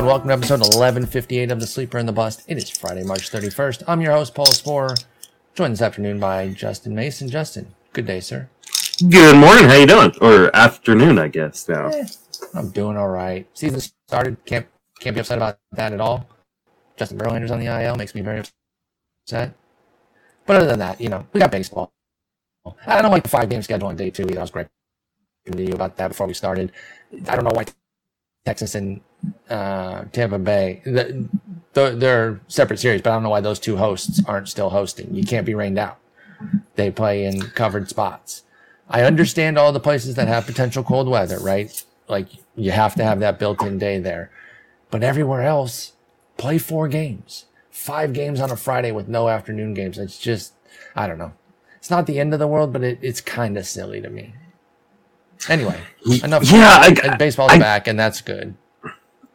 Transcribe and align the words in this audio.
And 0.00 0.06
welcome 0.06 0.28
to 0.28 0.32
episode 0.32 0.60
1158 0.60 1.50
of 1.50 1.60
The 1.60 1.66
Sleeper 1.66 1.98
and 1.98 2.08
the 2.08 2.12
Bust. 2.14 2.42
It 2.48 2.56
is 2.56 2.70
Friday, 2.70 3.04
March 3.04 3.30
31st. 3.30 3.82
I'm 3.86 4.00
your 4.00 4.12
host, 4.12 4.34
Paul 4.34 4.46
Sporer, 4.46 4.96
joined 5.54 5.74
this 5.74 5.82
afternoon 5.82 6.18
by 6.18 6.48
Justin 6.48 6.94
Mason. 6.94 7.28
Justin, 7.28 7.74
good 7.92 8.06
day, 8.06 8.20
sir. 8.20 8.48
Good 9.06 9.36
morning. 9.36 9.64
How 9.64 9.74
you 9.74 9.86
doing? 9.86 10.12
Or 10.22 10.56
afternoon, 10.56 11.18
I 11.18 11.28
guess 11.28 11.68
now. 11.68 11.88
Eh, 11.88 12.06
I'm 12.54 12.70
doing 12.70 12.96
all 12.96 13.10
right. 13.10 13.46
Season 13.52 13.78
started. 14.08 14.42
Can't 14.46 14.66
can't 15.00 15.12
be 15.12 15.20
upset 15.20 15.36
about 15.36 15.58
that 15.72 15.92
at 15.92 16.00
all. 16.00 16.26
Justin 16.96 17.18
Verlander's 17.18 17.50
on 17.50 17.60
the 17.60 17.66
IL 17.66 17.96
makes 17.96 18.14
me 18.14 18.22
very 18.22 18.42
upset. 19.26 19.52
But 20.46 20.56
other 20.56 20.66
than 20.66 20.78
that, 20.78 20.98
you 20.98 21.10
know, 21.10 21.26
we 21.34 21.40
got 21.40 21.50
baseball. 21.50 21.92
I 22.86 23.02
don't 23.02 23.10
like 23.10 23.24
the 23.24 23.28
five 23.28 23.50
game 23.50 23.60
schedule 23.60 23.88
on 23.88 23.96
day 23.96 24.08
two 24.08 24.22
either. 24.22 24.38
I 24.38 24.44
was 24.44 24.50
great 24.50 24.68
to 25.52 25.62
you 25.62 25.74
about 25.74 25.98
that 25.98 26.08
before 26.08 26.26
we 26.26 26.32
started. 26.32 26.72
I 27.28 27.36
don't 27.36 27.44
know 27.44 27.52
why 27.52 27.66
Texas 28.44 28.74
and 28.74 29.00
uh, 29.48 30.04
Tampa 30.12 30.38
Bay, 30.38 30.80
the, 30.84 31.28
the, 31.74 31.90
they're 31.90 32.40
separate 32.48 32.78
series, 32.80 33.02
but 33.02 33.10
I 33.10 33.14
don't 33.14 33.22
know 33.22 33.30
why 33.30 33.40
those 33.40 33.60
two 33.60 33.76
hosts 33.76 34.22
aren't 34.26 34.48
still 34.48 34.70
hosting. 34.70 35.14
You 35.14 35.24
can't 35.24 35.46
be 35.46 35.54
rained 35.54 35.78
out. 35.78 35.98
They 36.76 36.90
play 36.90 37.24
in 37.24 37.42
covered 37.50 37.88
spots. 37.88 38.44
I 38.88 39.02
understand 39.02 39.58
all 39.58 39.72
the 39.72 39.80
places 39.80 40.14
that 40.14 40.26
have 40.26 40.46
potential 40.46 40.82
cold 40.82 41.08
weather, 41.08 41.38
right? 41.38 41.84
Like 42.08 42.28
you 42.56 42.70
have 42.70 42.94
to 42.96 43.04
have 43.04 43.20
that 43.20 43.38
built 43.38 43.62
in 43.62 43.78
day 43.78 43.98
there. 43.98 44.30
But 44.90 45.02
everywhere 45.02 45.42
else, 45.42 45.92
play 46.38 46.58
four 46.58 46.88
games, 46.88 47.44
five 47.70 48.12
games 48.12 48.40
on 48.40 48.50
a 48.50 48.56
Friday 48.56 48.90
with 48.90 49.06
no 49.06 49.28
afternoon 49.28 49.74
games. 49.74 49.98
It's 49.98 50.18
just, 50.18 50.54
I 50.96 51.06
don't 51.06 51.18
know. 51.18 51.32
It's 51.76 51.90
not 51.90 52.06
the 52.06 52.18
end 52.18 52.32
of 52.32 52.40
the 52.40 52.48
world, 52.48 52.72
but 52.72 52.82
it, 52.82 52.98
it's 53.02 53.20
kind 53.20 53.56
of 53.56 53.66
silly 53.66 54.00
to 54.00 54.10
me. 54.10 54.34
Anyway, 55.48 55.80
enough. 56.22 56.44
Yeah, 56.50 56.78
I, 56.80 56.94
and 57.04 57.18
baseball's 57.18 57.52
I, 57.52 57.58
back, 57.58 57.86
and 57.88 57.98
that's 57.98 58.20
good. 58.20 58.54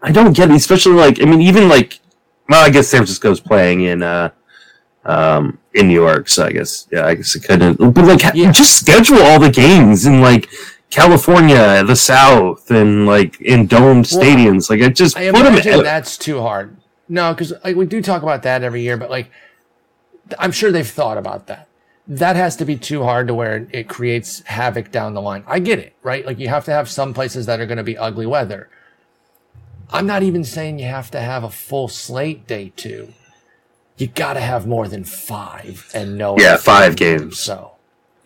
I 0.01 0.11
don't 0.11 0.33
get 0.33 0.49
it, 0.51 0.55
especially 0.55 0.93
like 0.93 1.21
I 1.21 1.25
mean, 1.25 1.41
even 1.41 1.67
like, 1.67 1.99
well, 2.47 2.63
I 2.63 2.69
guess 2.69 2.87
San 2.87 2.99
Francisco's 2.99 3.39
playing 3.39 3.81
in 3.81 4.03
uh, 4.03 4.29
um, 5.05 5.57
in 5.73 5.87
New 5.87 5.93
York, 5.93 6.29
so 6.29 6.45
I 6.45 6.51
guess 6.51 6.87
yeah, 6.91 7.05
I 7.07 7.15
guess 7.15 7.35
it 7.35 7.43
couldn't. 7.43 7.77
But 7.93 8.05
like, 8.05 8.21
Yeah. 8.35 8.51
just 8.51 8.79
schedule 8.79 9.19
all 9.21 9.39
the 9.39 9.49
games 9.49 10.05
in 10.05 10.21
like 10.21 10.47
California, 10.91 11.83
the 11.83 11.95
South, 11.95 12.69
and 12.69 13.05
like 13.07 13.41
in 13.41 13.65
domed 13.65 14.07
Well, 14.11 14.21
stadiums. 14.23 14.69
Like, 14.69 14.81
I 14.81 14.89
just 14.89 15.17
I 15.17 15.31
put 15.31 15.43
them. 15.43 15.53
imagine 15.53 15.83
that's 15.83 16.17
too 16.17 16.39
hard. 16.41 16.77
No, 17.09 17.33
because 17.33 17.53
like 17.63 17.75
we 17.75 17.85
do 17.85 18.01
talk 18.01 18.21
about 18.23 18.43
that 18.43 18.63
every 18.63 18.81
year, 18.81 18.97
but 18.97 19.09
like 19.09 19.31
I'm 20.39 20.51
sure 20.51 20.71
they've 20.71 20.87
thought 20.87 21.17
about 21.17 21.47
that. 21.47 21.67
That 22.07 22.35
has 22.35 22.55
to 22.57 22.65
be 22.65 22.77
too 22.77 23.03
hard 23.03 23.27
to 23.27 23.33
where 23.33 23.67
it 23.71 23.89
creates 23.89 24.41
havoc 24.41 24.91
down 24.91 25.13
the 25.13 25.21
line. 25.21 25.43
I 25.47 25.59
get 25.59 25.79
it, 25.79 25.95
right? 26.03 26.25
Like 26.25 26.37
you 26.37 26.49
have 26.49 26.65
to 26.65 26.71
have 26.71 26.89
some 26.89 27.13
places 27.13 27.47
that 27.47 27.59
are 27.59 27.65
going 27.65 27.77
to 27.77 27.83
be 27.83 27.97
ugly 27.97 28.25
weather. 28.27 28.69
I'm 29.89 30.05
not 30.05 30.23
even 30.23 30.43
saying 30.43 30.79
you 30.79 30.85
have 30.85 31.09
to 31.11 31.19
have 31.19 31.43
a 31.43 31.49
full 31.49 31.87
slate 31.87 32.47
day 32.47 32.71
two. 32.75 33.13
You 33.97 34.07
got 34.07 34.33
to 34.33 34.41
have 34.41 34.67
more 34.67 34.87
than 34.87 35.03
five 35.03 35.89
and 35.93 36.17
no. 36.17 36.37
Yeah, 36.37 36.57
five 36.57 36.95
games. 36.95 37.39
So 37.39 37.75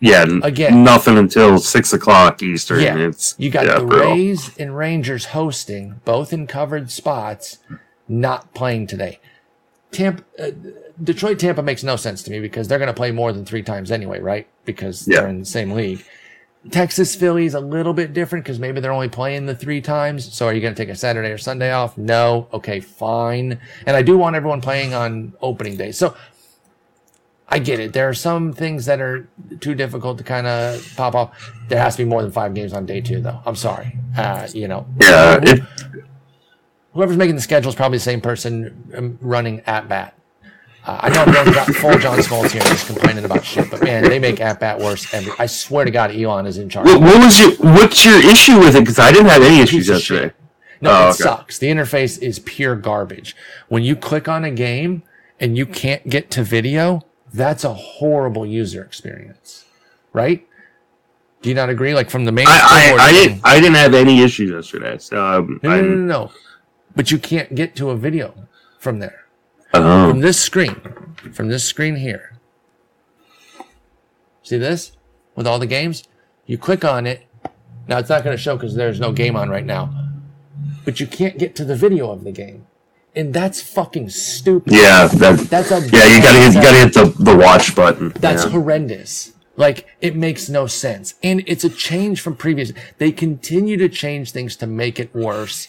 yeah, 0.00 0.24
Again. 0.42 0.82
nothing 0.82 1.18
until 1.18 1.58
six 1.58 1.92
o'clock 1.92 2.42
Eastern. 2.42 2.80
Yeah, 2.80 2.96
it's 2.96 3.34
you 3.38 3.50
got 3.50 3.66
yeah, 3.66 3.78
the 3.78 3.86
brutal. 3.86 4.12
Rays 4.12 4.56
and 4.58 4.76
Rangers 4.76 5.26
hosting, 5.26 6.00
both 6.04 6.32
in 6.32 6.46
covered 6.46 6.90
spots, 6.90 7.58
not 8.08 8.54
playing 8.54 8.86
today. 8.86 9.20
Tampa, 9.92 10.24
uh, 10.38 10.50
Detroit, 11.02 11.38
Tampa 11.38 11.62
makes 11.62 11.82
no 11.82 11.96
sense 11.96 12.22
to 12.24 12.30
me 12.30 12.40
because 12.40 12.68
they're 12.68 12.78
going 12.78 12.88
to 12.88 12.94
play 12.94 13.10
more 13.10 13.32
than 13.32 13.44
three 13.44 13.62
times 13.62 13.90
anyway, 13.90 14.20
right? 14.20 14.46
Because 14.64 15.06
Yeah. 15.08 15.20
they're 15.20 15.28
in 15.30 15.40
the 15.40 15.44
same 15.46 15.72
league. 15.72 16.04
Texas, 16.70 17.14
Philly 17.16 17.46
is 17.46 17.54
a 17.54 17.60
little 17.60 17.94
bit 17.94 18.12
different 18.12 18.44
because 18.44 18.58
maybe 18.58 18.80
they're 18.80 18.92
only 18.92 19.08
playing 19.08 19.46
the 19.46 19.54
three 19.54 19.80
times. 19.80 20.30
So 20.34 20.46
are 20.46 20.52
you 20.52 20.60
going 20.60 20.74
to 20.74 20.82
take 20.82 20.90
a 20.90 20.94
Saturday 20.96 21.30
or 21.30 21.38
Sunday 21.38 21.72
off? 21.72 21.96
No. 21.96 22.48
Okay, 22.52 22.80
fine. 22.80 23.58
And 23.86 23.96
I 23.96 24.02
do 24.02 24.18
want 24.18 24.36
everyone 24.36 24.60
playing 24.60 24.92
on 24.92 25.32
opening 25.40 25.78
day. 25.78 25.90
So 25.90 26.14
I 27.48 27.60
get 27.60 27.80
it. 27.80 27.94
There 27.94 28.06
are 28.08 28.14
some 28.14 28.52
things 28.52 28.84
that 28.84 29.00
are 29.00 29.26
too 29.60 29.74
difficult 29.74 30.18
to 30.18 30.24
kind 30.24 30.46
of 30.46 30.86
pop 30.96 31.14
off. 31.14 31.50
There 31.68 31.80
has 31.80 31.96
to 31.96 32.04
be 32.04 32.08
more 32.08 32.20
than 32.22 32.30
five 32.30 32.52
games 32.52 32.74
on 32.74 32.84
day 32.84 33.00
two, 33.00 33.22
though. 33.22 33.40
I'm 33.46 33.56
sorry. 33.56 33.96
Uh, 34.16 34.46
you 34.52 34.68
know, 34.68 34.86
Yeah, 35.00 35.40
whoever's 36.92 37.16
making 37.16 37.36
the 37.36 37.40
schedule 37.42 37.70
is 37.70 37.74
probably 37.74 37.96
the 37.98 38.04
same 38.04 38.20
person 38.20 38.84
um, 38.94 39.18
running 39.22 39.60
at 39.60 39.88
bat. 39.88 40.14
Uh, 40.84 40.98
I 41.02 41.08
know 41.10 41.22
I'm 41.22 41.32
going 41.52 41.74
full 41.74 41.98
John 41.98 42.18
Smoltz 42.18 42.52
here 42.52 42.62
and 42.62 42.70
just 42.70 42.86
complaining 42.86 43.24
about 43.26 43.44
shit, 43.44 43.70
but 43.70 43.82
man, 43.82 44.02
they 44.04 44.18
make 44.18 44.40
at 44.40 44.60
bat 44.60 44.78
worse. 44.78 45.12
Every, 45.12 45.32
I 45.38 45.44
swear 45.46 45.84
to 45.84 45.90
God, 45.90 46.10
Elon 46.10 46.46
is 46.46 46.56
in 46.56 46.70
charge. 46.70 46.86
what, 46.86 47.00
what 47.02 47.22
was 47.24 47.38
your 47.38 47.50
what's 47.58 48.04
your 48.04 48.18
issue 48.18 48.58
with 48.58 48.74
it? 48.74 48.80
Because 48.80 48.98
I 48.98 49.12
didn't 49.12 49.26
have 49.28 49.42
any 49.42 49.60
issues 49.60 49.88
yesterday. 49.88 50.32
No, 50.80 50.90
Oh, 50.90 50.94
it 50.94 51.10
okay. 51.10 51.22
sucks. 51.24 51.58
The 51.58 51.66
interface 51.66 52.18
is 52.22 52.38
pure 52.38 52.74
garbage. 52.76 53.36
When 53.68 53.82
you 53.82 53.94
click 53.94 54.26
on 54.28 54.44
a 54.44 54.50
game 54.50 55.02
and 55.38 55.56
you 55.58 55.66
can't 55.66 56.08
get 56.08 56.30
to 56.32 56.42
video, 56.42 57.02
that's 57.34 57.62
a 57.64 57.74
horrible 57.74 58.46
user 58.46 58.82
experience, 58.82 59.66
right? 60.14 60.46
Do 61.42 61.50
you 61.50 61.54
not 61.54 61.68
agree? 61.68 61.92
Like 61.94 62.08
from 62.08 62.24
the 62.24 62.32
main 62.32 62.46
I, 62.48 62.94
I, 62.98 63.04
I 63.08 63.12
didn't 63.12 63.40
I 63.44 63.60
didn't 63.60 63.76
have 63.76 63.92
any 63.94 64.22
issues 64.22 64.50
yesterday. 64.50 64.96
So 64.96 65.22
um, 65.22 65.60
No, 65.62 65.70
no, 65.76 65.82
no, 65.82 65.88
no, 65.94 66.06
no. 66.06 66.32
But 66.96 67.10
you 67.10 67.18
can't 67.18 67.54
get 67.54 67.76
to 67.76 67.90
a 67.90 67.96
video 67.96 68.34
from 68.78 68.98
there. 68.98 69.26
Oh. 69.74 70.10
From 70.10 70.20
this 70.20 70.40
screen, 70.40 70.80
from 71.32 71.48
this 71.48 71.64
screen 71.64 71.96
here. 71.96 72.38
See 74.42 74.58
this? 74.58 74.92
With 75.34 75.46
all 75.46 75.58
the 75.58 75.66
games? 75.66 76.04
You 76.46 76.58
click 76.58 76.84
on 76.84 77.06
it. 77.06 77.26
Now 77.86 77.98
it's 77.98 78.08
not 78.08 78.24
going 78.24 78.36
to 78.36 78.42
show 78.42 78.56
because 78.56 78.74
there's 78.74 79.00
no 79.00 79.12
game 79.12 79.36
on 79.36 79.48
right 79.48 79.64
now. 79.64 79.94
But 80.84 81.00
you 81.00 81.06
can't 81.06 81.38
get 81.38 81.54
to 81.56 81.64
the 81.64 81.76
video 81.76 82.10
of 82.10 82.24
the 82.24 82.32
game. 82.32 82.66
And 83.14 83.34
that's 83.34 83.60
fucking 83.60 84.10
stupid. 84.10 84.72
yeah, 84.72 85.08
that 85.08 85.38
That's 85.50 85.70
a 85.70 85.80
yeah. 85.80 86.06
You 86.06 86.22
gotta 86.22 86.46
you 86.46 86.54
gotta 86.54 86.78
hit 86.78 86.94
the, 86.94 87.14
the 87.22 87.36
watch 87.36 87.74
button. 87.74 88.10
that's 88.10 88.44
yeah. 88.44 88.50
horrendous. 88.50 89.32
Like 89.56 89.86
it 90.00 90.14
makes 90.14 90.48
no 90.48 90.66
sense. 90.66 91.14
And 91.22 91.42
it's 91.46 91.64
a 91.64 91.68
change 91.68 92.20
from 92.20 92.36
previous. 92.36 92.72
They 92.98 93.10
continue 93.10 93.76
to 93.78 93.88
change 93.88 94.30
things 94.30 94.54
to 94.56 94.66
make 94.66 95.00
it 95.00 95.12
worse, 95.14 95.66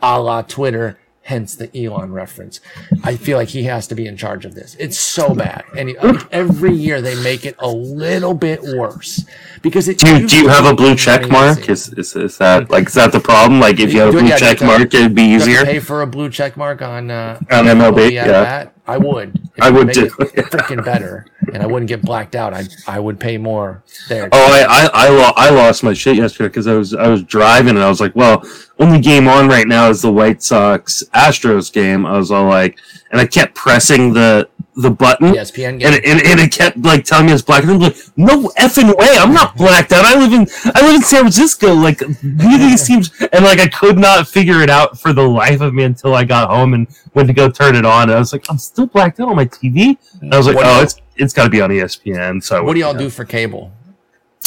a 0.00 0.20
la 0.20 0.42
Twitter, 0.42 0.98
hence 1.24 1.54
the 1.56 1.68
Elon 1.76 2.12
reference. 2.12 2.60
I 3.02 3.16
feel 3.16 3.36
like 3.38 3.48
he 3.48 3.64
has 3.64 3.86
to 3.88 3.94
be 3.94 4.06
in 4.06 4.16
charge 4.16 4.44
of 4.44 4.54
this. 4.54 4.76
It's 4.78 4.98
so 4.98 5.34
bad. 5.34 5.64
And 5.76 5.88
he- 5.88 5.98
like, 5.98 6.26
every 6.32 6.72
year 6.74 7.00
they 7.00 7.14
make 7.22 7.44
it 7.46 7.56
a 7.58 7.68
little 7.68 8.34
bit 8.34 8.62
worse. 8.62 9.24
Because 9.62 9.88
it 9.88 9.98
do 9.98 10.06
you, 10.20 10.26
do 10.28 10.36
you 10.36 10.48
have 10.48 10.66
a 10.66 10.74
blue 10.74 10.94
check 10.94 11.28
mark? 11.30 11.68
Is, 11.70 11.88
is 11.94 12.14
is 12.14 12.38
that 12.38 12.70
like 12.70 12.88
is 12.88 12.94
that 12.94 13.12
the 13.12 13.20
problem? 13.20 13.58
Like 13.60 13.80
if 13.80 13.92
you 13.92 14.00
have 14.00 14.10
a 14.14 14.18
blue 14.20 14.28
check 14.36 14.60
mark, 14.60 14.92
it'd 14.94 15.14
be 15.14 15.22
You 15.24 15.38
have 15.38 15.44
to 15.44 15.50
easier. 15.50 15.64
pay 15.64 15.78
for 15.80 16.02
a 16.02 16.06
blue 16.06 16.28
check 16.30 16.56
mark 16.56 16.82
on 16.82 17.10
uh, 17.10 17.38
On 17.50 17.64
MLB, 17.64 18.12
yeah. 18.12 18.68
I 18.86 18.98
would. 18.98 19.40
I 19.60 19.70
would 19.70 19.96
it 19.96 20.12
freaking 20.12 20.84
better, 20.84 21.26
and 21.52 21.62
I 21.62 21.66
wouldn't 21.66 21.88
get 21.88 22.02
blacked 22.02 22.34
out. 22.34 22.52
I 22.52 22.64
I 22.86 23.00
would 23.00 23.18
pay 23.18 23.38
more 23.38 23.82
there. 24.08 24.28
Oh, 24.30 24.52
I 24.52 24.62
I 24.68 25.06
I, 25.06 25.08
lo- 25.08 25.32
I 25.36 25.50
lost 25.50 25.82
my 25.82 25.94
shit 25.94 26.16
yesterday 26.16 26.48
because 26.48 26.66
I 26.66 26.74
was 26.74 26.92
I 26.94 27.08
was 27.08 27.22
driving 27.22 27.70
and 27.76 27.82
I 27.82 27.88
was 27.88 28.00
like, 28.00 28.14
well, 28.14 28.42
only 28.78 29.00
game 29.00 29.26
on 29.26 29.48
right 29.48 29.66
now 29.66 29.88
is 29.88 30.02
the 30.02 30.12
White 30.12 30.42
Sox 30.42 31.02
Astros 31.14 31.72
game. 31.72 32.04
I 32.04 32.18
was 32.18 32.30
all 32.30 32.46
like, 32.46 32.78
and 33.10 33.20
I 33.20 33.26
kept 33.26 33.54
pressing 33.54 34.12
the 34.12 34.48
the 34.76 34.90
button. 34.90 35.32
ESPN 35.32 35.78
game. 35.78 35.92
And, 35.92 36.04
and, 36.04 36.26
and 36.26 36.40
it 36.40 36.52
kept 36.52 36.78
like 36.78 37.04
telling 37.04 37.26
me 37.26 37.32
I 37.32 37.34
was 37.34 37.42
black. 37.42 37.62
And 37.62 37.72
I'm 37.72 37.78
like, 37.78 37.96
no 38.16 38.48
effing 38.58 38.96
way! 38.96 39.16
I'm 39.18 39.32
not 39.32 39.56
blacked 39.56 39.92
out. 39.92 40.04
I 40.04 40.18
live 40.18 40.32
in 40.32 40.46
I 40.74 40.86
live 40.86 40.96
in 40.96 41.02
San 41.02 41.20
Francisco. 41.20 41.74
Like 41.74 41.98
these 42.22 42.86
teams, 42.86 43.12
and 43.32 43.44
like 43.44 43.60
I 43.60 43.68
could 43.68 43.98
not 43.98 44.26
figure 44.26 44.62
it 44.62 44.70
out 44.70 44.98
for 44.98 45.12
the 45.12 45.22
life 45.22 45.60
of 45.60 45.74
me 45.74 45.84
until 45.84 46.14
I 46.14 46.24
got 46.24 46.50
home 46.50 46.74
and 46.74 46.88
went 47.14 47.28
to 47.28 47.34
go 47.34 47.48
turn 47.48 47.76
it 47.76 47.84
on. 47.84 48.04
And 48.04 48.12
I 48.12 48.18
was 48.18 48.32
like, 48.32 48.44
I'm 48.50 48.58
still 48.58 48.86
blacked 48.86 49.20
out 49.20 49.28
on 49.28 49.36
my 49.36 49.46
TV. 49.46 49.96
And 50.20 50.34
I 50.34 50.36
was 50.36 50.46
like, 50.46 50.56
What 50.56 50.66
oh, 50.66 50.82
it's 50.82 51.00
it's 51.16 51.32
got 51.32 51.44
to 51.44 51.50
be 51.50 51.60
on 51.60 51.70
ESPN. 51.70 52.42
So 52.42 52.62
What 52.62 52.74
do 52.74 52.80
y'all 52.80 52.94
do 52.94 53.10
for 53.10 53.24
cable? 53.24 53.72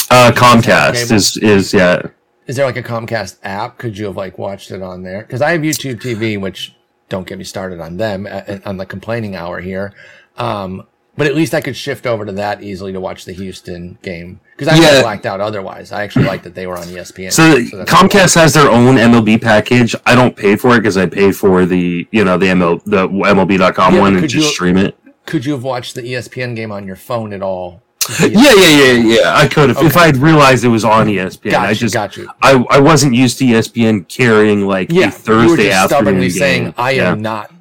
Uh, 0.10 0.32
Comcast 0.34 1.12
is 1.12 1.38
is 1.38 1.74
yeah. 1.74 2.02
Is 2.46 2.56
there 2.56 2.66
like 2.66 2.78
a 2.78 2.84
Comcast 2.84 3.38
app? 3.44 3.78
Could 3.78 3.98
you 3.98 4.06
have 4.06 4.16
like 4.16 4.38
watched 4.38 4.72
it 4.72 4.82
on 4.82 5.04
there? 5.04 5.22
Because 5.22 5.42
I 5.42 5.52
have 5.52 5.62
YouTube 5.62 5.96
TV, 5.96 6.40
which 6.40 6.74
don't 7.10 7.28
get 7.28 7.38
me 7.38 7.44
started 7.44 7.80
on 7.80 7.98
them 7.98 8.28
uh, 8.30 8.60
on 8.66 8.78
the 8.78 8.86
complaining 8.86 9.36
hour 9.36 9.60
here. 9.60 9.94
Um, 10.38 10.84
but 11.16 11.26
at 11.26 11.36
least 11.36 11.56
I 11.56 11.62
could 11.62 11.76
shift 11.76 12.06
over 12.06 12.26
to 12.26 12.32
that 12.34 12.62
easily 12.62 12.94
to 12.94 13.00
watch 13.00 13.26
the 13.26 13.34
Houston 13.34 13.98
game 14.04 14.40
because 14.56 14.68
I 14.72 14.80
Yeah. 14.80 15.02
blacked 15.02 15.26
out 15.26 15.42
otherwise. 15.42 15.92
I 15.92 16.04
actually 16.04 16.26
like 16.26 16.44
that 16.44 16.54
they 16.54 16.68
were 16.68 16.78
on 16.78 16.88
ESPN. 16.90 17.32
So 17.32 17.56
that's 17.60 17.92
Comcast 17.92 18.36
has 18.36 18.54
their 18.54 18.70
own 18.70 18.98
MLB 18.98 19.42
package. 19.42 19.96
I 20.06 20.14
don't 20.14 20.36
pay 20.36 20.56
for 20.56 20.76
it 20.76 20.80
because 20.82 20.96
I 20.96 21.08
pay 21.08 21.32
for 21.32 21.66
the 21.66 22.08
you 22.12 22.24
know 22.24 22.38
the 22.38 22.48
ML 22.50 22.82
the 22.86 23.08
MLB.com 23.08 23.96
Yeah, 23.96 24.00
one 24.00 24.16
and 24.16 24.30
just 24.30 24.46
you- 24.46 24.52
stream 24.54 24.78
it. 24.78 24.96
Could 25.26 25.44
you 25.46 25.54
have 25.54 25.64
watched 25.64 25.96
the 25.96 26.04
ESPN 26.04 26.56
game 26.56 26.72
on 26.72 26.86
your 26.86 26.96
phone 26.96 27.34
at 27.34 27.42
all? 27.42 27.82
Yeah, 28.22 28.28
yeah, 28.30 28.54
yeah, 28.54 28.92
yeah. 28.94 29.34
I 29.36 29.48
could 29.50 29.68
have 29.70 29.84
if 29.84 29.98
I'd 29.98 30.16
realized 30.18 30.64
it 30.64 30.70
was 30.70 30.86
on 30.86 31.08
ESPN. 31.08 31.52
Got 31.52 31.66
I 31.68 31.74
just 31.74 31.94
got 31.94 32.16
you. 32.16 32.30
I, 32.42 32.64
I 32.70 32.80
wasn't 32.80 33.16
used 33.16 33.38
to 33.40 33.44
ESPN 33.46 34.08
carrying 34.08 34.66
like 34.68 34.92
Yeah, 34.92 35.08
a 35.08 35.12
Thursday 35.12 35.44
you 35.46 35.50
were 35.50 35.58
just 35.58 35.70
afternoon 35.76 35.88
stubbornly 35.90 36.28
game. 36.30 36.38
saying, 36.38 36.74
"I 36.78 36.92
yeah. 36.92 37.12
am 37.12 37.22
not 37.22 37.52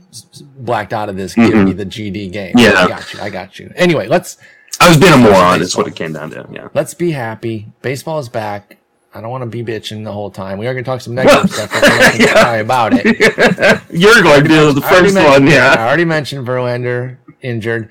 blacked 0.58 0.92
out 0.92 1.08
of 1.08 1.16
this. 1.16 1.34
Give 1.34 1.50
Mhm. 1.52 1.64
me 1.66 1.72
the 1.72 1.84
GD 1.84 2.28
game." 2.32 2.54
Yeah. 2.56 2.84
I 2.84 2.88
got 2.88 3.12
you. 3.14 3.20
I 3.20 3.30
got 3.30 3.58
you. 3.58 3.72
Anyway, 3.76 4.06
let's 4.08 4.36
I 4.80 4.88
was 4.88 4.98
being 4.98 5.12
a 5.12 5.16
moron. 5.16 5.60
Is 5.60 5.68
baseball. 5.68 5.84
what 5.84 5.92
it 5.92 5.96
came 5.96 6.12
down 6.12 6.30
to. 6.30 6.46
Yeah. 6.52 6.68
let's 6.74 6.94
be 6.94 7.12
happy. 7.12 7.68
Baseball 7.82 8.18
is 8.18 8.28
back. 8.28 8.76
I 9.14 9.22
don't 9.22 9.30
want 9.30 9.42
to 9.42 9.46
be 9.46 9.62
bitching 9.64 10.04
the 10.04 10.12
whole 10.12 10.30
time. 10.30 10.58
We 10.58 10.66
are 10.66 10.74
going 10.74 10.84
to 10.84 10.90
talk 10.90 11.00
some 11.00 11.14
negative 11.14 11.50
stuff. 11.50 11.72
We're 11.72 12.34
not 12.34 12.60
about 12.60 12.92
it. 12.94 13.06
You're 13.90 14.22
going 14.22 14.42
to 14.42 14.48
do 14.48 14.72
the 14.74 14.82
first 14.82 15.14
one, 15.14 15.48
I 15.48 15.50
yeah. 15.50 15.86
already 15.86 16.04
mentioned 16.04 16.46
Verlander 16.46 17.16
injured. 17.40 17.88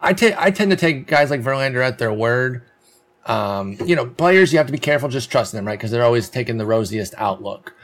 I 0.00 0.14
ta- 0.14 0.34
I 0.38 0.50
tend 0.50 0.70
to 0.70 0.76
take 0.76 1.06
guys 1.06 1.28
like 1.30 1.42
Verlander 1.42 1.84
at 1.86 1.98
their 1.98 2.12
word. 2.14 2.62
Um, 3.26 3.76
you 3.84 3.94
know, 3.94 4.06
players 4.06 4.52
you 4.52 4.58
have 4.58 4.66
to 4.66 4.72
be 4.72 4.78
careful 4.78 5.08
just 5.10 5.30
trusting 5.30 5.56
them, 5.58 5.66
right? 5.66 5.78
Because 5.78 5.90
they're 5.90 6.02
always 6.04 6.28
taking 6.30 6.56
the 6.56 6.66
rosiest 6.66 7.14
outlook. 7.18 7.74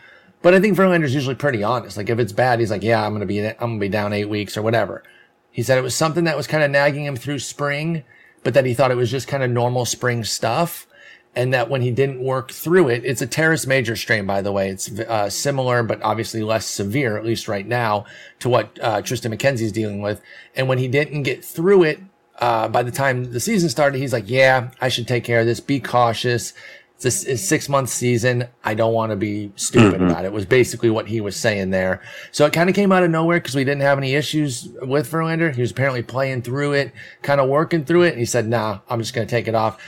But 0.42 0.54
I 0.54 0.60
think 0.60 0.76
Verlander's 0.76 1.14
usually 1.14 1.34
pretty 1.34 1.62
honest. 1.62 1.96
Like 1.96 2.10
if 2.10 2.18
it's 2.18 2.32
bad, 2.32 2.60
he's 2.60 2.70
like, 2.70 2.82
"Yeah, 2.82 3.04
I'm 3.04 3.12
gonna 3.12 3.26
be 3.26 3.44
I'm 3.44 3.56
gonna 3.58 3.78
be 3.78 3.88
down 3.88 4.12
eight 4.12 4.28
weeks 4.28 4.56
or 4.56 4.62
whatever." 4.62 5.02
He 5.50 5.62
said 5.62 5.78
it 5.78 5.82
was 5.82 5.94
something 5.94 6.24
that 6.24 6.36
was 6.36 6.46
kind 6.46 6.62
of 6.62 6.70
nagging 6.70 7.04
him 7.04 7.16
through 7.16 7.40
spring, 7.40 8.04
but 8.44 8.54
that 8.54 8.64
he 8.64 8.74
thought 8.74 8.90
it 8.90 8.96
was 8.96 9.10
just 9.10 9.26
kind 9.26 9.42
of 9.42 9.50
normal 9.50 9.84
spring 9.84 10.22
stuff. 10.24 10.86
And 11.34 11.52
that 11.54 11.68
when 11.70 11.82
he 11.82 11.90
didn't 11.90 12.20
work 12.20 12.50
through 12.50 12.88
it, 12.88 13.04
it's 13.04 13.20
a 13.20 13.26
teres 13.26 13.66
major 13.66 13.94
strain, 13.94 14.26
by 14.26 14.42
the 14.42 14.50
way. 14.50 14.70
It's 14.70 14.98
uh, 14.98 15.30
similar, 15.30 15.82
but 15.82 16.02
obviously 16.02 16.42
less 16.42 16.66
severe, 16.66 17.16
at 17.16 17.24
least 17.24 17.46
right 17.46 17.66
now, 17.66 18.06
to 18.40 18.48
what 18.48 18.76
uh, 18.82 19.02
Triston 19.02 19.32
McKenzie's 19.32 19.70
dealing 19.70 20.00
with. 20.00 20.20
And 20.56 20.68
when 20.68 20.78
he 20.78 20.88
didn't 20.88 21.22
get 21.24 21.44
through 21.44 21.84
it, 21.84 22.00
uh, 22.40 22.68
by 22.68 22.82
the 22.82 22.90
time 22.90 23.32
the 23.32 23.40
season 23.40 23.68
started, 23.68 23.98
he's 23.98 24.12
like, 24.12 24.28
"Yeah, 24.28 24.70
I 24.80 24.88
should 24.88 25.06
take 25.08 25.24
care 25.24 25.40
of 25.40 25.46
this. 25.46 25.60
Be 25.60 25.80
cautious. 25.80 26.54
It's 26.98 27.04
a, 27.04 27.08
s- 27.08 27.26
a 27.26 27.36
six 27.36 27.68
month 27.68 27.88
season. 27.90 28.48
I 28.64 28.74
don't 28.74 28.92
want 28.92 29.10
to 29.10 29.16
be 29.16 29.52
stupid 29.54 30.00
mm-hmm. 30.00 30.10
about 30.10 30.24
it." 30.24 30.32
Was 30.32 30.46
basically 30.46 30.90
what 30.90 31.06
he 31.06 31.20
was 31.20 31.36
saying 31.36 31.70
there. 31.70 32.02
So 32.32 32.44
it 32.44 32.52
kind 32.52 32.68
of 32.68 32.74
came 32.74 32.90
out 32.90 33.04
of 33.04 33.10
nowhere 33.10 33.38
because 33.38 33.54
we 33.54 33.62
didn't 33.64 33.82
have 33.82 33.98
any 33.98 34.14
issues 34.14 34.68
with 34.82 35.10
Verlander. 35.10 35.54
He 35.54 35.60
was 35.60 35.70
apparently 35.70 36.02
playing 36.02 36.42
through 36.42 36.72
it, 36.72 36.92
kind 37.22 37.40
of 37.40 37.48
working 37.48 37.84
through 37.84 38.02
it. 38.02 38.10
And 38.10 38.18
he 38.18 38.24
said, 38.26 38.48
"Nah, 38.48 38.80
I'm 38.90 38.98
just 38.98 39.14
going 39.14 39.26
to 39.26 39.30
take 39.30 39.46
it 39.46 39.54
off." 39.54 39.80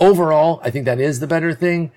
Overall, 0.00 0.60
I 0.62 0.70
think 0.70 0.84
that 0.84 1.00
is 1.00 1.20
the 1.20 1.26
better 1.26 1.54
thing 1.54 1.92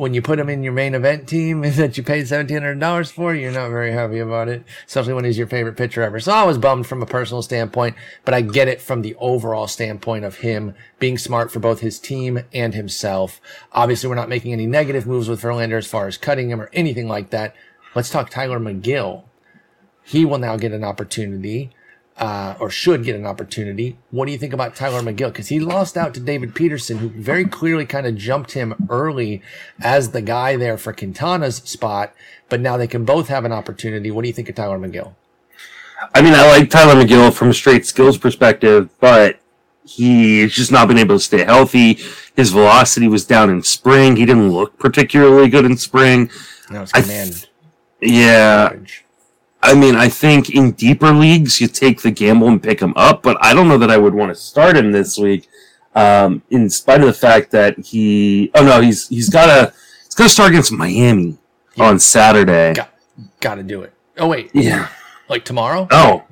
when 0.00 0.14
you 0.14 0.22
put 0.22 0.38
him 0.38 0.48
in 0.48 0.62
your 0.62 0.72
main 0.72 0.94
event 0.94 1.28
team 1.28 1.60
that 1.76 1.98
you 1.98 2.02
paid 2.02 2.26
seventeen 2.26 2.62
hundred 2.62 2.80
dollars 2.80 3.10
for, 3.10 3.34
you're 3.34 3.52
not 3.52 3.68
very 3.68 3.92
happy 3.92 4.18
about 4.18 4.48
it, 4.48 4.64
especially 4.86 5.12
when 5.12 5.26
he's 5.26 5.36
your 5.36 5.46
favorite 5.46 5.76
pitcher 5.76 6.02
ever. 6.02 6.18
So 6.18 6.32
I 6.32 6.44
was 6.44 6.56
bummed 6.56 6.86
from 6.86 7.02
a 7.02 7.06
personal 7.06 7.42
standpoint, 7.42 7.96
but 8.24 8.32
I 8.32 8.40
get 8.40 8.66
it 8.66 8.80
from 8.80 9.02
the 9.02 9.14
overall 9.16 9.66
standpoint 9.66 10.24
of 10.24 10.36
him 10.36 10.74
being 10.98 11.18
smart 11.18 11.52
for 11.52 11.58
both 11.58 11.80
his 11.80 11.98
team 11.98 12.40
and 12.54 12.72
himself. 12.72 13.42
Obviously, 13.72 14.08
we're 14.08 14.14
not 14.14 14.30
making 14.30 14.54
any 14.54 14.66
negative 14.66 15.06
moves 15.06 15.28
with 15.28 15.42
Verlander 15.42 15.76
as 15.76 15.86
far 15.86 16.06
as 16.06 16.16
cutting 16.16 16.48
him 16.48 16.62
or 16.62 16.70
anything 16.72 17.06
like 17.06 17.28
that. 17.28 17.54
Let's 17.94 18.08
talk 18.08 18.30
Tylor 18.30 18.58
Megill. 18.58 19.24
He 20.02 20.24
will 20.24 20.38
now 20.38 20.56
get 20.56 20.72
an 20.72 20.82
opportunity. 20.82 21.72
Uh, 22.20 22.54
or 22.60 22.68
should 22.68 23.02
get 23.02 23.16
an 23.16 23.24
opportunity. 23.24 23.96
What 24.10 24.26
do 24.26 24.32
you 24.32 24.36
think 24.36 24.52
about 24.52 24.76
Tylor 24.76 25.00
Megill? 25.00 25.28
Because 25.32 25.48
he 25.48 25.58
lost 25.58 25.96
out 25.96 26.12
to 26.12 26.20
David 26.20 26.54
Peterson, 26.54 26.98
who 26.98 27.08
very 27.08 27.46
clearly 27.46 27.86
kind 27.86 28.06
of 28.06 28.14
jumped 28.14 28.52
him 28.52 28.74
early 28.90 29.40
as 29.80 30.10
the 30.10 30.20
guy 30.20 30.56
there 30.56 30.76
for 30.76 30.92
Quintana's 30.92 31.56
spot. 31.64 32.12
But 32.50 32.60
now 32.60 32.76
they 32.76 32.86
can 32.86 33.06
both 33.06 33.28
have 33.28 33.46
an 33.46 33.52
opportunity. 33.52 34.10
What 34.10 34.20
do 34.20 34.28
you 34.28 34.34
think 34.34 34.50
of 34.50 34.54
Tylor 34.54 34.78
Megill? 34.78 35.14
I 36.14 36.20
mean, 36.20 36.34
I 36.34 36.46
like 36.46 36.68
Tylor 36.68 37.02
Megill 37.02 37.32
from 37.32 37.48
a 37.48 37.54
straight 37.54 37.86
skills 37.86 38.18
perspective, 38.18 38.90
but 39.00 39.40
he's 39.86 40.52
just 40.52 40.70
not 40.70 40.88
been 40.88 40.98
able 40.98 41.16
to 41.16 41.20
stay 41.20 41.44
healthy. 41.44 41.98
His 42.36 42.50
velocity 42.50 43.08
was 43.08 43.24
down 43.24 43.48
in 43.48 43.62
spring. 43.62 44.16
He 44.16 44.26
didn't 44.26 44.50
look 44.50 44.78
particularly 44.78 45.48
good 45.48 45.64
in 45.64 45.78
spring. 45.78 46.30
No, 46.70 46.82
it's 46.82 46.92
I 46.92 47.00
th- 47.00 47.06
command. 47.06 47.48
Yeah. 48.02 48.76
I 49.62 49.74
mean, 49.74 49.94
I 49.94 50.08
think 50.08 50.50
in 50.50 50.72
deeper 50.72 51.12
leagues 51.12 51.60
you 51.60 51.68
take 51.68 52.00
the 52.00 52.10
gamble 52.10 52.48
and 52.48 52.62
pick 52.62 52.80
him 52.80 52.94
up, 52.96 53.22
but 53.22 53.36
I 53.44 53.52
don't 53.52 53.68
know 53.68 53.78
that 53.78 53.90
I 53.90 53.98
would 53.98 54.14
want 54.14 54.30
to 54.30 54.34
start 54.34 54.76
him 54.76 54.90
this 54.92 55.18
week. 55.18 55.48
Um, 55.94 56.42
in 56.50 56.70
spite 56.70 57.00
of 57.00 57.06
the 57.06 57.12
fact 57.12 57.50
that 57.50 57.78
he, 57.78 58.50
oh 58.54 58.64
no, 58.64 58.80
he's 58.80 59.08
he's 59.08 59.28
got 59.28 59.46
to 59.46 59.72
he's 60.04 60.14
got 60.14 60.24
to 60.24 60.30
start 60.30 60.50
against 60.50 60.72
Miami 60.72 61.36
Yeah. 61.74 61.84
on 61.84 61.98
Saturday. 61.98 62.74
Got, 62.74 62.90
got 63.40 63.54
to 63.56 63.62
do 63.62 63.82
it. 63.82 63.92
Oh 64.16 64.28
wait, 64.28 64.50
Yeah. 64.54 64.88
like 65.28 65.44
tomorrow? 65.44 65.88
Oh, 65.90 66.22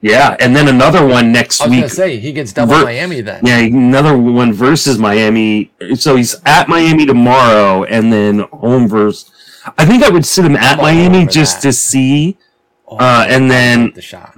yeah, 0.00 0.36
and 0.40 0.54
then 0.56 0.68
another 0.68 1.06
one 1.06 1.30
next 1.32 1.60
I 1.60 1.64
was 1.64 1.70
week. 1.70 1.80
gonna 1.80 1.88
say 1.90 2.18
he 2.18 2.32
gets 2.32 2.52
double 2.52 2.74
Ver- 2.74 2.84
Miami 2.84 3.20
then. 3.20 3.44
Yeah, 3.44 3.58
another 3.58 4.16
one 4.16 4.52
versus 4.52 4.98
Miami. 4.98 5.72
So 5.96 6.16
he's 6.16 6.36
at 6.46 6.68
Miami 6.68 7.06
tomorrow, 7.06 7.84
and 7.84 8.12
then 8.12 8.40
home 8.52 8.88
versus. 8.88 9.30
I 9.78 9.84
think 9.84 10.02
I 10.04 10.10
would 10.10 10.24
sit 10.24 10.44
him 10.44 10.56
at 10.56 10.78
Miami 10.78 11.26
just 11.26 11.56
that. 11.56 11.68
to 11.68 11.72
see. 11.72 12.36
Oh, 12.88 12.96
uh, 12.98 13.26
and 13.28 13.50
then- 13.50 13.92
the 13.94 14.02
shot. 14.02 14.34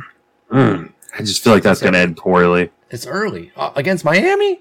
Mm, 0.51 0.93
I 1.19 1.23
just 1.23 1.45
feel 1.45 1.53
like 1.53 1.63
that's 1.63 1.81
going 1.81 1.93
to 1.93 1.99
end 1.99 2.17
poorly. 2.17 2.71
It's 2.91 3.07
early 3.07 3.53
uh, 3.57 3.71
against 3.77 4.05
Miami. 4.05 4.61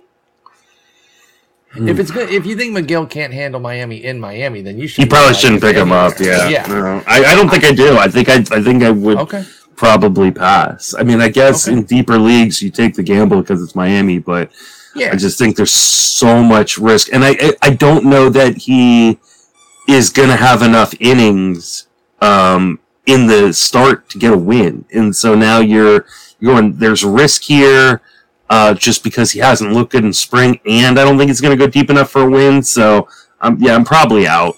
If 1.75 1.99
it's 1.99 2.09
good, 2.11 2.29
if 2.29 2.45
you 2.45 2.55
think 2.55 2.75
Megill 2.75 3.07
can't 3.09 3.31
handle 3.33 3.59
Miami 3.61 4.03
in 4.03 4.19
Miami, 4.19 4.61
then 4.61 4.79
you 4.79 4.87
should. 4.87 5.03
You 5.03 5.09
probably 5.09 5.35
shouldn't 5.35 5.61
pick 5.61 5.75
him 5.75 5.91
up. 5.91 6.13
Yeah, 6.19 6.47
Yeah. 6.49 6.65
No, 6.65 7.03
I, 7.05 7.23
I 7.23 7.35
don't 7.35 7.49
think 7.49 7.63
I 7.65 7.71
do. 7.71 7.97
I 7.97 8.07
think 8.07 8.29
I, 8.29 8.35
I 8.51 8.63
think 8.63 8.83
I 8.83 8.89
would 8.89 9.17
Okay. 9.19 9.45
probably 9.75 10.31
pass. 10.31 10.95
I 10.97 11.03
mean, 11.03 11.21
I 11.21 11.27
guess 11.29 11.67
Okay. 11.67 11.77
in 11.77 11.83
deeper 11.83 12.17
leagues 12.17 12.61
you 12.63 12.71
take 12.71 12.95
the 12.95 13.03
gamble 13.03 13.41
because 13.41 13.61
it's 13.61 13.75
Miami, 13.75 14.17
but 14.17 14.49
Yeah. 14.95 15.11
I 15.11 15.17
just 15.17 15.37
think 15.37 15.55
there's 15.55 15.71
so 15.71 16.41
much 16.41 16.77
risk, 16.79 17.13
and 17.13 17.23
I 17.23 17.37
I, 17.39 17.53
I 17.61 17.69
don't 17.69 18.05
know 18.05 18.29
that 18.29 18.57
he 18.57 19.19
is 19.87 20.09
going 20.09 20.29
to 20.29 20.35
have 20.35 20.63
enough 20.63 20.93
innings 20.99 21.87
um, 22.21 22.79
in 23.07 23.25
the 23.25 23.51
start 23.53 24.09
to 24.09 24.19
get 24.19 24.33
a 24.33 24.37
win, 24.37 24.85
and 24.93 25.15
so 25.15 25.33
now 25.33 25.59
you're 25.59 26.05
you're 26.39 26.53
going. 26.53 26.77
There's 26.77 27.03
risk 27.03 27.43
here. 27.43 28.01
Uh, 28.49 28.73
just 28.73 29.03
because 29.03 29.31
he 29.31 29.39
hasn't 29.39 29.73
looked 29.73 29.91
good 29.91 30.05
in 30.05 30.13
spring, 30.13 30.57
and 30.65 30.97
I 30.97 31.03
don't 31.03 31.17
think 31.17 31.29
it's 31.29 31.41
going 31.41 31.57
to 31.57 31.61
go 31.61 31.69
deep 31.69 31.89
enough 31.89 32.09
for 32.09 32.21
a 32.21 32.29
win. 32.29 32.63
So, 32.63 33.09
um, 33.41 33.57
yeah, 33.59 33.75
I'm 33.75 33.83
probably 33.83 34.25
out. 34.25 34.55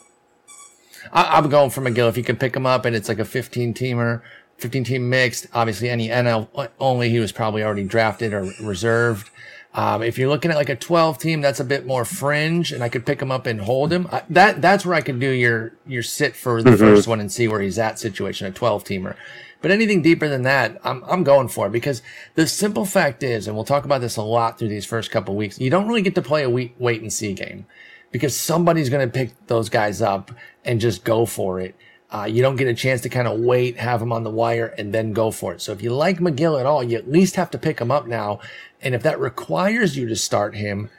I, 1.12 1.38
I'm 1.38 1.50
going 1.50 1.70
for 1.70 1.82
Megill. 1.82 2.10
If 2.10 2.18
you 2.18 2.24
can 2.24 2.36
pick 2.36 2.56
him 2.56 2.66
up 2.66 2.86
and 2.86 2.96
it's 2.96 3.10
like 3.10 3.20
a 3.20 3.26
15 3.26 3.74
teamer, 3.74 4.22
15 4.58 4.84
team 4.84 5.10
mixed, 5.10 5.48
obviously 5.54 5.90
any 5.90 6.10
NL 6.10 6.70
only, 6.80 7.10
he 7.10 7.20
was 7.20 7.32
probably 7.32 7.64
already 7.64 7.84
drafted 7.84 8.34
or 8.34 8.52
reserved. 8.62 9.30
Um, 9.74 10.02
if 10.02 10.18
you're 10.18 10.30
looking 10.30 10.50
at 10.50 10.58
like 10.58 10.70
a 10.70 10.76
12 10.76 11.20
team, 11.20 11.42
that's 11.42 11.60
a 11.60 11.64
bit 11.64 11.86
more 11.86 12.04
fringe, 12.04 12.72
and 12.72 12.84
I 12.84 12.90
could 12.90 13.06
pick 13.06 13.22
him 13.22 13.32
up 13.32 13.46
and 13.46 13.62
hold 13.62 13.94
him. 13.94 14.08
I, 14.12 14.24
that 14.32 14.62
that's 14.64 14.84
where 14.86 14.96
I 14.96 15.02
could 15.02 15.20
do 15.20 15.30
your 15.30 15.74
your 15.86 16.02
sit 16.02 16.36
for 16.36 16.64
the 16.64 16.72
Mhm. 16.72 16.80
first 16.80 17.08
one 17.08 17.20
and 17.20 17.32
see 17.32 17.48
where 17.48 17.62
he's 17.62 17.78
at 17.78 18.00
situation, 18.00 18.48
a 18.48 18.52
12 18.52 18.84
teamer. 18.84 19.16
But 19.62 19.70
anything 19.72 20.02
deeper 20.02 20.28
than 20.28 20.42
that, 20.44 20.80
I'm 20.84 21.04
I'm 21.08 21.24
going 21.24 21.50
for 21.50 21.68
it 21.68 21.72
because 21.72 22.02
the 22.34 22.48
simple 22.48 22.86
fact 22.86 23.22
is, 23.22 23.46
and 23.46 23.56
we'll 23.56 23.66
talk 23.66 23.86
about 23.86 24.02
this 24.02 24.16
a 24.18 24.24
lot 24.24 24.58
through 24.58 24.70
these 24.70 24.86
first 24.86 25.12
couple 25.12 25.36
weeks, 25.36 25.60
you 25.60 25.70
don't 25.70 25.88
really 25.88 26.02
get 26.02 26.16
to 26.16 26.22
play 26.24 26.42
a 26.44 26.50
wait, 26.50 26.74
wait 26.80 27.02
and 27.02 27.14
see 27.14 27.34
game 27.34 27.66
because 28.12 28.36
somebody's 28.36 28.90
going 28.90 29.08
to 29.08 29.14
pick 29.14 29.34
those 29.46 29.70
guys 29.70 30.02
up 30.02 30.32
and 30.66 30.82
just 30.82 31.04
go 31.04 31.28
for 31.28 31.60
it. 31.60 31.76
Uh, 32.12 32.26
you 32.28 32.42
don't 32.42 32.56
get 32.56 32.68
a 32.68 32.74
chance 32.74 33.02
to 33.02 33.10
kind 33.10 33.28
of 33.28 33.40
wait, 33.40 33.78
have 33.78 34.00
them 34.00 34.12
on 34.12 34.24
the 34.24 34.32
wire, 34.32 34.74
and 34.80 34.92
then 34.92 35.14
go 35.14 35.30
for 35.30 35.54
it. 35.54 35.62
So 35.62 35.72
if 35.74 35.84
you 35.84 35.94
like 35.94 36.18
Megill 36.18 36.60
at 36.60 36.66
all, 36.66 36.84
you 36.84 36.98
at 36.98 37.08
least 37.12 37.36
have 37.36 37.52
to 37.52 37.60
pick 37.60 37.78
him 37.80 37.92
up 37.92 38.08
now. 38.08 38.40
And 38.82 38.96
if 38.96 39.04
that 39.04 39.20
requires 39.20 39.98
you 39.98 40.08
to 40.08 40.16
start 40.16 40.56
him, 40.56 40.90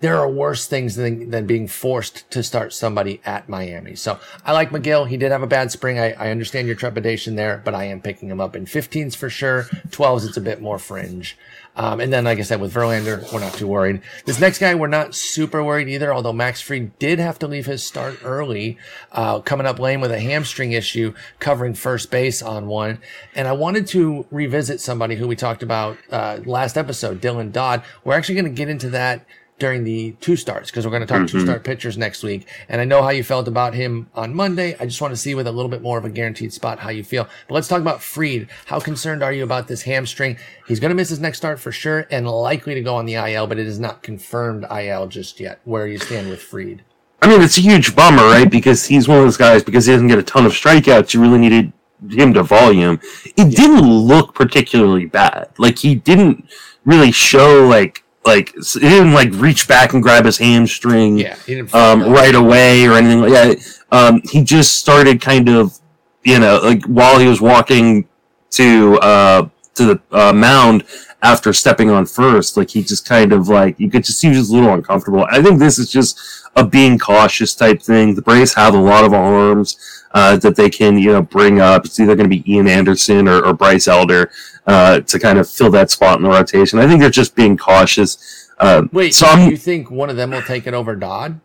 there 0.00 0.16
are 0.16 0.28
worse 0.30 0.66
things 0.66 0.94
than, 0.94 1.30
than 1.30 1.46
being 1.46 1.66
forced 1.66 2.30
to 2.30 2.42
start 2.42 2.72
somebody 2.72 3.20
at 3.24 3.48
Miami. 3.48 3.96
So 3.96 4.20
I 4.44 4.52
like 4.52 4.70
Megill. 4.70 5.08
He 5.08 5.16
did 5.16 5.32
have 5.32 5.42
a 5.42 5.46
bad 5.46 5.72
spring. 5.72 5.98
I, 5.98 6.12
I 6.12 6.30
understand 6.30 6.68
your 6.68 6.76
trepidation 6.76 7.34
there, 7.34 7.60
but 7.64 7.74
I 7.74 7.84
am 7.84 8.00
picking 8.00 8.30
him 8.30 8.40
up 8.40 8.54
in 8.54 8.64
15s 8.64 9.16
for 9.16 9.28
sure. 9.28 9.64
12s, 9.88 10.26
it's 10.28 10.36
a 10.36 10.40
bit 10.40 10.62
more 10.62 10.78
fringe. 10.78 11.36
Um, 11.78 12.00
and 12.00 12.12
then, 12.12 12.24
like 12.24 12.38
I 12.38 12.42
said, 12.42 12.60
with 12.60 12.74
Verlander, 12.74 13.32
we're 13.32 13.38
not 13.38 13.54
too 13.54 13.68
worried. 13.68 14.02
This 14.24 14.40
next 14.40 14.58
guy, 14.58 14.74
we're 14.74 14.88
not 14.88 15.14
super 15.14 15.62
worried 15.62 15.88
either, 15.88 16.12
although 16.12 16.32
Max 16.32 16.60
Fried 16.60 16.98
did 16.98 17.20
have 17.20 17.38
to 17.38 17.46
leave 17.46 17.66
his 17.66 17.84
start 17.84 18.18
early, 18.24 18.76
uh, 19.12 19.38
coming 19.40 19.64
up 19.64 19.78
lame 19.78 20.00
with 20.00 20.10
a 20.10 20.18
hamstring 20.18 20.72
issue, 20.72 21.14
covering 21.38 21.74
first 21.74 22.10
base 22.10 22.42
on 22.42 22.66
one. 22.66 22.98
And 23.36 23.46
I 23.46 23.52
wanted 23.52 23.86
to 23.88 24.26
revisit 24.32 24.80
somebody 24.80 25.14
who 25.14 25.28
we 25.28 25.36
talked 25.36 25.62
about 25.62 25.96
uh, 26.10 26.40
last 26.44 26.76
episode, 26.76 27.20
Dylan 27.20 27.52
Dodd. 27.52 27.84
We're 28.02 28.14
actually 28.14 28.34
going 28.34 28.46
to 28.46 28.50
get 28.50 28.68
into 28.68 28.90
that 28.90 29.24
during 29.58 29.84
the 29.84 30.12
two 30.20 30.36
starts 30.36 30.70
because 30.70 30.84
we're 30.84 30.90
going 30.90 31.02
to 31.02 31.06
talk 31.06 31.26
two 31.26 31.38
mm-hmm. 31.38 31.46
start 31.46 31.64
pitchers 31.64 31.98
next 31.98 32.22
week. 32.22 32.48
And 32.68 32.80
I 32.80 32.84
know 32.84 33.02
how 33.02 33.10
you 33.10 33.24
felt 33.24 33.48
about 33.48 33.74
him 33.74 34.08
on 34.14 34.34
Monday. 34.34 34.76
I 34.78 34.86
just 34.86 35.00
want 35.00 35.12
to 35.12 35.16
see 35.16 35.34
with 35.34 35.46
a 35.46 35.52
little 35.52 35.70
bit 35.70 35.82
more 35.82 35.98
of 35.98 36.04
a 36.04 36.10
guaranteed 36.10 36.52
spot 36.52 36.78
how 36.78 36.90
you 36.90 37.04
feel. 37.04 37.28
But 37.46 37.54
let's 37.54 37.68
talk 37.68 37.80
about 37.80 38.02
Fried. 38.02 38.48
How 38.66 38.80
concerned 38.80 39.22
are 39.22 39.32
you 39.32 39.44
about 39.44 39.68
this 39.68 39.82
hamstring? 39.82 40.38
He's 40.66 40.80
going 40.80 40.90
to 40.90 40.94
miss 40.94 41.08
his 41.08 41.20
next 41.20 41.38
start 41.38 41.60
for 41.60 41.72
sure 41.72 42.06
and 42.10 42.28
likely 42.28 42.74
to 42.74 42.80
go 42.80 42.94
on 42.94 43.06
the 43.06 43.14
IL, 43.14 43.46
but 43.46 43.58
it 43.58 43.66
is 43.66 43.80
not 43.80 44.02
confirmed 44.02 44.66
IL 44.70 45.08
just 45.08 45.40
yet. 45.40 45.60
Where 45.64 45.86
you 45.86 45.98
stand 45.98 46.28
with 46.28 46.40
Fried? 46.40 46.82
I 47.20 47.28
mean, 47.28 47.42
it's 47.42 47.58
a 47.58 47.62
huge 47.62 47.96
bummer, 47.96 48.22
right? 48.22 48.48
Because 48.48 48.86
he's 48.86 49.08
one 49.08 49.18
of 49.18 49.24
those 49.24 49.36
guys. 49.36 49.64
Because 49.64 49.86
he 49.86 49.92
doesn't 49.92 50.08
get 50.08 50.18
a 50.18 50.22
ton 50.22 50.46
of 50.46 50.52
strikeouts, 50.52 51.14
you 51.14 51.20
really 51.20 51.38
needed 51.38 51.72
him 52.10 52.32
to 52.34 52.42
volume. 52.42 53.00
It 53.24 53.56
didn't 53.56 53.82
look 53.82 54.34
particularly 54.34 55.06
bad. 55.06 55.48
Like 55.58 55.78
he 55.78 55.96
didn't 55.96 56.48
really 56.84 57.10
show 57.12 57.66
like 57.66 58.04
like 58.28 58.54
he 58.54 58.80
didn't 58.80 59.14
like 59.14 59.30
reach 59.32 59.66
back 59.66 59.94
and 59.94 60.02
grab 60.02 60.26
his 60.26 60.38
hamstring. 60.38 61.18
Yeah, 61.18 61.36
um, 61.72 62.02
right 62.02 62.34
away 62.34 62.86
or 62.86 62.92
anything 62.92 63.20
like 63.20 63.32
that. 63.32 63.78
Um, 63.90 64.20
he 64.30 64.44
just 64.44 64.74
started 64.74 65.20
kind 65.20 65.48
of, 65.48 65.78
you 66.24 66.38
know, 66.38 66.60
like 66.62 66.84
while 66.84 67.18
he 67.18 67.26
was 67.26 67.40
walking 67.40 68.06
to 68.50 68.98
uh, 69.00 69.48
to 69.74 69.84
the 69.86 70.02
uh, 70.12 70.32
mound 70.32 70.84
after 71.22 71.52
stepping 71.52 71.90
on 71.90 72.06
first. 72.06 72.56
Like 72.56 72.70
he 72.70 72.82
just 72.82 73.06
kind 73.06 73.32
of 73.32 73.48
like 73.48 73.80
you 73.80 73.90
could 73.90 74.04
just 74.04 74.20
see 74.20 74.30
he 74.30 74.36
was 74.36 74.50
a 74.50 74.54
little 74.54 74.74
uncomfortable. 74.74 75.26
I 75.30 75.42
think 75.42 75.58
this 75.58 75.78
is 75.78 75.90
just 75.90 76.20
a 76.54 76.64
being 76.64 76.98
cautious 76.98 77.54
type 77.54 77.80
thing. 77.80 78.14
The 78.14 78.22
Braves 78.22 78.54
have 78.54 78.74
a 78.74 78.80
lot 78.80 79.04
of 79.04 79.14
arms 79.14 80.04
uh, 80.12 80.36
that 80.38 80.56
they 80.56 80.70
can 80.70 80.98
you 80.98 81.12
know 81.12 81.22
bring 81.22 81.60
up. 81.60 81.84
It's 81.84 81.98
either 81.98 82.14
going 82.14 82.28
to 82.28 82.36
be 82.36 82.52
Ian 82.52 82.68
Anderson 82.68 83.28
or, 83.28 83.44
or 83.44 83.54
Bryce 83.54 83.88
Elder 83.88 84.30
uh, 84.68 85.00
to 85.00 85.18
kind 85.18 85.38
of 85.38 85.48
fill 85.50 85.70
that 85.72 85.90
spot 85.90 86.18
in 86.18 86.22
the 86.22 86.28
rotation. 86.30 86.78
I 86.78 86.86
think 86.86 87.00
they're 87.00 87.10
just 87.10 87.34
being 87.34 87.56
cautious. 87.56 88.48
Uh, 88.58 88.82
Wait, 88.92 89.14
so 89.14 89.26
I'm, 89.26 89.50
you 89.50 89.56
think 89.56 89.90
one 89.90 90.10
of 90.10 90.16
them 90.16 90.30
will 90.30 90.42
take 90.42 90.66
it 90.66 90.74
over 90.74 90.94
Dodd? 90.94 91.40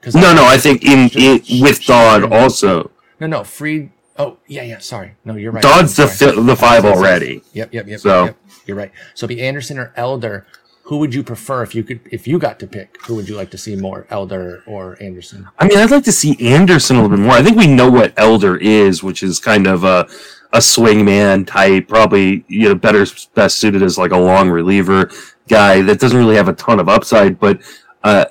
'Cause 0.00 0.14
no, 0.14 0.32
no, 0.32 0.44
I 0.46 0.56
think 0.58 0.84
in, 0.84 1.08
Just- 1.08 1.50
in 1.50 1.60
with 1.62 1.84
Dodd 1.84 2.32
also. 2.32 2.90
No, 3.20 3.26
no, 3.26 3.42
Fried. 3.44 3.90
Oh, 4.16 4.38
yeah, 4.46 4.62
yeah. 4.62 4.78
Sorry, 4.78 5.14
no, 5.24 5.34
you're 5.34 5.50
right. 5.52 5.62
Dodd's 5.62 5.96
the 5.96 6.06
fi- 6.06 6.40
the 6.40 6.56
five 6.56 6.84
already. 6.84 7.42
Yep, 7.52 7.74
yep, 7.74 7.86
yep. 7.88 8.00
So- 8.00 8.24
yep, 8.26 8.36
you're 8.66 8.76
right. 8.76 8.92
So 9.14 9.24
it'd 9.26 9.36
be 9.36 9.42
Anderson 9.42 9.78
or 9.78 9.92
Elder. 9.96 10.46
Who 10.84 10.98
would 10.98 11.14
you 11.14 11.22
prefer 11.22 11.62
if 11.62 11.74
you 11.74 11.82
could 11.82 12.00
if 12.10 12.26
you 12.26 12.38
got 12.38 12.58
to 12.60 12.66
pick? 12.66 12.96
Who 13.06 13.14
would 13.16 13.28
you 13.28 13.36
like 13.36 13.50
to 13.50 13.58
see 13.58 13.76
more, 13.76 14.06
Elder 14.08 14.62
or 14.66 14.96
Anderson? 15.02 15.46
I 15.58 15.66
mean, 15.68 15.76
I'd 15.78 15.90
like 15.90 16.04
to 16.04 16.12
see 16.12 16.34
Anderson 16.54 16.96
a 16.96 17.02
little 17.02 17.14
bit 17.16 17.22
more. 17.22 17.32
I 17.34 17.42
think 17.42 17.58
we 17.58 17.66
know 17.66 17.90
what 17.90 18.14
Elder 18.16 18.56
is, 18.56 19.02
which 19.02 19.22
is 19.22 19.38
kind 19.38 19.66
of 19.66 19.84
a 19.84 20.08
a 20.52 20.58
swingman 20.58 21.46
type, 21.46 21.88
probably 21.88 22.44
you 22.48 22.68
know 22.68 22.74
better 22.74 23.04
best 23.34 23.58
suited 23.58 23.82
as 23.82 23.98
like 23.98 24.12
a 24.12 24.16
long 24.18 24.48
reliever 24.50 25.10
guy 25.48 25.82
that 25.82 26.00
doesn't 26.00 26.18
really 26.18 26.36
have 26.36 26.48
a 26.48 26.54
ton 26.54 26.80
of 26.80 26.88
upside. 26.88 27.38
But 27.38 27.60
uh, 28.02 28.26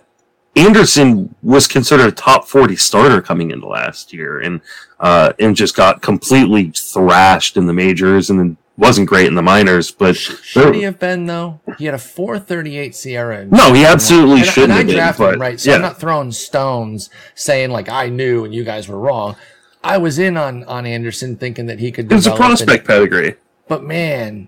Anderson 0.56 1.36
was 1.44 1.68
considered 1.68 2.08
a 2.08 2.12
top 2.12 2.48
forty 2.48 2.76
starter 2.76 3.22
coming 3.22 3.52
into 3.52 3.68
last 3.68 4.14
year, 4.14 4.40
and 4.40 4.62
uh, 5.00 5.34
and 5.40 5.56
just 5.56 5.76
got 5.76 6.02
completely 6.02 6.72
thrashed 6.72 7.58
in 7.58 7.68
the 7.68 7.74
majors, 7.74 8.30
and 8.30 8.40
then 8.40 8.58
wasn't 8.78 9.08
great 9.08 9.28
in 9.28 9.36
the 9.36 9.42
minors. 9.42 9.92
But 9.92 10.16
Should 10.16 10.76
he 10.76 10.84
have 10.84 11.00
been 11.00 11.26
though? 11.26 11.60
He 11.78 11.86
had 11.86 11.94
a 11.94 12.00
438 12.00 12.94
SIERA. 12.94 13.52
no, 13.52 13.74
he 13.74 13.86
absolutely 13.86 14.42
and, 14.42 14.46
shouldn't 14.46 14.72
and 14.72 14.74
I 14.74 14.78
have 14.78 14.88
been. 14.88 14.96
drafted 14.96 15.24
But 15.26 15.34
him 15.36 15.42
right, 15.42 15.60
so 15.60 15.70
yeah. 15.70 15.76
I'm 15.76 15.82
not 15.82 16.00
throwing 16.00 16.32
stones 16.32 17.10
saying 17.36 17.72
like 17.72 17.90
I 17.90 18.10
knew 18.10 18.46
and 18.46 18.54
you 18.54 18.64
guys 18.64 18.88
were 18.88 19.00
wrong. 19.00 19.36
I 19.84 19.98
was 19.98 20.20
in 20.20 20.38
on 20.38 20.64
on 20.66 20.86
Anderson 20.86 21.38
thinking 21.38 21.66
that 21.68 21.80
he 21.80 21.92
could. 21.92 22.12
it 22.12 22.16
was 22.16 22.28
a 22.28 22.32
develop 22.32 22.50
and- 22.52 22.58
prospect 22.58 22.88
pedigree. 22.88 23.36
But 23.68 23.84
man, 23.84 24.48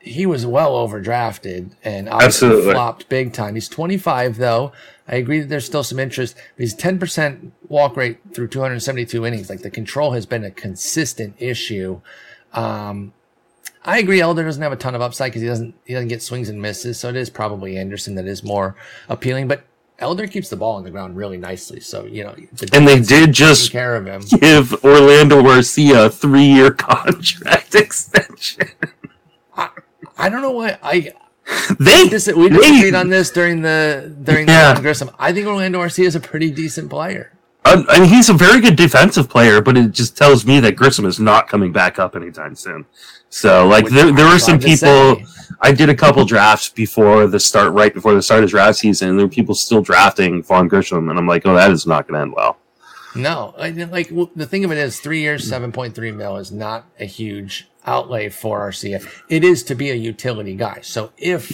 he 0.00 0.26
was 0.26 0.44
well 0.46 0.72
overdrafted 0.74 1.72
and 1.84 2.08
obviously 2.08 2.48
Absolutely. 2.48 2.72
flopped 2.72 3.08
big 3.08 3.32
time. 3.32 3.54
He's 3.54 3.68
25 3.68 4.36
though. 4.36 4.72
I 5.06 5.16
agree 5.16 5.40
that 5.40 5.48
there's 5.48 5.64
still 5.64 5.82
some 5.84 5.98
interest. 5.98 6.36
He's 6.56 6.74
10% 6.74 7.52
walk 7.68 7.96
rate 7.96 8.18
through 8.34 8.48
272 8.48 9.24
innings. 9.24 9.48
Like 9.48 9.62
the 9.62 9.70
control 9.70 10.12
has 10.12 10.26
been 10.26 10.44
a 10.44 10.50
consistent 10.50 11.34
issue. 11.38 12.00
Um, 12.52 13.12
I 13.84 13.98
agree. 13.98 14.20
Elder 14.20 14.44
doesn't 14.44 14.62
have 14.62 14.72
a 14.72 14.76
ton 14.76 14.94
of 14.94 15.00
upside 15.00 15.30
because 15.30 15.42
he 15.42 15.48
doesn't 15.48 15.74
he 15.84 15.94
doesn't 15.94 16.08
get 16.08 16.20
swings 16.22 16.48
and 16.48 16.60
misses. 16.60 16.98
So 16.98 17.08
it 17.08 17.16
is 17.16 17.30
probably 17.30 17.78
Anderson 17.78 18.16
that 18.16 18.26
is 18.26 18.42
more 18.42 18.76
appealing. 19.08 19.48
But 19.48 19.62
Elder 20.00 20.26
keeps 20.28 20.48
the 20.48 20.56
ball 20.56 20.76
on 20.76 20.84
the 20.84 20.90
ground 20.90 21.16
really 21.16 21.38
nicely. 21.38 21.80
So 21.80 22.04
you 22.06 22.24
know, 22.24 22.34
the 22.52 22.70
And 22.72 22.86
they 22.86 23.00
did 23.00 23.32
just 23.32 23.72
care 23.72 23.96
of 23.96 24.06
him. 24.06 24.22
give 24.40 24.72
Orlando 24.84 25.42
Arcia 25.42 26.06
a 26.06 26.10
three 26.10 26.44
year 26.46 26.70
contract 26.70 27.74
extension. 27.74 28.68
I 29.56 30.28
don't 30.28 30.42
know 30.42 30.50
why 30.52 30.78
I 30.82 31.12
They 31.80 32.08
Dis- 32.08 32.30
we 32.34 32.48
disagreed 32.48 32.94
on 32.94 33.08
this 33.08 33.30
during 33.30 33.62
the 33.62 34.14
during 34.22 34.46
the 34.46 34.52
Vaughn 34.52 34.82
Grissom. 34.82 35.10
I 35.18 35.32
think 35.32 35.46
Orlando 35.46 35.80
Arcia 35.80 36.04
is 36.04 36.14
a 36.14 36.20
pretty 36.20 36.50
decent 36.50 36.90
player. 36.90 37.32
Um, 37.68 37.86
I, 37.88 37.96
I 37.96 38.00
mean, 38.00 38.08
he's 38.08 38.28
a 38.28 38.34
very 38.34 38.60
good 38.60 38.76
defensive 38.76 39.28
player, 39.28 39.60
but 39.60 39.76
it 39.76 39.92
just 39.92 40.16
tells 40.16 40.46
me 40.46 40.60
that 40.60 40.76
Grissom 40.76 41.04
is 41.04 41.20
not 41.20 41.48
coming 41.48 41.72
back 41.72 41.98
up 41.98 42.16
anytime 42.16 42.54
soon. 42.54 42.86
So, 43.30 43.66
like, 43.66 43.84
Which 43.84 43.92
there, 43.94 44.12
there 44.12 44.26
were 44.26 44.38
some 44.38 44.58
people. 44.58 45.22
I 45.60 45.72
did 45.72 45.88
a 45.88 45.94
couple 45.94 46.24
drafts 46.24 46.68
before 46.68 47.26
the 47.26 47.40
start, 47.40 47.72
right 47.72 47.92
before 47.92 48.14
the 48.14 48.22
start 48.22 48.44
of 48.44 48.50
draft 48.50 48.78
season, 48.78 49.10
and 49.10 49.18
there 49.18 49.26
were 49.26 49.30
people 49.30 49.54
still 49.54 49.82
drafting 49.82 50.42
Vaughn 50.42 50.68
Grissom, 50.68 51.08
and 51.08 51.18
I'm 51.18 51.26
like, 51.26 51.44
oh, 51.46 51.54
that 51.54 51.70
is 51.70 51.86
not 51.86 52.06
going 52.06 52.16
to 52.16 52.22
end 52.22 52.32
well. 52.36 52.58
No, 53.14 53.54
I 53.58 53.70
like 53.70 54.08
well, 54.12 54.30
the 54.36 54.46
thing 54.46 54.64
of 54.64 54.70
it 54.70 54.78
is, 54.78 55.00
three 55.00 55.20
years, 55.20 55.48
seven 55.48 55.72
point 55.72 55.94
three 55.94 56.12
mil 56.12 56.36
is 56.36 56.52
not 56.52 56.86
a 57.00 57.04
huge 57.04 57.68
outlay 57.86 58.28
for 58.28 58.60
Arcia. 58.60 59.06
It 59.28 59.44
is 59.44 59.62
to 59.64 59.74
be 59.74 59.90
a 59.90 59.94
utility 59.94 60.54
guy. 60.54 60.80
So 60.82 61.12
if 61.16 61.48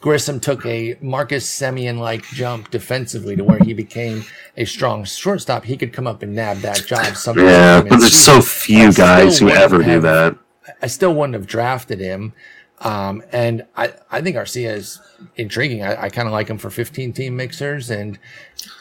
Grissom 0.00 0.40
took 0.40 0.64
a 0.64 0.96
Marcus 1.00 1.46
Semien 1.46 1.98
like 1.98 2.24
jump 2.28 2.70
defensively 2.70 3.36
to 3.36 3.44
where 3.44 3.58
he 3.58 3.74
became 3.74 4.24
a 4.56 4.64
strong 4.64 5.04
shortstop, 5.04 5.64
he 5.64 5.76
could 5.76 5.92
come 5.92 6.06
up 6.06 6.22
and 6.22 6.34
nab 6.34 6.58
that 6.58 6.86
job. 6.86 7.16
sometime 7.16 7.44
Yeah, 7.44 7.82
but 7.82 8.00
there's 8.00 8.18
so 8.18 8.40
season. 8.40 8.74
I 8.74 8.88
few 8.88 8.92
guys 8.92 9.38
who 9.38 9.50
ever 9.50 9.82
do 9.82 10.00
that. 10.00 10.38
I 10.80 10.86
still 10.86 11.14
wouldn't 11.14 11.34
have 11.34 11.46
drafted 11.46 12.00
him. 12.00 12.32
Um, 12.80 13.22
and 13.30 13.66
I, 13.76 13.92
I 14.10 14.22
think 14.22 14.36
Arcia 14.36 14.74
is 14.74 15.00
intriguing. 15.36 15.82
I, 15.82 16.04
I 16.04 16.08
kind 16.08 16.26
of 16.26 16.32
like 16.32 16.48
him 16.48 16.56
for 16.56 16.70
15 16.70 17.12
team 17.12 17.36
mixers 17.36 17.90
and 17.90 18.18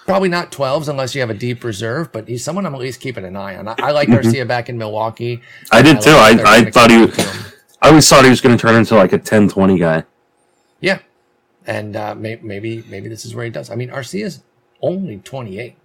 probably 0.06 0.30
not 0.30 0.54
12s 0.54 0.88
unless 0.88 1.14
you 1.14 1.20
have 1.22 1.30
a 1.30 1.34
deep 1.34 1.66
reserve, 1.66 2.14
but 2.14 2.30
he's 2.30 2.44
someone 2.44 2.66
I'm 2.66 2.74
at 2.74 2.80
least 2.80 3.02
keeping 3.02 3.26
an 3.26 3.36
eye 3.36 3.58
on. 3.58 3.68
I, 3.68 3.76
I 3.78 3.92
like 3.92 4.08
Arcia 4.08 4.48
back 4.48 4.70
in 4.70 4.78
Milwaukee. 4.78 5.38
Mm-hmm. 5.38 5.76
I 5.76 5.82
did 5.82 5.96
like 5.96 6.04
too. 6.06 6.12
I, 6.12 6.56
I 6.56 6.72
thought 6.72 6.92
he. 6.92 6.98
Was. 7.06 7.20
I 7.82 7.90
always 7.90 8.08
thought 8.08 8.24
he 8.24 8.30
was 8.30 8.40
going 8.40 8.58
to 8.58 8.62
turn 8.62 8.76
into 8.76 8.96
like 8.96 9.12
a 9.12 9.20
10-20 9.20 9.80
guy. 9.80 10.04
Yeah. 10.80 11.00
And 11.70 11.96
uh, 11.96 12.16
may, 12.16 12.40
maybe 12.42 12.84
maybe 12.90 13.10
this 13.10 13.26
is 13.26 13.36
where 13.36 13.46
he 13.46 13.52
does. 13.52 13.70
I 13.70 13.76
mean, 13.76 13.90
Arcia's 13.92 14.42
only 14.82 15.18
28. 15.18 15.76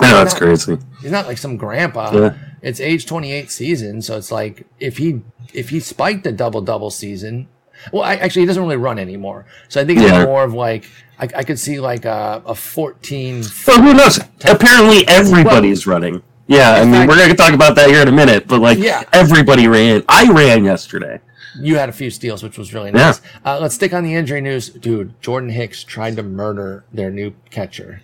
I 0.00 0.10
know 0.10 0.16
that's 0.24 0.32
not- 0.32 0.40
crazy. 0.40 0.78
He's 1.02 1.10
not 1.10 1.26
like 1.26 1.36
some 1.38 1.56
grandpa. 1.56 2.10
Yeah. 2.12 2.34
It's 2.62 2.80
age 2.80 3.04
28 3.04 3.50
season, 3.50 4.00
so 4.00 4.16
it's 4.16 4.32
like 4.32 4.66
if 4.80 4.96
he 4.96 5.20
if 5.52 5.68
he 5.68 5.80
spiked 5.80 6.26
a 6.26 6.32
double 6.32 6.62
double 6.62 6.90
season, 6.90 7.48
well, 7.92 8.02
I, 8.02 8.14
actually 8.16 8.42
he 8.42 8.46
doesn't 8.46 8.62
really 8.62 8.76
run 8.76 8.98
anymore. 8.98 9.44
So 9.68 9.80
I 9.80 9.84
think 9.84 10.00
it's 10.00 10.10
more 10.26 10.42
of 10.44 10.54
like 10.54 10.86
I, 11.18 11.28
I 11.36 11.44
could 11.44 11.58
see 11.58 11.78
like 11.80 12.06
a, 12.06 12.42
a 12.46 12.54
14. 12.54 13.42
But 13.66 13.80
who 13.82 13.92
knows? 13.92 14.18
Apparently, 14.46 15.06
everybody's 15.06 15.86
running. 15.86 16.22
Yeah, 16.46 16.72
I 16.72 16.84
mean, 16.84 16.92
fact- 16.94 17.08
we're 17.10 17.16
going 17.18 17.30
to 17.30 17.36
talk 17.36 17.52
about 17.52 17.74
that 17.76 17.88
here 17.90 18.00
in 18.02 18.08
a 18.08 18.12
minute, 18.12 18.46
but 18.48 18.60
like, 18.60 18.78
Yeah. 18.78 19.02
everybody 19.12 19.66
ran. 19.68 20.02
I 20.08 20.30
ran 20.32 20.64
yesterday. 20.64 21.20
You 21.60 21.76
had 21.76 21.88
a 21.88 21.92
few 21.92 22.10
steals, 22.10 22.42
which 22.42 22.58
was 22.58 22.72
really 22.74 22.90
Yeah. 22.90 23.06
nice. 23.06 23.20
Uh, 23.44 23.58
let's 23.60 23.74
stick 23.74 23.92
on 23.92 24.04
the 24.04 24.14
injury 24.14 24.40
news, 24.40 24.68
dude. 24.68 25.20
Jordan 25.20 25.50
Hicks 25.50 25.84
tried 25.84 26.16
to 26.16 26.22
murder 26.22 26.84
their 26.92 27.10
new 27.10 27.32
catcher. 27.50 28.02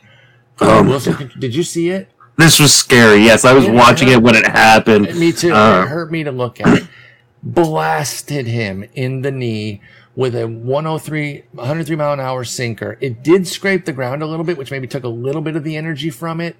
Um, 0.61 0.89
Willson, 0.89 1.39
did 1.41 1.55
you 1.55 1.63
see 1.63 1.91
it? 1.91 2.09
This 2.37 2.59
was 2.61 2.73
scary. 2.73 3.25
Yes, 3.25 3.45
I 3.45 3.53
was 3.53 3.65
Yeah, 3.67 3.73
watching 3.73 4.09
yeah. 4.09 4.15
it 4.15 4.23
when 4.23 4.35
it 4.35 4.47
happened. 4.47 5.15
Me 5.19 5.33
too. 5.33 5.53
Uh, 5.53 5.83
it 5.83 5.89
hurt 5.89 6.11
me 6.13 6.23
to 6.25 6.33
look 6.33 6.61
at. 6.61 6.79
It. 6.79 6.85
Blasted 7.43 8.47
him 8.47 8.85
in 8.95 9.23
the 9.23 9.31
knee 9.31 9.81
with 10.15 10.35
a 10.37 10.47
103, 10.47 11.45
103 11.53 11.97
mile 11.97 12.13
an 12.13 12.21
hour 12.21 12.45
sinker. 12.45 12.99
It 13.01 13.23
did 13.23 13.47
scrape 13.49 13.87
the 13.87 13.93
ground 13.93 14.23
a 14.23 14.27
little 14.27 14.45
bit, 14.45 14.59
which 14.59 14.71
maybe 14.71 14.87
took 14.87 15.05
a 15.05 15.09
little 15.09 15.41
bit 15.41 15.57
of 15.57 15.65
the 15.65 15.77
energy 15.77 16.11
from 16.11 16.41
it, 16.41 16.57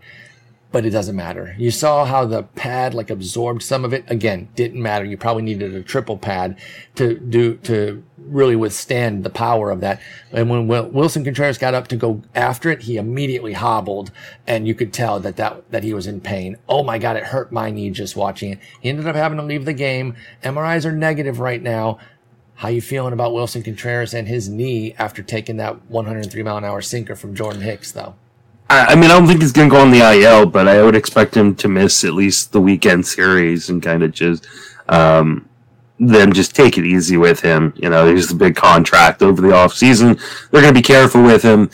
but 0.73 0.87
it 0.87 0.91
doesn't 0.91 1.17
matter. 1.17 1.55
You 1.59 1.71
saw 1.71 2.05
how 2.05 2.25
the 2.25 2.45
pad 2.45 2.95
like 2.95 3.11
absorbed 3.11 3.63
some 3.63 3.85
of 3.85 3.93
it. 3.93 4.05
Again, 4.09 4.49
didn't 4.55 4.81
matter. 4.81 5.05
You 5.05 5.17
probably 5.17 5.43
needed 5.43 5.75
a 5.75 5.83
triple 5.83 6.17
pad 6.17 6.59
to 6.95 7.19
do 7.19 7.57
to 7.59 8.05
really 8.19 8.55
withstand 8.55 9.25
the 9.25 9.31
power 9.31 9.71
of 9.71 9.81
that. 9.81 10.01
And 10.31 10.49
when 10.49 10.69
Willson 10.69 11.25
Contreras 11.25 11.59
got 11.59 11.75
up 11.75 11.89
to 11.89 11.97
go 11.97 12.23
after 12.35 12.71
it, 12.71 12.83
he 12.83 12.97
immediately 12.97 13.55
hobbled, 13.55 14.13
and 14.47 14.69
you 14.69 14.75
could 14.75 14.93
tell 14.93 15.19
that 15.21 15.37
that 15.37 15.71
that 15.71 15.83
he 15.83 15.93
was 15.93 16.07
in 16.07 16.21
pain. 16.21 16.57
Oh 16.69 16.85
my 16.85 16.99
god, 16.99 17.17
it 17.17 17.25
hurt 17.25 17.51
my 17.51 17.71
knee 17.71 17.91
just 17.91 18.15
watching 18.17 18.53
it. 18.53 18.59
He 18.81 18.89
ended 18.89 19.09
up 19.09 19.17
having 19.17 19.39
to 19.39 19.45
leave 19.45 19.65
the 19.65 19.73
game. 19.73 20.15
MRIs 20.45 20.85
are 20.85 20.93
negative 20.93 21.41
right 21.41 21.63
now. 21.63 21.99
How 22.55 22.69
you 22.69 22.83
feeling 22.83 23.15
about 23.15 23.33
Willson 23.33 23.65
Contreras 23.65 24.13
and 24.13 24.29
his 24.29 24.49
knee 24.49 24.95
after 24.99 25.23
taking 25.23 25.57
that 25.57 25.91
103 25.91 26.43
mile 26.43 26.59
an 26.59 26.65
hour 26.65 26.83
sinker 26.83 27.17
from 27.17 27.35
Jordan 27.35 27.63
Hicks, 27.63 27.91
though? 27.91 28.15
I, 28.71 28.93
I 28.93 28.95
mean, 28.95 29.11
I 29.11 29.19
don't 29.19 29.27
think 29.27 29.43
he's 29.43 29.53
going 29.53 29.69
to 29.69 29.75
go 29.75 29.83
on 29.83 29.91
the 29.91 29.99
IL, 29.99 30.47
but 30.47 30.69
I 30.69 30.83
would 30.83 30.95
expect 30.95 31.37
him 31.37 31.55
to 31.57 31.69
miss 31.69 32.05
at 32.05 32.15
least 32.15 32.53
the 32.53 32.61
weekend 32.61 33.05
series 33.05 33.69
and 33.69 33.83
kind 33.83 34.03
of 34.03 34.13
just, 34.13 34.47
um, 34.89 35.49
then 35.99 36.33
just 36.33 36.55
take 36.55 36.79
it 36.79 36.87
easy 36.87 37.17
with 37.17 37.41
him. 37.41 37.75
You 37.77 37.91
know, 37.91 38.15
he's 38.15 38.29
the 38.29 38.35
big 38.35 38.55
contract 38.55 39.23
over 39.23 39.43
the 39.43 39.53
off 39.53 39.75
season. 39.75 40.19
They're 40.51 40.63
going 40.63 40.73
to 40.73 40.79
be 40.79 40.83
careful 40.83 41.23
with 41.23 41.43
him. 41.43 41.69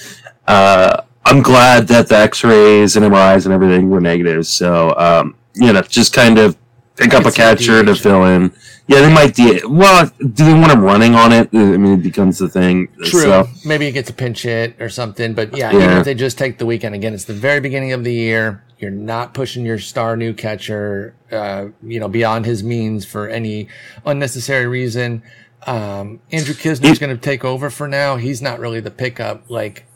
Uh, 0.48 1.02
I'm 1.26 1.42
glad 1.42 1.86
that 1.88 2.08
the 2.08 2.16
X-rays 2.16 2.96
and 2.96 3.04
MRIs 3.04 3.44
and 3.44 3.52
everything 3.52 3.90
were 3.90 4.00
negative. 4.00 4.46
So, 4.46 4.94
um, 4.96 5.36
you 5.54 5.72
know, 5.72 5.82
just 5.82 6.14
kind 6.14 6.38
of 6.38 6.56
pick 6.96 7.12
up 7.12 7.22
a 7.22 7.24
could 7.24 7.34
see 7.34 7.42
a 7.42 7.44
catcher 7.44 7.84
to 7.84 7.94
fill 7.94 8.24
in. 8.24 8.52
Yeah, 8.88 9.00
they 9.00 9.12
might. 9.12 9.34
De- 9.34 9.66
well, 9.66 10.10
do 10.18 10.44
they 10.44 10.54
want 10.54 10.70
him 10.70 10.80
running 10.80 11.14
on 11.14 11.32
it? 11.32 11.48
I 11.52 11.76
mean, 11.76 11.94
it 11.94 12.02
becomes 12.02 12.38
the 12.38 12.48
thing. 12.48 12.88
True. 13.02 13.22
So, 13.22 13.48
Maybe 13.64 13.86
he 13.86 13.92
gets 13.92 14.10
a 14.10 14.12
pinch 14.12 14.42
hit 14.42 14.80
or 14.80 14.88
something. 14.88 15.34
But 15.34 15.56
yeah, 15.56 15.74
even 15.74 15.90
if 15.98 16.04
they 16.04 16.14
just 16.14 16.38
take 16.38 16.58
the 16.58 16.66
weekend 16.66 16.94
again, 16.94 17.12
it's 17.12 17.24
the 17.24 17.34
very 17.34 17.60
beginning 17.60 17.92
of 17.92 18.04
the 18.04 18.12
year. 18.14 18.62
You're 18.78 18.90
not 18.92 19.34
pushing 19.34 19.64
your 19.64 19.78
star 19.78 20.16
new 20.16 20.34
catcher, 20.34 21.14
uh, 21.32 21.68
you 21.82 21.98
know, 21.98 22.08
beyond 22.08 22.44
his 22.44 22.62
means 22.62 23.04
for 23.04 23.26
any 23.28 23.68
unnecessary 24.04 24.66
reason. 24.66 25.22
Um, 25.66 26.20
Andrew 26.30 26.54
Knizner's 26.54 26.98
going 26.98 27.14
to 27.14 27.20
take 27.20 27.44
over 27.44 27.70
for 27.70 27.88
now. 27.88 28.16
He's 28.16 28.40
not 28.40 28.60
really 28.60 28.80
the 28.80 28.90
pickup. 28.90 29.50
Like 29.50 29.86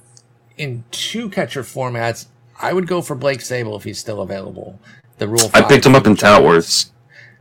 in 0.56 0.82
two 0.90 1.28
catcher 1.28 1.62
formats, 1.62 2.26
I 2.59 2.73
would 2.73 2.88
go 2.88 3.02
for 3.02 3.14
Blake 3.14 3.40
Sabol 3.40 3.76
if 3.76 3.85
he's 3.85 3.99
still 3.99 4.20
available. 4.20 4.80
The 5.18 5.28
rule. 5.28 5.50
I 5.54 5.62
picked 5.62 5.87
him 5.87 5.94
up 5.94 6.06
in 6.06 6.16
future. 6.16 6.26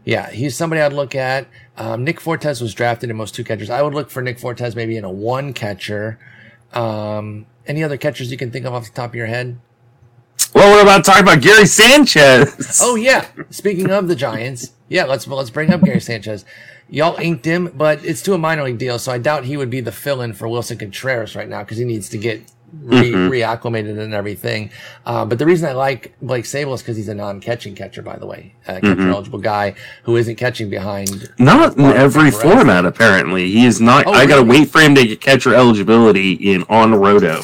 Yeah, 0.06 0.30
he's 0.30 0.56
somebody 0.56 0.82
I'd 0.82 0.94
look 0.94 1.16
at. 1.16 1.48
Um, 1.78 2.04
Nick 2.04 2.20
Fortes 2.20 2.62
was 2.62 2.74
drafted 2.74 3.10
in 3.10 3.16
most 3.16 3.36
two 3.36 3.44
catchers. 3.44 3.70
I 3.70 3.82
would 3.82 3.94
look 3.94 4.10
for 4.10 4.22
Nick 4.22 4.40
Fortes 4.40 4.76
maybe 4.76 4.98
in 4.98 5.04
a 5.04 5.12
one 5.12 5.54
catcher. 5.54 6.20
Um, 6.74 7.46
any 7.68 7.84
other 7.84 7.98
catchers 7.98 8.32
you 8.32 8.38
can 8.38 8.52
think 8.52 8.66
of 8.66 8.74
off 8.74 8.86
the 8.86 8.92
top 8.92 9.12
of 9.12 9.16
your 9.16 9.28
head? 9.28 9.60
Well, 10.54 10.72
what 10.72 10.82
about 10.82 11.06
talking 11.06 11.24
about 11.24 11.42
Gary 11.42 11.68
Sanchez? 11.68 12.80
Oh 12.82 12.96
yeah. 12.96 13.28
Speaking 13.50 13.92
of 13.92 14.08
the 14.08 14.16
Giants, 14.16 14.74
yeah, 14.88 15.06
let's 15.06 15.28
let's 15.28 15.50
bring 15.50 15.72
up 15.72 15.82
Gary 15.82 16.02
Sanchez. 16.02 16.44
Y'all 16.90 17.20
inked 17.20 17.46
him, 17.46 17.72
but 17.76 18.04
it's 18.04 18.24
to 18.24 18.34
a 18.34 18.38
minor 18.38 18.64
league 18.64 18.80
deal, 18.80 18.98
so 18.98 19.12
I 19.12 19.20
doubt 19.20 19.46
he 19.46 19.58
would 19.58 19.70
be 19.70 19.80
the 19.80 19.92
fill-in 19.92 20.34
for 20.34 20.48
Willson 20.48 20.80
Contreras 20.80 21.36
right 21.36 21.48
now 21.48 21.60
because 21.60 21.78
he 21.78 21.86
needs 21.86 22.10
to 22.10 22.18
get 22.18 22.42
re- 22.84 23.12
Mhm. 23.12 23.30
reacclimated 23.30 24.00
and 24.00 24.14
everything. 24.14 24.70
Uh, 25.06 25.26
but 25.26 25.40
the 25.40 25.46
reason 25.46 25.68
I 25.70 25.74
like 25.74 26.14
Blake 26.22 26.46
Sabol 26.46 26.74
is 26.76 26.82
because 26.82 26.98
he's 26.98 27.10
a 27.10 27.14
non-catching 27.16 27.76
catcher, 27.76 28.02
by 28.02 28.18
the 28.18 28.26
way, 28.26 28.54
a 28.68 28.76
catcher 28.82 28.96
Mhm. 28.96 29.14
eligible 29.14 29.40
guy 29.40 29.74
who 30.04 30.16
isn't 30.18 30.36
catching 30.36 30.70
behind. 30.70 31.30
Not 31.40 31.78
in 31.78 31.86
every 31.86 32.32
format, 32.32 32.86
apparently. 32.86 33.50
He 33.52 33.66
is 33.66 33.80
not. 33.82 34.06
Oh, 34.08 34.12
I 34.12 34.26
gotta 34.26 34.44
really? 34.44 34.60
wait 34.62 34.70
for 34.70 34.82
him 34.82 34.96
to 34.96 35.06
get 35.06 35.22
catcher 35.22 35.54
eligibility 35.56 36.34
in 36.34 36.64
on 36.70 36.94
Roto. 36.96 37.42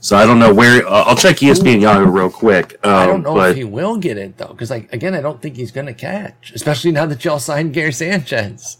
So 0.00 0.16
I 0.18 0.26
don't 0.26 0.38
know 0.38 0.52
where. 0.52 0.86
Uh, 0.86 1.04
I'll 1.06 1.16
check 1.16 1.36
ESPN 1.42 1.80
Yahoo 1.80 2.04
real 2.04 2.28
quick. 2.28 2.78
Um, 2.84 2.92
I 2.94 3.06
don't 3.06 3.22
know 3.22 3.34
but 3.34 3.52
if 3.52 3.56
he 3.56 3.64
will 3.64 3.96
get 3.96 4.18
it 4.18 4.36
though, 4.36 4.48
because 4.48 4.68
like 4.70 4.92
again, 4.92 5.14
I 5.14 5.22
don't 5.22 5.40
think 5.40 5.56
he's 5.56 5.70
going 5.70 5.86
to 5.86 5.94
catch, 5.94 6.52
especially 6.54 6.92
now 6.92 7.06
that 7.06 7.24
y'all 7.24 7.38
signed 7.38 7.72
Gary 7.72 7.90
Sanchez. 7.92 8.76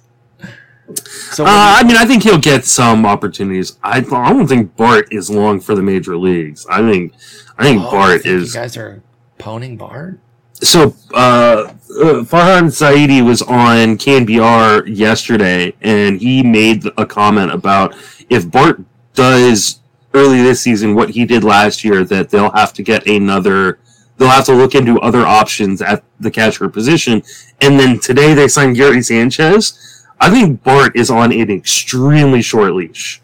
So 0.97 1.45
Uh, 1.45 1.49
I 1.49 1.85
mean, 1.85 1.97
I 1.97 2.05
think 2.05 2.23
he'll 2.23 2.39
get 2.39 2.65
some 2.65 3.07
opportunities. 3.07 3.79
I, 3.83 3.99
I 3.99 4.33
don't 4.33 4.47
think 4.47 4.77
Bart 4.77 5.09
is 5.13 5.31
long 5.31 5.61
for 5.61 5.75
the 5.75 5.83
major 5.83 6.17
leagues. 6.17 6.67
I 6.69 6.81
think 6.83 7.13
I 7.59 7.63
think 7.65 7.83
Oh, 7.83 7.89
I 7.89 7.91
Bart 7.91 8.23
think 8.23 8.35
is 8.35 8.55
You 8.55 8.61
guys 8.61 8.77
are 8.77 9.03
poning 9.39 9.77
Bart. 9.77 10.19
so. 10.55 10.95
Uh, 11.15 11.73
uh, 12.03 12.25
Farhan 12.25 12.65
Zaidi 12.73 13.25
was 13.25 13.41
on 13.43 13.97
KNBR 13.97 14.85
yesterday, 14.97 15.73
and 15.81 16.21
he 16.21 16.43
made 16.43 16.85
a 16.99 17.07
comment 17.07 17.53
about 17.53 17.95
if 18.29 18.51
Bart 18.51 18.81
does 19.15 19.79
early 20.13 20.43
this 20.43 20.61
season 20.61 20.95
what 20.97 21.11
he 21.11 21.25
did 21.25 21.45
last 21.45 21.85
year, 21.85 22.03
that 22.05 22.31
they'll 22.31 22.51
have 22.51 22.73
to 22.75 22.83
get 22.83 23.07
another. 23.07 23.79
They'll 24.17 24.29
have 24.29 24.45
to 24.47 24.55
look 24.55 24.75
into 24.75 25.01
other 25.01 25.25
options 25.27 25.81
at 25.83 26.03
the 26.21 26.31
catcher 26.31 26.69
position. 26.69 27.23
And 27.61 27.79
then 27.79 27.99
today 28.01 28.35
they 28.35 28.47
signed 28.49 28.75
Gary 28.77 29.03
Sanchez. 29.03 29.94
I 30.21 30.31
think 30.31 30.63
Bart 30.63 30.97
is 30.97 31.11
on 31.11 31.33
an 31.33 31.51
extremely 31.51 32.43
short 32.43 32.73
leash. 32.75 33.21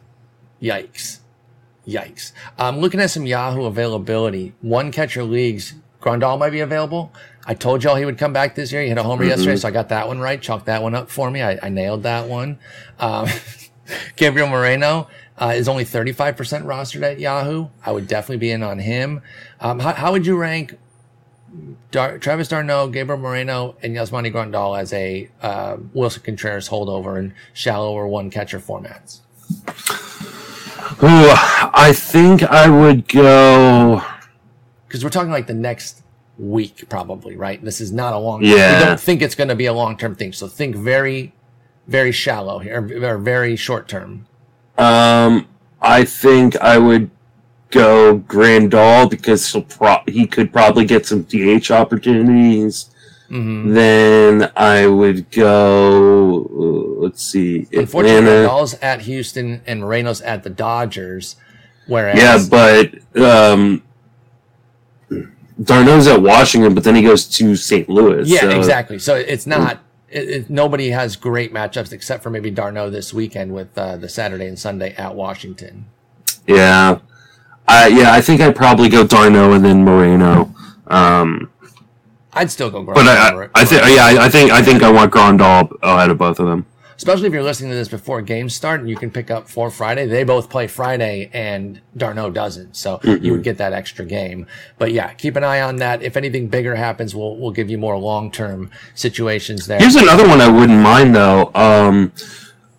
Yikes. 0.61 1.21
Yikes. 1.87 2.33
I'm 2.59 2.79
looking 2.79 3.01
at 3.01 3.11
some 3.11 3.27
Yahoo 3.27 3.65
availability. 3.65 4.55
One 4.61 4.93
catcher 4.93 5.23
leagues. 5.25 5.75
Grandal 6.01 6.39
might 6.39 6.51
be 6.51 6.61
available. 6.61 7.13
I 7.47 7.55
told 7.55 7.83
y'all 7.83 7.97
he 7.97 8.05
would 8.05 8.19
come 8.19 8.33
back 8.33 8.55
this 8.55 8.71
year. 8.73 8.83
He 8.83 8.89
hit 8.89 8.99
a 8.99 9.03
homer 9.03 9.25
Mhm. 9.25 9.29
yesterday, 9.29 9.57
so 9.57 9.69
I 9.69 9.71
got 9.71 9.89
that 9.89 10.07
one 10.09 10.19
right. 10.21 10.41
Chalk 10.41 10.67
that 10.67 10.83
one 10.83 10.95
up 10.95 11.11
for 11.11 11.31
me. 11.31 11.43
I, 11.43 11.59
I 11.63 11.69
nailed 11.69 12.03
that 12.03 12.29
one. 12.29 12.59
Um, 12.99 13.27
Gabriel 14.17 14.49
Moreno 14.49 15.09
uh, 15.39 15.53
is 15.57 15.69
only 15.69 15.85
35% 15.85 16.37
rostered 16.65 17.03
at 17.03 17.19
Yahoo. 17.19 17.69
I 17.85 17.93
would 17.93 18.07
definitely 18.07 18.37
be 18.39 18.51
in 18.51 18.63
on 18.63 18.79
him. 18.79 19.23
Um, 19.61 19.79
how, 19.81 19.95
how 19.95 20.13
would 20.13 20.27
you 20.27 20.37
rank 20.37 20.77
Dar- 21.91 22.19
Travis 22.19 22.49
d'Arnaud, 22.49 22.89
Gabriel 22.89 23.21
Moreno, 23.21 23.75
and 23.83 23.97
Yasmani 23.97 24.33
Grandal 24.33 24.79
as 24.79 24.93
a 24.93 25.29
uh, 25.43 25.77
Willson 25.95 26.23
Contreras 26.23 26.69
holdover 26.69 27.19
in 27.19 27.35
shallower 27.53 28.07
one 28.07 28.31
catcher 28.31 28.61
formats? 28.61 29.21
Ooh, 31.03 31.31
I 31.73 31.93
think 31.95 32.43
I 32.43 32.69
would 32.69 33.09
go. 33.09 34.03
because 34.87 35.03
we're 35.05 35.11
talking 35.11 35.31
like 35.31 35.47
the 35.47 35.55
next 35.55 36.03
week 36.39 36.89
probably 36.89 37.37
right 37.37 37.63
this 37.63 37.81
is 37.83 37.93
not 37.93 38.15
a 38.15 38.19
long 38.19 38.43
Yeah. 38.43 38.79
we 38.81 38.85
don't 38.87 39.01
think 39.01 39.21
it's 39.21 39.35
going 39.35 39.49
to 39.49 39.55
be 39.55 39.67
a 39.67 39.75
long-term 39.75 40.15
thing 40.17 40.33
so 40.33 40.49
think 40.49 40.75
very 40.75 41.35
very 41.87 42.13
shallow 42.13 42.61
here 42.61 42.81
or 43.05 43.19
very 43.19 43.57
short 43.57 43.89
term 43.89 44.27
Um, 44.79 45.47
I 45.83 46.05
think 46.07 46.57
I 46.57 46.79
would 46.79 47.11
go 47.71 48.19
Grandal 48.27 49.09
because 49.11 49.51
he'll 49.53 49.63
pro- 49.63 50.03
he 50.07 50.27
could 50.27 50.53
probably 50.53 50.85
get 50.85 51.07
some 51.07 51.23
DH 51.23 51.71
opportunities. 51.71 52.91
mm-hmm. 53.31 53.73
Then 53.75 54.51
I 54.57 54.87
would 54.87 55.31
go. 55.31 56.45
uh, 56.45 57.01
let's 57.03 57.23
see, 57.23 57.67
unfortunately 57.73 58.19
Atlanta. 58.19 58.49
Nadal's 58.49 58.75
at 58.83 59.01
houston 59.03 59.63
and 59.67 59.81
moreno's 59.81 60.21
at 60.21 60.43
the 60.43 60.51
dodgers 60.51 61.37
whereas 61.87 62.19
Yeah, 62.19 62.39
but 62.51 63.21
um, 63.21 63.83
d'Arnaud's 65.63 66.07
at 66.07 66.23
Washington, 66.23 66.75
but 66.75 66.85
then 66.85 66.95
he 66.95 67.03
goes 67.03 67.27
to 67.27 67.57
St. 67.57 67.89
Louis. 67.89 68.29
yeah 68.29 68.41
so- 68.41 68.51
exactly 68.51 68.99
so 68.99 69.15
it's 69.15 69.47
not 69.47 69.81
it, 70.09 70.29
it, 70.29 70.51
nobody 70.51 70.91
has 70.91 71.17
great 71.17 71.53
matchups 71.55 71.93
except 71.93 72.23
for 72.23 72.31
maybe 72.31 72.51
d'Arnaud 72.51 72.91
this 72.91 73.15
weekend 73.15 73.53
with 73.55 73.77
uh, 73.79 73.97
the 73.97 74.09
saturday 74.09 74.47
and 74.47 74.59
sunday 74.59 74.93
at 74.97 75.15
washington 75.15 75.87
Yeah, 76.47 76.99
I 77.69 77.87
yeah, 77.89 78.13
I 78.13 78.21
think 78.21 78.41
I'd 78.41 78.57
probably 78.57 78.89
go 78.89 79.07
d'Arnaud 79.07 79.53
and 79.53 79.65
then 79.65 79.85
Moreno. 79.85 80.55
Um, 80.87 81.51
i'd 82.33 82.51
still 82.51 82.71
go 82.71 82.83
but 82.85 83.07
I, 83.09 83.31
I, 83.31 83.49
I 83.55 83.65
think 83.65 83.83
yeah, 83.83 84.05
I 84.05 84.27
I 84.27 84.29
think 84.29 84.51
I 84.53 84.63
think 84.63 84.83
I 84.83 84.91
want 84.91 85.13
Grandal 85.13 85.71
ahead 85.83 86.11
of 86.11 86.19
both 86.19 86.39
of 86.41 86.47
them. 86.47 86.65
especially 86.97 87.27
if 87.27 87.33
you're 87.33 87.43
listening 87.43 87.71
to 87.71 87.77
this 87.77 87.89
before 87.89 88.23
games 88.23 88.55
start 88.55 88.81
and 88.81 88.89
you 88.89 88.97
can 88.97 89.11
pick 89.11 89.31
up 89.31 89.49
for 89.49 89.71
Friday. 89.71 90.07
They 90.07 90.23
both 90.23 90.51
play 90.51 90.67
Friday 90.67 91.31
and 91.33 91.81
d'Arnaud 91.97 92.31
doesn't. 92.31 92.77
So 92.77 93.01
you 93.05 93.33
would 93.33 93.43
get 93.43 93.57
that 93.59 93.73
extra 93.73 94.05
game. 94.05 94.47
But 94.79 94.93
yeah, 94.93 95.13
keep 95.15 95.35
an 95.37 95.45
eye 95.45 95.61
on 95.63 95.77
that. 95.77 96.03
If 96.03 96.17
anything 96.17 96.49
bigger 96.49 96.75
happens, 96.75 97.15
we'll, 97.15 97.37
we'll 97.37 97.53
give 97.53 97.71
you 97.71 97.79
more 97.79 97.97
long-term 97.97 98.71
situations 98.95 99.67
there. 99.67 99.79
Here's 99.79 99.97
another 99.97 100.29
one 100.29 100.41
I 100.41 100.49
wouldn't 100.49 100.83
mind 100.83 101.15
though. 101.15 101.51
Um, 101.55 102.13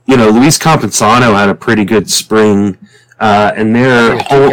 you 0.06 0.18
know, 0.18 0.30
Luis 0.30 0.60
Campazano 0.60 1.34
had 1.34 1.50
a 1.50 1.56
pretty 1.56 1.84
good 1.86 2.10
spring, 2.10 2.78
uh, 3.22 3.54
and 3.56 3.74
they're 3.76 4.18
home, 4.20 4.52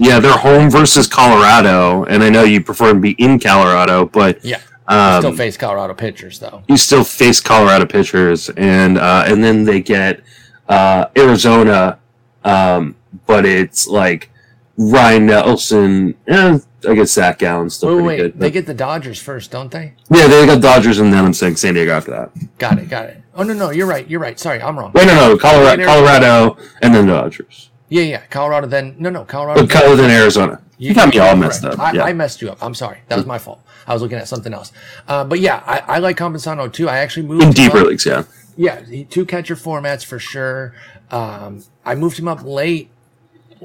yeah, 0.00 0.20
they're 0.20 0.36
home 0.36 0.70
versus 0.70 1.08
Colorado, 1.08 2.04
and 2.04 2.22
I 2.22 2.28
know 2.30 2.44
you 2.44 2.62
prefer 2.62 2.92
to 2.92 3.00
be 3.00 3.12
in 3.12 3.40
Colorado, 3.40 4.04
but 4.06 4.44
Yeah. 4.44 4.60
um, 4.86 5.22
Still 5.22 5.36
face 5.36 5.56
Colorado 5.56 5.94
pitchers 5.94 6.38
though. 6.38 6.62
you 6.68 6.76
still 6.76 7.02
face 7.02 7.40
Colorado 7.40 7.86
pitchers, 7.86 8.50
and 8.56 8.98
uh, 8.98 9.24
and 9.26 9.42
then 9.42 9.64
they 9.64 9.80
get 9.80 10.20
uh, 10.68 11.06
Arizona, 11.16 11.98
um, 12.44 12.94
but 13.26 13.44
it's 13.46 13.86
like 13.86 14.30
Ryne 14.76 15.26
Nelson, 15.26 16.14
and 16.26 16.64
I 16.86 16.94
guess 16.94 17.12
Zach 17.12 17.38
Gallen's 17.38 17.76
still 17.76 17.96
Wait, 17.96 18.02
pretty 18.04 18.06
wait, 18.06 18.16
good. 18.32 18.40
they 18.40 18.50
get 18.50 18.66
the 18.66 18.74
Dodgers 18.74 19.18
first, 19.20 19.50
don't 19.50 19.70
they? 19.70 19.94
yeah, 20.10 20.26
they 20.26 20.44
got 20.46 20.60
Dodgers, 20.60 20.98
and 20.98 21.10
then 21.12 21.24
I'm 21.24 21.32
saying 21.32 21.56
San 21.56 21.72
Diego 21.74 21.92
after 21.92 22.10
that. 22.10 22.58
Got 22.58 22.78
it, 22.78 22.88
got 22.90 23.06
it. 23.06 23.22
Oh 23.34 23.42
no, 23.44 23.54
no, 23.54 23.70
you're 23.70 23.86
right, 23.86 24.06
you're 24.10 24.20
right. 24.20 24.38
Sorry, 24.38 24.60
I'm 24.60 24.78
wrong. 24.78 24.92
Wait, 24.94 25.06
no, 25.06 25.14
no, 25.14 25.38
Colorado, 25.38 25.84
Colorado, 25.86 26.56
and 26.82 26.94
then 26.94 27.06
Dodgers. 27.06 27.70
Yeah, 27.94 28.02
yeah, 28.02 28.22
Colorado. 28.26 28.66
Then 28.66 28.96
no, 28.98 29.08
no, 29.08 29.24
Colorado. 29.24 29.60
But 29.62 29.70
Colorado, 29.70 29.96
then 30.02 30.10
Arizona. 30.10 30.60
You, 30.78 30.92
got 30.94 31.10
me 31.14 31.20
all 31.20 31.36
messed 31.36 31.62
correct. 31.62 31.78
up. 31.78 31.86
I, 31.86 31.92
yeah. 31.92 32.02
I 32.02 32.12
messed 32.12 32.42
you 32.42 32.50
up. 32.50 32.58
I'm 32.60 32.74
sorry. 32.74 32.98
That 33.08 33.16
was 33.16 33.24
my 33.26 33.38
fault. 33.38 33.60
I 33.86 33.92
was 33.92 34.02
looking 34.02 34.18
at 34.18 34.26
something 34.26 34.52
else. 34.52 34.72
Uh, 35.06 35.22
but 35.22 35.38
yeah, 35.38 35.62
I, 35.64 35.78
I 35.94 35.98
like 35.98 36.16
Campusano 36.16 36.72
too. 36.72 36.88
I 36.88 36.98
actually 36.98 37.26
moved 37.26 37.42
in 37.44 37.50
deeper 37.52 37.78
up- 37.78 37.86
leagues, 37.86 38.04
yeah. 38.04 38.24
Yeah, 38.56 38.80
two 39.10 39.24
catcher 39.26 39.54
formats 39.54 40.04
for 40.04 40.18
sure. 40.18 40.74
Um, 41.12 41.62
I 41.84 41.94
moved 41.94 42.18
him 42.18 42.26
up 42.26 42.42
late 42.44 42.90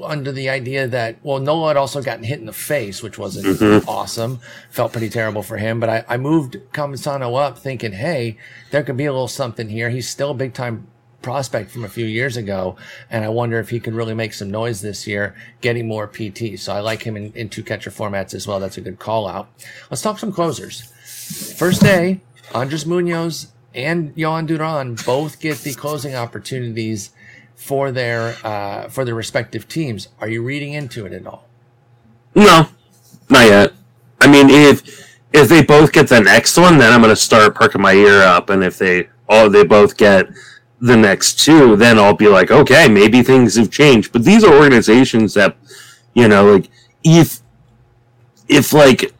under 0.02 0.30
the 0.32 0.48
idea 0.48 0.86
that 0.86 1.16
well, 1.24 1.40
Nola 1.40 1.68
had 1.68 1.76
also 1.76 2.00
gotten 2.00 2.22
hit 2.24 2.38
in 2.38 2.46
the 2.46 2.52
face, 2.52 3.02
which 3.02 3.18
wasn't 3.18 3.46
Mhm. 3.46 3.84
awesome. 3.88 4.38
Felt 4.70 4.92
pretty 4.92 5.08
terrible 5.10 5.42
for 5.42 5.56
him. 5.58 5.80
But 5.80 5.88
I, 5.90 6.04
I 6.08 6.16
moved 6.16 6.56
Campusano 6.72 7.36
up 7.44 7.58
thinking, 7.58 7.92
hey, 7.92 8.36
there 8.70 8.84
could 8.84 8.96
be 8.96 9.06
a 9.06 9.12
little 9.12 9.28
something 9.28 9.68
here. 9.68 9.90
He's 9.90 10.08
still 10.08 10.30
a 10.30 10.34
big 10.34 10.54
time 10.54 10.86
prospect 11.22 11.70
from 11.70 11.84
a 11.84 11.88
few 11.88 12.06
years 12.06 12.36
ago, 12.36 12.76
and 13.10 13.24
I 13.24 13.28
wonder 13.28 13.58
if 13.58 13.70
he 13.70 13.80
could 13.80 13.94
really 13.94 14.14
make 14.14 14.32
some 14.32 14.50
noise 14.50 14.80
this 14.80 15.06
year, 15.06 15.34
getting 15.60 15.86
more 15.86 16.06
PT. 16.06 16.58
So 16.58 16.72
I 16.72 16.80
like 16.80 17.02
him 17.02 17.16
in, 17.16 17.32
in 17.34 17.48
two 17.48 17.62
catcher 17.62 17.90
formats 17.90 18.34
as 18.34 18.46
well. 18.46 18.60
That's 18.60 18.78
a 18.78 18.80
good 18.80 18.98
call 18.98 19.26
out. 19.26 19.48
Let's 19.90 20.02
talk 20.02 20.18
some 20.18 20.32
closers. 20.32 20.92
First 21.56 21.82
day, 21.82 22.20
Andres 22.54 22.86
Munoz 22.86 23.48
and 23.74 24.14
Jhoan 24.16 24.46
Duran 24.46 24.96
both 25.06 25.40
get 25.40 25.58
the 25.58 25.74
closing 25.74 26.14
opportunities 26.14 27.10
for 27.54 27.92
their 27.92 28.36
uh, 28.42 28.88
for 28.88 29.04
their 29.04 29.14
respective 29.14 29.68
teams. 29.68 30.08
Are 30.20 30.28
you 30.28 30.42
reading 30.42 30.72
into 30.72 31.06
it 31.06 31.12
at 31.12 31.26
all? 31.26 31.46
No, 32.34 32.68
not 33.28 33.46
yet. 33.46 33.72
I 34.20 34.30
mean, 34.30 34.50
if 34.50 35.18
if 35.32 35.48
they 35.48 35.62
both 35.62 35.92
get 35.92 36.08
the 36.08 36.20
next 36.20 36.56
one, 36.56 36.78
then 36.78 36.92
I'm 36.92 37.00
gonna 37.00 37.16
start 37.16 37.54
perking 37.54 37.80
my 37.80 37.92
ear 37.92 38.22
up, 38.22 38.50
and 38.50 38.64
if 38.64 38.78
they 38.78 39.08
oh 39.28 39.48
they 39.48 39.64
both 39.64 39.96
get 39.96 40.28
the 40.80 40.96
next 40.96 41.44
two, 41.44 41.76
then 41.76 41.98
I'll 41.98 42.14
be 42.14 42.28
like, 42.28 42.50
okay, 42.50 42.88
maybe 42.88 43.22
things 43.22 43.56
have 43.56 43.70
changed. 43.70 44.12
But 44.12 44.24
these 44.24 44.44
are 44.44 44.54
organizations 44.54 45.34
that, 45.34 45.56
you 46.14 46.28
know, 46.28 46.52
like 46.52 46.70
if 47.04 47.40
if 48.48 48.72
like 48.72 49.12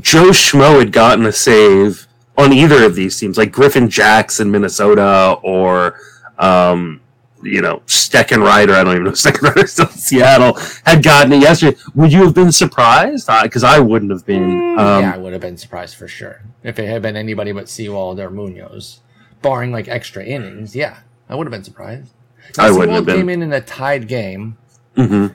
Joe 0.00 0.30
Schmo 0.30 0.78
had 0.78 0.92
gotten 0.92 1.24
a 1.24 1.32
save 1.32 2.06
on 2.36 2.52
either 2.52 2.84
of 2.84 2.94
these 2.94 3.18
teams, 3.18 3.38
like 3.38 3.52
Griffin 3.52 3.88
Jax 3.88 4.40
in 4.40 4.50
Minnesota 4.50 5.38
or 5.42 5.98
um, 6.38 7.00
you 7.42 7.62
know, 7.62 7.82
Steckenrider, 7.86 8.74
I 8.74 8.84
don't 8.84 8.94
even 8.94 9.04
know 9.04 9.10
if 9.10 9.16
Steckenrider 9.16 9.68
still 9.68 9.86
in 9.86 9.92
Seattle, 9.92 10.58
had 10.84 11.02
gotten 11.02 11.32
it 11.32 11.40
yesterday, 11.40 11.78
would 11.94 12.12
you 12.12 12.24
have 12.24 12.34
been 12.34 12.52
surprised? 12.52 13.28
Because 13.42 13.64
I 13.64 13.78
wouldn't 13.78 14.10
have 14.10 14.26
been. 14.26 14.76
Um, 14.78 15.02
yeah, 15.02 15.14
I 15.14 15.18
would 15.18 15.32
have 15.32 15.42
been 15.42 15.56
surprised 15.56 15.96
for 15.96 16.08
sure 16.08 16.42
if 16.62 16.78
it 16.78 16.88
had 16.88 17.02
been 17.02 17.16
anybody 17.16 17.52
but 17.52 17.68
Sewald 17.68 18.18
or 18.18 18.30
Munoz, 18.30 19.00
barring 19.42 19.72
like 19.72 19.88
extra 19.88 20.24
innings. 20.24 20.74
Yeah, 20.74 20.98
I 21.28 21.34
would 21.34 21.46
have 21.46 21.52
been 21.52 21.64
surprised. 21.64 22.12
Now, 22.56 22.66
I 22.66 22.70
wouldn't 22.70 22.92
have 22.92 23.06
been. 23.06 23.16
came 23.16 23.28
in 23.28 23.42
in 23.42 23.52
a 23.52 23.60
tied 23.60 24.08
game, 24.08 24.56
mhm. 24.96 25.34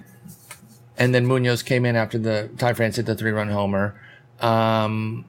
and 0.98 1.14
then 1.14 1.26
Munoz 1.26 1.62
came 1.64 1.86
in 1.86 1.96
after 1.96 2.18
the 2.18 2.50
Ty 2.58 2.74
France 2.74 2.96
hit 2.96 3.06
the 3.06 3.16
three-run 3.16 3.50
homer. 3.50 4.00
Um, 4.40 5.26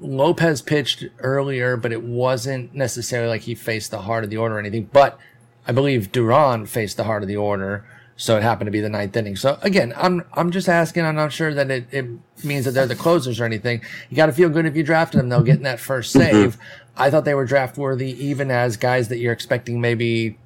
Lopez 0.00 0.62
pitched 0.62 1.04
earlier, 1.18 1.76
but 1.76 1.92
it 1.92 2.02
wasn't 2.02 2.74
necessarily 2.74 3.28
like 3.28 3.42
he 3.42 3.54
faced 3.54 3.90
the 3.90 4.02
heart 4.02 4.24
of 4.24 4.30
the 4.30 4.36
order 4.36 4.56
or 4.56 4.58
anything. 4.58 4.88
But 4.92 5.18
I 5.66 5.72
believe 5.72 6.12
Duran 6.12 6.66
faced 6.66 6.96
the 6.96 7.04
heart 7.04 7.22
of 7.22 7.28
the 7.28 7.36
order, 7.36 7.84
so 8.20 8.36
it 8.36 8.42
happened 8.42 8.66
to 8.66 8.70
be 8.70 8.80
the 8.80 8.90
ninth 8.90 9.16
inning. 9.16 9.34
So 9.34 9.58
again, 9.62 9.94
I'm 9.96 10.22
I'm 10.34 10.50
just 10.50 10.68
asking. 10.68 11.06
I'm 11.06 11.14
not 11.14 11.32
sure 11.32 11.54
that 11.54 11.70
it, 11.70 11.86
it 11.90 12.04
means 12.44 12.66
that 12.66 12.72
they're 12.72 12.84
the 12.84 12.94
closers 12.94 13.40
or 13.40 13.46
anything. 13.46 13.80
You 14.10 14.16
got 14.16 14.26
to 14.26 14.32
feel 14.32 14.50
good 14.50 14.66
if 14.66 14.76
you 14.76 14.82
drafted 14.82 15.20
them, 15.20 15.30
though, 15.30 15.42
getting 15.42 15.62
that 15.62 15.80
first 15.80 16.14
mm-hmm. 16.14 16.30
save. 16.30 16.58
I 16.98 17.10
thought 17.10 17.24
they 17.24 17.32
were 17.32 17.46
draft 17.46 17.78
worthy, 17.78 18.10
even 18.22 18.50
as 18.50 18.76
guys 18.76 19.08
that 19.08 19.16
you're 19.16 19.32
expecting 19.32 19.80
maybe 19.80 20.36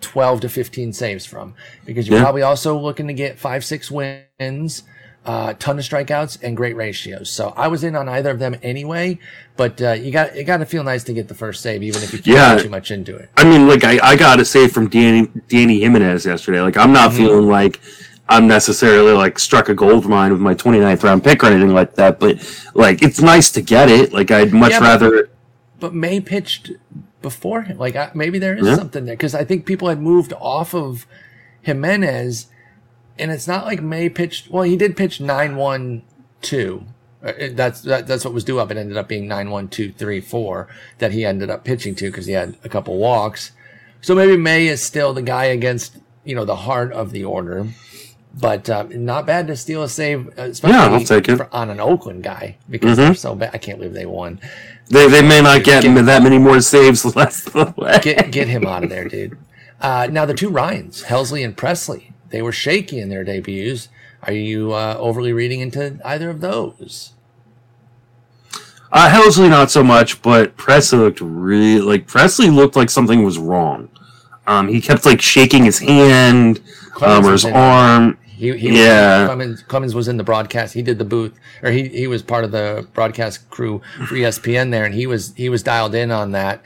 12 0.00 0.40
to 0.40 0.48
15 0.48 0.92
saves 0.92 1.24
from 1.24 1.54
because 1.84 2.08
you're 2.08 2.16
Yeah. 2.16 2.24
probably 2.24 2.42
also 2.42 2.76
looking 2.76 3.06
to 3.06 3.14
get 3.14 3.38
five, 3.38 3.64
six 3.64 3.88
wins, 3.88 4.82
uh, 5.24 5.52
ton 5.54 5.78
of 5.78 5.84
strikeouts 5.84 6.38
and 6.42 6.56
great 6.56 6.74
ratios. 6.76 7.30
So 7.30 7.50
I 7.56 7.68
was 7.68 7.84
in 7.84 7.94
on 7.94 8.08
either 8.08 8.30
of 8.30 8.38
them 8.40 8.56
anyway, 8.62 9.18
but 9.56 9.80
uh, 9.80 9.92
you 9.92 10.10
got 10.10 10.34
you 10.34 10.42
got 10.44 10.56
to 10.58 10.66
feel 10.66 10.82
nice 10.84 11.04
to 11.04 11.12
get 11.12 11.28
the 11.28 11.34
first 11.34 11.62
save, 11.62 11.82
even 11.82 12.02
if 12.02 12.12
you 12.12 12.18
can't 12.18 12.36
Yeah. 12.36 12.54
put 12.56 12.62
too 12.64 12.68
much 12.70 12.90
into 12.90 13.14
it. 13.16 13.30
I 13.36 13.44
mean, 13.44 13.68
like 13.68 13.84
I, 13.84 13.98
I 14.02 14.16
got 14.16 14.40
a 14.40 14.44
save 14.44 14.72
from 14.72 14.88
Danny 14.88 15.28
Danny 15.48 15.78
Jimenez 15.80 16.26
yesterday. 16.26 16.60
Like 16.60 16.76
I'm 16.76 16.92
not 16.92 17.12
feeling 17.12 17.46
like 17.46 17.80
I'm 18.28 18.46
necessarily 18.48 19.12
like 19.12 19.38
struck 19.38 19.68
a 19.68 19.74
gold 19.74 20.06
mine 20.06 20.32
with 20.32 20.40
my 20.40 20.54
29th 20.54 21.02
round 21.04 21.22
pick 21.22 21.44
or 21.44 21.48
anything 21.48 21.72
like 21.74 21.94
that. 21.94 22.18
But 22.18 22.38
like 22.74 23.02
it's 23.02 23.20
nice 23.20 23.50
to 23.52 23.62
get 23.62 23.88
it. 23.90 24.12
Like 24.12 24.30
I'd 24.32 24.52
much 24.52 24.72
Yeah, 24.72 24.80
but- 24.80 24.84
rather. 24.86 25.28
But 25.78 25.94
May 25.94 26.20
pitched 26.20 26.70
before 27.22 27.62
him. 27.62 27.78
Like 27.78 27.94
I, 27.94 28.10
maybe 28.14 28.38
there 28.40 28.56
is 28.56 28.66
Yeah. 28.66 28.74
something 28.76 29.04
there 29.04 29.14
because 29.16 29.34
I 29.36 29.44
think 29.44 29.66
people 29.66 29.88
had 29.88 30.00
moved 30.00 30.32
off 30.40 30.74
of 30.74 31.06
Jimenez, 31.62 32.46
and 33.18 33.30
it's 33.30 33.46
not 33.48 33.64
like 33.66 33.82
May 33.82 34.08
pitched. 34.08 34.50
Well, 34.50 34.62
he 34.64 34.76
did 34.76 34.96
pitch 34.96 35.20
nine 35.20 35.56
one 35.56 36.02
two. 36.40 36.84
Uh, 37.24 37.32
That's 37.52 37.82
that, 37.82 38.06
that's 38.08 38.24
what 38.24 38.34
was 38.34 38.42
due 38.44 38.58
up. 38.58 38.70
It 38.70 38.76
ended 38.76 38.96
up 38.96 39.08
being 39.08 39.28
nine 39.28 39.50
one 39.50 39.68
two 39.68 39.92
three 39.92 40.20
four 40.20 40.68
that 40.98 41.12
he 41.12 41.24
ended 41.24 41.50
up 41.50 41.64
pitching 41.64 41.94
to 41.96 42.10
because 42.10 42.26
he 42.26 42.32
had 42.32 42.56
a 42.64 42.68
couple 42.68 42.98
walks. 42.98 43.52
So 44.00 44.14
maybe 44.14 44.36
May 44.36 44.66
is 44.66 44.82
still 44.82 45.12
the 45.12 45.22
guy 45.22 45.44
against 45.44 45.98
you 46.24 46.34
know 46.34 46.44
the 46.44 46.56
heart 46.56 46.92
of 46.92 47.12
the 47.12 47.24
order, 47.24 47.68
but 48.34 48.68
um, 48.70 49.04
not 49.04 49.26
bad 49.26 49.46
to 49.48 49.56
steal 49.56 49.82
a 49.84 49.88
save, 49.88 50.26
uh, 50.38 50.42
especially 50.42 50.76
Yeah, 50.78 50.86
I'll 50.92 51.04
take 51.04 51.28
it. 51.28 51.36
for- 51.36 51.54
on 51.54 51.70
an 51.70 51.78
Oakland 51.80 52.24
guy 52.24 52.56
because 52.68 52.96
they're 52.96 53.14
so 53.14 53.34
bad. 53.36 53.50
I 53.54 53.58
can't 53.58 53.78
believe 53.78 53.94
they 53.94 54.06
won. 54.06 54.40
They, 54.88 55.08
they 55.08 55.22
may 55.22 55.40
not 55.40 55.62
get 55.62 55.84
Get- 55.84 56.04
that 56.06 56.22
many 56.24 56.38
more 56.38 56.60
saves 56.60 57.02
the 57.04 57.10
the 57.10 57.74
way. 57.80 58.00
get 58.02 58.32
get 58.32 58.48
him 58.48 58.66
out 58.66 58.82
of 58.84 58.90
there, 58.90 59.08
dude. 59.08 59.38
Uh, 59.80 60.08
now 60.10 60.24
the 60.26 60.34
two 60.34 60.48
Ryans, 60.48 61.04
Helsley 61.04 61.44
and 61.44 61.56
Pressly, 61.56 62.11
they 62.32 62.42
were 62.42 62.52
shaky 62.52 62.98
in 62.98 63.08
their 63.08 63.22
debuts. 63.22 63.88
Are 64.24 64.32
you 64.32 64.72
uh, 64.72 64.96
overly 64.98 65.32
reading 65.32 65.60
into 65.60 66.00
either 66.04 66.30
of 66.30 66.40
those? 66.40 67.12
Uh, 68.90 69.08
Helsley 69.08 69.48
not 69.48 69.70
so 69.70 69.82
much, 69.82 70.20
but 70.20 70.56
Pressly 70.56 70.98
looked 70.98 71.20
really 71.20 71.80
like 71.80 72.06
Pressly 72.06 72.54
looked 72.54 72.76
like 72.76 72.90
something 72.90 73.22
was 73.22 73.38
wrong. 73.38 73.88
Um, 74.46 74.68
he 74.68 74.80
kept 74.80 75.06
like 75.06 75.22
shaking 75.22 75.64
his 75.64 75.78
hand 75.78 76.60
um, 77.00 77.24
or 77.24 77.32
his 77.32 77.44
arm. 77.44 78.18
He, 78.26 78.56
he 78.58 78.82
Yeah. 78.84 79.26
Clemens, 79.26 79.62
Clemens 79.62 79.94
was 79.94 80.08
in 80.08 80.16
the 80.16 80.24
broadcast. 80.24 80.74
He 80.74 80.82
did 80.82 80.98
the 80.98 81.04
booth, 81.04 81.38
or 81.62 81.70
he, 81.70 81.88
he 81.88 82.06
was 82.06 82.22
part 82.22 82.44
of 82.44 82.50
the 82.50 82.86
broadcast 82.92 83.48
crew 83.50 83.80
for 84.08 84.14
ESPN 84.14 84.72
there, 84.72 84.84
and 84.84 84.94
he 84.94 85.06
was 85.06 85.32
he 85.36 85.48
was 85.48 85.62
dialed 85.62 85.94
in 85.94 86.10
on 86.10 86.32
that. 86.32 86.62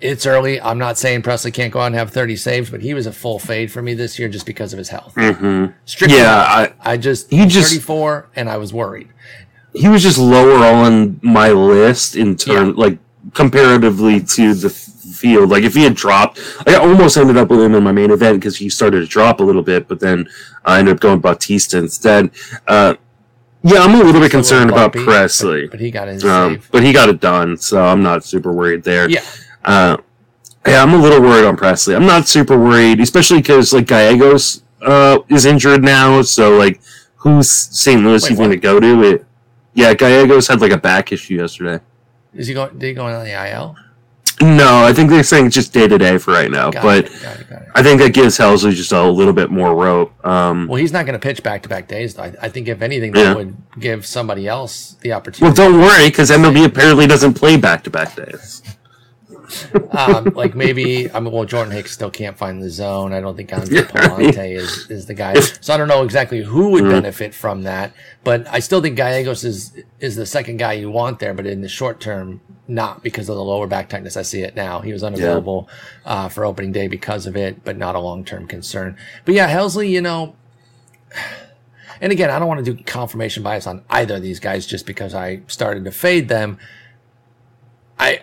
It's 0.00 0.26
early. 0.26 0.60
I'm 0.60 0.78
not 0.78 0.98
saying 0.98 1.22
Pressly 1.22 1.52
can't 1.52 1.72
go 1.72 1.80
out 1.80 1.86
and 1.86 1.94
have 1.94 2.10
30 2.10 2.36
saves, 2.36 2.70
but 2.70 2.82
he 2.82 2.92
was 2.92 3.06
a 3.06 3.12
full 3.12 3.38
fade 3.38 3.72
for 3.72 3.80
me 3.80 3.94
this 3.94 4.18
year 4.18 4.28
just 4.28 4.44
because 4.44 4.72
of 4.74 4.78
his 4.78 4.90
health. 4.90 5.14
hmm 5.16 5.66
Strictly, 5.86 6.18
Yeah, 6.18 6.36
I, 6.36 6.72
I 6.82 6.96
just 6.98 7.30
He 7.30 7.46
just- 7.46 7.70
34, 7.72 8.28
and 8.36 8.48
I 8.50 8.58
was 8.58 8.72
worried. 8.74 9.08
he 9.72 9.88
was 9.88 10.02
just 10.02 10.18
lower 10.18 10.64
on 10.64 11.18
my 11.22 11.50
list 11.50 12.14
in 12.16 12.36
turn, 12.36 12.68
Yeah. 12.68 12.72
like 12.76 12.98
comparatively 13.34 14.20
to 14.20 14.54
the 14.54 14.68
field. 14.70 15.48
Like 15.50 15.64
if 15.64 15.74
he 15.74 15.84
had 15.84 15.94
dropped, 15.94 16.40
I 16.66 16.74
almost 16.74 17.16
ended 17.16 17.36
up 17.38 17.48
with 17.48 17.60
him 17.62 17.74
in 17.74 17.82
my 17.82 17.92
main 17.92 18.10
event 18.10 18.38
because 18.40 18.56
he 18.58 18.68
started 18.68 19.00
to 19.00 19.06
drop 19.06 19.40
a 19.40 19.42
little 19.44 19.62
bit, 19.62 19.88
but 19.88 20.00
then 20.00 20.28
I 20.64 20.78
ended 20.78 20.94
up 20.96 21.00
going 21.00 21.20
Bautista 21.20 21.78
instead. 21.78 22.30
Uh, 22.68 22.94
yeah, 23.62 23.80
I'm 23.80 23.94
a 23.94 23.96
little 23.96 24.12
bit 24.12 24.18
a 24.18 24.20
little 24.20 24.28
concerned 24.28 24.70
about 24.70 24.92
Pressly, 24.92 25.62
but, 25.64 25.72
but 25.72 25.80
he 25.80 25.90
got 25.90 26.06
his 26.08 26.22
um, 26.24 26.54
save. 26.54 26.70
but 26.70 26.82
he 26.82 26.92
got 26.92 27.08
it 27.08 27.18
done, 27.20 27.56
so 27.56 27.82
I'm 27.84 28.02
not 28.02 28.24
super 28.24 28.52
worried 28.52 28.84
there. 28.84 29.08
Yeah, 29.10 29.24
Uh, 29.66 29.96
yeah, 30.66 30.82
I'm 30.82 30.94
a 30.94 30.96
little 30.96 31.20
worried 31.20 31.44
on 31.44 31.56
Pressly. 31.56 31.94
I'm 31.94 32.06
not 32.06 32.26
super 32.26 32.58
worried, 32.58 33.00
especially 33.00 33.38
because 33.38 33.72
like 33.72 33.86
Gallegos 33.86 34.62
uh, 34.82 35.18
is 35.28 35.44
injured 35.44 35.82
now. 35.82 36.22
So 36.22 36.56
like, 36.56 36.80
who's 37.16 37.50
St. 37.50 38.02
Louis 38.02 38.22
Wait, 38.22 38.32
even 38.32 38.36
going 38.44 38.50
to 38.50 38.56
go 38.56 38.80
to? 38.80 39.02
It. 39.02 39.26
Yeah, 39.74 39.94
Gallegos 39.94 40.48
had 40.48 40.60
like 40.60 40.72
a 40.72 40.78
back 40.78 41.12
issue 41.12 41.34
yesterday. 41.34 41.82
is 42.34 42.46
he 42.46 42.54
going? 42.54 42.78
Did 42.78 42.86
he 42.88 42.94
go 42.94 43.06
on 43.06 43.24
the 43.24 43.50
IL? 43.50 43.76
No, 44.42 44.84
I 44.84 44.92
think 44.92 45.08
they're 45.08 45.22
saying 45.22 45.48
just 45.50 45.72
day 45.72 45.88
to 45.88 45.96
day 45.96 46.18
for 46.18 46.32
right 46.32 46.50
now. 46.50 46.70
Got 46.70 46.82
but 46.82 47.04
it, 47.06 47.22
got 47.22 47.40
it, 47.40 47.48
got 47.48 47.62
it. 47.62 47.68
I 47.74 47.82
think 47.82 48.00
that 48.02 48.12
gives 48.12 48.36
Helsley 48.36 48.74
just 48.74 48.92
a 48.92 49.02
little 49.02 49.32
bit 49.32 49.50
more 49.50 49.74
rope. 49.74 50.12
Um, 50.26 50.66
Well, 50.66 50.76
he's 50.76 50.92
not 50.92 51.06
going 51.06 51.18
to 51.18 51.22
pitch 51.26 51.42
back 51.42 51.62
to 51.62 51.70
back 51.70 51.88
days. 51.88 52.14
Though. 52.14 52.24
I, 52.24 52.34
I 52.42 52.48
think 52.50 52.68
if 52.68 52.82
anything, 52.82 53.14
Yeah. 53.14 53.24
that 53.24 53.36
would 53.36 53.56
give 53.80 54.04
somebody 54.04 54.46
else 54.46 54.96
the 55.00 55.12
opportunity. 55.12 55.42
well, 55.44 55.54
don't 55.54 55.80
worry, 55.80 56.08
because 56.10 56.30
MLB 56.30 56.66
apparently 56.66 57.06
doesn't 57.06 57.32
play 57.32 57.56
back 57.56 57.82
to 57.84 57.90
back 57.90 58.14
days. 58.14 58.62
Um, 59.92 60.24
like 60.34 60.54
maybe 60.54 61.10
I 61.10 61.20
mean, 61.20 61.32
well, 61.32 61.44
Jordan 61.44 61.72
Hicks 61.72 61.92
still 61.92 62.10
can't 62.10 62.36
find 62.36 62.62
the 62.62 62.70
zone. 62.70 63.12
I 63.12 63.20
don't 63.20 63.36
think 63.36 63.52
Andre 63.52 63.78
Yeah, 63.78 63.84
Pallante 63.84 64.56
is, 64.56 64.90
is 64.90 65.06
the 65.06 65.14
guy. 65.14 65.38
So 65.40 65.74
I 65.74 65.76
don't 65.76 65.88
know 65.88 66.02
exactly 66.02 66.42
who 66.42 66.70
would 66.70 66.84
benefit 66.84 67.34
from 67.34 67.62
that. 67.62 67.92
But 68.24 68.46
I 68.48 68.58
still 68.58 68.80
think 68.80 68.96
Gallegos 68.96 69.44
is 69.44 69.72
is 70.00 70.16
the 70.16 70.26
second 70.26 70.58
guy 70.58 70.74
you 70.74 70.90
want 70.90 71.18
there. 71.18 71.34
But 71.34 71.46
in 71.46 71.60
the 71.60 71.68
short 71.68 72.00
term, 72.00 72.40
not 72.68 73.02
because 73.02 73.28
of 73.28 73.36
the 73.36 73.44
lower 73.44 73.66
back 73.66 73.88
tightness. 73.88 74.16
I 74.16 74.22
see 74.22 74.42
it 74.42 74.56
now. 74.56 74.80
He 74.80 74.92
was 74.92 75.02
unavailable 75.02 75.68
uh, 76.04 76.28
for 76.28 76.44
opening 76.44 76.72
day 76.72 76.88
because 76.88 77.26
of 77.26 77.36
it, 77.36 77.64
but 77.64 77.76
not 77.76 77.94
a 77.94 78.00
long 78.00 78.24
term 78.24 78.46
concern. 78.46 78.96
But 79.24 79.34
yeah, 79.34 79.48
Helsley, 79.48 79.90
you 79.90 80.00
know. 80.00 80.34
And 82.00 82.12
again, 82.12 82.28
I 82.30 82.38
don't 82.38 82.48
want 82.48 82.64
to 82.64 82.74
do 82.74 82.82
confirmation 82.84 83.42
bias 83.42 83.66
on 83.66 83.82
either 83.88 84.16
of 84.16 84.22
these 84.22 84.38
guys 84.40 84.66
just 84.66 84.84
because 84.84 85.14
I 85.14 85.40
started 85.46 85.84
to 85.84 85.90
fade 85.90 86.28
them. 86.28 86.58
I 87.98 88.20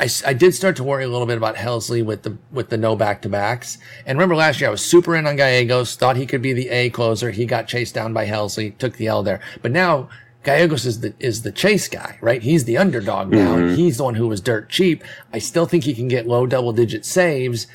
I, 0.00 0.08
I 0.26 0.32
did 0.32 0.54
start 0.54 0.76
to 0.76 0.84
worry 0.84 1.04
a 1.04 1.08
little 1.08 1.26
bit 1.26 1.36
about 1.36 1.56
Helsley 1.56 2.02
with 2.02 2.22
the 2.22 2.38
with 2.50 2.70
the 2.70 2.78
no 2.78 2.96
back 2.96 3.20
to 3.22 3.28
backs. 3.28 3.76
And 4.06 4.16
remember 4.18 4.34
last 4.34 4.60
year 4.60 4.68
I 4.68 4.70
was 4.70 4.84
super 4.84 5.14
in 5.14 5.26
on 5.26 5.36
Gallegos, 5.36 5.94
thought 5.94 6.16
he 6.16 6.26
could 6.26 6.40
be 6.40 6.54
the 6.54 6.70
A 6.70 6.88
closer. 6.88 7.30
He 7.30 7.44
got 7.44 7.68
chased 7.68 7.94
down 7.94 8.14
by 8.14 8.26
Helsley, 8.26 8.76
took 8.78 8.96
the 8.96 9.08
L 9.08 9.22
there. 9.22 9.40
But 9.60 9.72
now 9.72 10.08
Gallegos 10.42 10.86
is 10.86 11.00
the 11.00 11.12
is 11.20 11.42
the 11.42 11.52
chase 11.52 11.86
guy, 11.86 12.18
right? 12.22 12.42
He's 12.42 12.64
the 12.64 12.78
underdog 12.78 13.30
now. 13.30 13.54
and 13.54 13.64
mm-hmm. 13.64 13.74
He's 13.76 13.98
the 13.98 14.04
one 14.04 14.14
who 14.14 14.26
was 14.26 14.40
dirt 14.40 14.70
cheap. 14.70 15.04
I 15.34 15.38
still 15.38 15.66
think 15.66 15.84
he 15.84 15.94
can 15.94 16.08
get 16.08 16.26
low 16.26 16.46
double 16.46 16.72
digit 16.72 17.04
saves. 17.04 17.66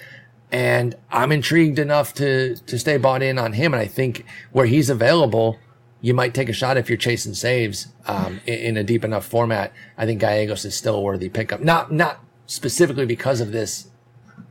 And 0.51 0.95
I'm 1.11 1.31
intrigued 1.31 1.77
enough 1.77 2.15
to 2.15 2.55
to 2.55 2.79
stay 2.79 2.97
bought 2.97 3.21
in 3.21 3.37
on 3.37 3.53
him. 3.53 3.73
And 3.73 3.81
I 3.81 3.87
think 3.87 4.25
where 4.51 4.65
he's 4.65 4.89
available, 4.89 5.59
you 6.05 6.13
might 6.13 6.35
take 6.35 6.49
a 6.49 6.53
shot 6.53 6.77
if 6.77 6.87
you're 6.87 6.97
chasing 6.97 7.33
saves 7.33 7.87
um, 8.05 8.39
in, 8.45 8.59
in 8.59 8.77
a 8.77 8.83
deep 8.83 9.03
enough 9.03 9.25
format. 9.25 9.73
I 9.97 10.05
think 10.05 10.21
Gallegos 10.21 10.63
is 10.63 10.75
still 10.75 10.97
a 10.97 11.01
worthy 11.01 11.29
pickup. 11.29 11.61
Not 11.61 11.91
not 11.91 12.23
specifically 12.45 13.07
because 13.07 13.41
of 13.41 13.51
this 13.51 13.87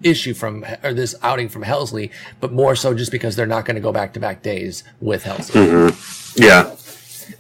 issue 0.02 0.34
from 0.34 0.66
or 0.82 0.92
this 0.92 1.14
outing 1.22 1.48
from 1.48 1.62
Helsley, 1.62 2.10
but 2.40 2.52
more 2.52 2.74
so 2.74 2.92
just 2.92 3.12
because 3.12 3.36
they're 3.36 3.46
not 3.46 3.66
going 3.66 3.76
to 3.76 3.80
go 3.80 3.92
back 3.92 4.14
to 4.14 4.20
back 4.20 4.42
days 4.42 4.82
with 5.00 5.22
Helsley. 5.22 5.94
Yeah, 6.36 6.74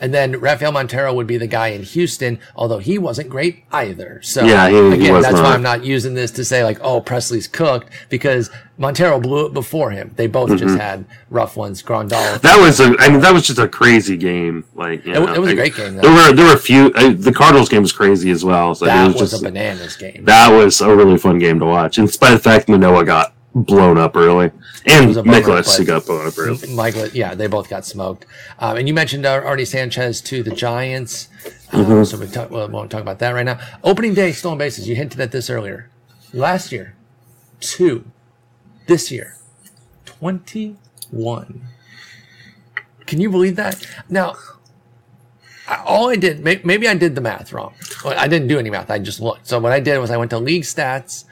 And 0.00 0.12
then 0.14 0.38
Rafael 0.40 0.72
Montero 0.72 1.12
would 1.14 1.26
be 1.26 1.36
the 1.36 1.46
guy 1.46 1.68
in 1.68 1.82
Houston, 1.82 2.38
although 2.56 2.78
he 2.78 2.98
wasn't 2.98 3.28
great 3.28 3.64
either. 3.72 4.20
So 4.22 4.44
Yeah, 4.44 4.68
he- 4.68 4.74
he 4.74 4.94
again, 4.94 5.12
was 5.14 5.24
that's 5.24 5.40
why. 5.40 5.54
I'm 5.54 5.62
not 5.62 5.84
using 5.84 6.14
this 6.14 6.30
to 6.32 6.44
say 6.44 6.64
like, 6.64 6.78
oh, 6.80 7.00
Pressly's 7.00 7.46
cooked 7.48 7.88
because 8.08 8.50
Montero 8.76 9.20
blew 9.20 9.46
it 9.46 9.54
before 9.54 9.90
him. 9.92 10.12
They 10.16 10.26
both 10.26 10.56
just 10.58 10.76
had 10.78 11.04
rough 11.30 11.56
ones. 11.56 11.82
Grandal. 11.82 12.10
Mm-hmm. 12.10 12.38
that 12.46 12.60
was 12.60 12.80
a. 12.80 12.94
I 12.98 13.08
mean, 13.08 13.20
that 13.20 13.32
was 13.32 13.46
just 13.46 13.58
a 13.58 13.68
crazy 13.68 14.16
game. 14.16 14.64
Like, 14.74 15.04
you 15.06 15.12
It, 15.12 15.36
it 15.36 15.40
was 15.40 15.52
a 15.52 15.54
great 15.54 15.76
game. 15.76 15.94
Though. 15.96 16.02
There 16.02 16.12
were 16.12 16.32
there 16.34 16.46
were 16.46 16.54
a 16.54 16.58
few. 16.58 16.92
Uh, 16.96 17.12
the 17.16 17.32
Cardinals 17.32 17.68
game 17.68 17.82
was 17.82 17.92
crazy 17.92 18.30
as 18.30 18.44
well. 18.44 18.74
So 18.74 18.86
that 18.86 19.04
it 19.04 19.12
was, 19.12 19.22
was, 19.22 19.30
just 19.30 19.42
a 19.42 19.46
bananas 19.46 19.96
game. 19.96 20.24
that 20.24 20.48
was 20.50 20.80
a 20.80 20.94
really 20.94 21.18
fun 21.18 21.38
game 21.38 21.60
to 21.60 21.66
watch. 21.66 21.98
In 21.98 22.08
spite 22.08 22.32
of 22.32 22.42
the 22.42 22.50
fact 22.50 22.68
Manoah 22.68 23.04
got 23.04 23.33
blown 23.54 23.98
up 23.98 24.16
early, 24.16 24.50
and 24.86 25.08
was 25.08 25.16
a 25.16 25.22
bummer, 25.22 25.38
Nicholas 25.38 25.80
got 25.80 26.06
blown 26.06 26.26
up 26.26 26.34
early. 26.38 26.74
Michael, 26.74 27.08
yeah, 27.08 27.34
they 27.34 27.46
both 27.46 27.68
got 27.68 27.84
smoked. 27.86 28.26
Um, 28.58 28.76
and 28.76 28.88
you 28.88 28.94
mentioned 28.94 29.24
uh, 29.26 29.30
Artie 29.44 29.64
Sanchez 29.64 30.20
to 30.22 30.42
the 30.42 30.50
Giants, 30.50 31.28
Mm-hmm. 31.70 31.90
um, 31.92 32.04
so 32.04 32.16
we, 32.18 32.28
talk, 32.28 32.50
well, 32.50 32.68
won't 32.68 32.90
talk 32.90 33.00
about 33.02 33.18
that 33.18 33.30
right 33.30 33.44
now. 33.44 33.58
Opening 33.82 34.14
day 34.14 34.30
stolen 34.30 34.58
bases. 34.58 34.88
You 34.88 34.94
hinted 34.94 35.18
at 35.20 35.32
this 35.32 35.50
earlier. 35.50 35.90
Last 36.32 36.70
year, 36.70 36.94
two. 37.58 38.04
this 38.86 39.10
year. 39.10 39.36
21. 40.04 41.62
Can 43.06 43.20
you 43.20 43.28
believe 43.30 43.56
that? 43.56 43.86
Now, 44.08 44.36
all 45.84 46.10
I 46.10 46.16
did, 46.16 46.40
maybe 46.44 46.86
I 46.88 46.94
did 46.94 47.14
the 47.14 47.20
math 47.20 47.52
wrong. 47.52 47.74
I 48.04 48.28
didn't 48.28 48.48
do 48.48 48.58
any 48.58 48.70
math. 48.70 48.90
I 48.90 48.98
just 48.98 49.20
looked. 49.20 49.46
So 49.48 49.58
what 49.58 49.72
I 49.72 49.80
did 49.80 49.98
was 49.98 50.10
I 50.10 50.16
went 50.16 50.30
to 50.30 50.38
league 50.38 50.62
stats 50.62 51.24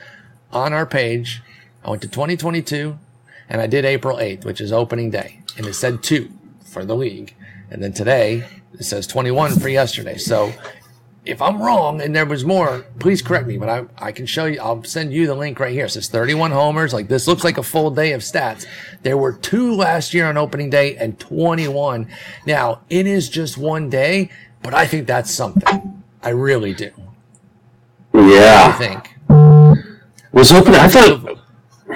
on 0.53 0.73
our 0.73 0.87
page. 0.87 1.43
I 1.85 1.91
went 1.91 2.03
to 2.03 2.09
2022 2.09 2.99
and 3.49 3.61
I 3.61 3.67
did 3.67 3.85
April 3.85 4.19
8th, 4.19 4.45
which 4.45 4.61
is 4.61 4.73
opening 4.73 5.11
day. 5.11 5.41
And 5.57 5.67
it 5.67 5.75
said 5.75 6.03
two 6.03 6.31
for 6.65 6.85
the 6.85 6.97
league. 6.97 7.35
And 7.71 7.83
then 7.83 7.93
today 7.93 8.45
it 8.79 8.85
says 8.85 9.07
21 9.07 9.59
for 9.59 9.69
yesterday. 9.69 10.17
So 10.17 10.53
if 11.25 11.41
I'm 11.41 11.63
wrong 11.63 12.01
and 12.01 12.15
there 12.15 12.27
was 12.27 12.45
more, 12.45 12.85
please 12.99 13.23
correct 13.23 13.47
me. 13.47 13.59
But 13.59 13.69
I, 13.69 13.85
I 13.99 14.13
can 14.13 14.27
show 14.27 14.47
you, 14.47 14.61
I'll 14.61 14.83
send 14.85 15.13
you 15.13 15.27
the 15.27 15.35
link 15.35 15.61
right 15.61 15.73
here. 15.73 15.87
It 15.87 15.91
says 15.91 16.09
31 16.09 16.51
homers. 16.51 16.93
Like 16.93 17.09
this 17.09 17.29
looks 17.29 17.45
like 17.45 17.59
a 17.59 17.63
full 17.63 17.91
day 17.91 18.13
of 18.13 18.23
stats. 18.23 18.67
There 19.03 19.17
were 19.17 19.33
two 19.33 19.75
last 19.75 20.15
year 20.15 20.27
on 20.27 20.37
opening 20.37 20.71
day 20.71 20.97
and 20.97 21.19
21. 21.19 22.09
Now 22.47 22.81
it 22.91 23.07
is 23.07 23.29
just 23.29 23.59
one 23.59 23.91
day, 23.91 24.31
but 24.63 24.75
I 24.75 24.87
think 24.87 25.07
that's 25.07 25.31
something. 25.31 26.03
I 26.23 26.31
really 26.31 26.75
do. 26.75 26.91
Yeah. 28.15 28.73
I 28.75 28.79
think 28.79 29.17
Was 30.33 30.53
open. 30.53 30.75
I 30.75 30.89
thought. 30.89 31.39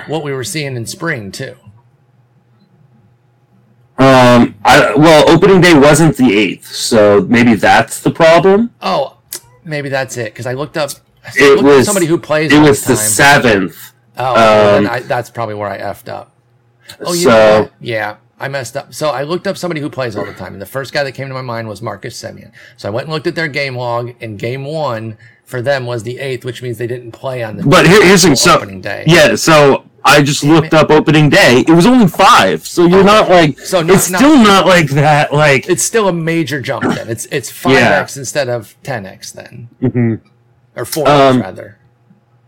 What 0.07 0.23
we 0.23 0.33
were 0.33 0.45
seeing 0.45 0.77
in 0.77 0.87
spring 0.87 1.33
too. 1.33 1.57
Um. 3.99 4.55
I 4.65 4.93
well, 4.97 5.29
opening 5.31 5.61
day 5.63 5.75
wasn't 5.75 6.17
the 6.17 6.37
eighth, 6.37 6.67
so 6.75 7.23
maybe 7.23 7.55
that's 7.55 8.03
the 8.03 8.11
problem. 8.11 8.75
Oh, 8.83 9.17
maybe 9.65 9.89
that's 9.89 10.17
it. 10.19 10.33
Because 10.35 10.47
I 10.47 10.53
looked 10.53 10.77
up. 10.77 10.91
I 11.25 11.31
It 11.37 11.49
looked 11.49 11.59
up 11.61 11.65
was 11.65 11.87
somebody 11.87 12.07
who 12.07 12.19
plays. 12.19 12.53
It 12.53 12.61
was 12.61 12.83
the 12.83 12.95
time. 12.95 12.97
seventh. 12.97 13.93
Oh, 14.19 14.77
um, 14.79 14.87
I, 14.89 15.01
that's 15.01 15.31
probably 15.31 15.55
where 15.55 15.69
I 15.69 15.79
effed 15.79 16.09
up. 16.09 16.35
Oh, 17.01 17.13
you 17.13 17.25
So- 17.25 17.71
yeah, 17.81 18.17
I 18.39 18.49
messed 18.49 18.77
up. 18.77 18.93
So 18.95 19.11
I 19.11 19.23
looked 19.25 19.47
up 19.47 19.57
somebody 19.57 19.81
who 19.81 19.89
plays 19.91 20.15
all 20.17 20.25
the 20.27 20.33
time, 20.35 20.53
and 20.53 20.61
the 20.63 20.67
first 20.67 20.93
guy 20.93 21.03
that 21.05 21.13
came 21.13 21.29
to 21.29 21.35
my 21.35 21.43
mind 21.43 21.69
was 21.69 21.81
Marcus 21.83 22.21
Semien. 22.21 22.53
So 22.77 22.89
I 22.89 22.91
went 22.91 23.07
and 23.07 23.13
looked 23.15 23.27
at 23.27 23.35
their 23.35 23.49
game 23.49 23.77
log, 23.77 24.15
and 24.21 24.39
game 24.39 24.65
one 24.65 25.17
for 25.47 25.63
them 25.63 25.87
was 25.87 26.03
the 26.03 26.19
eighth, 26.19 26.45
which 26.45 26.61
means 26.63 26.77
they 26.77 26.87
didn't 26.87 27.13
play 27.13 27.43
on 27.43 27.57
the 27.57 27.63
But 27.63 27.87
here, 27.87 28.05
here's 28.05 28.23
the. 28.23 28.37
So 28.37 28.57
opening 28.57 28.81
day. 28.83 29.05
yeah, 29.07 29.35
so 29.37 29.85
I 30.05 30.23
just 30.23 30.45
looked 30.45 30.75
up 30.75 30.91
opening 30.91 31.31
day. 31.31 31.65
It 31.67 31.73
was 31.73 31.87
only 31.87 32.07
five, 32.09 32.67
so 32.67 32.85
you're 32.87 33.03
not 33.05 33.29
like. 33.31 33.59
So 33.59 33.81
not- 33.83 33.95
it's 33.97 34.11
not- 34.11 34.19
still 34.19 34.37
not 34.37 34.67
like 34.67 34.91
that. 34.91 35.33
Like 35.33 35.69
It's 35.69 35.83
still 35.83 36.09
a 36.09 36.13
major 36.13 36.61
jump 36.61 36.85
then. 36.95 37.09
It's 37.09 37.27
it's 37.27 37.51
five 37.51 37.77
x 37.77 38.17
instead 38.17 38.49
of 38.49 38.75
ten 38.83 39.07
x 39.07 39.33
then, 39.33 39.69
mhm. 39.83 40.21
or 40.77 40.85
four 40.85 41.09
x 41.09 41.11
Um, 41.37 41.41
rather. 41.41 41.79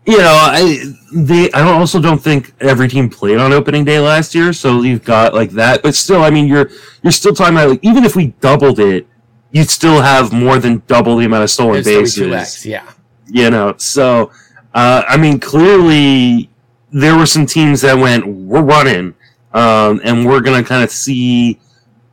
you 0.05 0.19
know, 0.19 0.35
I 0.37 0.83
they 1.15 1.51
I 1.53 1.63
also 1.63 2.01
don't 2.01 2.23
think 2.23 2.53
every 2.61 2.89
team 2.89 3.09
played 3.11 3.39
on 3.39 3.53
opening 3.53 3.85
day 3.85 4.01
last 4.01 4.35
year, 4.35 4.53
so 4.53 4.83
you've 4.83 5.05
got 5.05 5.35
like 5.35 5.51
that. 5.53 5.83
But 5.83 5.95
still, 5.95 6.23
I 6.25 6.31
mean, 6.31 6.47
you're 6.49 6.69
you're 7.03 7.13
still 7.13 7.35
talking 7.35 7.55
about 7.55 7.71
like 7.71 7.81
even 7.83 8.05
if 8.05 8.17
we 8.17 8.29
doubled 8.41 8.79
it, 8.81 9.07
you'd 9.51 9.71
still 9.71 10.03
have 10.03 10.33
more 10.33 10.59
than 10.59 10.83
double 10.87 11.17
the 11.17 11.25
amount 11.27 11.45
of 11.45 11.51
stolen 11.51 11.83
bases. 11.83 12.65
Yeah. 12.67 12.91
You 13.27 13.51
know, 13.51 13.75
so 13.77 14.31
uh, 14.75 15.03
I 15.07 15.17
mean, 15.17 15.41
clearly 15.41 16.51
there 16.91 17.17
were 17.17 17.27
some 17.27 17.47
teams 17.47 17.83
that 17.83 17.99
went, 17.99 18.27
we're 18.27 18.63
running, 18.63 19.15
um, 19.53 20.01
and 20.05 20.27
we're 20.27 20.41
gonna 20.41 20.65
kind 20.65 20.83
of 20.83 20.91
see 20.91 21.61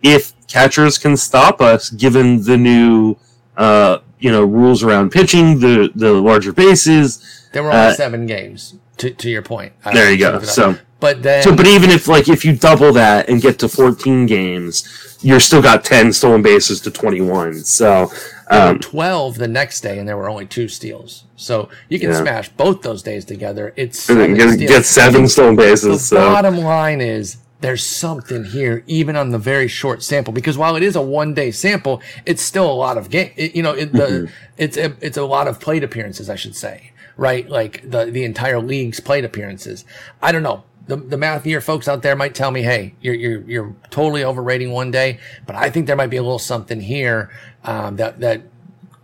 if 0.01 0.33
catchers 0.47 0.97
can 0.97 1.15
stop 1.17 1.61
us 1.61 1.89
given 1.89 2.43
the 2.43 2.57
new. 2.57 3.17
Uh, 3.55 3.99
you 4.19 4.31
know 4.31 4.43
rules 4.43 4.81
around 4.83 5.11
pitching 5.11 5.59
the 5.59 5.91
the 5.95 6.11
larger 6.11 6.51
bases 6.51 7.47
There 7.53 7.63
were 7.63 7.69
only 7.71 7.87
Uh, 7.87 7.93
seven 7.93 8.25
games. 8.25 8.75
To, 8.97 9.11
to 9.11 9.29
your 9.29 9.41
point. 9.41 9.73
There 9.93 10.09
you 10.11 10.17
go 10.17 10.39
so 10.41 10.77
but 11.05 11.21
then 11.23 11.43
So, 11.43 11.55
but 11.55 11.67
even 11.67 11.89
if 11.97 12.07
like 12.07 12.27
if 12.35 12.43
you 12.45 12.53
double 12.55 12.91
that 12.93 13.29
and 13.29 13.41
get 13.41 13.59
to 13.59 13.67
14 13.69 14.25
games, 14.25 14.73
you're 15.21 15.39
still 15.49 15.61
got 15.61 15.83
10 15.83 16.13
stolen 16.13 16.41
bases 16.41 16.81
to 16.81 16.89
21. 16.91 17.63
So, 17.63 18.11
um, 18.49 18.79
12 18.79 19.35
the 19.37 19.47
next 19.47 19.81
day, 19.81 19.97
and 19.99 20.07
there 20.07 20.17
were 20.17 20.29
only 20.29 20.45
two 20.45 20.67
steals. 20.67 21.23
So 21.35 21.69
you 21.89 21.99
can 21.99 22.09
Yeah. 22.11 22.21
smash 22.21 22.49
both 22.49 22.81
those 22.81 23.01
days 23.03 23.23
together. 23.25 23.73
It's 23.75 23.99
seven 23.99 24.33
get, 24.35 24.59
get 24.59 24.85
seven 24.85 25.27
stolen 25.27 25.55
The 25.55 25.61
bases. 25.63 26.05
So, 26.07 26.15
the 26.15 26.21
bottom 26.21 26.57
line 26.57 27.01
is 27.01 27.37
there's 27.61 27.83
something 27.85 28.43
here, 28.57 28.83
even 28.87 29.15
on 29.15 29.31
the 29.31 29.39
very 29.39 29.67
short 29.67 30.03
sample, 30.03 30.33
because 30.33 30.57
while 30.57 30.75
it 30.75 30.83
is 30.83 30.95
a 30.95 31.01
one 31.01 31.33
day 31.33 31.51
sample, 31.51 32.01
it's 32.25 32.41
still 32.41 32.69
a 32.71 32.77
lot 32.85 32.97
of 32.97 33.09
game. 33.09 33.31
It, 33.35 33.55
you 33.55 33.63
know, 33.63 33.73
it, 33.73 33.91
the 33.93 34.07
Mm-hmm. 34.07 34.33
it's 34.57 34.77
a, 34.77 34.93
it's 35.01 35.17
a 35.17 35.25
lot 35.25 35.47
of 35.47 35.59
plate 35.59 35.83
appearances, 35.83 36.29
I 36.29 36.35
should 36.35 36.55
say, 36.55 36.91
right? 37.17 37.49
Like 37.49 37.73
the 37.89 38.05
the 38.17 38.23
entire 38.23 38.59
league's 38.59 38.99
plate 38.99 39.25
appearances. 39.25 39.85
I 40.21 40.31
don't 40.33 40.43
know. 40.43 40.63
The, 40.87 40.97
the 40.97 41.17
math 41.17 41.47
year 41.47 41.61
folks 41.61 41.87
out 41.87 42.03
there 42.03 42.15
might 42.15 42.35
tell 42.35 42.51
me, 42.51 42.61
hey, 42.61 42.93
you're, 43.01 43.15
you're, 43.15 43.41
you're 43.41 43.75
totally 43.89 44.23
overrating 44.23 44.71
one 44.71 44.91
day, 44.91 45.19
but 45.47 45.55
I 45.55 45.69
think 45.69 45.87
there 45.87 45.95
might 45.95 46.11
be 46.11 46.17
a 46.17 46.21
little 46.21 46.37
something 46.39 46.79
here 46.79 47.31
um, 47.63 47.95
that 47.95 48.19
that 48.19 48.43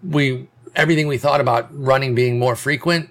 we 0.07 0.47
everything 0.75 1.07
we 1.07 1.17
thought 1.17 1.41
about 1.41 1.67
running 1.77 2.15
being 2.15 2.39
more 2.39 2.55
frequent 2.55 3.09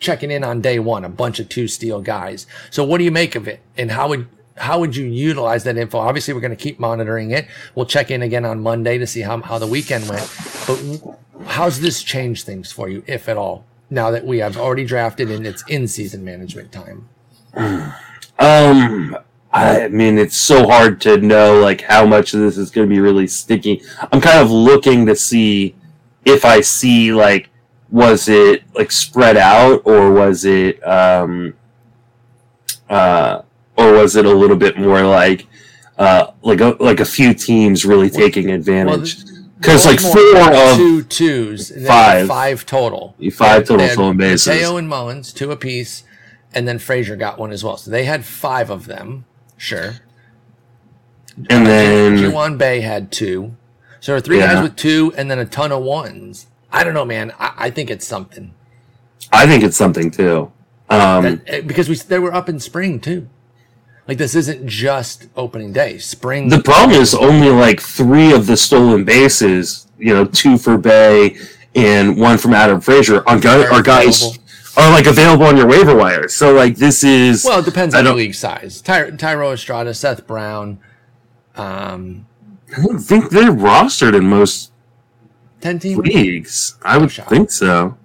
checking 0.00 0.30
in 0.30 0.42
on 0.42 0.60
day 0.60 0.78
one, 0.78 1.04
a 1.04 1.08
bunch 1.08 1.38
of 1.38 1.48
two 1.48 1.68
steel 1.68 2.00
guys. 2.00 2.46
So 2.70 2.82
what 2.82 2.98
do 2.98 3.04
you 3.04 3.10
make 3.10 3.36
of 3.36 3.46
it? 3.46 3.60
And 3.76 3.90
how 3.90 4.08
would 4.08 4.28
how 4.56 4.80
would 4.80 4.96
you 4.96 5.04
utilize 5.04 5.64
that 5.64 5.76
info? 5.76 5.98
Obviously, 5.98 6.34
we're 6.34 6.40
going 6.40 6.50
to 6.50 6.56
keep 6.56 6.78
monitoring 6.78 7.30
it. 7.30 7.46
We'll 7.74 7.86
check 7.86 8.10
in 8.10 8.20
again 8.20 8.44
on 8.44 8.60
Monday 8.60 8.98
to 8.98 9.06
see 9.06 9.20
how, 9.20 9.40
how 9.40 9.58
the 9.58 9.66
weekend 9.66 10.06
went. 10.08 10.28
But 10.66 11.46
how's 11.46 11.80
this 11.80 12.02
change 12.02 12.42
things 12.42 12.70
for 12.70 12.88
you, 12.88 13.02
if 13.06 13.26
at 13.28 13.38
all, 13.38 13.64
now 13.88 14.10
that 14.10 14.26
we 14.26 14.38
have 14.38 14.58
already 14.58 14.84
drafted 14.84 15.30
and 15.30 15.46
it's 15.46 15.64
in 15.66 15.88
season 15.88 16.24
management 16.24 16.72
time? 16.72 17.08
Um, 17.54 19.16
I 19.52 19.88
mean, 19.88 20.18
it's 20.18 20.36
so 20.36 20.66
hard 20.66 21.00
to 21.02 21.18
know 21.18 21.60
like 21.60 21.82
how 21.82 22.06
much 22.06 22.34
of 22.34 22.40
this 22.40 22.56
is 22.56 22.70
going 22.70 22.88
to 22.88 22.94
be 22.94 23.00
really 23.00 23.26
sticky. 23.26 23.82
I'm 24.12 24.20
kind 24.20 24.38
of 24.38 24.50
looking 24.50 25.06
to 25.06 25.16
see 25.16 25.74
if 26.24 26.44
I 26.44 26.60
see 26.60 27.12
like 27.12 27.48
was 27.90 28.28
it 28.28 28.62
like 28.74 28.92
spread 28.92 29.36
out 29.36 29.82
or 29.84 30.12
was 30.12 30.44
it 30.44 30.86
um 30.86 31.52
uh 32.88 33.42
or 33.76 33.92
was 33.94 34.14
it 34.14 34.24
a 34.24 34.32
little 34.32 34.56
bit 34.56 34.78
more 34.78 35.02
like 35.02 35.48
uh 35.98 36.30
like 36.42 36.60
a 36.60 36.76
like 36.78 37.00
a 37.00 37.04
few 37.04 37.34
teams 37.34 37.84
really 37.84 38.08
taking 38.08 38.50
advantage 38.52 39.24
because 39.60 39.84
like 39.84 40.00
four 40.00 40.54
of 40.54 40.76
two 40.76 41.02
twos, 41.02 41.70
and 41.70 41.86
five. 41.86 42.26
five 42.26 42.64
total, 42.64 43.14
five 43.32 43.66
total 43.66 43.86
stolen 43.88 44.16
bases. 44.16 44.46
Mateo 44.46 44.78
and 44.78 44.88
Mullins, 44.88 45.34
two 45.34 45.50
apiece, 45.50 46.02
and 46.54 46.66
then 46.66 46.78
Frazier 46.78 47.16
got 47.16 47.38
one 47.38 47.52
as 47.52 47.62
well. 47.64 47.76
So 47.76 47.90
they 47.90 48.04
had 48.04 48.24
five 48.24 48.70
of 48.70 48.86
them. 48.86 49.24
Sure. 49.56 49.94
and 51.48 51.66
then 51.66 52.16
Ji 52.16 52.24
Hwan 52.30 52.58
Bae 52.58 52.80
had 52.80 53.10
two. 53.12 53.56
So 54.00 54.12
there 54.12 54.16
are 54.16 54.20
three 54.20 54.38
Yeah. 54.38 54.54
guys 54.54 54.62
with 54.62 54.76
two 54.76 55.12
and 55.16 55.30
then 55.30 55.38
a 55.38 55.44
ton 55.44 55.72
of 55.72 55.82
ones. 55.82 56.46
I 56.72 56.84
don't 56.84 56.94
know, 56.94 57.04
man. 57.04 57.32
I, 57.38 57.52
I 57.56 57.70
think 57.70 57.90
it's 57.90 58.06
something. 58.06 58.52
I 59.32 59.46
think 59.46 59.62
it's 59.62 59.76
something 59.76 60.10
too. 60.10 60.50
Um, 60.88 61.40
That- 61.46 61.66
because 61.66 61.88
we 61.88 61.94
they 61.96 62.18
were 62.18 62.34
up 62.34 62.48
in 62.48 62.58
spring 62.60 63.00
too. 63.00 63.28
Like 64.08 64.18
this 64.18 64.34
isn't 64.34 64.66
just 64.66 65.28
opening 65.36 65.72
day. 65.72 65.98
Spring. 65.98 66.48
the 66.48 66.62
problem 66.62 66.98
is 67.00 67.14
only 67.14 67.50
like 67.50 67.80
three 67.80 68.32
of 68.32 68.46
the 68.46 68.56
stolen 68.56 69.04
bases, 69.04 69.86
you 69.98 70.12
know, 70.12 70.24
two 70.24 70.58
for 70.58 70.76
Bay 70.78 71.36
and 71.76 72.18
one 72.18 72.36
from 72.38 72.52
Adam 72.54 72.80
Frazier 72.80 73.22
are, 73.28 73.38
guy, 73.38 73.64
Are 73.66 73.74
are 73.74 73.82
guys. 73.82 74.38
Are 74.76 74.90
like 74.90 75.06
available 75.06 75.44
on 75.46 75.56
your 75.56 75.66
waiver 75.66 75.96
wire. 75.96 76.28
So 76.28 76.52
like 76.54 76.76
this 76.76 77.02
is 77.02 77.44
well, 77.44 77.58
it 77.60 77.64
depends 77.64 77.94
on 77.94 78.04
the 78.04 78.14
league 78.14 78.34
size. 78.34 78.80
Ty, 78.80 79.10
Thairo 79.12 79.52
Estrada, 79.52 79.92
Seth 79.94 80.26
Brown, 80.26 80.78
um, 81.56 82.26
I 82.76 82.82
don't 82.82 82.98
think 83.00 83.30
they're 83.30 83.50
rostered 83.50 84.16
in 84.16 84.26
most 84.26 84.70
ten 85.60 85.78
team. 85.80 85.98
leagues. 85.98 86.76
I 86.82 86.98
would 86.98 87.10
shot. 87.10 87.28
think 87.28 87.50
so. 87.50 87.96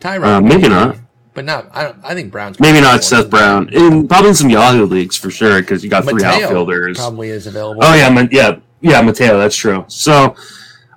Thairo, 0.00 0.24
Uh, 0.24 0.40
maybe 0.40 0.68
not. 0.68 0.96
but 1.34 1.44
not. 1.44 1.68
I 1.72 1.84
don't. 1.84 1.96
I 2.02 2.14
think 2.14 2.32
Brown's 2.32 2.58
Maybe 2.58 2.80
not 2.80 3.04
Seth. 3.04 3.28
Brown. 3.28 3.68
In 3.68 4.08
probably 4.08 4.30
in 4.30 4.34
some 4.34 4.48
Yahoo 4.50 4.86
leagues 4.86 5.16
for 5.16 5.30
sure 5.30 5.60
because 5.60 5.84
you 5.84 5.90
got 5.90 6.08
three 6.08 6.24
outfielders. 6.24 6.96
probably 6.96 7.28
is 7.28 7.46
available. 7.46 7.82
Oh 7.84 7.94
yeah, 7.94 8.26
yeah, 8.30 8.56
yeah, 8.80 9.02
Mateo. 9.02 9.38
That's 9.38 9.54
true. 9.56 9.84
So, 9.88 10.34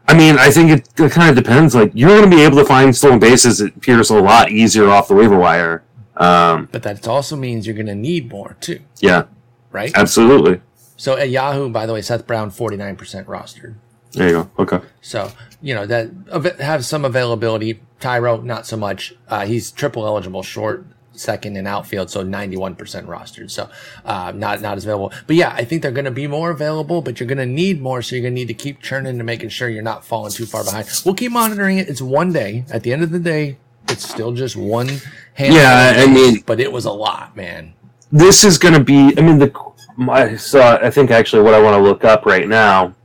I 0.07 0.13
mean, 0.17 0.37
I 0.37 0.49
think 0.51 0.69
it, 0.69 0.89
it 0.99 1.11
kind 1.11 1.29
of 1.29 1.41
depends. 1.43 1.73
Like 1.73 1.91
you're 1.93 2.09
going 2.09 2.29
to 2.29 2.35
be 2.35 2.43
able 2.43 2.57
to 2.57 2.65
find 2.65 2.95
stolen 2.95 3.19
bases. 3.19 3.61
It 3.61 3.75
appears 3.75 4.09
a 4.09 4.19
lot 4.19 4.51
easier 4.51 4.89
off 4.89 5.07
the 5.07 5.15
waiver 5.15 5.37
wire. 5.37 5.83
Um, 6.17 6.69
But 6.71 6.83
that 6.83 7.07
also 7.07 7.35
means 7.35 7.65
you're 7.65 7.75
going 7.75 7.87
to 7.87 7.95
need 7.95 8.29
more 8.29 8.55
too, 8.59 8.81
yeah, 8.99 9.23
right? 9.71 9.91
absolutely. 9.95 10.61
So 10.95 11.17
at 11.17 11.29
Yahoo, 11.29 11.69
by 11.69 11.85
the 11.87 11.93
way, 11.93 12.01
Seth 12.03 12.27
Brown, 12.27 12.51
49% 12.51 13.25
rostered. 13.25 13.75
There 14.11 14.27
you 14.29 14.33
go. 14.43 14.51
Okay. 14.59 14.79
So, 15.01 15.31
you 15.59 15.73
know, 15.73 15.87
that 15.87 16.11
have 16.59 16.85
some 16.85 17.03
availability. 17.03 17.81
Thairo, 17.99 18.43
not 18.43 18.67
so 18.67 18.77
much. 18.77 19.15
Uh, 19.27 19.45
he's 19.47 19.71
triple 19.71 20.05
eligible, 20.05 20.43
short, 20.43 20.85
second 21.13 21.55
in 21.57 21.67
outfield, 21.67 22.09
so 22.09 22.23
91% 22.25 22.75
rostered. 23.05 23.51
So, 23.51 23.69
uh, 24.05 24.31
not, 24.35 24.61
not 24.61 24.77
as 24.77 24.83
available. 24.85 25.11
But 25.27 25.35
yeah, 25.35 25.53
I 25.55 25.63
think 25.63 25.81
they're 25.81 25.91
going 25.91 26.05
to 26.05 26.11
be 26.11 26.27
more 26.27 26.49
available, 26.51 27.01
but 27.01 27.19
you're 27.19 27.27
going 27.27 27.37
to 27.37 27.45
need 27.45 27.81
more. 27.81 28.01
So 28.01 28.15
you're 28.15 28.23
going 28.23 28.33
to 28.33 28.39
need 28.41 28.47
to 28.47 28.53
keep 28.53 28.81
churning 28.81 29.17
and 29.19 29.25
making 29.25 29.49
sure 29.49 29.69
you're 29.69 29.83
not 29.83 30.03
falling 30.03 30.31
too 30.31 30.45
far 30.45 30.63
behind. 30.63 30.87
We'll 31.05 31.15
keep 31.15 31.31
monitoring 31.31 31.77
it. 31.77 31.87
It's 31.87 32.01
one 32.01 32.33
day. 32.33 32.65
At 32.71 32.83
the 32.83 32.91
end 32.93 33.03
of 33.03 33.11
the 33.11 33.19
day, 33.19 33.57
it's 33.89 34.07
still 34.07 34.31
just 34.31 34.55
one 34.55 34.87
hand. 35.33 35.53
Yeah, 35.53 35.93
I 35.97 36.07
mean- 36.07 36.43
but 36.45 36.59
it 36.59 36.71
was 36.71 36.85
a 36.85 36.91
lot, 36.91 37.35
man. 37.35 37.73
this 38.11 38.43
is 38.43 38.57
going 38.57 38.73
to 38.73 38.83
be. 38.83 39.13
I 39.17 39.21
mean, 39.21 39.39
the 39.39 39.51
my 39.95 40.35
so 40.37 40.59
I 40.61 40.89
think 40.89 41.11
actually 41.11 41.43
what 41.43 41.53
I 41.53 41.61
want 41.61 41.75
to 41.75 41.81
look 41.81 42.03
up 42.03 42.25
right 42.25 42.47
now 42.47 42.95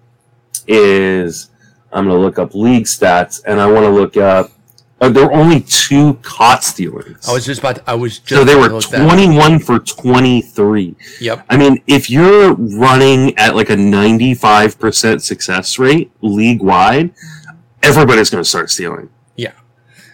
is 0.66 1.50
I'm 1.92 2.06
going 2.06 2.16
to 2.16 2.22
look 2.22 2.38
up 2.38 2.54
league 2.54 2.84
stats, 2.84 3.42
and 3.46 3.60
I 3.60 3.66
want 3.70 3.84
to 3.84 3.90
look 3.90 4.16
up. 4.16 4.52
Uh, 5.00 5.08
there 5.08 5.26
were 5.26 5.32
only 5.32 5.60
two 5.60 6.14
caught 6.22 6.64
stealings. 6.64 7.28
I 7.28 7.32
was 7.32 7.46
just 7.46 7.60
about. 7.60 7.76
To, 7.76 7.90
I 7.90 7.94
was 7.94 8.18
just. 8.18 8.28
so 8.28 8.44
they 8.44 8.56
were 8.56 8.68
to 8.68 8.74
look 8.74 8.88
that 8.88 9.04
21 9.04 9.60
for 9.60 9.78
23. 9.78 10.96
Yep. 11.20 11.46
I 11.48 11.56
mean, 11.56 11.82
if 11.86 12.10
you're 12.10 12.54
running 12.54 13.36
at 13.38 13.54
like 13.54 13.70
a 13.70 13.76
95% 13.76 15.20
success 15.22 15.78
rate 15.78 16.10
league 16.20 16.62
wide, 16.62 17.12
everybody's 17.82 18.28
going 18.30 18.42
to 18.42 18.48
start 18.48 18.70
stealing. 18.70 19.08
Yeah. 19.36 19.52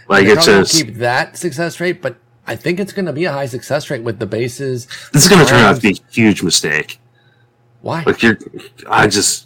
Like 0.08 0.26
it's 0.26 0.44
just 0.44 0.74
keep 0.74 0.96
that 0.96 1.38
success 1.38 1.80
rate, 1.80 2.02
but 2.02 2.16
I 2.46 2.56
think 2.56 2.78
it's 2.78 2.92
going 2.92 3.06
to 3.06 3.12
be 3.12 3.24
a 3.24 3.32
high 3.32 3.46
success 3.46 3.88
rate 3.88 4.02
with 4.02 4.18
the 4.18 4.26
bases. 4.26 4.86
this 5.12 5.24
is 5.24 5.28
going 5.30 5.42
to 5.42 5.48
turn 5.50 5.60
out 5.60 5.76
to 5.76 5.80
be 5.80 5.92
a 5.92 6.12
huge 6.12 6.42
mistake. 6.42 7.00
Why? 7.80 8.02
Like 8.04 8.22
you're, 8.22 8.38
I 8.86 9.06
just 9.06 9.43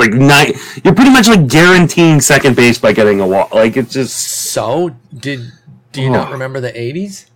like 0.00 0.12
night. 0.12 0.56
You're 0.84 0.94
pretty 0.94 1.10
much 1.12 1.28
like 1.28 1.46
guaranteeing 1.46 2.20
second 2.20 2.56
base 2.56 2.78
by 2.78 2.92
getting 2.92 3.20
a 3.20 3.26
walk. 3.26 3.54
Like 3.54 3.76
it's 3.76 3.92
just 3.92 4.16
So 4.16 4.96
did 5.16 5.40
do 5.92 6.02
you 6.02 6.10
not 6.10 6.28
Oh. 6.28 6.32
remember 6.32 6.60
the 6.60 6.72
'80s? 6.72 7.26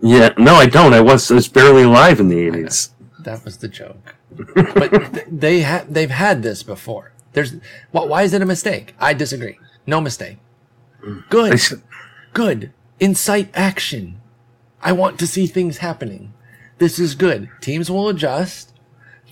yeah. 0.00 0.30
No, 0.36 0.54
I 0.56 0.66
don't. 0.66 0.92
I 0.92 1.00
was 1.00 1.30
I 1.30 1.34
was 1.34 1.48
barely 1.48 1.82
alive 1.84 2.20
in 2.20 2.28
the 2.28 2.36
80s. 2.50 2.90
That 3.20 3.44
was 3.44 3.56
the 3.58 3.68
joke. 3.68 4.14
but 4.54 4.90
th- 4.90 5.26
they 5.30 5.60
had 5.60 5.92
they've 5.94 6.10
had 6.10 6.42
this 6.42 6.62
before. 6.62 7.12
There's 7.32 7.54
why, 7.92 8.04
why 8.04 8.22
is 8.22 8.32
it 8.34 8.42
a 8.42 8.46
mistake? 8.46 8.94
I 9.00 9.14
disagree. 9.14 9.58
No 9.86 10.00
mistake. 10.00 10.38
Good. 11.30 11.60
Good. 12.32 12.72
Incite 13.00 13.50
action. 13.54 14.20
I 14.82 14.92
want 14.92 15.18
to 15.18 15.26
see 15.26 15.46
things 15.46 15.78
happening. 15.78 16.32
This 16.78 16.98
is 16.98 17.14
good. 17.14 17.48
Teams 17.60 17.90
will 17.90 18.08
adjust. 18.08 18.72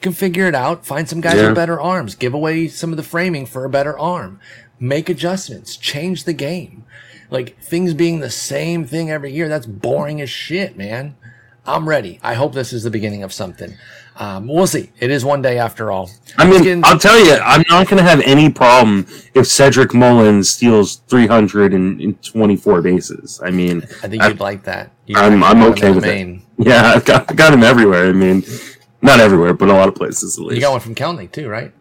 Can 0.05 0.13
figure 0.13 0.47
it 0.47 0.55
out. 0.55 0.85
Find 0.85 1.09
some 1.09 1.23
guys 1.23 1.37
Yeah. 1.37 1.47
with 1.47 1.55
better 1.55 1.81
arms. 1.81 2.15
Give 2.15 2.35
away 2.35 2.69
some 2.69 2.91
of 2.91 2.99
the 2.99 3.03
framing 3.03 3.47
for 3.47 3.65
a 3.65 3.71
better 3.71 3.99
arm. 3.99 4.39
Make 4.79 5.09
adjustments. 5.09 5.77
Change 5.79 6.25
the 6.25 6.35
game. 6.35 6.85
Like 7.31 7.59
things 7.63 7.95
being 7.95 8.21
the 8.21 8.29
same 8.31 8.85
thing 8.85 9.11
every 9.11 9.33
year, 9.33 9.49
that's 9.49 9.65
boring 9.65 10.21
as 10.21 10.29
shit, 10.29 10.77
man. 10.77 11.15
I'm 11.67 11.89
ready. 11.89 12.21
I 12.23 12.35
hope 12.35 12.53
this 12.53 12.71
is 12.75 12.83
the 12.83 12.91
beginning 12.91 13.23
of 13.23 13.33
something. 13.33 13.79
Um, 14.19 14.47
we'll 14.47 14.67
see. 14.67 14.91
It 15.01 15.11
is 15.11 15.25
one 15.25 15.41
day 15.41 15.57
after 15.59 15.91
all. 15.91 16.11
I 16.37 16.45
mean, 16.47 16.63
get 16.63 16.73
in- 16.73 16.85
I'll 16.85 16.99
tell 16.99 17.19
you, 17.19 17.33
I'm 17.43 17.65
not 17.71 17.89
going 17.89 17.97
to 17.97 18.09
have 18.09 18.21
any 18.27 18.51
problem 18.51 19.07
if 19.33 19.47
Cedric 19.47 19.95
Mullins 19.95 20.51
steals 20.51 21.01
324 21.09 22.83
bases. 22.83 23.41
I 23.43 23.51
mean, 23.51 23.83
I 24.03 24.09
think 24.09 24.23
I- 24.23 24.29
you'd 24.29 24.41
like 24.41 24.65
that. 24.65 24.91
You 25.07 25.17
I'm- 25.17 25.43
I'm 25.43 25.63
okay 25.73 25.91
with 25.93 26.05
it. 26.05 26.41
Yeah, 26.59 26.93
I've 26.95 27.05
got, 27.07 27.31
I 27.31 27.35
got 27.35 27.55
him 27.55 27.63
everywhere. 27.63 28.07
I 28.09 28.13
mean, 28.13 28.45
not 29.05 29.21
everywhere, 29.21 29.55
but 29.55 29.69
a 29.69 29.73
lot 29.73 29.87
of 29.89 29.95
places 29.95 30.39
at 30.39 30.45
least. 30.45 30.57
You 30.57 30.61
got 30.63 30.73
one 30.73 30.81
from 30.81 30.95
Kelenic 30.95 31.31
too, 31.33 31.49
right? 31.49 31.73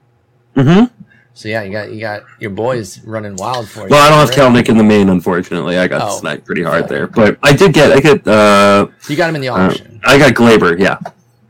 Mm 0.55 0.63
hmm 0.89 1.03
So 1.33 1.49
yeah, 1.49 1.63
you 1.63 1.71
got 1.71 1.91
you 1.91 1.99
got 1.99 2.23
your 2.39 2.51
boys 2.51 2.99
running 3.05 3.35
wild 3.37 3.67
for 3.67 3.81
you. 3.81 3.87
Well, 3.89 4.01
I 4.05 4.09
don't 4.09 4.19
have 4.19 4.29
Right? 4.29 4.37
Kelenic 4.37 4.69
in 4.69 4.77
the 4.77 4.83
main, 4.83 5.09
unfortunately. 5.09 5.77
I 5.79 5.87
got 5.87 6.01
Oh. 6.03 6.17
sniped 6.19 6.45
pretty 6.45 6.61
hard 6.63 6.87
there, 6.87 7.07
but 7.07 7.37
I 7.41 7.53
did 7.53 7.73
get, 7.73 7.91
I 7.91 7.99
get, 7.99 8.27
uh, 8.27 8.87
You 9.09 9.15
got 9.15 9.29
him 9.29 9.35
in 9.35 9.41
the 9.41 9.49
uh, 9.49 9.57
auction, 9.57 9.99
I 10.05 10.19
got 10.19 10.33
Gleyber. 10.33 10.77
Yeah, 10.79 10.97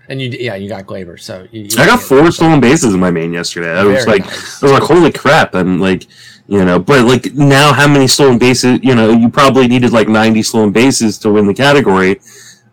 and 0.07 0.21
you 0.21 0.29
yeah 0.29 0.55
you 0.55 0.69
got 0.69 0.85
Gleyber. 0.85 1.19
So 1.19 1.47
you, 1.51 1.63
you 1.63 1.69
I 1.79 1.85
got 1.85 1.99
four 2.01 2.31
stolen 2.31 2.61
bases 2.61 2.93
in 2.93 2.99
my 2.99 3.11
main 3.11 3.33
yesterday. 3.33 3.73
I 3.77 3.83
was 3.83 4.07
like, 4.07 4.21
nice. 4.25 4.61
I 4.63 4.65
was 4.67 4.71
like, 4.79 4.83
holy 4.83 5.11
crap! 5.11 5.53
I'm 5.55 5.81
like, 5.81 6.05
you 6.47 6.63
know, 6.63 6.79
but 6.79 7.03
like 7.05 7.33
now, 7.33 7.73
how 7.73 7.87
many 7.87 8.07
stolen 8.07 8.37
bases? 8.37 8.79
You 8.83 8.95
know, 8.95 9.09
you 9.11 9.27
probably 9.29 9.67
needed 9.67 9.91
like 9.91 10.07
90 10.07 10.43
stolen 10.43 10.71
bases 10.71 11.17
to 11.19 11.31
win 11.31 11.45
the 11.47 11.53
category. 11.53 12.21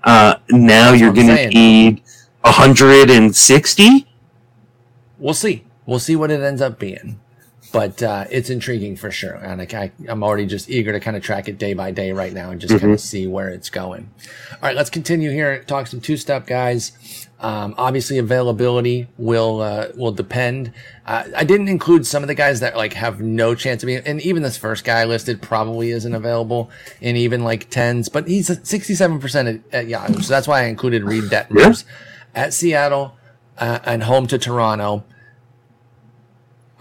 Uh, 0.04 0.34
now 0.50 0.90
That's 0.90 1.00
you're 1.00 1.12
gonna 1.12 1.34
saying. 1.36 1.50
need 1.50 2.02
160. 2.42 4.06
We'll 5.18 5.34
see. 5.34 5.64
We'll 5.86 5.98
see 5.98 6.16
what 6.16 6.30
it 6.30 6.40
ends 6.40 6.60
up 6.60 6.78
being. 6.78 7.20
But 7.72 8.02
uh, 8.02 8.24
it's 8.30 8.50
intriguing 8.50 8.96
for 8.96 9.12
sure, 9.12 9.34
and 9.34 9.62
I, 9.62 9.66
I, 9.78 9.92
I'm 10.08 10.24
already 10.24 10.44
just 10.44 10.68
eager 10.68 10.90
to 10.90 10.98
kind 10.98 11.16
of 11.16 11.22
track 11.22 11.46
it 11.48 11.56
day 11.56 11.72
by 11.72 11.92
day 11.92 12.10
right 12.10 12.32
now 12.32 12.50
and 12.50 12.60
just 12.60 12.72
kind 12.72 12.82
Mm-hmm. 12.82 12.92
of 12.94 13.00
see 13.00 13.28
where 13.28 13.48
it's 13.48 13.70
going. 13.70 14.10
All 14.54 14.58
right, 14.62 14.74
let's 14.74 14.90
continue 14.90 15.30
here. 15.30 15.62
Talk 15.62 15.86
some 15.86 16.00
two-step 16.00 16.48
guys. 16.48 17.28
Um, 17.38 17.76
obviously, 17.78 18.18
availability 18.18 19.06
will 19.18 19.60
uh, 19.60 19.88
will 19.94 20.10
depend. 20.10 20.72
Uh, 21.06 21.24
I 21.36 21.44
didn't 21.44 21.68
include 21.68 22.06
some 22.06 22.24
of 22.24 22.26
the 22.28 22.34
guys 22.34 22.58
that 22.58 22.76
like 22.76 22.94
have 22.94 23.20
no 23.20 23.54
chance 23.54 23.84
of 23.84 23.86
being, 23.86 24.02
and 24.04 24.20
even 24.22 24.42
this 24.42 24.56
first 24.56 24.82
guy 24.84 25.02
I 25.02 25.04
listed 25.04 25.40
probably 25.40 25.90
isn't 25.92 26.12
available 26.14 26.72
in 27.00 27.14
even 27.14 27.44
like 27.44 27.70
tens, 27.70 28.08
but 28.08 28.26
he's 28.26 28.48
67 28.68 29.20
percent 29.20 29.46
at, 29.48 29.74
at 29.82 29.86
Yahoo, 29.86 30.20
so 30.22 30.28
that's 30.34 30.48
why 30.48 30.62
I 30.62 30.64
included 30.64 31.04
Reid 31.04 31.24
Detmers 31.24 31.84
at 32.34 32.52
Seattle 32.54 33.16
uh, 33.58 33.78
and 33.84 34.04
home 34.04 34.26
to 34.28 34.38
Toronto. 34.38 35.04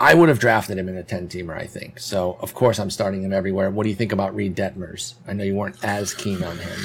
I 0.01 0.13
would 0.13 0.29
have 0.29 0.39
drafted 0.39 0.77
him 0.77 0.87
in 0.87 0.95
a 0.95 1.03
10 1.03 1.27
teamer, 1.27 1.57
I 1.57 1.65
think. 1.65 1.99
So, 1.99 2.37
of 2.39 2.53
course, 2.53 2.79
I'm 2.79 2.89
starting 2.89 3.21
him 3.21 3.33
everywhere. 3.33 3.69
What 3.69 3.83
do 3.83 3.89
you 3.89 3.95
think 3.95 4.13
about 4.13 4.33
Reid 4.33 4.55
Detmers? 4.55 5.15
I 5.27 5.33
know 5.33 5.43
you 5.43 5.55
weren't 5.55 5.83
as 5.83 6.13
keen 6.13 6.41
on 6.41 6.57
him. 6.57 6.79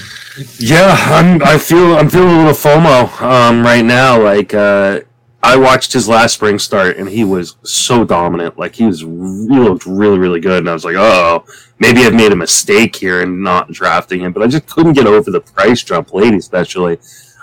Yeah, 0.59 0.97
I'm. 0.99 1.41
I 1.43 1.57
feel. 1.57 1.95
I'm 1.95 2.11
feeling 2.11 2.35
a 2.35 2.39
little 2.39 2.53
FOMO 2.53 3.21
um, 3.23 3.63
right 3.63 3.85
now. 3.85 4.21
Like 4.21 4.53
uh, 4.53 5.03
I 5.45 5.57
watched 5.57 5.93
his 5.93 6.09
last 6.09 6.35
spring 6.35 6.59
start, 6.59 6.97
and 6.97 7.09
he 7.09 7.23
was 7.23 7.55
so 7.63 8.05
dominant. 8.05 8.59
Like 8.59 8.75
he 8.75 8.85
was. 8.85 9.01
He 9.01 9.07
looked 9.07 9.87
really, 9.87 10.19
really 10.19 10.41
good, 10.41 10.59
and 10.59 10.69
I 10.69 10.73
was 10.73 10.85
like, 10.85 10.97
oh, 10.97 11.45
maybe 11.79 12.01
I've 12.01 12.15
made 12.15 12.33
a 12.33 12.37
mistake 12.37 12.97
here 12.97 13.23
in 13.23 13.45
not 13.45 13.71
drafting 13.71 14.23
him. 14.23 14.33
But 14.33 14.43
I 14.43 14.49
just 14.49 14.67
couldn't 14.67 14.95
get 14.95 15.07
over 15.07 15.31
the 15.31 15.41
price 15.41 15.85
jump 15.85 16.13
late, 16.13 16.35
especially. 16.35 16.99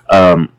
Um, 0.09 0.51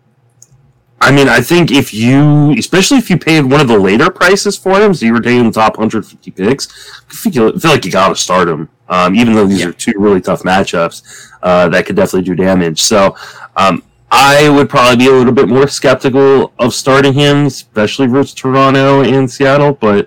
I 1.02 1.10
mean, 1.10 1.28
I 1.28 1.40
think 1.40 1.70
if 1.72 1.92
you, 1.92 2.52
especially 2.56 2.98
if 2.98 3.10
you 3.10 3.18
paid 3.18 3.42
one 3.44 3.60
of 3.60 3.66
the 3.68 3.78
later 3.78 4.08
prices 4.08 4.56
for 4.56 4.80
him, 4.80 4.94
so 4.94 5.04
you 5.04 5.12
were 5.12 5.20
taking 5.20 5.44
the 5.46 5.50
top 5.52 5.76
150 5.76 6.30
picks, 6.30 6.68
I 7.10 7.12
feel, 7.30 7.52
like 7.64 7.84
you 7.84 7.90
got 7.90 8.08
to 8.10 8.14
start 8.16 8.48
him. 8.48 8.68
Um, 8.88 9.14
even 9.16 9.34
though 9.34 9.46
these 9.46 9.60
Yeah. 9.60 9.68
are 9.68 9.72
two 9.72 9.94
really 9.96 10.20
tough 10.20 10.42
matchups, 10.42 11.02
uh, 11.42 11.68
that 11.70 11.86
could 11.86 11.96
definitely 11.96 12.22
do 12.22 12.34
damage. 12.36 12.80
So, 12.82 13.16
um, 13.56 13.82
I 14.12 14.48
would 14.50 14.68
probably 14.68 14.96
be 14.96 15.08
a 15.08 15.12
little 15.12 15.32
bit 15.32 15.48
more 15.48 15.66
skeptical 15.66 16.52
of 16.58 16.72
starting 16.74 17.14
him, 17.14 17.46
especially 17.46 18.06
versus 18.06 18.34
Toronto 18.34 19.02
and 19.02 19.28
Seattle. 19.30 19.72
But 19.72 20.06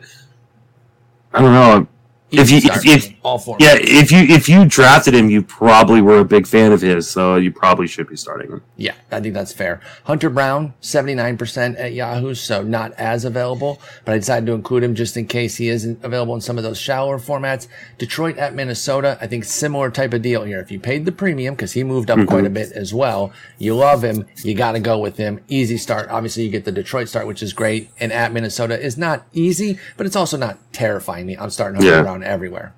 I 1.34 1.42
don't 1.42 1.52
know. 1.54 1.88
If 2.32 2.52
you- 2.52 2.60
if- 2.64 3.14
four. 3.22 3.58
Yeah, 3.60 3.76
if 3.80 4.12
you 4.12 4.20
if 4.20 4.48
you 4.50 4.66
drafted 4.66 5.14
him, 5.16 5.30
you 5.30 5.42
probably 5.42 6.02
were 6.02 6.20
a 6.20 6.26
big 6.26 6.46
fan 6.46 6.72
of 6.72 6.82
his, 6.82 7.10
so 7.10 7.36
you 7.38 7.52
probably 7.52 7.88
should 7.88 8.08
be 8.10 8.16
starting 8.16 8.52
him. 8.52 8.62
Yeah, 8.78 8.96
I 9.10 9.22
think 9.22 9.34
that's 9.34 9.54
fair. 9.54 9.80
Hunter 10.04 10.30
Brown, 10.30 10.74
79% 10.82 11.80
at 11.80 11.94
Yahoo, 11.94 12.34
so 12.34 12.62
not 12.62 12.92
as 12.94 13.24
available, 13.24 13.82
but 14.04 14.14
I 14.14 14.18
decided 14.18 14.48
to 14.48 14.54
include 14.54 14.84
him 14.84 14.96
just 14.96 15.16
in 15.16 15.28
case 15.28 15.56
he 15.56 15.70
isn't 15.70 16.04
available 16.04 16.36
in 16.36 16.42
some 16.42 16.58
of 16.58 16.64
those 16.66 16.78
shallower 16.78 17.18
formats. 17.18 17.68
Detroit 17.98 18.38
at 18.38 18.54
Minnesota, 18.54 19.18
I 19.22 19.28
think 19.28 19.46
similar 19.46 19.92
type 19.92 20.14
of 20.14 20.22
deal 20.22 20.44
here. 20.44 20.60
If 20.60 20.72
you 20.72 20.80
paid 20.80 21.06
the 21.06 21.14
premium, 21.14 21.56
because 21.56 21.72
he 21.72 21.86
moved 21.86 22.12
up 22.12 22.28
quite 22.28 22.44
a 22.44 22.48
mm-hmm. 22.48 22.54
bit 22.54 22.72
as 22.74 22.94
well, 22.94 23.32
you 23.58 23.76
love 23.76 24.04
him, 24.04 24.26
you 24.44 24.56
got 24.56 24.74
to 24.74 24.80
go 24.82 25.00
with 25.00 25.16
him. 25.16 25.40
Easy 25.48 25.78
start. 25.78 26.10
Obviously, 26.10 26.44
you 26.44 26.50
get 26.50 26.66
the 26.66 26.72
Detroit 26.72 27.08
start, 27.08 27.28
which 27.28 27.42
is 27.42 27.54
great, 27.54 27.90
and 28.00 28.12
at 28.12 28.34
Minnesota 28.34 28.78
is 28.80 28.98
not 28.98 29.26
easy, 29.32 29.80
but 29.96 30.06
it's 30.06 30.18
also 30.18 30.36
not 30.36 30.58
terrifying 30.74 31.26
me. 31.26 31.38
I'm 31.38 31.50
starting 31.50 31.76
Hunter 31.76 31.98
Yeah. 31.98 32.02
Brown 32.02 32.24
everywhere. 32.24 32.74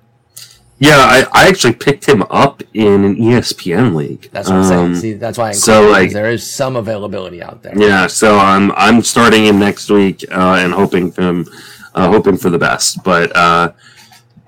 Yeah, 0.80 0.96
I, 0.98 1.26
I 1.32 1.48
actually 1.48 1.74
picked 1.74 2.06
him 2.06 2.22
up 2.30 2.62
in 2.72 3.04
an 3.04 3.16
ESPN 3.16 3.94
league. 3.96 4.28
That's 4.32 4.48
what 4.48 4.58
I'm 4.58 4.64
saying. 4.64 4.84
Um, 4.84 4.94
See, 4.94 5.12
that's 5.14 5.36
why 5.36 5.48
I 5.48 5.52
so, 5.52 5.88
like- 5.88 6.12
there 6.12 6.30
is 6.30 6.48
some 6.48 6.76
availability 6.76 7.42
out 7.42 7.62
there. 7.62 7.76
Yeah, 7.76 8.06
so 8.06 8.38
I'm 8.38 8.70
I'm 8.72 9.02
starting 9.02 9.44
him 9.46 9.58
next 9.58 9.90
week 9.90 10.24
uh, 10.30 10.58
and 10.60 10.72
hoping 10.72 11.10
for 11.10 11.22
him, 11.22 11.46
uh, 11.94 12.08
hoping 12.08 12.36
for 12.36 12.48
the 12.50 12.58
best. 12.58 13.02
But 13.02 13.34
uh, 13.36 13.72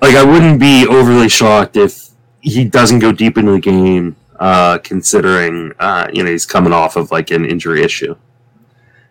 like, 0.00 0.14
I 0.14 0.24
wouldn't 0.24 0.60
be 0.60 0.86
overly 0.86 1.28
shocked 1.28 1.76
if 1.76 2.10
he 2.40 2.64
doesn't 2.64 3.00
go 3.00 3.10
deep 3.12 3.36
into 3.36 3.52
the 3.52 3.60
game, 3.60 4.14
uh, 4.38 4.78
considering 4.78 5.72
uh, 5.80 6.08
you 6.12 6.22
know 6.22 6.30
he's 6.30 6.46
coming 6.46 6.72
off 6.72 6.94
of 6.94 7.10
like 7.10 7.32
an 7.32 7.44
injury 7.44 7.82
issue. 7.82 8.14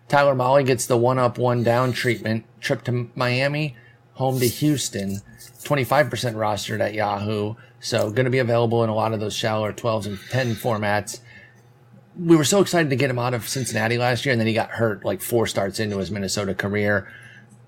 Tyler 0.08 0.34
Mahle 0.34 0.66
gets 0.66 0.86
the 0.86 0.98
one 0.98 1.20
up, 1.20 1.38
one 1.38 1.64
down 1.64 1.92
treatment. 1.92 2.46
Trip 2.62 2.84
to 2.86 3.10
Miami, 3.14 3.76
home 4.14 4.40
to 4.40 4.48
Houston. 4.48 5.22
25% 5.74 6.10
rostered 6.34 6.80
at 6.80 6.94
Yahoo. 6.94 7.54
So 7.80 8.10
going 8.10 8.26
to 8.26 8.32
be 8.32 8.40
available 8.40 8.84
in 8.84 8.90
a 8.90 8.96
lot 8.96 9.14
of 9.14 9.20
those 9.20 9.36
shallower 9.36 9.72
12s 9.72 10.08
and 10.08 10.20
10 10.32 10.56
formats. 10.56 11.20
We 12.18 12.36
were 12.36 12.44
so 12.44 12.60
excited 12.60 12.90
to 12.90 12.96
get 12.96 13.10
him 13.10 13.20
out 13.20 13.34
of 13.34 13.48
Cincinnati 13.48 13.98
last 13.98 14.26
year, 14.26 14.34
and 14.34 14.42
then 14.42 14.48
he 14.48 14.54
got 14.54 14.72
hurt 14.72 15.06
like 15.06 15.22
four 15.22 15.48
starts 15.48 15.80
into 15.80 15.98
his 16.00 16.12
Minnesota 16.12 16.54
career. 16.54 17.08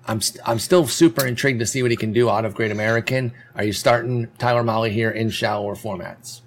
I'm 0.06 0.20
st- 0.20 0.46
I'm 0.46 0.58
still 0.58 0.86
super 0.88 1.24
intrigued 1.24 1.60
to 1.60 1.66
see 1.66 1.80
what 1.80 1.92
he 1.92 1.96
can 1.96 2.12
do 2.12 2.28
out 2.28 2.44
of 2.44 2.54
Great 2.54 2.72
American. 2.72 3.32
Are 3.54 3.62
you 3.64 3.72
starting 3.72 4.26
Tyler 4.38 4.64
Mahle 4.64 4.90
here 4.90 5.10
in 5.10 5.30
shallower 5.30 5.76
formats? 5.76 6.40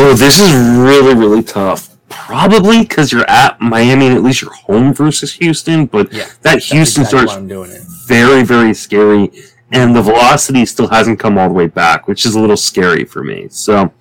Oh, 0.00 0.14
this 0.18 0.40
is 0.40 0.52
really 0.76 1.14
really 1.14 1.42
tough. 1.44 1.96
Probably 2.08 2.80
because 2.82 3.10
you're 3.12 3.28
at 3.30 3.58
Miami 3.60 4.08
and 4.08 4.16
at 4.16 4.22
least 4.22 4.42
you're 4.42 4.52
home 4.52 4.92
versus 4.92 5.32
Houston, 5.34 5.86
but 5.86 6.12
Yeah, 6.12 6.26
that 6.42 6.58
Houston 6.58 7.02
exactly 7.04 7.06
starts 7.06 7.32
I'm 7.34 7.46
doing 7.48 7.70
it. 7.70 7.80
very, 8.06 8.42
very 8.42 8.74
scary, 8.74 9.30
and 9.72 9.94
the 9.96 10.02
velocity 10.02 10.64
still 10.66 10.88
hasn't 10.88 11.18
come 11.18 11.38
all 11.38 11.48
the 11.48 11.54
way 11.54 11.66
back, 11.66 12.06
which 12.08 12.24
is 12.26 12.34
a 12.34 12.40
little 12.40 12.56
scary 12.56 13.04
for 13.04 13.22
me. 13.24 13.48
So, 13.50 13.92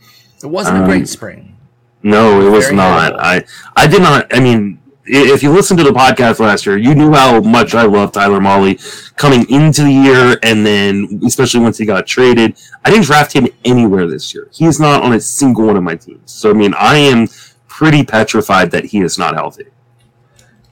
It 0.43 0.47
wasn't 0.47 0.77
a 0.77 0.81
Um, 0.81 0.87
great 0.87 1.07
spring. 1.07 1.55
No, 2.03 2.41
it 2.45 2.49
was 2.49 2.65
Very 2.65 2.75
not. 2.77 3.19
I 3.19 3.43
I 3.75 3.85
did 3.87 4.01
not. 4.01 4.25
I 4.33 4.39
mean, 4.39 4.79
if 5.05 5.43
you 5.43 5.51
listened 5.51 5.77
to 5.79 5.83
the 5.83 5.91
podcast 5.91 6.39
last 6.39 6.65
year, 6.65 6.77
you 6.77 6.95
knew 6.95 7.11
how 7.13 7.41
much 7.41 7.75
I 7.75 7.83
love 7.83 8.11
Tyler 8.11 8.39
Mahle 8.39 8.75
coming 9.17 9.47
into 9.49 9.83
the 9.83 9.91
year, 9.91 10.39
and 10.41 10.65
then 10.65 11.21
especially 11.25 11.59
once 11.59 11.77
he 11.77 11.85
got 11.85 12.07
traded. 12.07 12.55
I 12.83 12.89
didn't 12.89 13.05
draft 13.05 13.33
him 13.33 13.47
anywhere 13.65 14.07
this 14.07 14.33
year. 14.33 14.47
He's 14.51 14.79
not 14.79 15.03
on 15.03 15.13
a 15.13 15.19
single 15.19 15.65
one 15.67 15.77
of 15.77 15.83
my 15.83 15.95
teams. 15.95 16.31
So 16.31 16.49
I 16.49 16.53
mean, 16.53 16.73
I 16.75 16.97
am 16.97 17.27
pretty 17.67 18.03
petrified 18.03 18.71
that 18.71 18.85
he 18.85 19.01
is 19.01 19.17
not 19.19 19.35
healthy. 19.35 19.65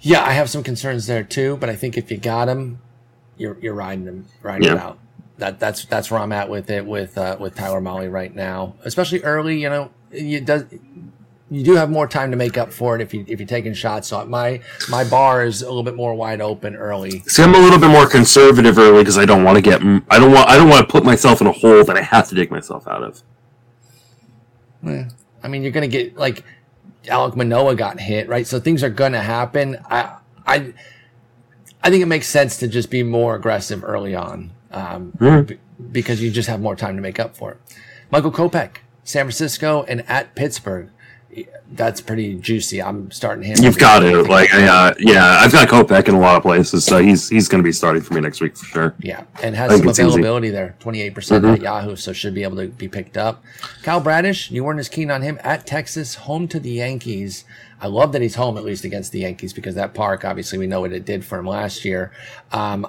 Yeah, 0.02 0.24
I 0.24 0.32
have 0.32 0.50
some 0.50 0.64
concerns 0.64 1.06
there 1.08 1.24
too, 1.24 1.58
but 1.58 1.70
I 1.70 1.76
think 1.76 1.98
if 1.98 2.10
you 2.10 2.18
got 2.18 2.48
him, 2.48 2.80
you're 3.40 3.58
you're 3.60 3.74
riding 3.74 4.06
him 4.06 4.26
riding 4.44 4.72
it 4.72 4.78
out. 4.78 5.00
That 5.38 5.60
that's 5.60 5.86
that's 5.86 6.12
where 6.12 6.20
I'm 6.20 6.32
at 6.32 6.50
with 6.50 6.70
it 6.70 6.86
with 6.86 7.18
uh, 7.18 7.38
with 7.40 7.56
Tyler 7.56 7.82
Mahle 7.82 8.12
right 8.12 8.36
now, 8.36 8.76
especially 8.84 9.24
early. 9.24 9.60
You 9.60 9.70
know, 9.70 9.92
you 10.12 10.42
does 10.42 10.66
you 11.52 11.64
do 11.64 11.76
have 11.76 11.90
more 11.90 12.08
time 12.08 12.30
to 12.32 12.38
make 12.38 12.58
up 12.58 12.72
for 12.72 12.96
it 12.96 13.02
if 13.02 13.14
you 13.14 13.24
if 13.28 13.40
you're 13.40 13.48
taking 13.48 13.74
shots. 13.74 14.10
So 14.10 14.24
my 14.26 14.62
my 14.90 15.04
bar 15.04 15.46
is 15.46 15.62
a 15.62 15.68
little 15.68 15.84
bit 15.84 15.96
more 15.96 16.14
wide 16.14 16.42
open 16.42 16.76
early. 16.76 17.22
See, 17.22 17.42
I'm 17.42 17.56
a 17.56 17.60
little 17.60 17.80
bit 17.80 17.90
more 17.90 18.08
conservative 18.08 18.78
early 18.78 19.00
because 19.00 19.18
I 19.18 19.26
don't 19.26 19.44
want 19.44 19.56
to 19.56 19.62
get. 19.62 19.82
I 20.10 20.20
don't 20.20 20.32
want. 20.32 20.50
I 20.50 20.58
don't 20.58 20.70
want 20.70 20.86
to 20.86 20.92
put 20.92 21.04
myself 21.04 21.42
in 21.42 21.48
a 21.48 21.52
hole 21.52 21.84
that 21.86 21.98
I 21.98 22.02
have 22.02 22.28
to 22.30 22.36
dig 22.36 22.52
myself 22.52 22.88
out 22.88 23.04
of. 23.04 23.24
Eh, 24.86 25.06
I 25.42 25.48
mean, 25.48 25.64
you're 25.64 25.72
gonna 25.72 25.88
get 25.88 26.18
like 26.18 26.44
Alek 27.06 27.36
Manoah 27.36 27.76
got 27.76 28.00
hit, 28.00 28.28
right? 28.28 28.46
So 28.46 28.60
things 28.60 28.84
are 28.84 28.90
gonna 28.90 29.22
happen. 29.22 29.78
I 29.90 30.18
I 30.46 30.74
I 31.84 31.90
think 31.90 32.04
it 32.04 32.08
makes 32.08 32.28
sense 32.28 32.58
to 32.58 32.68
just 32.68 32.90
be 32.90 33.04
more 33.04 33.36
aggressive 33.36 33.84
early 33.86 34.14
on, 34.16 34.52
um, 34.72 35.14
Mhm. 35.20 35.48
b- 35.48 35.58
because 35.92 36.22
you 36.22 36.30
just 36.32 36.50
have 36.50 36.60
more 36.60 36.76
time 36.76 36.96
to 36.96 37.02
make 37.02 37.20
up 37.20 37.36
for 37.38 37.52
it. 37.52 37.58
Michael 38.12 38.32
Kopech, 38.32 38.78
San 39.04 39.26
Francisco, 39.26 39.86
and 39.88 40.04
at 40.08 40.36
Pittsburgh. 40.36 40.90
That's 41.72 42.02
pretty 42.02 42.34
juicy. 42.34 42.82
I'm 42.82 43.12
starting 43.12 43.44
him. 43.44 43.58
You've 43.64 43.78
got 43.78 44.00
to 44.00 44.24
like, 44.24 44.52
uh, 44.54 44.96
yeah. 44.98 45.38
I've 45.42 45.52
got 45.52 45.68
Kopech 45.68 46.08
in 46.10 46.16
a 46.16 46.20
lot 46.20 46.36
of 46.38 46.42
places, 46.42 46.84
so 46.84 46.98
he's 46.98 47.30
he's 47.30 47.48
going 47.48 47.62
to 47.62 47.64
be 47.68 47.72
starting 47.72 48.02
for 48.02 48.16
me 48.16 48.22
next 48.22 48.42
week 48.42 48.58
for 48.58 48.66
sure. 48.66 48.94
Yeah, 49.00 49.22
and 49.44 49.56
has 49.56 49.78
some 49.78 49.88
it's 49.88 50.00
easy. 50.00 50.08
availability 50.08 50.50
there. 50.50 50.74
Twenty 50.80 51.02
eight 51.04 51.14
percent 51.14 51.46
Mhm. 51.46 51.54
at 51.54 51.62
Yahoo, 51.62 51.96
so 51.96 52.12
should 52.14 52.34
be 52.34 52.42
able 52.42 52.58
to 52.58 52.68
be 52.68 52.88
picked 52.88 53.16
up. 53.16 53.44
Kyle 53.84 54.02
Bradish, 54.02 54.50
you 54.50 54.64
weren't 54.64 54.80
as 54.80 54.90
keen 54.90 55.12
on 55.12 55.22
him 55.22 55.40
at 55.44 55.68
Texas, 55.68 56.16
home 56.16 56.48
to 56.48 56.60
the 56.60 56.72
Yankees. 56.72 57.46
I 57.82 57.88
love 57.88 58.12
that 58.12 58.22
he's 58.22 58.36
home 58.36 58.58
at 58.58 58.64
least 58.64 58.84
against 58.84 59.12
the 59.12 59.20
Yankees 59.20 59.54
because 59.54 59.76
that 59.76 59.94
park, 59.94 60.26
obviously, 60.26 60.58
we 60.58 60.68
know 60.68 60.82
what 60.82 60.92
it 60.92 61.06
did 61.06 61.24
for 61.24 61.38
him 61.40 61.46
last 61.48 61.86
year. 61.86 62.12
Um, 62.52 62.86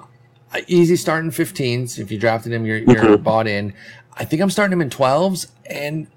easy 0.67 0.95
starting 0.97 1.31
15s. 1.31 1.97
If 1.97 2.11
you 2.11 2.17
drafted 2.19 2.51
him, 2.51 2.65
you're, 2.65 2.77
you're 2.79 3.17
Mhm. 3.17 3.23
bought 3.23 3.47
in. 3.47 3.73
I 4.15 4.25
think 4.25 4.41
I'm 4.41 4.49
starting 4.49 4.73
him 4.73 4.81
in 4.81 4.89
12s, 4.89 5.47
and 5.67 6.07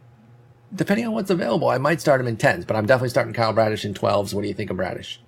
depending 0.75 1.07
on 1.07 1.13
what's 1.13 1.31
available, 1.31 1.69
I 1.69 1.79
might 1.79 2.01
start 2.01 2.21
him 2.21 2.27
in 2.27 2.37
10s. 2.37 2.67
But 2.67 2.77
I'm 2.77 2.85
definitely 2.87 3.11
starting 3.11 3.33
Kyle 3.33 3.53
Bradish 3.53 3.85
in 3.85 3.95
12s. 3.95 4.35
What 4.35 4.43
do 4.43 4.49
you 4.49 4.55
think 4.55 4.71
of 4.71 4.77
Bradish? 4.77 5.21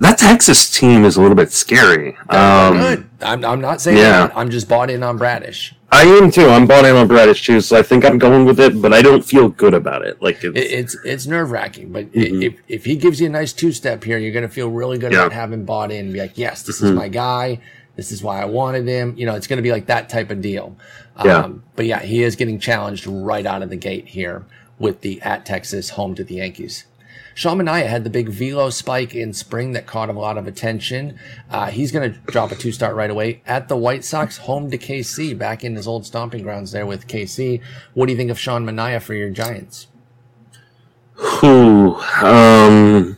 That 0.00 0.18
Texas 0.18 0.76
team 0.76 1.04
is 1.04 1.16
a 1.16 1.20
little 1.22 1.36
bit 1.36 1.52
scary. 1.52 2.16
Um, 2.28 2.76
good. 2.78 3.10
I'm, 3.22 3.44
I'm 3.44 3.60
not 3.60 3.80
saying 3.80 3.96
yeah. 3.98 4.26
that. 4.26 4.36
I'm 4.36 4.50
just 4.50 4.68
bought 4.68 4.90
in 4.90 5.02
on 5.02 5.16
Bradish. 5.16 5.74
I 5.92 6.02
am 6.02 6.32
too. 6.32 6.48
I'm 6.48 6.66
bought 6.66 6.84
in 6.84 6.96
on 6.96 7.06
Bradish 7.06 7.46
too, 7.46 7.60
so 7.60 7.78
I 7.78 7.82
think 7.82 8.04
I'm 8.04 8.18
going 8.18 8.44
with 8.44 8.58
it, 8.58 8.82
but 8.82 8.92
I 8.92 9.00
don't 9.00 9.24
feel 9.24 9.48
good 9.48 9.72
about 9.72 10.04
it. 10.04 10.20
Like 10.20 10.42
it's, 10.42 10.56
It, 10.58 10.72
it's 10.72 10.96
it's 11.04 11.26
nerve 11.26 11.52
wracking, 11.52 11.92
but 11.92 12.06
i 12.06 12.18
Mhm. 12.18 12.42
if 12.42 12.54
if 12.66 12.84
he 12.84 12.96
gives 12.96 13.20
you 13.20 13.28
a 13.28 13.30
nice 13.30 13.52
two 13.52 13.70
step 13.70 14.02
here, 14.02 14.18
you're 14.18 14.32
gonna 14.32 14.48
feel 14.48 14.68
really 14.68 14.98
good 14.98 15.12
Yeah. 15.12 15.20
about 15.20 15.32
having 15.32 15.64
bought 15.64 15.92
in. 15.92 16.06
And 16.06 16.12
be 16.12 16.18
like, 16.18 16.36
yes, 16.36 16.62
this 16.64 16.80
is 16.82 16.90
Mhm. 16.90 16.96
my 16.96 17.08
guy. 17.08 17.60
This 17.94 18.10
is 18.10 18.20
why 18.24 18.42
I 18.42 18.46
wanted 18.46 18.88
him. 18.88 19.14
You 19.16 19.26
know, 19.26 19.34
it's 19.36 19.46
gonna 19.46 19.62
be 19.62 19.70
like 19.70 19.86
that 19.86 20.08
type 20.08 20.32
of 20.32 20.40
deal. 20.40 20.76
Yeah. 21.24 21.38
Um, 21.38 21.62
but 21.76 21.86
yeah, 21.86 22.00
he 22.00 22.24
is 22.24 22.34
getting 22.34 22.58
challenged 22.58 23.06
right 23.06 23.46
out 23.46 23.62
of 23.62 23.70
the 23.70 23.76
gate 23.76 24.08
here 24.08 24.42
with 24.80 25.02
the 25.02 25.22
at 25.22 25.46
Texas 25.46 25.90
home 25.90 26.16
to 26.16 26.24
the 26.24 26.34
Yankees. 26.34 26.86
Sean 27.34 27.58
Manaea 27.58 27.86
had 27.86 28.04
the 28.04 28.10
big 28.10 28.28
velo 28.28 28.70
spike 28.70 29.14
in 29.14 29.32
spring 29.32 29.72
that 29.72 29.86
caught 29.86 30.08
a 30.08 30.12
lot 30.12 30.38
of 30.38 30.46
attention. 30.46 31.18
Uh, 31.50 31.66
he's 31.66 31.90
going 31.92 32.12
to 32.12 32.18
drop 32.30 32.52
a 32.52 32.54
two 32.54 32.72
start 32.72 32.94
right 32.94 33.10
away 33.10 33.42
at 33.46 33.68
the 33.68 33.76
White 33.76 34.04
Sox, 34.04 34.38
home 34.38 34.70
to 34.70 34.78
KC, 34.78 35.36
back 35.36 35.64
in 35.64 35.74
his 35.74 35.86
old 35.86 36.06
stomping 36.06 36.42
grounds 36.42 36.72
there 36.72 36.86
with 36.86 37.08
KC. 37.08 37.60
What 37.94 38.06
do 38.06 38.12
you 38.12 38.16
think 38.16 38.30
of 38.30 38.38
Sean 38.38 38.64
Manaea 38.64 39.02
for 39.02 39.14
your 39.14 39.30
Giants? 39.30 39.88
who 41.14 41.94
um 42.22 43.16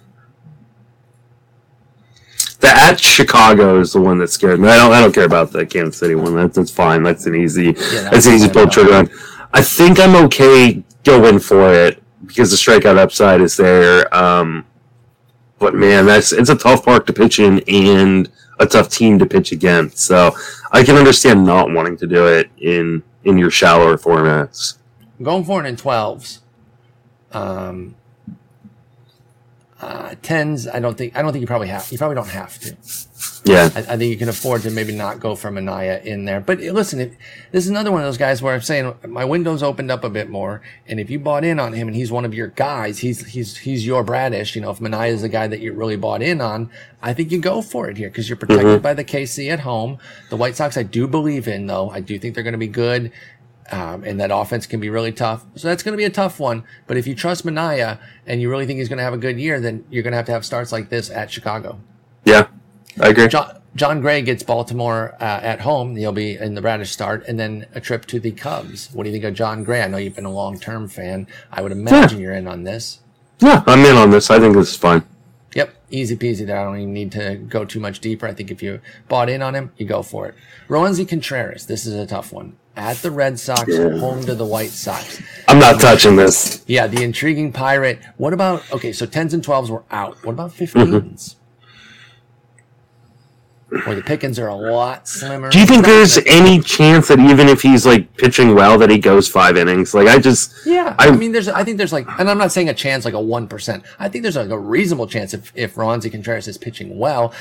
the 2.60 2.68
at 2.68 3.00
Chicago 3.00 3.80
is 3.80 3.92
the 3.92 4.00
one 4.00 4.18
that 4.18 4.28
scared 4.28 4.60
me. 4.60 4.68
I 4.68 4.76
don't 4.76 4.92
I 4.92 5.00
don't 5.00 5.14
care 5.14 5.24
about 5.24 5.52
the 5.52 5.66
Kansas 5.66 5.98
City 5.98 6.14
one. 6.14 6.34
That, 6.34 6.54
that's 6.54 6.70
fine. 6.70 7.02
That's 7.02 7.26
an 7.26 7.34
easy 7.34 7.72
that 7.72 8.08
that's 8.12 8.26
an 8.26 8.34
easy 8.34 8.48
pull 8.48 8.68
trigger 8.68 8.94
on. 8.94 9.10
I 9.52 9.62
think 9.62 9.98
I'm 9.98 10.14
okay 10.26 10.82
going 11.04 11.38
for 11.38 11.72
it 11.72 12.02
because 12.26 12.50
the 12.50 12.56
strikeout 12.56 12.98
upside 12.98 13.40
is 13.40 13.56
there. 13.56 14.12
Um 14.14 14.66
but 15.58 15.74
man, 15.74 16.06
that's 16.06 16.32
it's 16.32 16.50
a 16.50 16.56
tough 16.56 16.84
park 16.84 17.06
to 17.06 17.12
pitch 17.12 17.38
in 17.38 17.60
and 17.68 18.30
a 18.58 18.66
tough 18.66 18.88
team 18.88 19.18
to 19.18 19.26
pitch 19.26 19.52
against. 19.52 19.98
So 19.98 20.34
I 20.72 20.82
can 20.82 20.96
understand 20.96 21.44
not 21.44 21.70
wanting 21.72 21.96
to 21.98 22.06
do 22.06 22.26
it 22.26 22.50
in 22.58 23.02
in 23.24 23.38
your 23.38 23.50
shallower 23.50 23.96
formats. 23.96 24.78
I'm 25.18 25.24
going 25.24 25.44
for 25.44 25.64
it 25.64 25.68
in 25.68 25.76
12s. 25.76 26.40
Um, 27.32 27.96
uh, 29.80 30.14
10s, 30.22 30.72
I 30.72 30.80
don't 30.80 30.96
think, 30.96 31.16
I 31.16 31.22
don't 31.22 31.32
think 31.32 31.40
you 31.40 31.46
probably 31.46 31.68
have, 31.68 31.90
you 31.92 31.98
probably 31.98 32.16
don't 32.16 32.28
have 32.28 32.58
to. 32.60 32.76
Yeah. 33.44 33.70
I, 33.74 33.78
I 33.78 33.96
think 33.96 34.10
you 34.10 34.16
can 34.16 34.28
afford 34.28 34.62
to 34.62 34.70
maybe 34.70 34.92
not 34.92 35.20
go 35.20 35.36
for 35.36 35.50
Manaea 35.50 36.04
in 36.04 36.24
there. 36.24 36.40
But 36.40 36.60
eh, 36.60 36.72
listen, 36.72 37.00
if, 37.00 37.16
this 37.52 37.64
is 37.64 37.70
another 37.70 37.92
one 37.92 38.00
of 38.00 38.06
those 38.06 38.18
guys 38.18 38.42
where 38.42 38.54
I'm 38.54 38.60
saying 38.60 38.94
my 39.06 39.24
window's 39.24 39.62
opened 39.62 39.90
up 39.90 40.02
a 40.02 40.10
bit 40.10 40.28
more, 40.28 40.62
and 40.86 40.98
if 40.98 41.10
you 41.10 41.18
bought 41.18 41.44
in 41.44 41.60
on 41.60 41.72
him 41.72 41.88
and 41.88 41.96
he's 41.96 42.10
one 42.10 42.24
of 42.24 42.34
your 42.34 42.48
guys, 42.48 42.98
he's 42.98 43.24
he's 43.26 43.58
he's 43.58 43.86
your 43.86 44.02
Bradish. 44.02 44.56
You 44.56 44.62
know, 44.62 44.70
if 44.70 44.80
Manaea 44.80 45.10
is 45.10 45.22
the 45.22 45.28
guy 45.28 45.46
that 45.46 45.60
you 45.60 45.72
really 45.72 45.96
bought 45.96 46.22
in 46.22 46.40
on, 46.40 46.70
I 47.02 47.14
think 47.14 47.30
you 47.30 47.38
go 47.38 47.62
for 47.62 47.88
it 47.88 47.96
here 47.96 48.08
because 48.08 48.28
you're 48.28 48.36
protected 48.36 48.82
by 48.82 48.94
the 48.94 49.04
KC 49.04 49.50
at 49.52 49.60
home. 49.60 49.98
The 50.30 50.36
White 50.36 50.56
Sox, 50.56 50.76
I 50.76 50.82
do 50.82 51.06
believe 51.06 51.46
in 51.46 51.66
though. 51.66 51.90
I 51.90 52.00
do 52.00 52.18
think 52.18 52.34
they're 52.34 52.44
going 52.44 52.52
to 52.52 52.58
be 52.58 52.66
good. 52.66 53.12
Um, 53.70 54.04
and 54.04 54.20
that 54.20 54.30
offense 54.32 54.66
can 54.66 54.80
be 54.80 54.90
really 54.90 55.12
tough. 55.12 55.44
So 55.56 55.68
that's 55.68 55.82
going 55.82 55.92
to 55.92 55.96
be 55.96 56.04
a 56.04 56.10
tough 56.10 56.38
one. 56.38 56.64
But 56.86 56.96
if 56.96 57.06
you 57.06 57.14
trust 57.14 57.44
Manaea 57.44 57.98
and 58.26 58.40
you 58.40 58.48
really 58.48 58.66
think 58.66 58.78
he's 58.78 58.88
going 58.88 58.98
to 58.98 59.04
have 59.04 59.14
a 59.14 59.18
good 59.18 59.40
year, 59.40 59.60
then 59.60 59.84
you're 59.90 60.02
going 60.02 60.12
to 60.12 60.16
have 60.16 60.26
to 60.26 60.32
have 60.32 60.44
starts 60.44 60.70
like 60.70 60.88
this 60.88 61.10
at 61.10 61.30
Chicago. 61.30 61.80
Yeah. 62.24 62.46
I 63.00 63.08
agree. 63.08 63.28
John, 63.28 63.60
Jon 63.74 64.00
Gray 64.00 64.22
gets 64.22 64.42
Baltimore 64.42 65.14
uh, 65.20 65.40
at 65.42 65.60
home. 65.60 65.96
He'll 65.96 66.12
be 66.12 66.36
in 66.36 66.54
the 66.54 66.62
Bradish 66.62 66.92
start, 66.92 67.26
and 67.28 67.38
then 67.38 67.66
a 67.74 67.80
trip 67.80 68.06
to 68.06 68.18
the 68.18 68.30
Cubs. 68.30 68.90
What 68.92 69.04
do 69.04 69.10
you 69.10 69.14
think 69.14 69.24
of 69.24 69.34
Jon 69.34 69.64
Gray? 69.64 69.82
I 69.82 69.88
know 69.88 69.98
you've 69.98 70.16
been 70.16 70.24
a 70.24 70.32
long 70.32 70.58
term 70.58 70.88
fan. 70.88 71.26
I 71.52 71.60
would 71.60 71.72
imagine 71.72 72.18
you're 72.18 72.34
in 72.34 72.46
on 72.46 72.64
this. 72.64 73.00
Yeah, 73.38 73.62
I'm 73.66 73.84
in 73.84 73.96
on 73.96 74.10
this. 74.10 74.30
I 74.30 74.40
think 74.40 74.54
this 74.54 74.70
is 74.70 74.76
fine. 74.76 75.02
Yep, 75.54 75.74
easy 75.90 76.16
peasy 76.16 76.46
there. 76.46 76.58
I 76.58 76.64
don't 76.64 76.78
even 76.78 76.94
need 76.94 77.12
to 77.12 77.36
go 77.36 77.66
too 77.66 77.80
much 77.80 78.00
deeper. 78.00 78.26
I 78.26 78.32
think 78.32 78.50
if 78.50 78.62
you 78.62 78.80
bought 79.08 79.28
in 79.28 79.42
on 79.42 79.54
him, 79.54 79.72
you 79.76 79.86
go 79.86 80.02
for 80.02 80.26
it. 80.26 80.34
Roansy 80.68 81.06
Contreras, 81.06 81.66
this 81.66 81.84
is 81.84 81.94
a 81.94 82.06
tough 82.06 82.32
one. 82.32 82.56
At 82.76 82.98
the 82.98 83.10
Red 83.10 83.40
Sox, 83.40 83.64
Yeah. 83.68 83.96
home 83.98 84.22
to 84.26 84.34
the 84.34 84.44
White 84.44 84.70
Sox. 84.70 85.22
I'm 85.48 85.58
not 85.58 85.80
touching 85.80 86.16
this. 86.16 86.62
Yeah, 86.66 86.86
the 86.86 87.02
intriguing 87.02 87.50
pirate. 87.52 88.00
What 88.18 88.34
about 88.34 88.70
okay? 88.72 88.92
So 88.92 89.06
tens 89.06 89.32
and 89.32 89.42
twelves 89.42 89.70
were 89.70 89.84
out. 89.90 90.22
What 90.24 90.32
about 90.32 90.52
15s? 90.52 91.36
Where 93.68 93.80
mm-hmm. 93.80 93.94
the 93.96 94.02
pickings 94.02 94.38
are 94.38 94.46
a 94.46 94.54
lot 94.54 95.08
slimmer. 95.08 95.50
Do 95.50 95.58
you 95.58 95.66
think 95.66 95.84
there's 95.84 96.18
any 96.18 96.60
chance 96.60 97.08
that 97.08 97.18
even 97.18 97.48
if 97.48 97.62
he's 97.62 97.84
like 97.84 98.16
pitching 98.16 98.54
well, 98.54 98.78
that 98.78 98.90
he 98.90 98.98
goes 98.98 99.26
five 99.26 99.56
innings? 99.56 99.92
Like 99.92 100.06
I 100.06 100.18
just, 100.18 100.54
Yeah, 100.64 100.94
I, 100.98 101.08
I- 101.08 101.16
mean, 101.16 101.32
there's. 101.32 101.48
I 101.48 101.64
think 101.64 101.76
there's 101.76 101.92
like, 101.92 102.06
and 102.20 102.30
I'm 102.30 102.38
not 102.38 102.52
saying 102.52 102.68
a 102.68 102.74
chance 102.74 103.04
like 103.04 103.14
a 103.14 103.20
one 103.20 103.48
percent. 103.48 103.84
I 103.98 104.08
think 104.08 104.22
there's 104.22 104.36
like 104.36 104.50
a 104.50 104.58
reasonable 104.58 105.08
chance 105.08 105.34
if 105.34 105.50
if 105.56 105.74
Roansy 105.74 106.12
Contreras 106.12 106.46
is 106.46 106.58
pitching 106.58 106.96
well. 106.98 107.32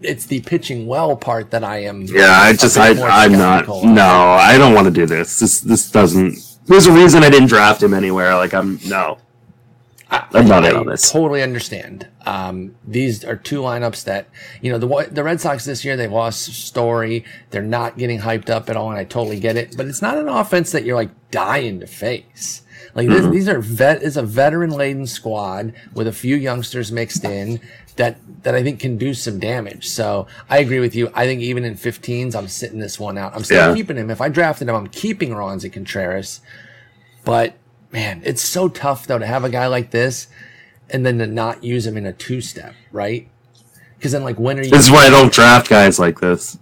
It's 0.00 0.26
the 0.26 0.40
pitching 0.42 0.86
well 0.86 1.16
part 1.16 1.50
that 1.50 1.64
I 1.64 1.78
am. 1.78 2.02
yeah, 2.02 2.40
I 2.40 2.52
just, 2.52 2.78
I 2.78 2.90
I'm 2.90 3.32
not. 3.32 3.66
No, 3.66 4.02
I 4.02 4.56
don't 4.56 4.74
want 4.74 4.86
to 4.86 4.92
do 4.92 5.06
this. 5.06 5.38
This, 5.40 5.60
this 5.60 5.90
doesn't. 5.90 6.38
There's 6.66 6.86
a 6.86 6.92
reason 6.92 7.24
I 7.24 7.30
didn't 7.30 7.48
draft 7.48 7.82
him 7.82 7.94
anywhere. 7.94 8.34
Like 8.36 8.54
I'm 8.54 8.78
no. 8.86 9.18
I, 10.10 10.26
I'm 10.32 10.48
not 10.48 10.64
in 10.64 10.74
on 10.76 10.86
this. 10.86 11.10
Totally 11.10 11.42
understand. 11.42 12.08
Um, 12.24 12.76
these 12.86 13.24
are 13.24 13.36
two 13.36 13.60
lineups 13.60 14.04
that 14.04 14.28
you 14.62 14.70
know 14.70 14.78
the 14.78 15.08
the 15.10 15.22
Red 15.22 15.40
Sox 15.40 15.64
this 15.64 15.84
year 15.84 15.96
they've 15.96 16.10
lost 16.10 16.44
Story. 16.44 17.24
They're 17.50 17.62
not 17.62 17.98
getting 17.98 18.20
hyped 18.20 18.48
up 18.48 18.70
at 18.70 18.76
all, 18.76 18.90
and 18.90 18.98
I 18.98 19.04
totally 19.04 19.40
get 19.40 19.56
it. 19.56 19.76
But 19.76 19.86
it's 19.86 20.00
not 20.00 20.16
an 20.16 20.28
offense 20.28 20.72
that 20.72 20.84
you're 20.84 20.96
like 20.96 21.10
dying 21.30 21.80
to 21.80 21.86
face. 21.86 22.62
Like 22.94 23.08
this, 23.08 23.26
these 23.26 23.48
are 23.48 23.60
vet 23.60 24.02
is 24.02 24.16
a 24.16 24.22
veteran 24.22 24.70
laden 24.70 25.06
squad 25.06 25.74
with 25.92 26.06
a 26.06 26.12
few 26.12 26.36
youngsters 26.36 26.90
mixed 26.90 27.24
in 27.24 27.60
that 27.98 28.16
that 28.44 28.54
I 28.54 28.62
think 28.62 28.80
can 28.80 28.96
do 28.96 29.12
some 29.12 29.38
damage. 29.38 29.88
So 29.88 30.26
I 30.48 30.58
agree 30.58 30.78
with 30.80 30.94
you. 30.94 31.10
I 31.14 31.26
think 31.26 31.42
even 31.42 31.64
in 31.64 31.74
15s, 31.74 32.34
I'm 32.34 32.48
sitting 32.48 32.78
this 32.78 32.98
one 32.98 33.18
out. 33.18 33.34
I'm 33.34 33.44
still 33.44 33.68
Yeah. 33.68 33.74
keeping 33.74 33.96
him. 33.96 34.10
If 34.10 34.20
I 34.20 34.28
drafted 34.28 34.68
him, 34.68 34.74
I'm 34.76 34.86
keeping 34.86 35.30
Roansy 35.30 35.70
Contreras. 35.72 36.40
But 37.24 37.54
man, 37.92 38.22
it's 38.24 38.42
so 38.42 38.68
tough 38.68 39.06
though 39.06 39.18
to 39.18 39.26
have 39.26 39.44
a 39.44 39.50
guy 39.50 39.66
like 39.66 39.90
this 39.90 40.28
and 40.88 41.04
then 41.04 41.18
to 41.18 41.26
not 41.26 41.62
use 41.64 41.86
him 41.86 41.96
in 41.96 42.06
a 42.06 42.12
two 42.12 42.40
step, 42.40 42.74
right? 42.92 43.28
Because 43.98 44.12
then, 44.12 44.22
like, 44.22 44.38
when 44.38 44.58
are 44.58 44.62
you? 44.62 44.70
This 44.70 44.84
is 44.86 44.90
why 44.92 45.06
I 45.06 45.10
don't 45.10 45.32
draft 45.32 45.68
guys 45.68 45.98
like 45.98 46.20
this. 46.20 46.56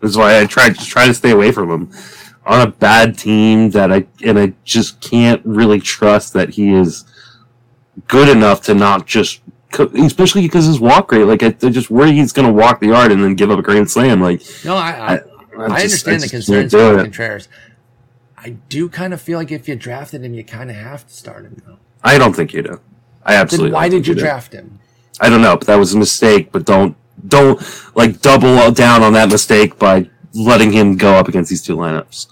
This 0.00 0.12
is 0.12 0.16
why 0.16 0.38
I 0.40 0.46
try 0.46 0.70
to 0.70 0.86
try 0.86 1.06
to 1.06 1.14
stay 1.14 1.32
away 1.32 1.50
from 1.50 1.68
him. 1.70 1.90
On 2.46 2.60
a 2.60 2.70
bad 2.70 3.18
team 3.18 3.70
that 3.70 3.92
I 3.92 4.06
and 4.24 4.38
I 4.38 4.52
just 4.64 5.00
can't 5.00 5.42
really 5.44 5.80
trust 5.80 6.32
that 6.34 6.50
he 6.50 6.72
is 6.72 7.04
good 8.06 8.28
enough 8.28 8.62
to 8.62 8.74
not 8.74 9.06
just, 9.06 9.40
especially 9.72 10.42
because 10.42 10.64
his 10.66 10.80
walk 10.80 11.12
rate. 11.12 11.24
Like 11.24 11.42
I, 11.42 11.48
I 11.62 11.70
just 11.70 11.90
worry 11.90 12.12
he's 12.12 12.32
going 12.32 12.46
to 12.46 12.52
walk 12.52 12.80
the 12.80 12.88
yard 12.88 13.12
and 13.12 13.22
then 13.22 13.34
give 13.34 13.50
up 13.50 13.58
a 13.58 13.62
grand 13.62 13.90
slam. 13.90 14.20
Like 14.20 14.42
No, 14.64 14.76
I 14.76 14.90
I, 14.90 15.14
I 15.14 15.18
just- 15.82 16.06
understand 16.06 16.22
the 16.22 16.28
concerns 16.28 16.74
about. 16.74 17.02
Contreras. 17.02 17.48
I 18.38 18.50
do 18.68 18.88
kind 18.88 19.12
of 19.12 19.20
feel 19.20 19.38
like 19.38 19.50
if 19.50 19.66
you 19.66 19.74
drafted 19.74 20.22
him, 20.24 20.32
you 20.34 20.44
kind 20.44 20.70
of 20.70 20.76
have 20.76 21.06
to 21.06 21.12
start 21.12 21.44
him 21.44 21.60
though. 21.66 21.78
I 22.04 22.16
don't 22.18 22.34
think 22.34 22.52
you 22.52 22.62
do. 22.62 22.80
I 23.24 23.34
absolutely. 23.34 23.70
Then 23.70 23.74
why 23.74 23.88
did 23.88 24.06
you 24.06 24.14
do. 24.14 24.20
draft 24.20 24.52
him? 24.52 24.78
I 25.20 25.28
don't 25.28 25.42
know, 25.42 25.56
but 25.56 25.66
that 25.66 25.76
was 25.76 25.94
a 25.94 25.98
mistake. 25.98 26.52
But 26.52 26.64
don't 26.64 26.96
don't 27.26 27.60
like 27.96 28.20
double 28.20 28.70
down 28.70 29.02
on 29.02 29.14
that 29.14 29.30
mistake 29.30 29.78
by 29.78 30.08
letting 30.34 30.70
him 30.70 30.96
go 30.96 31.14
up 31.14 31.26
against 31.28 31.50
these 31.50 31.62
two 31.62 31.76
lineups. 31.76 32.28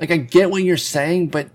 Like 0.00 0.10
I 0.10 0.16
get 0.16 0.50
what 0.50 0.64
you're 0.64 0.76
saying, 0.76 1.28
but 1.28 1.48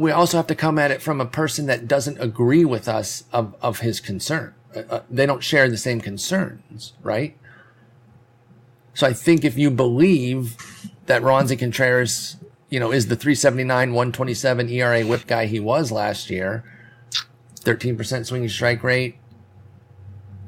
we 0.00 0.10
also 0.10 0.38
have 0.38 0.46
to 0.46 0.54
come 0.54 0.78
at 0.78 0.90
it 0.90 1.02
from 1.02 1.20
a 1.20 1.26
person 1.26 1.66
that 1.66 1.86
doesn't 1.86 2.18
agree 2.18 2.64
with 2.64 2.88
us 2.88 3.24
of, 3.34 3.54
of 3.60 3.80
his 3.80 4.00
concern. 4.00 4.54
Uh, 4.74 4.80
uh, 4.88 5.02
they 5.10 5.26
don't 5.26 5.44
share 5.44 5.68
the 5.68 5.76
same 5.76 6.00
concerns, 6.00 6.94
right? 7.02 7.36
So 8.94 9.06
I 9.06 9.12
think 9.12 9.44
if 9.44 9.58
you 9.58 9.70
believe 9.70 10.56
that 11.04 11.20
Roansy 11.20 11.58
Contreras, 11.58 12.36
you 12.70 12.80
know, 12.80 12.90
is 12.90 13.08
the 13.08 13.14
379, 13.16 13.92
127 13.92 14.70
ERA 14.70 15.02
whip 15.04 15.26
guy 15.26 15.44
he 15.44 15.60
was 15.60 15.92
last 15.92 16.30
year, 16.30 16.64
13% 17.56 18.24
swinging 18.24 18.48
strike 18.48 18.82
rate, 18.82 19.18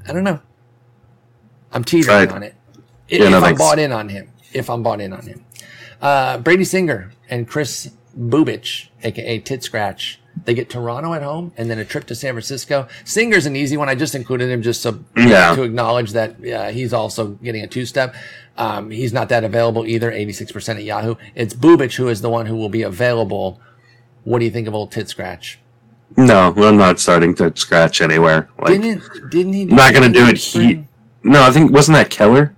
I 0.09 0.14
don't 0.14 0.24
know. 0.24 0.40
I'm 1.72 1.84
teetering 1.84 2.16
Right. 2.16 2.32
on 2.32 2.42
it. 2.42 2.55
If, 3.07 3.20
Yeah, 3.20 3.28
no, 3.28 3.36
if 3.36 3.42
I'm 3.44 3.48
thanks. 3.50 3.59
bought 3.59 3.78
in 3.78 3.92
on 3.92 4.09
him. 4.09 4.30
If 4.55 4.70
I'm 4.70 4.82
bought 4.82 5.03
in 5.03 5.12
on 5.12 5.26
him. 5.26 5.44
Uh, 6.00 6.38
Brady 6.38 6.64
Singer 6.64 7.12
and 7.28 7.46
Chris 7.46 7.90
Bubic, 8.18 8.88
aka 9.02 9.38
Tit 9.38 9.62
Scratch, 9.62 10.18
they 10.44 10.54
get 10.54 10.70
Toronto 10.70 11.12
at 11.14 11.22
home 11.22 11.52
and 11.56 11.70
then 11.70 11.78
a 11.78 11.84
trip 11.84 12.04
to 12.06 12.14
San 12.14 12.32
Francisco. 12.34 12.88
Singer's 13.04 13.46
an 13.46 13.54
easy 13.56 13.76
one. 13.76 13.88
I 13.88 13.94
just 13.94 14.14
included 14.14 14.50
him 14.50 14.62
just 14.62 14.80
so 14.82 15.00
Yeah. 15.16 15.54
to 15.54 15.62
acknowledge 15.62 16.12
that 16.12 16.36
uh, 16.46 16.68
he's 16.70 16.92
also 16.92 17.28
getting 17.42 17.62
a 17.62 17.66
two 17.66 17.84
step. 17.86 18.14
Um, 18.56 18.90
he's 18.90 19.12
not 19.12 19.28
that 19.30 19.44
available 19.44 19.86
either, 19.86 20.10
86% 20.10 20.76
at 20.76 20.84
Yahoo. 20.84 21.14
It's 21.34 21.54
Bubic 21.54 21.96
who 21.96 22.08
is 22.08 22.20
the 22.22 22.30
one 22.30 22.46
who 22.46 22.56
will 22.56 22.68
be 22.68 22.82
available. 22.82 23.60
What 24.24 24.38
do 24.40 24.44
you 24.44 24.50
think 24.50 24.68
of 24.68 24.74
old 24.74 24.92
Tit 24.92 25.08
Scratch? 25.08 25.58
No, 26.16 26.52
I'm 26.56 26.76
not 26.76 27.00
starting 27.00 27.34
to 27.36 27.52
scratch 27.56 28.02
anywhere. 28.02 28.48
Like, 28.58 28.80
Didn't 28.80 29.30
didn't 29.30 29.52
he? 29.54 29.64
not 29.64 29.94
gonna 29.94 30.10
do 30.10 30.26
it. 30.26 30.36
He 30.38 30.84
no, 31.22 31.42
I 31.42 31.50
think 31.50 31.72
wasn't 31.72 31.96
that 31.96 32.10
Keller 32.10 32.54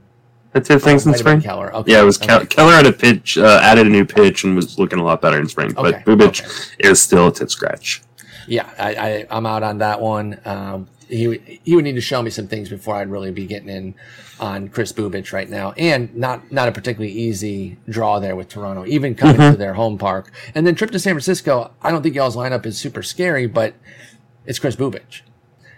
that 0.55 0.65
did 0.65 0.81
things 0.81 1.07
Oh, 1.07 1.11
in 1.11 1.13
might 1.13 1.19
have 1.19 1.25
been 1.27 1.41
spring. 1.41 1.41
Keller. 1.43 1.75
Okay. 1.75 1.93
Yeah, 1.93 2.01
it 2.01 2.05
was 2.05 2.21
okay. 2.23 2.45
Ke- 2.47 2.49
Keller 2.49 2.73
had 2.73 2.87
a 2.87 2.93
pitch, 2.93 3.37
uh, 3.37 3.61
added 3.63 3.87
a 3.87 3.91
new 3.91 4.05
pitch, 4.07 4.45
and 4.45 4.57
was 4.57 4.79
looking 4.79 4.99
a 4.99 5.05
lot 5.05 5.21
better 5.21 5.39
in 5.39 5.47
spring. 5.49 5.77
Okay, 5.77 6.03
But 6.05 6.19
Bubic 6.19 6.41
okay. 6.41 6.89
is 6.89 7.03
still 7.03 7.29
a 7.29 7.33
tit 7.33 7.51
scratch. 7.51 8.03
Yeah, 8.49 8.69
I, 8.79 8.95
I 8.95 9.27
I'm 9.31 9.45
out 9.47 9.63
on 9.63 9.79
that 9.79 10.01
one. 10.01 10.39
Um, 10.47 10.89
he 11.09 11.29
would- 11.29 11.43
he 11.65 11.75
would 11.77 11.85
need 11.85 11.95
to 11.97 12.01
show 12.01 12.23
me 12.23 12.31
some 12.31 12.47
things 12.49 12.69
before 12.71 12.95
I'd 12.97 13.11
really 13.11 13.31
be 13.31 13.45
getting 13.47 13.69
in 13.69 13.95
on 14.41 14.69
Chris 14.69 14.93
Bubic 14.93 15.33
right 15.33 15.49
now, 15.49 15.73
and 15.77 16.15
not 16.17 16.51
not 16.51 16.69
a 16.69 16.73
particularly 16.73 17.13
easy 17.13 17.77
draw 17.89 18.19
there 18.19 18.35
with 18.35 18.49
Toronto, 18.49 18.85
even 18.87 19.15
coming 19.15 19.37
Mm-hmm. 19.37 19.53
to 19.53 19.57
their 19.59 19.75
home 19.75 19.97
park, 19.99 20.33
and 20.55 20.67
then 20.67 20.75
trip 20.75 20.91
to 20.93 20.99
San 20.99 21.15
Francisco. 21.15 21.71
I 21.83 21.91
don't 21.91 22.03
think 22.03 22.15
y'all's 22.15 22.37
lineup 22.37 22.65
is 22.67 22.77
super 22.79 23.03
scary, 23.03 23.47
but 23.47 23.75
it's 24.47 24.59
Chris 24.59 24.77
Bubic. 24.77 25.23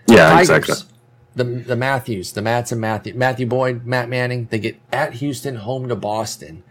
Yeah, 0.09 0.31
Tigers, 0.31 0.51
exactly. 0.51 0.96
The 1.37 1.45
the 1.45 1.77
Matthews, 1.77 2.33
the 2.33 2.43
Matts 2.43 2.73
and 2.73 2.81
Matthew 2.81 3.15
Matthew 3.15 3.47
Boyd, 3.47 3.87
Matt 3.87 4.09
Manning. 4.09 4.49
They 4.51 4.59
get 4.59 4.81
at 4.91 5.15
Houston, 5.15 5.57
home 5.57 5.89
to 5.89 5.95
Boston. 5.95 6.65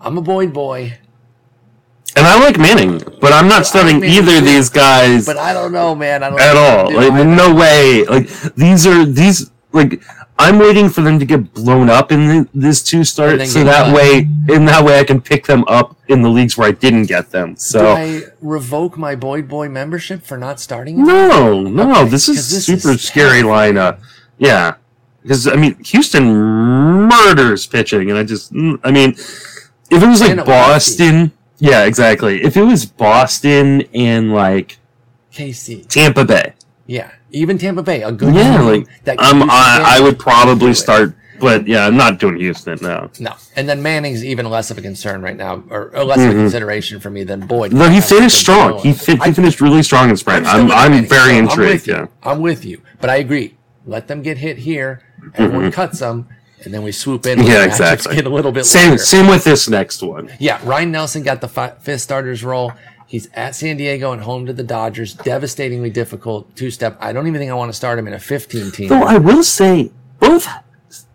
I'm 0.00 0.18
a 0.18 0.22
Boyd 0.22 0.52
boy, 0.52 0.98
And 2.16 2.26
I 2.26 2.38
like 2.40 2.58
Manning, 2.58 2.98
but 3.20 3.32
I'm 3.32 3.48
not 3.48 3.66
Manning 3.66 4.02
either 4.02 4.38
of 4.38 4.44
these 4.44 4.68
guys 4.68 5.24
but 5.26 5.36
I 5.36 5.52
don't 5.52 5.72
know, 5.72 5.94
man. 5.94 6.22
I 6.22 6.30
don't 6.30 6.40
at 6.40 6.56
all. 6.56 6.92
Like, 6.92 7.26
no 7.26 7.54
way. 7.54 8.04
Like 8.04 8.28
these 8.54 8.86
are 8.86 9.04
these 9.04 9.50
like 9.72 10.02
I'm 10.38 10.58
waiting 10.58 10.90
for 10.90 11.00
them 11.00 11.18
to 11.18 11.24
get 11.24 11.54
blown 11.54 11.88
up 11.88 12.12
in 12.12 12.28
the, 12.28 12.48
this 12.52 12.82
two 12.82 13.04
start, 13.04 13.40
so 13.46 13.64
that 13.64 13.86
cut. 13.86 13.94
way, 13.94 14.28
in 14.54 14.66
that 14.66 14.84
way, 14.84 15.00
I 15.00 15.04
can 15.04 15.20
pick 15.20 15.46
them 15.46 15.64
up 15.66 15.96
in 16.08 16.20
the 16.20 16.28
leagues 16.28 16.58
where 16.58 16.68
I 16.68 16.72
didn't 16.72 17.06
get 17.06 17.30
them. 17.30 17.56
So 17.56 17.94
I 17.96 18.22
revoke 18.42 18.98
my 18.98 19.14
Boyd 19.14 19.48
Boy 19.48 19.68
membership 19.70 20.22
for 20.22 20.36
not 20.36 20.60
starting? 20.60 21.02
no, 21.04 21.62
no, 21.62 22.00
Okay, 22.02 22.10
this 22.10 22.28
is 22.28 22.50
this 22.50 22.66
super 22.66 22.90
is 22.94 23.02
scary 23.02 23.40
lineup. 23.42 24.00
Yeah, 24.36 24.74
because 25.22 25.48
I 25.48 25.56
mean, 25.56 25.82
Houston 25.84 26.24
murders 26.34 27.66
pitching, 27.66 28.10
and 28.10 28.18
I 28.18 28.22
just, 28.22 28.52
mm, 28.52 28.78
I 28.84 28.90
mean, 28.90 29.12
if 29.90 30.02
it 30.02 30.06
was 30.06 30.20
like 30.20 30.30
And 30.30 30.40
it 30.40 30.46
was 30.46 30.54
Boston, 30.66 31.32
yeah, 31.58 31.84
exactly. 31.84 32.42
If 32.42 32.56
it 32.56 32.62
was 32.62 32.84
Boston 32.84 33.82
and 33.94 34.34
like 34.34 34.78
KC. 35.32 35.88
Tampa 35.88 36.24
Bay, 36.24 36.54
Yeah, 36.86 37.10
even 37.30 37.58
Tampa 37.58 37.82
Bay, 37.82 38.02
a 38.02 38.12
good 38.12 38.34
yeah, 38.34 38.60
like 38.62 38.86
that 39.04 39.18
um, 39.18 39.42
I, 39.50 39.96
I 39.98 40.00
would 40.00 40.18
probably 40.18 40.72
start, 40.74 41.14
but 41.40 41.66
yeah, 41.66 41.86
I'm 41.86 41.96
not 41.96 42.18
doing 42.18 42.36
Houston. 42.38 42.78
No, 42.80 43.10
No, 43.20 43.34
and 43.56 43.68
then 43.68 43.82
Manning's 43.82 44.24
even 44.24 44.48
less 44.48 44.70
of 44.70 44.78
a 44.78 44.82
concern 44.82 45.22
right 45.22 45.36
now, 45.36 45.62
or, 45.70 45.94
or 45.96 46.04
less 46.04 46.18
of 46.18 46.30
a 46.30 46.34
consideration 46.34 47.00
for 47.00 47.10
me 47.10 47.24
than 47.24 47.46
Boyd. 47.46 47.72
no, 47.72 47.84
Mm-hmm. 47.84 47.94
he 47.94 48.00
finished 48.00 48.38
strong. 48.38 48.78
He 48.78 48.92
fit, 48.92 49.20
I- 49.20 49.26
he 49.28 49.32
finished 49.32 49.60
really 49.60 49.82
strong 49.82 50.08
in 50.10 50.16
spring. 50.16 50.46
I'm, 50.46 50.70
I'm 50.70 50.92
Manning, 50.92 51.08
very 51.08 51.32
so 51.32 51.38
intrigued. 51.38 51.88
I'm 51.90 51.96
yeah. 51.96 52.06
I'm 52.22 52.40
with 52.40 52.64
you, 52.64 52.80
but 53.00 53.10
I 53.10 53.16
agree. 53.16 53.56
Let 53.84 54.08
them 54.08 54.22
get 54.22 54.38
hit 54.38 54.58
here. 54.58 55.02
Everyone 55.34 55.70
cuts 55.72 55.98
them, 56.00 56.28
and 56.64 56.72
then 56.72 56.82
we 56.82 56.92
swoop 56.92 57.26
in. 57.26 57.38
Mm-hmm. 57.38 57.48
Yeah, 57.48 57.64
exactly. 57.64 58.14
Get 58.16 58.26
a 58.26 58.30
little 58.30 58.50
bit 58.52 58.64
Same, 58.66 58.92
later. 58.92 59.02
same 59.02 59.26
with 59.28 59.44
this 59.44 59.68
next 59.68 60.02
one. 60.02 60.30
Yeah, 60.40 60.60
Ryne 60.64 60.90
Nelson 60.90 61.22
got 61.22 61.40
the 61.40 61.48
fi- 61.48 61.74
fifth 61.80 62.00
starter's 62.02 62.42
role. 62.44 62.72
He's 63.06 63.28
at 63.34 63.54
San 63.54 63.76
Diego 63.76 64.12
and 64.12 64.22
home 64.22 64.46
to 64.46 64.52
the 64.52 64.62
Dodgers. 64.64 65.14
Devastatingly 65.14 65.90
difficult 65.90 66.54
two 66.56 66.70
step. 66.70 66.96
I 67.00 67.12
don't 67.12 67.26
even 67.28 67.38
think 67.38 67.50
I 67.50 67.54
want 67.54 67.68
to 67.70 67.76
start 67.76 67.98
him 67.98 68.06
in 68.08 68.14
a 68.14 68.18
15 68.18 68.70
team. 68.72 68.88
Though 68.88 69.02
I 69.04 69.16
will 69.18 69.44
say, 69.44 69.90
both 70.18 70.46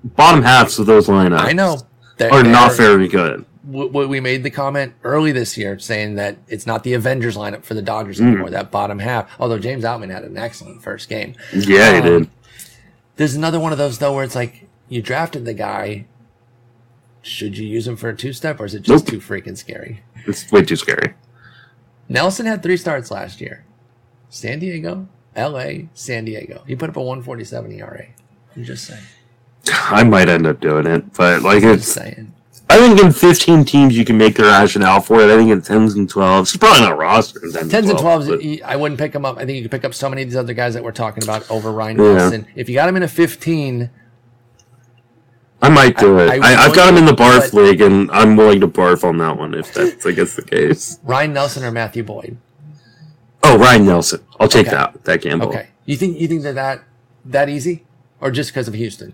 bottom 0.04 0.42
halves 0.44 0.80
of 0.80 0.86
those 0.86 1.08
lineups 1.08 1.40
I 1.40 1.52
know. 1.54 1.82
They're- 2.18 2.32
are 2.32 2.44
not 2.44 2.78
they're- 2.78 2.88
very 2.88 3.08
good. 3.08 3.46
w- 3.70 4.08
we 4.08 4.20
made 4.20 4.44
the 4.44 4.50
comment 4.50 4.94
early 5.04 5.32
this 5.32 5.58
year 5.58 5.78
saying 5.80 6.16
that 6.16 6.38
it's 6.48 6.66
not 6.66 6.84
the 6.84 6.94
Avengers 6.94 7.36
lineup 7.36 7.64
for 7.64 7.74
the 7.74 7.82
Dodgers 7.82 8.20
Mm. 8.20 8.28
anymore, 8.28 8.50
that 8.52 8.72
bottom 8.72 9.00
half. 9.00 9.30
Although 9.40 9.60
James 9.60 9.84
Outman 9.84 10.12
had 10.12 10.24
an 10.24 10.38
excellent 10.38 10.82
first 10.82 11.10
game. 11.10 11.36
Yeah, 11.54 11.92
he 11.94 11.98
Um, 12.00 12.04
did. 12.06 12.30
There's 13.18 13.36
another 13.36 13.60
one 13.60 13.72
of 13.72 13.78
those, 13.78 13.98
though, 14.00 14.14
where 14.14 14.24
it's 14.24 14.36
like 14.36 14.68
you 14.88 15.02
drafted 15.02 15.46
the 15.46 15.54
guy. 15.54 16.06
Should 17.22 17.58
you 17.58 17.68
use 17.68 17.88
him 17.88 17.96
for 17.98 18.10
a 18.10 18.16
two 18.16 18.34
step 18.34 18.60
or 18.60 18.66
is 18.66 18.74
it 18.74 18.82
just 18.84 19.06
Nope. 19.06 19.12
too 19.14 19.20
freaking 19.20 19.58
scary? 19.58 20.02
It's 20.26 20.52
way 20.52 20.64
too 20.64 20.76
scary. 20.76 21.14
Nelson 22.12 22.46
had 22.46 22.62
three 22.62 22.78
starts 22.78 23.10
last 23.10 23.40
year 23.42 23.64
San 24.30 24.60
Diego, 24.60 25.08
LA, 25.36 25.88
San 25.94 26.26
Diego. 26.26 26.62
He 26.68 26.76
put 26.76 26.90
up 26.90 26.98
a 26.98 27.02
147 27.02 27.72
ERA. 27.74 28.06
I'm 28.56 28.64
just 28.64 28.86
saying. 28.86 29.02
I 29.70 30.04
might 30.04 30.28
end 30.30 30.46
up 30.48 30.60
doing 30.60 30.86
it, 30.88 31.14
but 31.14 31.42
like 31.42 31.62
Just 31.62 31.76
it's. 31.80 31.88
saying. 31.94 32.34
I 32.70 32.78
think 32.78 33.02
in 33.02 33.12
15 33.12 33.66
teams 33.66 33.98
you 33.98 34.06
can 34.06 34.18
make 34.18 34.36
the 34.36 34.44
rationale 34.44 35.02
for 35.02 35.20
it. 35.22 35.30
I 35.30 35.38
think 35.38 35.52
in 35.52 35.62
10s 35.62 35.96
and 35.98 36.10
12s, 36.12 36.42
it's 36.44 36.58
probably 36.58 36.82
not 36.82 36.98
roster. 36.98 37.40
10s 37.42 37.70
10s 37.70 37.90
and 37.90 38.00
12s, 38.00 38.28
but- 38.30 38.42
y- 38.42 38.60
I 38.66 38.76
wouldn't 38.78 39.00
pick 39.00 39.14
him 39.14 39.26
up. 39.26 39.38
I 39.38 39.46
think 39.46 39.58
you 39.58 39.62
could 39.64 39.72
pick 39.72 39.84
up 39.86 39.94
so 39.94 40.10
many 40.10 40.22
of 40.22 40.30
these 40.30 40.38
other 40.38 40.54
guys 40.54 40.74
that 40.76 40.84
we're 40.84 40.92
talking 40.94 41.22
about 41.24 41.50
over 41.52 41.72
Ryne 41.72 41.98
Yeah. 41.98 42.14
Nelson. 42.14 42.48
If 42.56 42.70
you 42.70 42.76
got 42.76 42.88
him 42.88 42.96
in 42.96 43.04
a 43.04 43.08
15, 43.10 43.90
I 45.62 45.70
might 45.70 45.98
do 45.98 46.18
I- 46.20 46.36
it. 46.36 46.42
I 46.42 46.50
have 46.64 46.76
got 46.76 46.90
him 46.90 46.98
in 46.98 47.06
the 47.06 47.12
barf 47.14 47.54
league, 47.54 47.82
and 47.82 48.10
I'm 48.12 48.36
willing 48.36 48.60
to 48.62 48.68
barf 48.68 49.04
on 49.04 49.18
that 49.20 49.38
one 49.38 49.54
if 49.54 49.74
that's 49.74 50.06
I 50.06 50.12
guess 50.12 50.36
the 50.36 50.42
case. 50.44 51.00
Ryne 51.04 51.34
Nelson 51.34 51.64
or 51.64 51.72
Matthew 51.72 52.04
Boyd. 52.04 52.38
Oh, 53.44 53.58
Ryne 53.58 53.86
Nelson. 53.86 54.22
I'll 54.40 54.48
take 54.48 54.68
Okay. 54.68 54.76
that. 54.76 55.04
That 55.04 55.22
gamble. 55.22 55.50
Okay. 55.50 55.68
You 55.86 55.98
think 55.98 56.20
you 56.20 56.28
think 56.28 56.44
they're 56.44 56.54
that 56.54 56.84
that 57.26 57.50
easy, 57.50 57.86
or 58.20 58.32
just 58.32 58.50
because 58.52 58.68
of 58.68 58.74
Houston? 58.74 59.14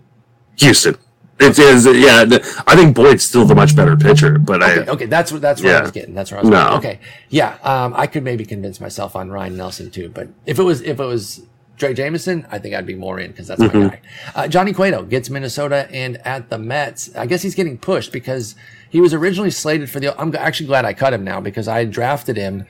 Houston. 0.58 0.96
It 1.40 1.56
is. 1.58 1.86
Yeah. 1.86 2.24
the- 2.24 2.62
I 2.66 2.74
think 2.74 2.96
Boyd's 2.96 3.22
still 3.24 3.44
the 3.44 3.54
much 3.54 3.76
better 3.76 3.96
pitcher, 3.96 4.38
but 4.38 4.62
I. 4.62 4.78
Okay, 4.80 4.90
okay, 4.90 5.06
that's 5.06 5.30
what 5.30 5.40
that's 5.40 5.62
what 5.62 5.72
I 5.72 5.82
was 5.82 5.90
getting. 5.92 6.14
That's 6.14 6.30
where 6.32 6.40
I 6.40 6.42
was. 6.42 6.50
No. 6.50 6.68
Okay, 6.78 6.98
yeah, 7.28 7.58
um, 7.62 7.94
I 7.96 8.06
could 8.06 8.24
maybe 8.24 8.44
convince 8.44 8.80
myself 8.80 9.14
on 9.14 9.30
Ryne 9.30 9.56
Nelson 9.56 9.90
too, 9.90 10.08
but 10.12 10.28
if 10.46 10.58
it 10.58 10.62
was 10.64 10.80
if 10.82 10.98
it 10.98 11.04
was 11.04 11.42
Drey 11.78 11.94
Jameson, 11.94 12.46
I 12.50 12.58
think 12.58 12.74
I'd 12.74 12.86
be 12.86 12.94
more 12.94 13.18
in 13.20 13.30
because 13.30 13.46
that's 13.46 13.62
Mm-hmm. 13.62 13.78
my 13.80 13.88
guy. 13.88 14.00
Uh, 14.34 14.48
Johnny 14.48 14.72
Cueto 14.72 15.02
gets 15.04 15.30
Minnesota 15.30 15.88
and 15.92 16.16
at 16.26 16.50
the 16.50 16.58
Mets. 16.58 17.14
I 17.16 17.26
guess 17.26 17.42
he's 17.42 17.54
getting 17.54 17.78
pushed 17.78 18.12
because 18.12 18.54
he 18.90 19.00
was 19.00 19.14
originally 19.14 19.50
slated 19.50 19.88
for 19.90 20.00
the. 20.00 20.18
I'm 20.20 20.34
actually 20.36 20.66
glad 20.66 20.84
I 20.84 20.92
cut 20.94 21.12
him 21.12 21.24
now 21.24 21.40
because 21.40 21.68
I 21.68 21.84
drafted 21.84 22.36
him 22.36 22.66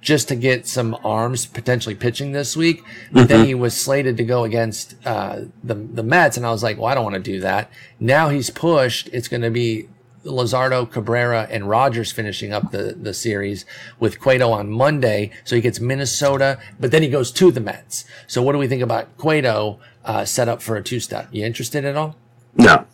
just 0.00 0.28
to 0.28 0.36
get 0.36 0.66
some 0.66 0.96
arms 1.04 1.44
potentially 1.44 1.94
pitching 1.94 2.30
this 2.32 2.56
week. 2.56 2.84
But 3.12 3.28
then 3.28 3.44
he 3.46 3.54
was 3.54 3.76
slated 3.76 4.16
to 4.18 4.24
go 4.24 4.44
against 4.44 4.94
uh, 5.06 5.40
the 5.62 5.74
the 5.74 6.02
Mets, 6.02 6.36
and 6.36 6.46
I 6.46 6.50
was 6.50 6.62
like, 6.62 6.78
well, 6.78 6.86
I 6.86 6.94
don't 6.94 7.04
want 7.04 7.16
to 7.16 7.20
do 7.32 7.40
that. 7.40 7.70
Now 8.00 8.28
he's 8.28 8.50
pushed. 8.50 9.08
It's 9.12 9.28
going 9.28 9.42
to 9.42 9.50
be 9.50 9.88
Luzardo, 10.24 10.90
Cabrera, 10.90 11.46
and 11.50 11.68
Rogers 11.68 12.12
finishing 12.12 12.52
up 12.52 12.70
the, 12.70 12.94
the 13.00 13.14
series 13.14 13.64
with 13.98 14.20
Cueto 14.20 14.50
on 14.50 14.70
Monday. 14.70 15.30
So 15.44 15.56
he 15.56 15.62
gets 15.62 15.80
Minnesota, 15.80 16.58
but 16.78 16.90
then 16.90 17.02
he 17.02 17.08
goes 17.08 17.30
to 17.32 17.50
the 17.50 17.60
Mets. 17.60 18.04
So 18.26 18.42
what 18.42 18.52
do 18.52 18.58
we 18.58 18.68
think 18.68 18.82
about 18.82 19.16
Cueto 19.16 19.78
uh, 20.04 20.24
set 20.24 20.48
up 20.48 20.62
for 20.62 20.76
a 20.76 20.82
two 20.82 21.00
step? 21.00 21.28
You 21.32 21.44
interested 21.44 21.84
at 21.84 21.96
all? 21.96 22.16
No. 22.54 22.86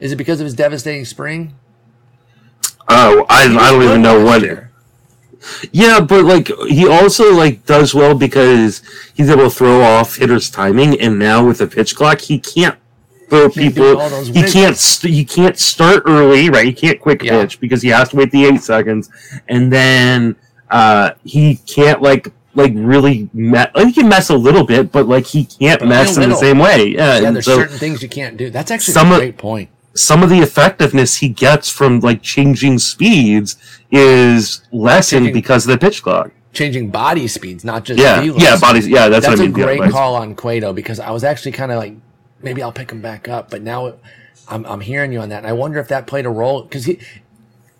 Is 0.00 0.12
it 0.12 0.16
because 0.16 0.40
of 0.40 0.44
his 0.44 0.54
devastating 0.54 1.04
spring? 1.04 1.54
Oh, 2.88 3.26
I, 3.28 3.44
I 3.44 3.70
don't 3.70 3.82
even 3.82 4.02
know 4.02 4.24
what. 4.24 4.42
year. 4.42 4.68
Yeah, 5.70 6.00
but 6.00 6.24
like 6.24 6.48
he 6.68 6.86
also 6.88 7.32
like 7.34 7.64
does 7.66 7.94
well 7.94 8.14
because 8.14 8.82
he's 9.14 9.30
able 9.30 9.44
to 9.44 9.50
throw 9.50 9.82
off 9.82 10.16
hitters' 10.16 10.50
timing, 10.50 10.98
and 11.00 11.18
now 11.18 11.46
with 11.46 11.58
the 11.58 11.66
pitch 11.66 11.94
clock, 11.94 12.20
he 12.20 12.38
can't 12.38 12.78
Can't 13.30 13.54
people. 13.54 14.00
He 14.24 14.42
can't. 14.42 14.76
St- 14.76 15.12
he 15.14 15.24
can't 15.24 15.58
start 15.58 16.02
early, 16.06 16.48
right? 16.50 16.64
He 16.66 16.72
can't 16.72 17.00
quick 17.00 17.22
Yeah. 17.22 17.40
pitch 17.42 17.60
because 17.60 17.82
he 17.82 17.88
has 17.88 18.08
to 18.10 18.16
wait 18.16 18.30
the 18.30 18.44
eight 18.46 18.62
seconds, 18.62 19.10
and 19.48 19.72
then 19.72 20.36
uh 20.70 21.10
he 21.24 21.56
can't 21.66 22.02
like 22.02 22.32
like 22.54 22.72
really 22.74 23.28
me- 23.32 23.52
like 23.52 23.86
he 23.86 23.92
can 23.92 24.08
mess 24.08 24.30
a 24.30 24.36
little 24.36 24.64
bit, 24.64 24.90
but 24.90 25.06
like 25.08 25.26
he 25.26 25.44
can't 25.44 25.80
But 25.80 25.88
mess 25.88 26.16
a 26.16 26.22
in 26.22 26.30
the 26.30 26.36
same 26.36 26.58
way. 26.58 26.88
Yeah, 26.88 27.18
Yeah, 27.20 27.30
there's 27.30 27.44
so 27.44 27.56
certain 27.58 27.78
things 27.78 28.02
you 28.02 28.08
can't 28.08 28.36
do. 28.36 28.50
That's 28.50 28.70
actually 28.70 28.94
Some 28.94 29.10
a 29.12 29.14
of- 29.14 29.18
great 29.20 29.38
point. 29.38 29.68
some 29.94 30.22
of 30.22 30.30
the 30.30 30.38
effectiveness 30.40 31.16
he 31.16 31.28
gets 31.28 31.68
from 31.70 32.00
like 32.00 32.22
changing 32.22 32.78
speeds 32.78 33.56
is 33.90 34.62
lessened 34.72 35.26
Changing- 35.26 35.34
because 35.34 35.66
of 35.66 35.70
the 35.72 35.78
pitch 35.78 36.02
clock. 36.02 36.30
Changing 36.52 36.88
body 36.90 37.28
speeds, 37.28 37.64
not 37.64 37.84
just 37.84 38.00
Yeah, 38.00 38.20
yeah, 38.22 38.56
bodies. 38.56 38.88
Yeah, 38.88 39.08
that's, 39.08 39.26
That's 39.26 39.38
what 39.38 39.44
I 39.44 39.44
a 39.44 39.52
mean. 39.52 39.58
yeah, 39.58 39.64
great 39.64 39.80
right. 39.80 39.90
call 39.90 40.14
on 40.16 40.34
Cueto 40.34 40.72
because 40.72 40.98
I 40.98 41.10
was 41.10 41.22
actually 41.22 41.52
kind 41.52 41.70
of 41.70 41.78
like, 41.78 41.94
maybe 42.42 42.62
I'll 42.62 42.72
pick 42.72 42.90
him 42.90 43.00
back 43.00 43.28
up, 43.28 43.50
but 43.50 43.62
now 43.62 43.94
I'm, 44.48 44.64
I'm 44.66 44.80
hearing 44.80 45.12
you 45.12 45.20
on 45.20 45.28
that, 45.30 45.38
and 45.38 45.46
I 45.46 45.52
wonder 45.52 45.78
if 45.78 45.88
that 45.88 46.06
played 46.06 46.26
a 46.26 46.30
role 46.30 46.62
because 46.62 46.84
he 46.86 46.98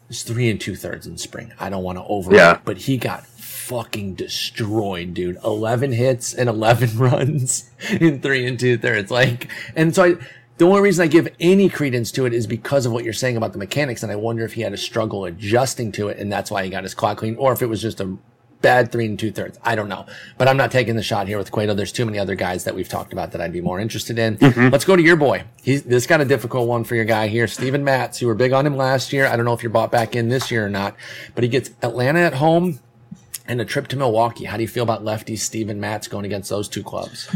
was 0.09 0.23
three 0.23 0.49
and 0.51 0.61
two 0.61 0.75
thirds 0.77 1.07
in 1.07 1.19
spring. 1.19 1.53
I 1.59 1.69
don't 1.71 1.83
want 1.83 1.99
to 1.99 2.05
over, 2.05 2.35
Yeah. 2.35 2.61
but 2.65 2.79
he 2.79 2.97
got 2.97 3.27
fucking 3.27 4.15
destroyed, 4.15 5.13
dude. 5.15 5.39
Eleven 5.45 5.93
hits 5.93 6.33
and 6.35 6.49
eleven 6.49 6.97
runs 6.99 7.71
in 8.01 8.21
three 8.21 8.47
and 8.47 8.59
two 8.59 8.79
thirds, 8.79 9.11
like, 9.11 9.49
and 9.77 9.95
so 9.95 10.05
I. 10.05 10.15
The 10.57 10.67
only 10.67 10.81
reason 10.81 11.05
I 11.05 11.07
give 11.07 11.29
any 11.39 11.69
credence 11.69 12.11
to 12.11 12.27
it 12.27 12.33
is 12.35 12.49
because 12.49 12.85
of 12.85 12.91
what 12.91 13.05
you're 13.05 13.13
saying 13.13 13.37
about 13.37 13.53
the 13.53 13.59
mechanics, 13.61 14.03
and 14.03 14.11
I 14.11 14.17
wonder 14.17 14.45
if 14.45 14.55
he 14.55 14.63
had 14.63 14.73
a 14.73 14.77
struggle 14.77 15.25
adjusting 15.25 15.93
to 15.93 16.09
it, 16.09 16.19
and 16.19 16.33
that's 16.33 16.51
why 16.51 16.65
he 16.65 16.69
got 16.69 16.83
his 16.83 16.95
clock 16.95 17.19
clean, 17.19 17.37
or 17.37 17.53
if 17.53 17.63
it 17.63 17.67
was 17.67 17.81
just 17.81 18.01
a 18.01 18.17
bad 18.61 18.91
three 18.93 19.07
and 19.07 19.19
two 19.19 19.31
thirds. 19.31 19.59
I 19.63 19.75
don't 19.75 19.89
know, 19.89 20.07
but 20.37 20.49
I'm 20.49 20.57
not 20.57 20.71
taking 20.71 20.97
the 20.97 21.03
shot 21.03 21.29
here 21.29 21.39
with 21.39 21.51
Cueto. 21.53 21.75
There's 21.75 21.93
too 21.93 22.05
many 22.05 22.19
other 22.19 22.35
guys 22.35 22.65
that 22.65 22.75
we've 22.75 22.89
talked 22.89 23.13
about 23.13 23.33
that 23.33 23.41
I'd 23.41 23.53
be 23.53 23.61
more 23.61 23.79
interested 23.81 24.19
in. 24.19 24.37
Let's 24.71 24.85
go 24.85 24.97
to 24.97 25.03
your 25.03 25.17
boy. 25.17 25.45
He's 25.63 25.83
this 25.85 26.07
got 26.07 26.21
a 26.21 26.25
difficult 26.25 26.69
one 26.69 26.85
for 26.85 26.95
your 26.95 27.05
guy 27.05 27.29
here, 27.29 27.47
Steven 27.47 27.85
Matz. 27.85 28.21
You 28.21 28.27
were 28.29 28.35
big 28.35 28.53
on 28.53 28.67
him 28.67 28.77
last 28.77 29.13
year. 29.13 29.27
I 29.27 29.37
don't 29.37 29.45
know 29.45 29.53
if 29.55 29.63
you're 29.63 29.71
bought 29.71 29.91
back 29.93 30.17
in 30.17 30.29
this 30.29 30.51
year 30.51 30.67
or 30.67 30.71
not, 30.71 30.97
but 31.35 31.45
he 31.45 31.49
gets 31.51 31.71
Atlanta 31.83 32.21
at 32.21 32.35
home 32.35 32.81
and 33.47 33.61
a 33.61 33.65
trip 33.65 33.89
to 33.89 33.97
Milwaukee. 33.97 34.45
How 34.45 34.57
do 34.57 34.63
you 34.63 34.69
feel 34.69 34.83
about 34.83 35.05
lefty 35.05 35.37
Steven 35.37 35.81
Matz 35.81 36.07
going 36.09 36.25
against 36.27 36.51
those 36.51 36.69
two 36.69 36.83
clubs? 36.83 37.29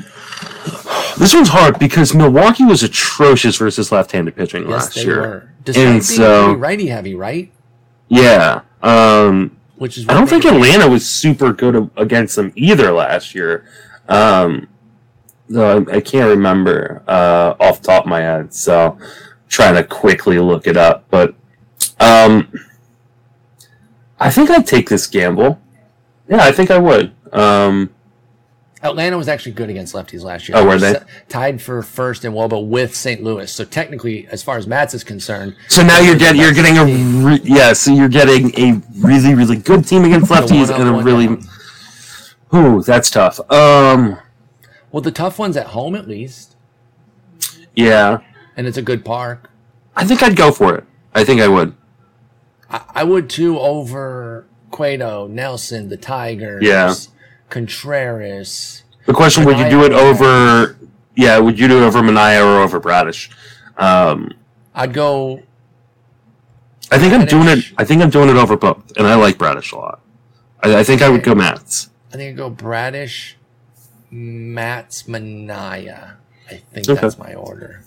This 1.18 1.34
one's 1.34 1.48
hard 1.48 1.78
because 1.78 2.14
Milwaukee 2.14 2.64
was 2.64 2.82
atrocious 2.82 3.56
versus 3.56 3.92
left-handed 3.92 4.34
pitching 4.34 4.62
Yes, 4.62 4.70
last 4.70 4.96
year. 5.04 5.20
were. 5.20 5.48
Despite 5.64 5.84
And 5.84 5.92
being 5.94 6.02
so- 6.02 6.52
righty 6.54 6.86
heavy, 6.88 7.14
right? 7.14 7.52
Yeah. 8.08 8.62
Um, 8.82 9.56
Which 9.82 9.98
is 9.98 10.08
I 10.08 10.14
don't 10.14 10.28
think 10.28 10.44
Atlanta 10.44 10.86
was 10.86 11.04
super 11.04 11.52
good 11.52 11.90
against 11.96 12.36
them 12.36 12.52
either 12.54 12.92
last 12.92 13.34
year. 13.34 13.66
Um, 14.08 14.68
though 15.48 15.78
I, 15.78 15.96
I 15.96 16.00
can't 16.00 16.28
remember 16.28 17.02
uh, 17.08 17.56
off 17.58 17.80
the 17.80 17.88
top 17.88 18.04
of 18.04 18.08
my 18.08 18.20
head, 18.20 18.54
so 18.54 18.92
I'm 18.92 19.08
trying 19.48 19.74
to 19.74 19.82
quickly 19.82 20.38
look 20.38 20.68
it 20.68 20.76
up. 20.76 21.06
But 21.10 21.34
um, 21.98 22.52
I 24.20 24.30
think 24.30 24.50
I'd 24.50 24.68
take 24.68 24.88
this 24.88 25.08
gamble. 25.08 25.60
Yeah, 26.28 26.44
I 26.44 26.52
think 26.52 26.70
I 26.70 26.78
would. 26.78 27.12
Um, 27.32 27.92
Atlanta 28.82 29.16
was 29.16 29.28
actually 29.28 29.52
good 29.52 29.70
against 29.70 29.94
lefties 29.94 30.22
last 30.22 30.48
year. 30.48 30.58
Oh, 30.58 30.66
were 30.66 30.78
they? 30.78 30.96
Tied 31.28 31.62
for 31.62 31.82
first 31.82 32.24
in 32.24 32.32
WOBA 32.32 32.66
with 32.66 32.94
St. 32.96 33.22
Louis. 33.22 33.50
So 33.50 33.64
technically, 33.64 34.26
as 34.28 34.42
far 34.42 34.56
as 34.56 34.66
Matz 34.66 34.92
is 34.92 35.04
concerned, 35.04 35.54
so 35.68 35.82
now 35.82 36.00
you're 36.00 36.16
getting 36.16 36.40
you're 36.40 36.52
getting 36.52 36.78
a 36.78 36.84
re- 37.24 37.40
yeah. 37.44 37.72
So 37.74 37.92
you're 37.92 38.08
getting 38.08 38.50
a 38.58 38.82
really 38.98 39.34
really 39.34 39.56
good 39.56 39.86
team 39.86 40.04
against 40.04 40.30
lefties 40.30 40.74
and 40.74 40.88
a 40.88 41.02
really 41.02 41.26
down. 41.28 41.44
ooh 42.54 42.82
that's 42.82 43.10
tough. 43.10 43.38
Um, 43.50 44.18
well, 44.90 45.00
the 45.00 45.12
tough 45.12 45.38
one's 45.38 45.56
at 45.56 45.68
home 45.68 45.94
at 45.94 46.08
least, 46.08 46.56
yeah, 47.74 48.18
and 48.56 48.66
it's 48.66 48.76
a 48.76 48.82
good 48.82 49.04
park. 49.04 49.50
I 49.94 50.04
think 50.04 50.22
I'd 50.22 50.36
go 50.36 50.50
for 50.50 50.74
it. 50.74 50.84
I 51.14 51.22
think 51.24 51.40
I 51.40 51.48
would. 51.48 51.74
I, 52.68 52.80
I 52.96 53.04
would 53.04 53.30
too 53.30 53.58
over 53.60 54.46
Cueto, 54.70 55.28
Nelson, 55.28 55.88
the 55.88 55.96
Tigers, 55.96 56.62
Yeah. 56.64 56.94
Contreras. 57.52 58.82
The 59.06 59.12
question: 59.12 59.44
Would 59.44 59.58
you 59.58 59.68
do 59.68 59.84
it 59.84 59.92
over? 59.92 60.76
Yeah, 61.14 61.38
would 61.38 61.58
you 61.58 61.68
do 61.68 61.82
it 61.82 61.86
over 61.86 62.00
Manaea 62.00 62.42
or 62.42 62.62
over 62.62 62.80
Bradish? 62.80 63.30
Um, 63.76 64.32
I'd 64.74 64.94
go. 64.94 65.42
I 66.90 66.98
think 66.98 67.12
I'm 67.12 67.26
doing 67.26 67.48
it. 67.48 67.64
I 67.78 67.84
think 67.84 68.02
I'm 68.02 68.10
doing 68.10 68.28
it 68.30 68.36
over 68.36 68.56
both, 68.56 68.92
and 68.96 69.06
I 69.06 69.14
like 69.16 69.36
Bradish 69.38 69.72
a 69.72 69.76
lot. 69.76 70.00
I, 70.62 70.76
I 70.80 70.84
think 70.84 71.02
I 71.02 71.08
would 71.08 71.22
go 71.22 71.34
Matz. 71.34 71.90
I 72.12 72.16
think 72.16 72.30
I'd 72.30 72.36
go 72.36 72.48
Bradish, 72.50 73.36
Matz, 74.10 75.02
Manaea. 75.04 76.14
I 76.50 76.56
think 76.72 76.88
Okay. 76.88 77.00
that's 77.00 77.18
my 77.18 77.34
order. 77.34 77.82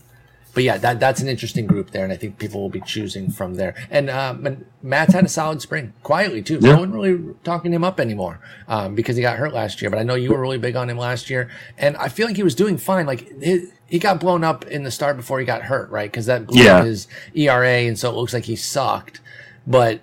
But 0.55 0.63
yeah, 0.63 0.77
that 0.77 0.99
that's 0.99 1.21
an 1.21 1.27
interesting 1.27 1.67
group 1.67 1.91
there, 1.91 2.03
and 2.03 2.11
I 2.11 2.15
think 2.17 2.39
people 2.39 2.59
will 2.61 2.69
be 2.69 2.81
choosing 2.81 3.29
from 3.29 3.53
there. 3.55 3.75
And 3.91 4.09
uh, 4.09 4.33
Man- 4.33 4.65
Matz 4.81 5.13
had 5.13 5.25
a 5.25 5.29
solid 5.29 5.61
spring, 5.61 5.93
quietly 6.01 6.41
too. 6.41 6.59
Yeah. 6.61 6.71
No 6.73 6.79
one 6.79 6.91
really 6.91 7.35
talking 7.43 7.71
him 7.73 7.83
up 7.83 7.99
anymore 7.99 8.39
um, 8.67 8.95
because 8.95 9.15
he 9.17 9.21
got 9.21 9.37
hurt 9.37 9.53
last 9.53 9.81
year. 9.81 9.91
But 9.91 9.99
I 9.99 10.03
know 10.03 10.15
you 10.15 10.31
were 10.31 10.39
really 10.39 10.57
big 10.57 10.75
on 10.75 10.89
him 10.89 10.97
last 10.97 11.29
year, 11.29 11.51
and 11.77 11.95
I 11.97 12.07
feel 12.07 12.25
like 12.25 12.37
he 12.37 12.43
was 12.43 12.55
doing 12.55 12.77
fine. 12.77 13.05
Like 13.05 13.39
his, 13.41 13.71
he 13.87 13.99
got 13.99 14.19
blown 14.19 14.43
up 14.43 14.65
in 14.65 14.83
the 14.83 14.91
start 14.91 15.17
before 15.17 15.39
he 15.39 15.45
got 15.45 15.61
hurt, 15.63 15.89
right? 15.91 16.09
Because 16.09 16.25
that 16.25 16.47
blew 16.47 16.63
Yeah. 16.63 16.77
up 16.77 16.85
his 16.85 17.07
ERA, 17.35 17.67
and 17.85 17.99
so 17.99 18.09
it 18.09 18.15
looks 18.15 18.33
like 18.33 18.45
he 18.45 18.55
sucked. 18.55 19.19
But 19.67 19.99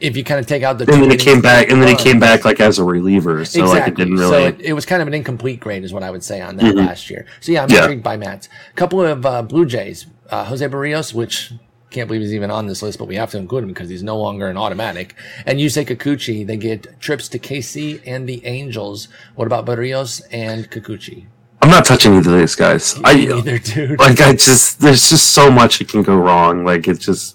if 0.00 0.16
you 0.16 0.24
kind 0.24 0.38
of 0.40 0.46
take 0.46 0.62
out 0.62 0.78
the 0.78 0.90
And 0.92 1.02
then 1.02 1.10
he 1.10 1.16
came 1.16 1.40
back, 1.40 1.70
and 1.70 1.80
then 1.80 1.88
he 1.88 1.96
came 1.96 2.18
back 2.20 2.44
like 2.44 2.60
as 2.60 2.78
a 2.78 2.84
reliever. 2.84 3.44
So 3.44 3.64
like 3.64 3.88
it 3.88 3.94
didn't 3.96 4.16
really. 4.16 4.30
so 4.30 4.46
it, 4.48 4.60
it 4.60 4.72
was 4.74 4.84
kind 4.86 5.00
of 5.02 5.08
an 5.08 5.14
incomplete 5.14 5.60
grade, 5.60 5.84
is 5.84 5.92
what 5.92 6.02
I 6.02 6.10
would 6.10 6.22
say 6.24 6.40
on 6.40 6.56
that 6.56 6.74
Mhm. 6.74 6.86
last 6.86 7.08
year. 7.10 7.26
So 7.40 7.52
yeah, 7.52 7.62
I'm 7.62 7.70
Yeah. 7.70 7.80
intrigued 7.80 8.02
by 8.02 8.16
Matz. 8.16 8.48
A 8.70 8.74
couple 8.74 9.00
of 9.02 9.24
uh, 9.24 9.42
Blue 9.42 9.64
Jays, 9.66 10.06
uh, 10.30 10.44
Jose 10.44 10.66
Berrios, 10.68 11.14
which 11.14 11.52
can't 11.90 12.08
believe 12.08 12.20
he's 12.20 12.34
even 12.34 12.50
on 12.50 12.66
this 12.66 12.82
list, 12.82 12.98
but 12.98 13.06
we 13.08 13.14
have 13.14 13.30
to 13.30 13.38
include 13.38 13.62
him 13.62 13.68
because 13.68 13.88
he's 13.88 14.02
no 14.02 14.18
longer 14.18 14.48
an 14.48 14.56
automatic. 14.58 15.14
And 15.46 15.58
Yusei 15.60 15.86
Kikuchi, 15.86 16.46
they 16.46 16.56
get 16.56 17.00
trips 17.00 17.28
to 17.28 17.38
KC 17.38 18.00
and 18.04 18.28
the 18.28 18.44
Angels. 18.44 19.08
What 19.34 19.46
about 19.46 19.64
Berrios 19.64 20.20
and 20.30 20.70
Kikuchi? 20.70 21.24
I'm 21.62 21.70
not 21.70 21.84
touching 21.86 22.14
either 22.14 22.34
of 22.34 22.38
these 22.40 22.54
guys. 22.54 23.00
I 23.02 23.12
Either 23.14 23.58
dude. 23.58 23.98
like. 23.98 24.20
I 24.20 24.32
just 24.34 24.80
there's 24.80 25.08
just 25.08 25.28
so 25.28 25.50
much 25.50 25.78
that 25.78 25.88
can 25.88 26.02
go 26.02 26.14
wrong. 26.16 26.64
Like 26.64 26.86
it's 26.86 27.04
just 27.06 27.34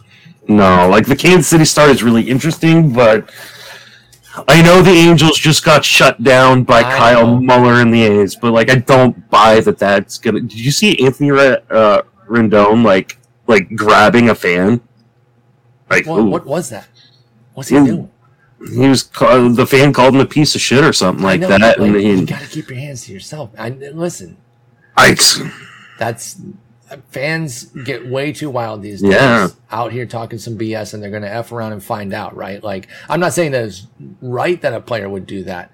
no. 0.58 0.90
Like 0.90 1.06
the 1.06 1.16
Kansas 1.16 1.48
City 1.48 1.66
start 1.66 1.90
is 1.90 2.04
really 2.04 2.24
interesting, 2.24 2.94
but. 2.94 3.32
I 4.48 4.62
know 4.62 4.82
the 4.82 4.92
Angels 4.92 5.38
just 5.38 5.66
got 5.66 5.84
shut 5.84 6.24
down 6.24 6.64
by 6.64 6.80
I 6.80 6.84
Kyle 6.84 7.28
know. 7.28 7.42
Muller 7.42 7.82
and 7.82 7.94
the 7.94 8.04
A's, 8.04 8.34
but 8.34 8.54
like 8.54 8.70
I 8.70 8.76
don't 8.76 9.30
buy 9.30 9.60
that 9.60 9.78
that's 9.78 10.18
gonna. 10.18 10.40
Did 10.40 10.58
you 10.58 10.72
see 10.72 11.06
Anthony 11.06 11.32
uh, 11.32 12.04
Rendon 12.30 12.86
like 12.86 13.18
like 13.48 13.76
grabbing 13.76 14.30
a 14.30 14.36
fan? 14.36 14.80
Like 15.90 16.08
what, 16.08 16.24
what 16.24 16.46
was 16.46 16.70
that? 16.70 16.88
What's 17.54 17.68
he 17.68 17.76
doing? 17.76 18.10
he 18.70 18.88
was 18.88 19.04
ca- 19.04 19.50
the 19.50 19.66
fan 19.66 19.94
called 19.94 20.14
him 20.14 20.22
a 20.22 20.26
piece 20.26 20.56
of 20.56 20.62
shit 20.62 20.84
or 20.84 20.94
something 20.94 21.24
like 21.24 21.42
know, 21.42 21.48
that, 21.48 21.78
but, 21.78 21.86
and 21.86 21.94
like, 21.94 22.04
you 22.04 22.26
got 22.26 22.42
to 22.42 22.48
keep 22.48 22.70
your 22.70 22.78
hands 22.78 23.06
to 23.06 23.14
yourself. 23.14 23.50
I, 23.58 23.70
listen, 23.70 24.38
I, 24.96 25.16
that's 25.98 26.40
fans 27.10 27.66
get 27.86 28.08
way 28.08 28.32
too 28.34 28.50
wild 28.50 28.82
these 28.82 29.02
days 29.02 29.12
Yeah. 29.12 29.48
out 29.72 29.92
here 29.92 30.06
talking 30.06 30.40
some 30.40 30.58
bs 30.58 30.94
and 30.94 31.02
they're 31.02 31.10
going 31.10 31.22
to 31.24 31.32
f 31.32 31.52
around 31.52 31.72
and 31.74 31.84
find 31.84 32.14
out 32.14 32.36
right 32.36 32.64
like 32.64 32.88
i'm 33.10 33.20
not 33.20 33.34
saying 33.34 33.52
that 33.52 33.66
it's 33.66 33.88
right 34.22 34.62
that 34.62 34.74
a 34.74 34.82
player 34.82 35.08
would 35.10 35.26
do 35.26 35.44
that 35.46 35.72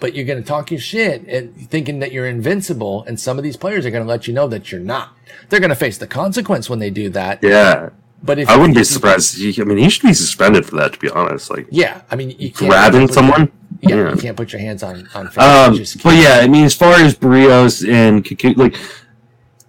but 0.00 0.14
you're 0.14 0.24
going 0.24 0.40
to 0.40 0.46
talk 0.46 0.70
your 0.70 0.80
shit 0.80 1.26
and 1.26 1.54
thinking 1.70 1.98
that 2.00 2.12
you're 2.12 2.26
invincible 2.26 3.02
and 3.04 3.18
some 3.18 3.36
of 3.38 3.44
these 3.44 3.56
players 3.56 3.84
are 3.84 3.90
going 3.90 4.02
to 4.04 4.08
let 4.08 4.26
you 4.28 4.34
know 4.34 4.46
that 4.48 4.70
you're 4.72 4.80
not 4.80 5.16
they're 5.48 5.60
going 5.60 5.70
to 5.70 5.76
face 5.76 5.98
the 5.98 6.06
consequence 6.06 6.68
when 6.70 6.78
they 6.78 6.90
do 6.90 7.08
that 7.10 7.40
yeah, 7.42 7.90
but 8.22 8.38
if 8.38 8.48
I 8.48 8.56
wouldn't 8.56 8.76
be 8.76 8.84
surprised. 8.84 9.36
He- 9.38 9.60
I 9.60 9.64
mean, 9.64 9.78
he 9.78 9.88
should 9.88 10.02
be 10.02 10.12
suspended 10.14 10.66
for 10.66 10.76
that. 10.76 10.92
To 10.94 10.98
be 10.98 11.08
honest, 11.10 11.50
like 11.50 11.66
yeah 11.70 12.02
i 12.10 12.16
mean 12.16 12.30
you 12.30 12.50
can't 12.50 12.70
grabbing 12.70 13.06
put 13.06 13.14
someone. 13.14 13.52
yeah, 13.80 13.96
Yeah. 13.96 14.10
you 14.14 14.16
can't 14.20 14.36
put 14.36 14.52
your 14.52 14.60
hands 14.60 14.82
on 14.82 15.08
on 15.14 15.28
fans. 15.28 15.78
Um, 15.96 16.00
but 16.02 16.16
yeah, 16.16 16.40
I 16.42 16.48
mean, 16.48 16.64
as 16.64 16.74
far 16.74 16.94
as 16.94 17.14
Berrios 17.14 17.88
and 17.88 18.24
like 18.56 18.76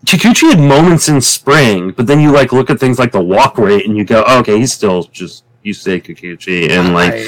Kikuchi 0.06 0.50
had 0.50 0.60
moments 0.60 1.10
in 1.10 1.22
spring, 1.22 1.92
but 1.92 2.08
then 2.08 2.20
you 2.20 2.32
like 2.32 2.52
look 2.52 2.70
at 2.70 2.80
things 2.80 2.98
like 3.00 3.12
the 3.12 3.22
walk 3.22 3.58
rate, 3.58 3.86
and 3.86 3.98
you 3.98 4.06
go, 4.06 4.24
oh, 4.26 4.40
okay, 4.40 4.58
he's 4.58 4.72
still 4.74 5.04
just 5.04 5.44
you 5.64 5.74
say 5.74 6.00
Kikuchi, 6.00 6.70
and 6.70 6.94
like 6.94 7.14
I- 7.14 7.28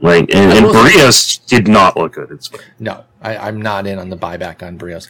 like 0.00 0.34
and, 0.34 0.52
and 0.52 0.66
Berrios 0.66 1.44
did 1.46 1.68
not 1.68 1.96
look 1.96 2.12
good 2.14 2.30
in 2.30 2.40
spring. 2.40 2.62
No, 2.78 3.04
I, 3.20 3.36
I'm 3.36 3.60
not 3.60 3.86
in 3.86 3.98
on 3.98 4.10
the 4.10 4.16
buyback 4.16 4.66
on 4.66 4.78
Berrios. 4.78 5.08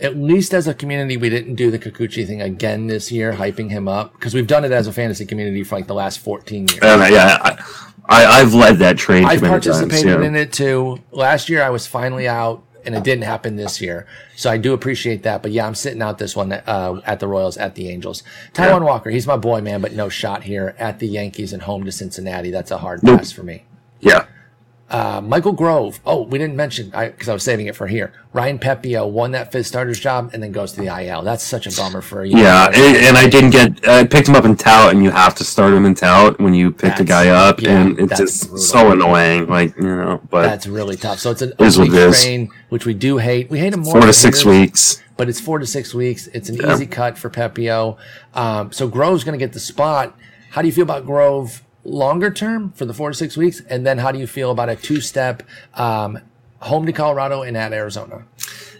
At 0.00 0.16
least 0.16 0.54
as 0.54 0.66
a 0.66 0.72
community, 0.72 1.16
we 1.16 1.28
didn't 1.28 1.56
do 1.56 1.70
the 1.70 1.78
Kikuchi 1.78 2.26
thing 2.26 2.40
again 2.40 2.86
this 2.86 3.12
year, 3.12 3.34
hyping 3.34 3.70
him 3.70 3.86
up 3.86 4.12
because 4.14 4.32
we've 4.32 4.46
done 4.46 4.64
it 4.64 4.72
as 4.72 4.86
a 4.86 4.92
fantasy 4.92 5.26
community 5.26 5.62
for 5.62 5.76
like 5.76 5.86
the 5.86 5.94
last 5.94 6.20
14 6.20 6.68
years. 6.68 6.82
I, 6.82 7.08
yeah, 7.08 7.38
I, 7.42 7.64
I, 8.06 8.40
I've 8.40 8.54
led 8.54 8.78
that 8.78 8.96
train. 8.96 9.24
I've 9.24 9.40
too 9.40 9.42
many 9.42 9.52
participated 9.52 10.06
times, 10.06 10.22
yeah. 10.22 10.26
in 10.26 10.36
it 10.36 10.52
too. 10.52 11.00
Last 11.10 11.48
year, 11.48 11.62
I 11.62 11.70
was 11.70 11.86
finally 11.86 12.26
out, 12.26 12.64
and 12.84 12.94
it 12.94 13.04
didn't 13.04 13.24
happen 13.24 13.56
this 13.56 13.80
year. 13.80 14.06
So 14.36 14.50
I 14.50 14.56
do 14.58 14.72
appreciate 14.72 15.22
that. 15.24 15.42
But 15.42 15.52
yeah, 15.52 15.66
I'm 15.66 15.74
sitting 15.74 16.02
out 16.02 16.18
this 16.18 16.34
one 16.36 16.52
uh, 16.52 17.00
at 17.04 17.20
the 17.20 17.26
Royals, 17.28 17.56
at 17.56 17.74
the 17.74 17.88
Angels. 17.88 18.22
Taijuan 18.54 18.80
Yeah. 18.80 18.86
Walker, 18.86 19.10
he's 19.10 19.26
my 19.26 19.36
boy, 19.36 19.60
man, 19.60 19.80
but 19.80 19.92
no 19.92 20.08
shot 20.08 20.44
here 20.44 20.74
at 20.78 20.98
the 20.98 21.06
Yankees 21.06 21.52
and 21.52 21.62
home 21.62 21.84
to 21.84 21.92
Cincinnati. 21.92 22.50
That's 22.50 22.70
a 22.70 22.78
hard 22.78 23.02
Nope. 23.02 23.18
pass 23.18 23.32
for 23.32 23.42
me. 23.42 23.64
Yeah. 24.00 24.26
Uh, 24.90 25.20
Michael 25.20 25.52
Grove. 25.52 26.00
Oh, 26.04 26.22
we 26.22 26.36
didn't 26.36 26.56
mention 26.56 26.90
because 26.90 27.28
I, 27.28 27.32
was 27.32 27.44
saving 27.44 27.66
it 27.66 27.76
for 27.76 27.86
here. 27.86 28.12
Ryan 28.32 28.58
Pepiot 28.58 29.08
won 29.10 29.30
that 29.32 29.52
fifth 29.52 29.68
starter's 29.68 30.00
job 30.00 30.30
and 30.32 30.42
then 30.42 30.50
goes 30.50 30.72
to 30.72 30.80
the 30.80 30.86
IL. 30.88 31.22
That's 31.22 31.44
such 31.44 31.68
a 31.68 31.70
bummer 31.76 32.00
for 32.00 32.24
you. 32.24 32.36
Yeah, 32.36 32.66
and, 32.66 32.96
and 32.96 33.16
I 33.16 33.28
didn't 33.28 33.50
get. 33.50 33.86
I 33.88 34.04
picked 34.04 34.28
him 34.28 34.34
up 34.34 34.44
in 34.44 34.56
tout, 34.56 34.92
and 34.92 35.04
you 35.04 35.10
have 35.12 35.36
to 35.36 35.44
start 35.44 35.72
him 35.72 35.86
in 35.86 35.94
tout 35.94 36.40
when 36.40 36.54
you 36.54 36.72
pick 36.72 36.96
the 36.96 37.04
That's- 37.04 37.08
guy 37.08 37.28
up, 37.28 37.60
yeah, 37.62 37.80
and 37.82 38.00
it's 38.00 38.18
just 38.18 38.48
brutal. 38.48 38.58
so 38.58 38.90
annoying. 38.90 39.46
Like 39.48 39.76
you 39.76 39.84
know, 39.84 40.20
but 40.28 40.42
That's 40.42 40.66
really 40.66 40.96
tough. 40.96 41.20
So 41.20 41.30
it's 41.30 41.42
an 41.42 41.52
Is 41.60 41.78
what 41.78 41.86
oblique 41.86 42.00
it 42.00 42.08
is. 42.08 42.18
strain, 42.18 42.48
which 42.70 42.84
we 42.84 42.92
do 42.94 43.18
hate. 43.18 43.48
We 43.48 43.60
hate 43.60 43.72
him 43.72 43.80
more 43.82 43.92
four 43.92 44.00
for 44.02 44.06
to 44.08 44.12
six 44.12 44.44
weeks. 44.44 45.00
but 45.16 45.28
it's 45.28 45.38
four 45.40 45.60
to 45.60 45.66
six 45.66 45.94
weeks. 45.94 46.26
It's 46.28 46.48
an 46.48 46.56
Yeah. 46.56 46.74
easy 46.74 46.86
cut 46.86 47.16
for 47.16 47.30
Pepiot. 47.30 47.96
Um, 48.34 48.72
so 48.72 48.88
Grove's 48.88 49.22
going 49.22 49.38
to 49.38 49.44
get 49.44 49.52
the 49.52 49.60
spot. 49.60 50.16
How 50.50 50.62
do 50.62 50.66
you 50.68 50.72
feel 50.72 50.82
about 50.82 51.06
Grove 51.06 51.62
longer 51.84 52.30
term 52.30 52.72
for 52.72 52.84
the 52.84 52.94
four 52.94 53.10
to 53.10 53.16
six 53.16 53.36
weeks? 53.36 53.60
And 53.68 53.86
then 53.86 53.98
how 53.98 54.12
do 54.12 54.18
you 54.18 54.26
feel 54.26 54.50
about 54.50 54.68
a 54.68 54.76
two 54.76 55.00
step 55.00 55.42
um, 55.74 56.18
home 56.60 56.86
to 56.86 56.92
Colorado 56.92 57.42
and 57.42 57.56
at 57.56 57.72
Arizona? 57.72 58.24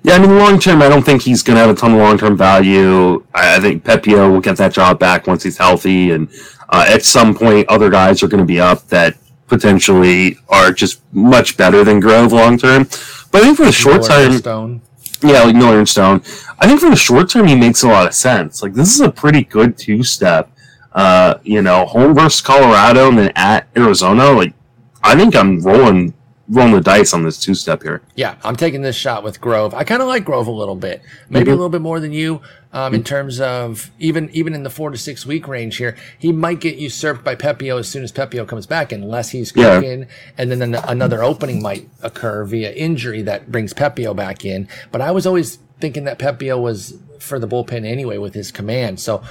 Yeah, 0.03 0.15
I 0.15 0.19
mean, 0.19 0.39
long 0.39 0.59
term, 0.59 0.81
I 0.81 0.89
don't 0.89 1.03
think 1.03 1.23
he's 1.23 1.43
going 1.43 1.57
to 1.57 1.61
have 1.61 1.71
a 1.71 1.75
ton 1.75 1.93
of 1.93 1.99
long 1.99 2.17
term 2.19 2.37
value. 2.37 3.25
I, 3.35 3.57
I 3.57 3.61
think 3.61 3.85
Pepiot 3.85 4.31
will 4.31 4.41
get 4.41 4.57
that 4.57 4.73
job 4.73 4.99
back 4.99 5.27
once 5.27 5.43
he's 5.43 5.59
healthy, 5.59 6.11
and 6.13 6.29
uh, 6.71 6.87
at 6.89 7.05
some 7.05 7.35
point, 7.35 7.69
other 7.69 7.91
guys 7.91 8.23
are 8.23 8.29
going 8.29 8.41
to 8.41 8.47
be 8.47 8.61
up 8.61 8.87
that 8.89 9.17
potentially 9.47 10.39
are 10.49 10.73
just 10.73 11.03
much 11.13 11.57
better 11.57 11.85
than 11.85 12.01
Grove 12.01 12.33
long 12.33 12.57
term. 12.57 12.85
But 13.31 13.43
I 13.43 13.45
think 13.45 13.57
for 13.59 13.67
the 13.67 13.73
short 13.73 14.05
term, 14.05 14.39
Stone. 14.39 14.83
yeah, 15.23 15.43
like 15.43 15.57
Miller 15.57 15.79
and 15.79 15.89
Stone, 15.89 16.23
I 16.59 16.67
think 16.67 16.81
for 16.81 16.89
the 16.89 16.97
short 16.97 17.29
term, 17.29 17.47
he 17.47 17.55
makes 17.55 17.83
a 17.83 17.89
lot 17.89 18.07
of 18.07 18.15
sense. 18.15 18.63
Like 18.63 18.73
this 18.73 18.95
is 18.95 19.01
a 19.01 19.11
pretty 19.11 19.45
good 19.45 19.77
two 19.77 20.03
step. 20.03 20.51
Uh, 20.93 21.35
you 21.45 21.63
know, 21.63 21.87
home 21.87 22.15
versus 22.15 22.41
Colorado 22.41 23.09
and 23.09 23.19
then 23.19 23.33
at 23.37 23.69
Arizona. 23.77 24.31
Like, 24.31 24.55
I 25.03 25.15
think 25.15 25.37
I'm 25.37 25.61
rolling 25.61 26.15
rolling 26.53 26.73
the 26.73 26.81
dice 26.81 27.15
on 27.15 27.23
this 27.23 27.39
two 27.39 27.55
step 27.55 27.81
here. 27.81 28.03
Yeah, 28.17 28.35
I'm 28.43 28.57
taking 28.57 28.83
this 28.83 28.97
shot 28.97 29.23
with 29.23 29.41
Grove. 29.41 29.73
I 29.73 29.85
kind 29.85 30.03
of 30.03 30.09
like 30.09 30.25
Grove 30.25 30.49
a 30.49 30.51
little 30.51 30.75
bit, 30.75 31.01
maybe 31.29 31.45
Mhm. 31.45 31.53
a 31.53 31.55
little 31.55 31.69
bit 31.69 31.81
more 31.81 32.01
than 32.01 32.13
you, 32.13 32.41
um, 32.73 32.93
in 32.93 33.05
terms 33.05 33.41
of 33.41 33.93
even 34.01 34.29
even 34.33 34.53
in 34.53 34.65
the 34.65 34.71
four 34.71 34.91
to 34.91 34.99
six 34.99 35.25
week 35.25 35.47
range 35.47 35.77
here. 35.77 35.95
He 36.19 36.33
might 36.33 36.59
get 36.59 36.75
usurped 36.75 37.23
by 37.23 37.37
Pepiot 37.37 37.79
as 37.79 37.87
soon 37.87 38.03
as 38.03 38.11
Pepiot 38.11 38.49
comes 38.49 38.67
back, 38.67 38.91
unless 38.91 39.29
he's 39.31 39.53
Yeah. 39.55 39.77
cooking, 39.77 40.07
and 40.37 40.51
then 40.51 40.61
an- 40.61 40.75
another 40.89 41.23
opening 41.23 41.63
might 41.63 41.89
occur 42.03 42.43
via 42.45 42.73
injury 42.73 43.23
that 43.23 43.53
brings 43.53 43.73
Pepiot 43.73 44.17
back 44.17 44.45
in. 44.45 44.67
But 44.91 45.03
I 45.03 45.13
was 45.13 45.27
always 45.29 45.59
thinking 45.81 46.03
that 46.05 46.19
Pepiot 46.19 46.59
was 46.61 46.95
for 47.21 47.39
the 47.39 47.47
bullpen 47.47 47.87
anyway 47.87 48.19
with 48.19 48.35
his 48.35 48.51
command, 48.51 48.99
so. 48.99 49.23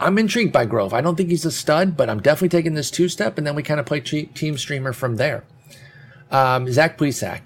I'm 0.00 0.16
intrigued 0.16 0.52
by 0.52 0.64
Grove. 0.64 0.94
I 0.94 1.02
don't 1.02 1.14
think 1.14 1.28
he's 1.28 1.44
a 1.44 1.50
stud, 1.50 1.94
but 1.94 2.08
I'm 2.08 2.20
definitely 2.20 2.48
taking 2.48 2.72
this 2.72 2.90
two 2.90 3.08
step, 3.08 3.36
and 3.36 3.46
then 3.46 3.54
we 3.54 3.62
kind 3.62 3.78
of 3.78 3.84
play 3.84 4.00
te- 4.00 4.26
team 4.26 4.56
streamer 4.56 4.94
from 4.94 5.16
there. 5.16 5.44
Um, 6.30 6.72
Zach 6.72 6.96
Plesac. 6.96 7.40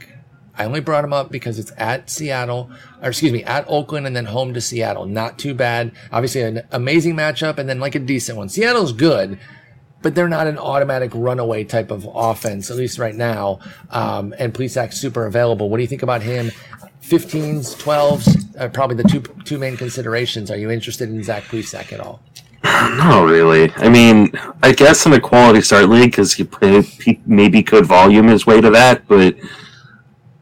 I 0.56 0.64
only 0.64 0.78
brought 0.78 1.04
him 1.04 1.12
up 1.12 1.32
because 1.32 1.58
it's 1.58 1.72
at 1.76 2.08
Seattle, 2.08 2.70
or 3.02 3.08
excuse 3.08 3.32
me, 3.32 3.42
at 3.42 3.64
Oakland 3.66 4.06
and 4.06 4.14
then 4.14 4.26
home 4.26 4.54
to 4.54 4.60
Seattle. 4.60 5.04
Not 5.04 5.36
too 5.36 5.52
bad. 5.52 5.90
Obviously, 6.12 6.42
an 6.42 6.62
amazing 6.70 7.16
matchup 7.16 7.58
and 7.58 7.68
then 7.68 7.80
like 7.80 7.96
a 7.96 7.98
decent 7.98 8.38
one. 8.38 8.48
Seattle's 8.48 8.92
good, 8.92 9.36
but 10.00 10.14
they're 10.14 10.28
not 10.28 10.46
an 10.46 10.56
automatic 10.56 11.10
runaway 11.12 11.64
type 11.64 11.90
of 11.90 12.08
offense, 12.14 12.70
at 12.70 12.76
least 12.76 13.00
right 13.00 13.16
now. 13.16 13.58
Um, 13.90 14.32
and 14.38 14.54
Plesac's 14.54 14.96
super 14.96 15.26
available. 15.26 15.70
What 15.70 15.78
do 15.78 15.82
you 15.82 15.88
think 15.88 16.04
about 16.04 16.22
him? 16.22 16.52
15s, 17.02 17.74
12s, 17.82 18.60
are 18.60 18.68
probably 18.68 18.96
the 18.96 19.08
two 19.08 19.20
two 19.44 19.58
main 19.58 19.76
considerations. 19.76 20.52
Are 20.52 20.56
you 20.56 20.70
interested 20.70 21.08
in 21.08 21.22
Zach 21.24 21.42
Plesac 21.44 21.92
at 21.92 21.98
all? 21.98 22.22
Not 22.64 23.24
really. 23.24 23.70
I 23.76 23.88
mean, 23.88 24.32
I 24.62 24.72
guess 24.72 25.04
in 25.06 25.12
a 25.12 25.20
quality 25.20 25.60
start 25.60 25.88
league 25.88 26.10
because 26.10 26.32
he 26.32 26.48
he 27.02 27.20
maybe 27.26 27.62
could 27.62 27.84
volume 27.86 28.28
his 28.28 28.46
way 28.46 28.60
to 28.60 28.70
that, 28.70 29.06
but 29.06 29.36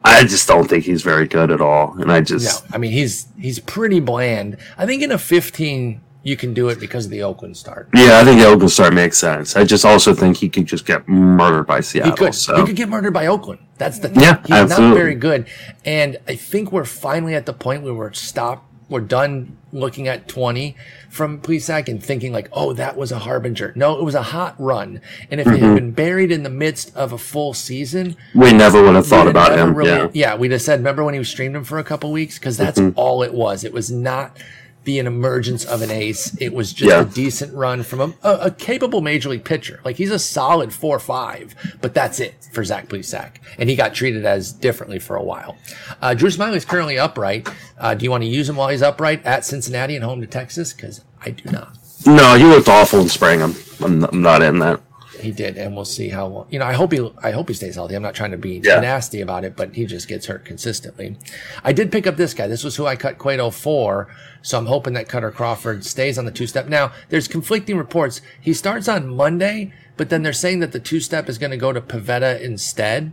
I 0.05 0.23
just 0.23 0.47
don't 0.49 0.69
think 0.69 0.85
he's 0.85 1.03
very 1.03 1.27
good 1.27 1.51
at 1.51 1.61
all. 1.61 1.95
And 2.01 2.11
I 2.13 2.19
No, 2.21 2.25
just 2.25 2.65
I 2.73 2.79
mean 2.79 2.93
he's 2.93 3.27
he's 3.39 3.59
pretty 3.59 4.01
bland. 4.01 4.57
I 4.79 4.87
think 4.87 5.03
in 5.03 5.11
a 5.13 5.19
15 5.19 6.01
you 6.25 6.37
can 6.37 6.55
do 6.55 6.69
it 6.69 6.79
because 6.79 7.07
of 7.07 7.11
the 7.11 7.23
Oakland 7.25 7.57
start. 7.57 7.89
yeah, 7.93 8.21
I 8.21 8.25
think 8.25 8.41
the 8.41 8.47
Oakland 8.47 8.71
start 8.71 8.95
makes 8.95 9.19
sense. 9.19 9.57
I 9.57 9.65
just 9.65 9.85
also 9.85 10.15
think 10.15 10.37
he 10.37 10.49
could 10.49 10.67
just 10.67 10.87
get 10.87 11.09
murdered 11.09 11.65
by 11.67 11.81
Seattle. 11.81 12.13
He 12.13 12.17
could. 12.17 12.35
So 12.35 12.57
He 12.61 12.65
could 12.65 12.77
get 12.77 12.89
murdered 12.89 13.13
by 13.13 13.27
Oakland. 13.27 13.59
That's 13.77 13.99
the 13.99 14.09
thing. 14.09 14.23
Yeah, 14.23 14.41
He's 14.43 14.71
not 14.71 14.95
very 14.95 15.17
good. 15.17 15.49
And 15.85 16.19
I 16.29 16.37
think 16.37 16.71
we're 16.71 16.85
finally 16.85 17.35
at 17.35 17.47
the 17.47 17.53
point 17.53 17.83
where 17.83 17.93
we're 17.95 18.13
stopped. 18.13 18.65
We're 18.89 19.01
done 19.01 19.57
looking 19.73 20.07
at 20.07 20.29
20 20.29 20.77
from 21.13 21.39
Plesac 21.43 21.89
and 21.89 22.03
thinking 22.03 22.33
like, 22.33 22.49
oh, 22.53 22.73
that 22.73 22.97
was 22.97 23.13
a 23.13 23.19
harbinger. 23.19 23.75
No, 23.77 23.99
it 23.99 24.03
was 24.03 24.15
a 24.15 24.23
hot 24.23 24.55
run. 24.59 25.03
And 25.31 25.41
if 25.43 25.47
it 25.47 25.51
Mm-hmm. 25.51 25.65
had 25.67 25.75
been 25.75 25.91
buried 25.93 26.33
in 26.33 26.43
the 26.43 26.49
midst 26.49 26.97
of 26.97 27.13
a 27.13 27.19
full 27.19 27.53
season, 27.53 28.17
we 28.35 28.51
never 28.51 28.83
would 28.83 28.95
have 28.95 29.07
thought 29.07 29.29
about 29.29 29.57
him. 29.59 29.75
really- 29.75 30.09
yeah. 30.15 30.35
we'd 30.35 30.53
have 30.53 30.63
said, 30.63 30.81
remember 30.81 31.05
when 31.05 31.13
he 31.13 31.23
streamed 31.23 31.55
him 31.55 31.65
for 31.65 31.79
a 31.79 31.85
couple 31.85 32.11
weeks? 32.13 32.39
Because 32.39 32.57
that's 32.57 32.81
Mm-hmm. 32.81 32.99
all 32.99 33.23
it 33.23 33.35
was. 33.35 33.63
It 33.63 33.75
was 33.75 33.91
not 33.91 34.39
the 34.85 34.99
an 34.99 35.07
emergence 35.07 35.65
of 35.65 35.81
an 35.83 35.91
ace. 35.91 36.37
It 36.41 36.53
was 36.53 36.73
just 36.73 36.91
Yeah. 36.91 37.03
a 37.03 37.05
decent 37.05 37.55
run 37.55 37.83
from 37.83 38.01
a, 38.01 38.15
a, 38.23 38.39
a 38.47 38.51
capable 38.51 39.01
major 39.01 39.29
league 39.29 39.45
pitcher. 39.45 39.81
Like 39.85 39.97
he's 39.97 40.11
a 40.11 40.19
solid 40.19 40.73
four 40.73 40.99
five, 40.99 41.55
but 41.81 41.95
that's 41.95 42.19
it 42.21 42.49
for 42.53 42.65
Zach 42.65 42.89
Plesac. 42.89 43.37
And 43.59 43.71
he 43.71 43.77
got 43.77 43.95
treated 43.95 44.25
as 44.27 44.53
differently 44.53 44.99
for 44.99 45.17
a 45.17 45.23
while. 45.23 45.57
Uh, 46.01 46.15
Drew 46.15 46.31
Smyly 46.31 46.57
is 46.57 46.65
currently 46.65 46.99
upright. 46.99 47.49
Uh, 47.79 47.95
do 47.95 48.05
you 48.05 48.11
want 48.11 48.23
to 48.25 48.29
use 48.29 48.49
him 48.49 48.57
while 48.57 48.69
he's 48.69 48.83
upright 48.83 49.25
at 49.25 49.45
Cincinnati 49.45 49.95
and 49.97 50.05
home 50.05 50.21
to 50.21 50.27
Texas? 50.27 50.73
Because 50.73 51.03
I 51.25 51.31
do 51.31 51.51
not. 51.51 51.77
No, 52.05 52.35
he 52.37 52.45
looked 52.45 52.69
awful 52.69 53.01
in 53.01 53.09
spring. 53.09 53.41
I'm, 53.43 53.55
I'm, 53.81 54.05
I'm 54.05 54.23
not 54.23 54.43
in 54.43 54.59
that. 54.59 54.81
He 55.23 55.31
did, 55.33 55.57
and 55.57 55.75
we'll 55.75 55.85
see 55.85 56.09
how. 56.09 56.27
long- 56.27 56.47
You 56.51 56.59
know, 56.59 56.67
I 56.67 56.73
hope 56.73 56.93
he. 56.93 57.11
I 57.23 57.31
hope 57.31 57.49
he 57.49 57.55
stays 57.55 57.77
healthy. 57.77 57.95
I'm 57.95 58.03
not 58.03 58.15
trying 58.15 58.33
to 58.33 58.37
be 58.37 58.61
Yeah. 58.63 58.81
nasty 58.81 59.21
about 59.21 59.45
it, 59.45 59.57
but 59.57 59.75
he 59.75 59.87
just 59.87 60.09
gets 60.09 60.27
hurt 60.27 60.45
consistently. 60.45 61.17
I 61.65 61.73
did 61.73 61.91
pick 61.93 62.07
up 62.07 62.17
this 62.17 62.35
guy. 62.35 62.47
This 62.49 62.65
was 62.65 62.77
who 62.77 62.87
I 62.87 62.97
cut 62.97 63.19
Cueto 63.19 63.51
for, 63.51 64.09
so 64.43 64.59
I'm 64.59 64.67
hoping 64.67 64.93
that 64.95 65.09
Kutter 65.09 65.33
Crawford 65.33 65.85
stays 65.85 66.19
on 66.19 66.25
the 66.25 66.31
two 66.33 66.47
step. 66.47 66.69
Now, 66.69 66.93
there's 67.09 67.29
conflicting 67.29 67.77
reports. 67.79 68.21
He 68.41 68.53
starts 68.53 68.89
on 68.89 69.09
Monday, 69.09 69.73
but 69.97 70.09
then 70.11 70.23
they're 70.23 70.33
saying 70.33 70.59
that 70.61 70.73
the 70.73 70.81
two 70.81 71.01
step 71.01 71.29
is 71.29 71.39
going 71.39 71.53
to 71.53 71.57
go 71.57 71.73
to 71.73 71.81
Pivetta 71.81 72.41
instead. 72.41 73.13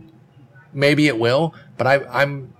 Maybe 0.72 1.06
it 1.08 1.18
will, 1.18 1.54
but 1.76 1.86
I, 1.86 2.00
I'm 2.10 2.52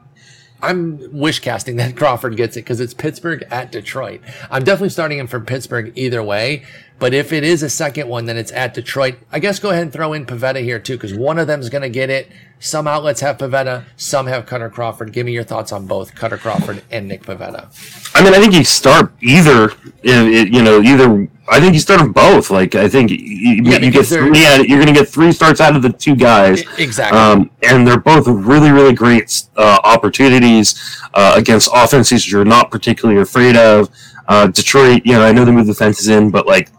I'm 0.63 1.19
wish 1.19 1.41
casting 1.41 1.77
that 1.77 1.97
Crawford 1.97 2.37
gets 2.37 2.57
it 2.57 2.61
because 2.61 2.81
it's 2.81 2.95
Pittsburgh 2.95 3.45
at 3.51 3.73
Detroit. 3.73 4.21
I'm 4.51 4.65
definitely 4.65 4.91
starting 4.91 5.19
him 5.19 5.27
for 5.27 5.41
Pittsburgh 5.41 5.93
either 5.97 6.23
way. 6.23 6.65
But 7.01 7.15
if 7.15 7.33
it 7.33 7.45
is 7.45 7.63
a 7.63 7.71
second 7.71 8.09
one, 8.09 8.27
then 8.27 8.37
it's 8.37 8.53
at 8.53 8.75
Detroit. 8.75 9.17
I 9.33 9.39
guess 9.39 9.59
go 9.59 9.71
ahead 9.71 9.85
and 9.85 9.93
throw 9.93 10.13
in 10.13 10.27
Pivetta 10.27 10.63
here 10.63 10.79
too, 10.79 10.97
because 10.97 11.15
one 11.15 11.39
of 11.39 11.47
them 11.47 11.61
is 11.61 11.71
going 11.71 11.81
to 11.81 11.89
get 11.89 12.11
it. 12.11 12.31
Some 12.59 12.87
outlets 12.87 13.23
have 13.23 13.39
Pivetta, 13.39 13.85
some 13.97 14.27
have 14.27 14.45
Kutter 14.45 14.71
Crawford. 14.71 15.15
Give 15.15 15.25
me 15.25 15.33
your 15.33 15.45
thoughts 15.45 15.73
on 15.73 15.87
both 15.87 16.15
Kutter 16.15 16.39
Crawford 16.39 16.83
and 16.91 17.09
Nick 17.09 17.23
Pivetta. 17.23 17.71
I 18.15 18.23
mean, 18.23 18.35
I 18.35 18.39
think 18.39 18.53
you 18.53 18.65
start 18.65 19.15
either, 19.23 19.73
you 20.03 20.63
know, 20.63 20.83
either. 20.83 21.29
I 21.51 21.59
think 21.61 21.75
you 21.75 21.81
start 21.81 22.01
them 22.01 22.13
both. 22.13 22.51
Like, 22.51 22.75
I 22.77 22.89
think 22.89 23.11
you, 23.11 23.17
Yeah, 23.65 23.79
you 23.79 23.91
get 23.91 24.07
three. 24.07 24.47
out- 24.47 24.69
You're 24.69 24.79
going 24.83 24.95
to 24.95 24.99
get 25.01 25.09
three 25.09 25.33
starts 25.33 25.61
out 25.61 25.75
of 25.77 25.83
the 25.83 25.91
two 25.91 26.15
guys. 26.15 26.63
Exactly. 26.79 27.19
Um, 27.19 27.51
and 27.63 27.87
they're 27.87 27.99
both 27.99 28.27
really, 28.29 28.71
really 28.71 28.93
great 28.95 29.43
uh, 29.57 29.79
opportunities 29.83 30.81
uh, 31.15 31.35
against 31.37 31.69
offenses 31.75 32.31
you're 32.31 32.45
not 32.45 32.71
particularly 32.71 33.21
afraid 33.21 33.57
of. 33.57 33.89
Uh, 34.29 34.47
Detroit, 34.47 35.03
you 35.05 35.13
know, 35.15 35.23
I 35.23 35.33
know 35.33 35.45
they 35.45 35.51
moved 35.53 35.69
the 35.69 35.75
fences 35.75 36.09
in, 36.09 36.31
but 36.31 36.47
like, 36.47 36.71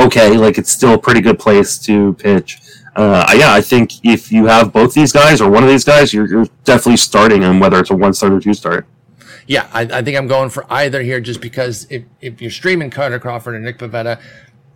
okay, 0.00 0.36
like 0.36 0.58
it's 0.58 0.72
still 0.72 0.94
a 0.94 0.98
pretty 0.98 1.20
good 1.20 1.38
place 1.38 1.78
to 1.78 2.14
pitch. 2.14 2.58
Uh, 2.96 3.26
yeah, 3.36 3.52
I 3.52 3.60
think 3.60 3.92
if 4.04 4.32
you 4.32 4.46
have 4.46 4.72
both 4.72 4.92
these 4.94 5.12
guys 5.12 5.40
or 5.40 5.50
one 5.50 5.62
of 5.62 5.68
these 5.68 5.84
guys, 5.84 6.12
you're, 6.14 6.26
you're 6.26 6.46
definitely 6.64 6.96
starting 6.96 7.42
them, 7.42 7.60
whether 7.60 7.78
it's 7.78 7.90
a 7.90 7.94
one 7.94 8.12
start 8.14 8.32
or 8.32 8.40
two 8.40 8.54
start. 8.54 8.86
Yeah, 9.46 9.68
I, 9.72 9.82
I 9.82 10.02
think 10.02 10.16
I'm 10.16 10.26
going 10.26 10.50
for 10.50 10.66
either 10.72 11.02
here 11.02 11.20
just 11.20 11.40
because 11.40 11.86
if, 11.90 12.02
if 12.20 12.42
you're 12.42 12.50
streaming 12.50 12.90
Carter 12.90 13.18
Crawford 13.20 13.54
and 13.54 13.64
Nick 13.64 13.78
Pivetta, 13.78 14.20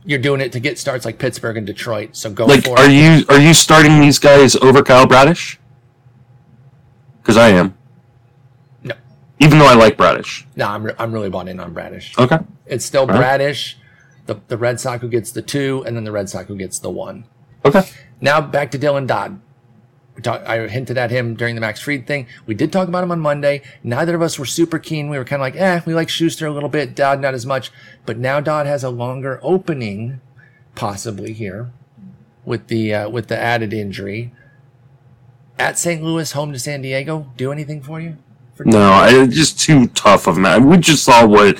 you're 0.05 0.18
doing 0.21 0.41
it 0.41 0.53
to 0.53 0.61
get 0.61 0.79
starts 0.79 1.05
like 1.05 1.18
Pittsburgh 1.18 1.57
and 1.57 1.66
Detroit. 1.66 2.16
So 2.16 2.31
go 2.31 2.47
Like, 2.47 2.64
for 2.64 2.79
are 2.79 2.87
it. 2.89 2.93
you 2.93 3.25
are 3.29 3.41
you 3.41 3.53
starting 3.53 4.01
these 4.01 4.18
guys 4.18 4.55
over 4.57 4.83
Kyle 4.83 5.07
Bradish? 5.07 5.59
Because 7.21 7.37
I 7.37 7.49
am, 7.51 7.77
No, 8.83 8.95
even 9.41 9.59
though 9.59 9.66
I 9.66 9.75
like 9.75 9.97
Bradish. 9.97 10.47
no, 10.57 10.66
I'm, 10.68 10.85
re- 10.85 10.95
I'm 10.99 11.12
really 11.12 11.29
bought 11.31 11.49
in 11.49 11.61
on 11.61 11.73
Bradish. 11.75 12.16
Okay. 12.18 12.39
It's 12.66 12.85
still 12.85 13.07
right. 13.07 13.16
Bradish, 13.18 13.77
the, 14.27 14.41
the 14.49 14.57
Red 14.57 14.81
Sox 14.81 15.01
who 15.03 15.09
gets 15.09 15.31
the 15.33 15.43
two, 15.43 15.85
and 15.87 15.97
then 15.97 16.05
the 16.05 16.12
Red 16.12 16.29
Sox 16.31 16.49
who 16.49 16.57
gets 16.57 16.79
the 16.79 16.91
one. 16.91 17.25
Okay. 17.64 17.83
Now 18.21 18.41
back 18.41 18.71
to 18.71 18.79
Dylan 18.79 19.07
Dodd. 19.07 19.41
Talk, 20.21 20.43
I 20.47 20.66
hinted 20.68 20.99
at 20.99 21.11
him 21.11 21.35
during 21.35 21.55
the 21.55 21.61
Max 21.61 21.81
Fried 21.81 22.07
thing. 22.07 22.27
We 22.47 22.55
did 22.55 22.73
talk 22.73 22.89
about 22.89 23.05
him 23.05 23.12
on 23.12 23.21
Monday. 23.21 23.62
Neither 23.83 24.14
of 24.14 24.23
us 24.23 24.39
were 24.39 24.47
super 24.47 24.79
keen. 24.79 25.09
We 25.09 25.18
were 25.18 25.25
kind 25.25 25.41
of 25.41 25.45
like, 25.45 25.57
eh, 25.57 25.81
we 25.87 25.95
like 25.95 26.09
Shuster 26.09 26.47
a 26.47 26.53
little 26.53 26.68
bit, 26.68 26.95
Dodd 26.95 27.21
not 27.21 27.35
as 27.35 27.47
much. 27.47 27.71
But 28.07 28.18
now 28.18 28.41
Dodd 28.41 28.66
has 28.66 28.85
a 28.85 28.91
longer 28.91 29.39
opening, 29.43 30.21
possibly 30.75 31.33
here, 31.33 31.71
with 32.45 32.68
the 32.68 32.95
uh, 32.95 33.09
with 33.09 33.29
the 33.29 33.39
added 33.39 33.73
injury. 33.73 34.33
At 35.59 35.79
St. 35.79 36.03
Louis, 36.03 36.33
home 36.33 36.53
to 36.53 36.59
San 36.59 36.81
Diego, 36.81 37.31
do 37.37 37.53
anything 37.53 37.83
for 37.83 38.01
you 38.01 38.16
For 38.55 38.64
No, 38.64 38.81
I, 38.81 39.11
it's 39.12 39.35
just 39.35 39.61
too 39.61 39.89
tough 39.89 40.27
of 40.27 40.37
that. 40.37 40.62
We 40.62 40.79
just 40.79 41.05
saw 41.05 41.27
what 41.27 41.59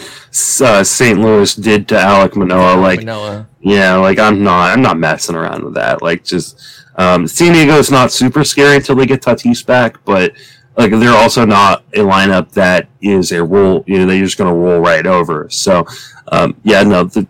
uh, 0.63 0.83
St. 0.83 1.21
Louis 1.21 1.55
did 1.55 1.87
to 1.89 1.97
Alek 1.97 2.35
Manoah. 2.35 2.81
Like, 2.81 3.01
Manoah. 3.01 3.47
yeah, 3.61 3.97
like 3.97 4.19
I'm 4.19 4.43
not, 4.43 4.71
I'm 4.71 4.81
not 4.81 4.97
messing 4.97 5.37
around 5.37 5.65
with 5.65 5.75
that. 5.75 6.01
Like, 6.01 6.25
just 6.25 6.80
um, 6.97 7.26
San 7.26 7.53
Diego's 7.53 7.91
not 7.91 8.12
super 8.12 8.45
scary 8.45 8.76
until 8.76 8.97
they 8.97 9.07
get 9.07 9.22
Tatis 9.22 9.64
back, 9.64 10.05
but 10.05 10.32
like 10.76 10.91
they're 10.93 11.16
also 11.16 11.45
not 11.45 11.84
a 11.95 11.99
lineup 11.99 12.51
that 12.53 12.88
is 13.01 13.32
a 13.32 13.43
roll. 13.43 13.84
You 13.86 13.99
know, 13.99 14.07
they're 14.07 14.22
just 14.24 14.38
going 14.38 14.53
to 14.53 14.59
roll 14.59 14.80
right 14.80 15.07
over. 15.07 15.49
So, 15.51 15.86
um, 16.28 16.57
yeah, 16.62 16.82
no, 16.82 17.05
the, 17.05 17.26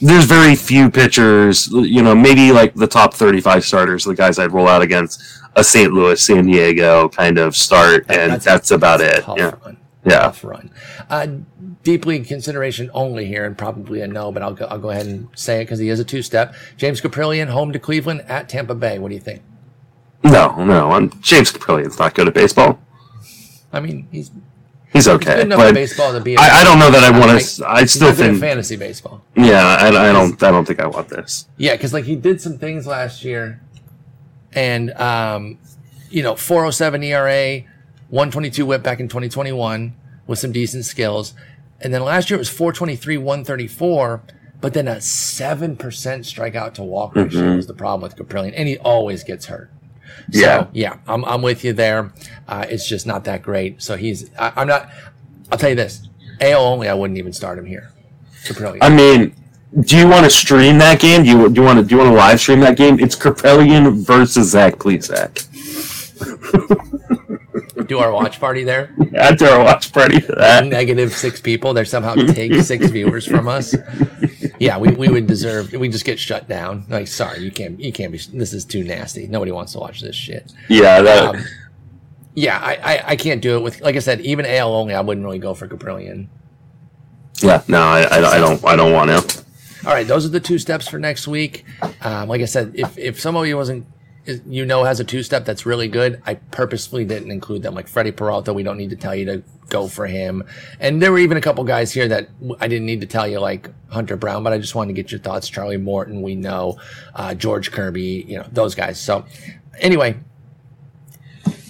there's 0.00 0.24
very 0.24 0.54
few 0.56 0.90
pitchers. 0.90 1.68
You 1.70 2.02
know, 2.02 2.14
maybe 2.14 2.52
like 2.52 2.74
the 2.74 2.86
top 2.86 3.14
35 3.14 3.64
starters, 3.64 4.04
the 4.04 4.14
guys 4.14 4.38
I'd 4.38 4.52
roll 4.52 4.68
out 4.68 4.82
against 4.82 5.22
a 5.54 5.62
St. 5.62 5.92
Louis, 5.92 6.20
San 6.20 6.46
Diego 6.46 7.08
kind 7.08 7.38
of 7.38 7.54
start, 7.56 8.06
and 8.08 8.40
that's, 8.40 8.70
about 8.70 8.98
that's 9.00 9.18
it. 9.20 9.22
Tough 9.24 9.38
Yeah, 9.38 9.54
run. 9.64 9.76
yeah. 10.04 10.18
Tough 10.20 10.44
run. 10.44 10.70
Uh, 11.12 11.26
deeply 11.82 12.16
in 12.16 12.24
consideration 12.24 12.90
only 12.94 13.26
here, 13.26 13.44
and 13.44 13.58
probably 13.58 14.00
a 14.00 14.06
no, 14.06 14.32
but 14.32 14.42
I'll 14.42 14.54
go, 14.54 14.64
I'll 14.64 14.78
go 14.78 14.88
ahead 14.88 15.04
and 15.04 15.28
say 15.34 15.60
it 15.60 15.64
because 15.64 15.78
he 15.78 15.90
is 15.90 16.00
a 16.00 16.04
two 16.04 16.22
step. 16.22 16.54
James 16.78 17.02
Kaprielian, 17.02 17.48
home 17.48 17.70
to 17.74 17.78
Cleveland 17.78 18.22
at 18.28 18.48
Tampa 18.48 18.74
Bay. 18.74 18.98
What 18.98 19.10
do 19.10 19.14
you 19.14 19.20
think? 19.20 19.42
No, 20.24 20.64
no, 20.64 20.92
I'm, 20.92 21.10
James 21.20 21.52
Kaprielian's 21.52 21.98
not 21.98 22.14
good 22.14 22.28
at 22.28 22.32
baseball. 22.32 22.80
I 23.74 23.80
mean, 23.80 24.08
he's, 24.10 24.30
He's 24.90 25.04
he's 25.04 25.08
okay, 25.08 25.36
good 25.36 25.46
enough 25.52 25.74
baseball 25.74 26.12
to 26.14 26.20
be. 26.20 26.38
I, 26.38 26.60
I 26.60 26.64
don't 26.64 26.78
know 26.78 26.90
that 26.90 27.04
I 27.04 27.10
want 27.10 27.38
to. 27.38 27.68
I 27.68 27.84
still 27.84 28.08
not 28.08 28.16
good 28.16 28.24
at 28.24 28.30
think, 28.30 28.40
fantasy 28.40 28.76
baseball. 28.76 29.22
yeah, 29.36 29.76
I, 29.80 29.88
I 29.88 30.12
don't. 30.12 30.42
I 30.42 30.50
don't 30.50 30.64
think 30.64 30.80
I 30.80 30.86
want 30.86 31.08
this. 31.08 31.46
Yeah, 31.58 31.72
because 31.72 31.92
like 31.92 32.06
he 32.06 32.16
did 32.16 32.40
some 32.40 32.56
things 32.56 32.86
last 32.86 33.22
year, 33.22 33.60
and 34.52 34.92
um, 34.92 35.58
you 36.08 36.22
know, 36.22 36.36
407 36.36 37.02
ERA, 37.02 37.64
122 38.08 38.64
WHIP 38.64 38.82
back 38.82 38.98
in 38.98 39.08
2021 39.08 39.94
with 40.26 40.38
some 40.38 40.52
decent 40.52 40.84
skills, 40.84 41.34
and 41.80 41.92
then 41.92 42.02
last 42.02 42.30
year 42.30 42.36
it 42.36 42.38
was 42.40 42.48
423, 42.48 43.16
134, 43.18 44.22
but 44.60 44.74
then 44.74 44.86
a 44.88 45.00
seven 45.00 45.76
percent 45.76 46.24
strikeout 46.24 46.74
to 46.74 46.82
walk 46.82 47.16
ratio 47.16 47.56
was 47.56 47.66
the 47.66 47.74
problem 47.74 48.02
with 48.02 48.16
Kaprielian, 48.16 48.52
and 48.56 48.68
he 48.68 48.78
always 48.78 49.24
gets 49.24 49.46
hurt. 49.46 49.70
So, 50.30 50.38
Yeah. 50.40 50.66
yeah, 50.72 50.96
I'm, 51.08 51.24
I'm 51.24 51.42
with 51.42 51.64
you 51.64 51.72
there. 51.72 52.12
Uh, 52.46 52.66
it's 52.68 52.86
just 52.88 53.06
not 53.06 53.24
that 53.24 53.42
great. 53.42 53.82
So 53.82 53.96
he's, 53.96 54.30
I, 54.38 54.52
I'm 54.56 54.68
not. 54.68 54.88
I'll 55.50 55.58
tell 55.58 55.70
you 55.70 55.74
this: 55.76 56.08
AL 56.40 56.60
only, 56.64 56.88
I 56.88 56.94
wouldn't 56.94 57.18
even 57.18 57.32
start 57.32 57.58
him 57.58 57.66
here. 57.66 57.90
Kaprielian. 58.44 58.78
I 58.82 58.88
mean, 58.94 59.34
do 59.80 59.96
you 59.96 60.06
want 60.06 60.24
to 60.24 60.30
stream 60.30 60.78
that 60.78 61.00
game? 61.00 61.24
Do 61.24 61.30
you 61.30 61.48
do 61.48 61.60
you 61.60 61.66
want 61.66 61.78
to 61.80 61.84
do 61.84 61.94
you 61.96 61.98
want 62.00 62.12
to 62.12 62.16
live 62.16 62.38
stream 62.38 62.60
that 62.60 62.76
game? 62.76 63.00
It's 63.00 63.16
Caprillion 63.16 64.04
versus 64.04 64.50
Zach 64.50 64.74
Plesac. 64.74 65.48
Do 67.92 67.98
our 67.98 68.10
watch 68.10 68.40
party 68.40 68.64
there. 68.64 68.94
Add 69.14 69.38
to 69.40 69.52
our 69.52 69.62
watch 69.62 69.92
party 69.92 70.18
for 70.18 70.34
that. 70.36 70.64
negative 70.64 71.12
six 71.12 71.42
people. 71.42 71.74
They 71.74 71.84
somehow 71.84 72.14
take 72.28 72.54
six 72.62 72.88
viewers 72.88 73.26
from 73.26 73.48
us. 73.48 73.74
Yeah, 74.58 74.78
we, 74.78 74.92
we 74.92 75.08
would 75.08 75.26
deserve. 75.26 75.74
We 75.74 75.90
just 75.90 76.06
get 76.06 76.18
shut 76.18 76.48
down. 76.48 76.86
Like, 76.88 77.06
sorry, 77.06 77.40
you 77.40 77.50
can't. 77.50 77.78
You 77.78 77.92
can't 77.92 78.10
be. 78.10 78.16
This 78.32 78.54
is 78.54 78.64
too 78.64 78.82
nasty. 78.82 79.26
Nobody 79.28 79.52
wants 79.52 79.72
to 79.72 79.78
watch 79.78 80.00
this 80.00 80.16
shit. 80.16 80.50
Yeah, 80.70 81.02
that. 81.02 81.34
Um, 81.34 81.44
yeah, 82.34 82.58
I, 82.62 82.76
I 82.76 83.02
I 83.08 83.16
can't 83.16 83.42
do 83.42 83.58
it 83.58 83.60
with. 83.60 83.82
Like 83.82 83.96
I 83.96 83.98
said, 83.98 84.22
even 84.22 84.46
AL 84.46 84.72
only, 84.72 84.94
I 84.94 85.02
wouldn't 85.02 85.26
really 85.26 85.38
go 85.38 85.52
for 85.52 85.68
Kaprielian. 85.68 86.28
yeah, 87.42 87.62
no, 87.68 87.82
I, 87.82 88.04
I, 88.04 88.36
I 88.36 88.38
don't. 88.38 88.64
I 88.64 88.74
don't 88.74 88.94
want 88.94 89.10
to. 89.10 89.44
All 89.86 89.92
right, 89.92 90.06
those 90.06 90.24
are 90.24 90.30
the 90.30 90.40
two 90.40 90.58
steps 90.58 90.88
for 90.88 90.98
next 90.98 91.28
week. 91.28 91.66
Um, 92.00 92.30
like 92.30 92.40
I 92.40 92.46
said, 92.46 92.72
if 92.74 92.96
if 92.96 93.20
somebody 93.20 93.52
wasn't, 93.52 93.86
you 94.46 94.64
know, 94.64 94.84
has 94.84 95.00
a 95.00 95.04
two 95.04 95.22
step 95.22 95.44
that's 95.44 95.66
really 95.66 95.88
good, 95.88 96.22
I 96.26 96.34
purposefully 96.34 97.04
didn't 97.04 97.30
include 97.30 97.62
them. 97.62 97.74
Like 97.74 97.88
Freddie 97.88 98.12
Peralta, 98.12 98.52
we 98.52 98.62
don't 98.62 98.76
need 98.78 98.90
to 98.90 98.96
tell 98.96 99.14
you 99.14 99.24
to 99.26 99.42
go 99.68 99.88
for 99.88 100.06
him. 100.06 100.44
And 100.78 101.00
there 101.02 101.10
were 101.10 101.18
even 101.18 101.36
a 101.36 101.40
couple 101.40 101.64
guys 101.64 101.92
here 101.92 102.06
that 102.08 102.28
I 102.60 102.68
didn't 102.68 102.86
need 102.86 103.00
to 103.00 103.06
tell 103.06 103.26
you, 103.26 103.40
like 103.40 103.70
Hunter 103.88 104.16
Brown, 104.16 104.44
but 104.44 104.52
I 104.52 104.58
just 104.58 104.74
wanted 104.74 104.94
to 104.94 105.02
get 105.02 105.10
your 105.10 105.20
thoughts. 105.20 105.48
Charlie 105.48 105.76
Morton, 105.76 106.22
we 106.22 106.34
know, 106.36 106.78
uh, 107.14 107.34
George 107.34 107.72
Kirby, 107.72 108.24
you 108.28 108.38
know, 108.38 108.46
those 108.52 108.74
guys. 108.74 109.00
So 109.00 109.24
anyway, 109.80 110.16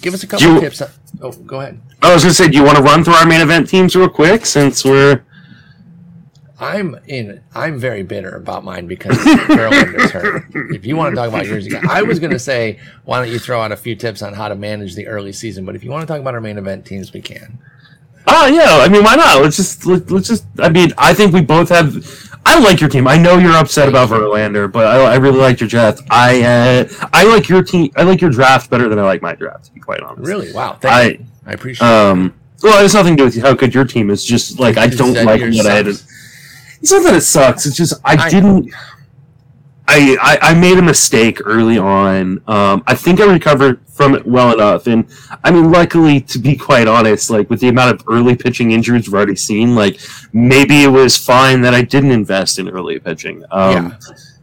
give 0.01 0.13
us 0.13 0.23
a 0.23 0.27
couple 0.27 0.47
You- 0.55 0.59
tips. 0.59 0.81
Oh, 1.21 1.31
go 1.31 1.59
ahead. 1.61 1.79
I 2.01 2.13
was 2.13 2.23
gonna 2.23 2.33
say, 2.33 2.49
do 2.49 2.57
you 2.57 2.63
want 2.63 2.77
to 2.77 2.83
run 2.83 3.03
through 3.03 3.13
our 3.13 3.25
main 3.25 3.41
event 3.41 3.69
teams 3.69 3.95
real 3.95 4.09
quick 4.09 4.45
since 4.45 4.83
we're 4.83 5.23
I'm 6.63 6.97
in. 7.07 7.43
I'm 7.53 7.77
very 7.77 8.03
bitter 8.03 8.35
about 8.35 8.63
mine 8.63 8.87
because 8.87 9.17
Verlander's 9.17 10.11
hurt. 10.11 10.45
If 10.73 10.85
you 10.85 10.95
want 10.95 11.11
to 11.11 11.15
talk 11.15 11.29
about 11.29 11.45
yours 11.45 11.65
again, 11.65 11.87
I 11.89 12.01
was 12.01 12.19
going 12.19 12.31
to 12.31 12.39
say, 12.39 12.79
why 13.05 13.23
don't 13.23 13.31
you 13.31 13.39
throw 13.39 13.61
out 13.61 13.71
a 13.71 13.77
few 13.77 13.95
tips 13.95 14.21
on 14.21 14.33
how 14.33 14.47
to 14.47 14.55
manage 14.55 14.95
the 14.95 15.07
early 15.07 15.33
season? 15.33 15.65
But 15.65 15.75
if 15.75 15.83
you 15.83 15.91
want 15.91 16.01
to 16.01 16.07
talk 16.07 16.19
about 16.19 16.33
our 16.33 16.41
main 16.41 16.57
event 16.57 16.85
teams, 16.85 17.11
we 17.11 17.21
can. 17.21 17.59
Oh 18.25 18.47
yeah, 18.47 18.83
I 18.83 18.87
mean, 18.87 19.03
why 19.03 19.15
not? 19.15 19.41
Let's 19.41 19.57
just 19.57 19.85
let, 19.85 20.09
let's 20.09 20.29
just. 20.29 20.45
I 20.59 20.69
mean, 20.69 20.93
I 20.97 21.13
think 21.13 21.33
we 21.33 21.41
both 21.41 21.69
have. 21.69 22.31
I 22.45 22.59
like 22.59 22.79
your 22.79 22.89
team. 22.89 23.07
I 23.07 23.17
know 23.17 23.37
you're 23.37 23.55
upset 23.55 23.89
about 23.89 24.09
Verlander, 24.09 24.71
but 24.71 24.87
I, 24.87 25.13
I 25.13 25.15
really 25.15 25.39
like 25.39 25.59
your 25.59 25.67
draft. 25.67 26.01
I 26.09 26.41
uh, 26.41 27.07
I 27.11 27.25
like 27.25 27.49
your 27.49 27.63
team. 27.63 27.91
I 27.97 28.03
like 28.03 28.21
your 28.21 28.29
draft 28.29 28.69
better 28.69 28.87
than 28.87 28.97
I 28.97 29.03
like 29.03 29.21
my 29.21 29.35
draft. 29.35 29.65
To 29.65 29.71
be 29.73 29.81
quite 29.81 29.99
honest. 29.99 30.25
Really? 30.25 30.53
Wow. 30.53 30.77
Thank 30.81 30.93
I 30.93 31.03
you. 31.03 31.25
I 31.45 31.51
appreciate. 31.53 31.85
um. 31.85 32.33
Well, 32.61 32.79
it 32.79 32.83
has 32.83 32.93
nothing 32.93 33.17
to 33.17 33.21
do 33.21 33.25
with 33.25 33.41
how 33.41 33.53
good 33.53 33.73
your 33.73 33.83
team 33.83 34.09
is. 34.09 34.23
Just 34.23 34.57
like 34.57 34.77
I 34.77 34.87
don't 34.87 35.13
like 35.25 35.41
yours 35.41 35.57
what 35.57 35.65
I 35.65 35.75
had. 35.75 35.87
It's 36.83 36.91
not 36.91 37.03
that 37.03 37.15
it 37.15 37.21
sucks. 37.21 37.65
It's 37.65 37.77
just 37.77 37.93
I, 38.03 38.15
I- 38.25 38.29
didn't. 38.29 38.69
I, 39.85 40.17
I 40.21 40.51
I 40.51 40.53
made 40.53 40.77
a 40.77 40.81
mistake 40.81 41.39
early 41.45 41.77
on. 41.77 42.41
Um, 42.47 42.83
I 42.87 42.95
think 42.95 43.19
I 43.19 43.25
recovered 43.25 43.81
from 43.89 44.15
it 44.15 44.25
well 44.25 44.53
enough, 44.53 44.87
and 44.87 45.05
I 45.43 45.51
mean, 45.51 45.71
luckily, 45.71 46.21
to 46.21 46.39
be 46.39 46.55
quite 46.55 46.87
honest, 46.87 47.29
like 47.29 47.49
with 47.49 47.59
the 47.59 47.67
amount 47.67 47.95
of 47.99 48.07
early 48.09 48.35
pitching 48.35 48.71
injuries 48.71 49.07
we've 49.07 49.13
already 49.13 49.35
seen, 49.35 49.75
like 49.75 49.99
maybe 50.31 50.83
it 50.83 50.87
was 50.87 51.17
fine 51.17 51.59
that 51.61 51.73
I 51.73 51.81
didn't 51.81 52.11
invest 52.11 52.59
in 52.59 52.69
early 52.69 52.97
pitching. 52.99 53.43
Um, 53.51 53.97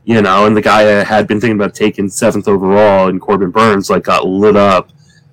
You 0.05 0.21
know, 0.23 0.47
and 0.47 0.57
the 0.57 0.61
guy 0.63 1.01
I 1.01 1.05
had 1.05 1.27
been 1.27 1.41
thinking 1.41 1.57
about 1.57 1.75
taking 1.75 2.09
seventh 2.11 2.47
overall, 2.49 3.09
and 3.09 3.21
Corbin 3.21 3.51
Burnes, 3.51 3.89
like 3.91 4.05
got 4.05 4.27
lit 4.27 4.57
up. 4.57 4.91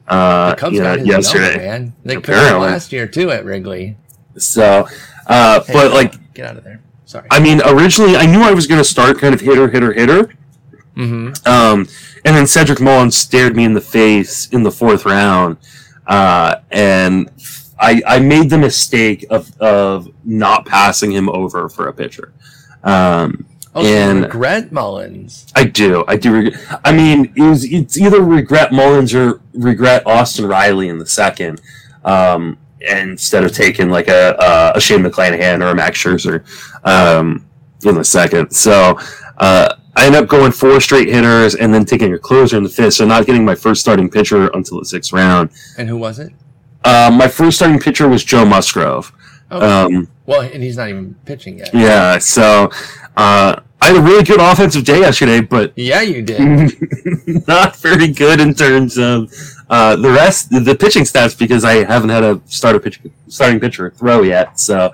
Uh, 0.08 0.52
The 0.52 0.56
Cubs 0.56 0.74
you 0.76 0.84
know, 0.84 0.90
got 0.96 1.00
his 1.00 1.08
yesterday. 1.08 1.48
number, 1.50 1.64
man. 1.64 1.94
They 2.06 2.16
could 2.16 2.24
Apparently. 2.26 2.68
last 2.68 2.94
year 2.94 3.08
too 3.08 3.30
at 3.32 3.44
Wrigley. 3.44 3.98
So, 4.38 4.88
uh, 5.28 5.62
Hey, 5.64 5.74
but 5.74 5.92
like, 5.92 6.34
get 6.34 6.46
out 6.46 6.58
of 6.58 6.64
there. 6.64 6.80
Sorry. 7.08 7.28
I 7.32 7.40
mean, 7.40 7.62
originally 7.66 8.16
I 8.16 8.26
knew 8.28 8.42
I 8.42 8.52
was 8.52 8.68
going 8.68 8.80
to 8.80 8.84
start 8.88 9.18
kind 9.20 9.34
of 9.34 9.42
hitter, 9.42 9.68
hitter, 9.70 9.92
hitter. 9.94 10.34
hmm 10.96 11.32
Um, 11.46 11.88
and 12.26 12.36
then 12.36 12.46
Cedric 12.46 12.80
Mullins 12.82 13.18
stared 13.18 13.56
me 13.56 13.64
in 13.64 13.74
the 13.74 13.82
face 13.82 14.48
in 14.50 14.62
the 14.64 14.72
fourth 14.72 15.06
round, 15.06 15.58
uh, 16.06 16.56
and 16.70 17.32
I, 17.80 18.02
I 18.06 18.20
made 18.20 18.50
the 18.50 18.58
mistake 18.58 19.26
of, 19.30 19.58
of 19.62 20.10
not 20.26 20.66
passing 20.66 21.12
him 21.12 21.30
over 21.30 21.70
for 21.70 21.88
a 21.88 21.94
pitcher. 21.94 22.34
Um, 22.84 23.46
Oh, 23.76 23.84
so 23.84 23.90
you 23.90 23.96
and- 23.96 24.22
regret 24.24 24.72
Mullins. 24.72 25.46
I 25.56 25.64
do, 25.66 26.04
I 26.08 26.18
do. 26.18 26.32
Regret, 26.34 26.80
I 26.84 26.92
mean, 26.92 27.32
it 27.36 27.42
was 27.44 27.64
it's 27.64 27.96
either 27.96 28.22
regret 28.22 28.72
Mullins 28.72 29.14
or 29.14 29.40
regret 29.54 30.02
Austin 30.08 30.48
Riley 30.48 30.90
in 30.90 30.98
the 30.98 31.06
second, 31.06 31.62
um, 32.04 32.58
instead 32.82 33.44
of 33.44 33.52
taking 33.52 33.90
like 33.90 34.08
a 34.08 34.36
a, 34.40 34.78
a 34.78 34.82
Shane 34.82 35.04
McClanahan 35.04 35.64
or 35.64 35.70
a 35.70 35.76
Max 35.76 35.98
Scherzer 36.02 36.44
um, 36.86 37.46
in 37.84 37.96
the 37.96 38.04
second. 38.04 38.52
So. 38.52 39.00
Uh, 39.38 39.76
I 39.96 40.06
end 40.06 40.16
up 40.16 40.28
going 40.28 40.52
four 40.52 40.80
straight 40.80 41.08
hitters 41.08 41.56
and 41.56 41.74
then 41.74 41.84
taking 41.84 42.14
a 42.14 42.20
closer 42.20 42.56
in 42.58 42.62
the 42.64 42.70
fifth, 42.70 42.94
so 42.96 43.06
not 43.08 43.26
getting 43.26 43.44
my 43.44 43.56
first 43.56 43.82
starting 43.82 44.12
pitcher 44.12 44.48
until 44.54 44.78
the 44.78 44.86
sixth 44.86 45.12
round. 45.12 45.50
And 45.80 45.90
who 45.90 45.98
was 45.98 46.20
it? 46.20 46.32
Uh, 46.84 47.10
my 47.12 47.28
first 47.28 47.58
starting 47.58 47.80
pitcher 47.80 48.08
was 48.08 48.24
Joe 48.24 48.46
Musgrove. 48.46 49.12
Oh, 49.50 49.86
Um, 49.88 50.08
well, 50.28 50.42
and 50.42 50.62
he's 50.62 50.78
not 50.78 50.90
even 50.90 51.16
pitching 51.26 51.58
yet. 51.58 51.72
yeah, 51.74 52.20
so 52.20 52.70
uh, 53.16 53.60
I 53.82 53.88
had 53.88 53.96
a 53.96 54.02
really 54.02 54.24
good 54.24 54.40
offensive 54.40 54.84
day 54.86 55.00
yesterday, 55.00 55.42
but 55.42 55.74
Yeah, 55.76 56.02
you 56.02 56.22
did. 56.22 56.38
not 57.48 57.76
very 57.78 58.08
good 58.10 58.40
in 58.40 58.54
terms 58.54 59.00
of 59.00 59.32
uh, 59.70 59.96
the 59.96 60.10
rest, 60.10 60.50
the 60.50 60.76
pitching 60.76 61.04
stats, 61.04 61.38
because 61.38 61.64
I 61.66 61.84
haven't 61.84 62.10
had 62.10 62.24
a 62.24 62.42
starter 62.46 62.80
pitch, 62.80 63.00
starting 63.28 63.60
pitcher 63.60 63.92
throw 63.92 64.22
yet. 64.22 64.60
So, 64.60 64.92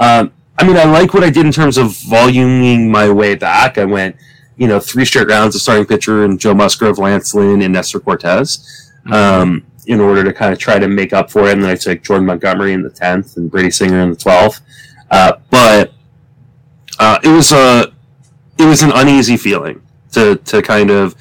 um, 0.00 0.32
I 0.58 0.66
mean, 0.66 0.76
I 0.76 0.84
like 0.84 1.14
what 1.14 1.22
I 1.22 1.30
did 1.30 1.46
in 1.46 1.52
terms 1.52 1.78
of 1.78 1.88
voluming 1.88 2.88
my 2.90 3.10
way 3.10 3.34
back. 3.34 3.78
I 3.78 3.84
went, 3.84 4.16
you 4.56 4.66
know, 4.66 4.80
three 4.80 5.04
straight 5.04 5.28
rounds 5.28 5.54
of 5.54 5.60
starting 5.60 5.86
pitcher 5.86 6.24
and 6.24 6.40
Joe 6.40 6.54
Musgrove, 6.54 6.98
Lance 6.98 7.34
Lynn, 7.34 7.62
and 7.62 7.72
Nestor 7.74 8.00
Cortes, 8.00 8.92
um, 9.12 9.64
in 9.86 10.00
order 10.00 10.24
to 10.24 10.32
kind 10.32 10.52
of 10.52 10.58
try 10.58 10.78
to 10.78 10.88
make 10.88 11.12
up 11.12 11.30
for 11.30 11.46
it. 11.46 11.52
And 11.52 11.62
then 11.62 11.70
I 11.70 11.76
took 11.76 12.02
Jordan 12.02 12.26
Montgomery 12.26 12.72
in 12.72 12.82
the 12.82 12.90
tenth 12.90 13.36
and 13.36 13.50
Brady 13.50 13.70
Singer 13.70 14.00
in 14.00 14.10
the 14.10 14.16
twelfth. 14.16 14.62
Uh, 15.10 15.34
but 15.50 15.92
uh, 16.98 17.18
it 17.22 17.28
was 17.28 17.52
a 17.52 17.92
it 18.58 18.64
was 18.64 18.82
an 18.82 18.90
uneasy 18.94 19.36
feeling 19.36 19.82
to 20.12 20.36
to 20.36 20.62
kind 20.62 20.90
of 20.90 21.14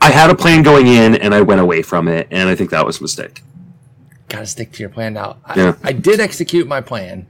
I 0.00 0.10
had 0.10 0.30
a 0.30 0.34
plan 0.34 0.62
going 0.62 0.86
in 0.86 1.14
and 1.16 1.34
I 1.34 1.40
went 1.40 1.60
away 1.60 1.82
from 1.82 2.08
it, 2.08 2.28
and 2.30 2.48
I 2.48 2.54
think 2.54 2.70
that 2.70 2.84
was 2.84 3.00
a 3.00 3.02
mistake. 3.02 3.42
got 4.28 4.40
to 4.40 4.46
stick 4.46 4.72
to 4.72 4.80
your 4.80 4.90
plan 4.90 5.14
now. 5.14 5.36
I, 5.44 5.54
Yeah. 5.58 5.76
I 5.82 5.92
did 5.92 6.20
execute 6.20 6.66
my 6.66 6.80
plan. 6.80 7.26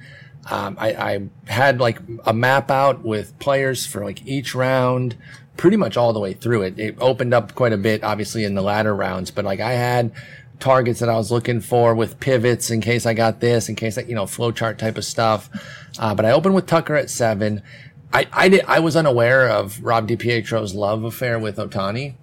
Um, 0.50 0.76
I, 0.78 0.88
I 0.92 1.28
had 1.50 1.80
like 1.80 1.98
a 2.26 2.34
map 2.34 2.70
out 2.70 3.02
with 3.02 3.38
players 3.38 3.86
for 3.86 4.04
like 4.04 4.26
each 4.26 4.54
round, 4.54 5.16
pretty 5.56 5.76
much 5.76 5.96
all 5.96 6.12
the 6.12 6.20
way 6.20 6.34
through 6.34 6.62
it. 6.62 6.78
It 6.78 6.96
opened 7.00 7.32
up 7.32 7.54
quite 7.54 7.72
a 7.72 7.78
bit, 7.78 8.04
obviously 8.04 8.44
in 8.44 8.54
the 8.54 8.62
latter 8.62 8.94
rounds, 8.94 9.30
but 9.30 9.44
like 9.44 9.60
I 9.60 9.72
had 9.72 10.12
targets 10.60 11.00
that 11.00 11.08
I 11.08 11.16
was 11.16 11.30
looking 11.30 11.60
for 11.60 11.94
with 11.94 12.20
pivots 12.20 12.70
in 12.70 12.80
case 12.80 13.06
I 13.06 13.14
got 13.14 13.40
this, 13.40 13.68
in 13.68 13.74
case 13.74 13.96
I, 13.96 14.02
you 14.02 14.14
know, 14.14 14.24
flowchart 14.24 14.78
type 14.78 14.98
of 14.98 15.04
stuff. 15.04 15.48
Uh, 15.98 16.14
but 16.14 16.24
I 16.24 16.32
opened 16.32 16.54
with 16.54 16.66
Tucker 16.66 16.94
at 16.96 17.10
seven. 17.10 17.62
I, 18.12 18.26
I 18.32 18.48
did, 18.48 18.64
I 18.66 18.80
was 18.80 18.96
unaware 18.96 19.48
of 19.48 19.82
Rob 19.82 20.08
DiPietro's 20.08 20.74
love 20.74 21.04
affair 21.04 21.38
with 21.38 21.56
Ohtani. 21.56 22.14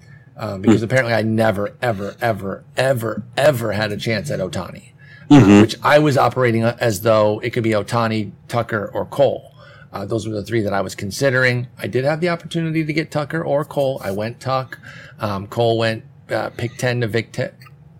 Um, 0.41 0.61
because 0.61 0.81
apparently 0.81 1.13
I 1.13 1.21
never, 1.21 1.75
ever, 1.83 2.15
ever, 2.19 2.63
ever, 2.75 3.23
ever 3.37 3.71
had 3.73 3.91
a 3.91 3.97
chance 3.97 4.31
at 4.31 4.39
Ohtani, 4.39 4.89
uh, 5.29 5.61
which 5.61 5.75
I 5.83 5.99
was 5.99 6.17
operating 6.17 6.63
as 6.63 7.01
though 7.01 7.39
it 7.41 7.51
could 7.51 7.61
be 7.63 7.69
Ohtani, 7.69 8.31
Tucker, 8.47 8.89
or 8.91 9.05
Cole. 9.05 9.53
Uh, 9.93 10.03
those 10.05 10.27
were 10.27 10.33
the 10.33 10.43
three 10.43 10.61
that 10.61 10.73
I 10.73 10.81
was 10.81 10.95
considering. 10.95 11.67
I 11.77 11.85
did 11.85 12.05
have 12.05 12.21
the 12.21 12.29
opportunity 12.29 12.83
to 12.83 12.91
get 12.91 13.11
Tucker 13.11 13.43
or 13.43 13.63
Cole. 13.63 14.01
I 14.03 14.09
went 14.11 14.39
Tuck. 14.39 14.79
Um, 15.19 15.45
Cole 15.45 15.77
went 15.77 16.05
uh, 16.31 16.49
pick 16.49 16.75
10 16.77 17.01
to 17.01 17.07
Vic, 17.07 17.31
te- 17.33 17.49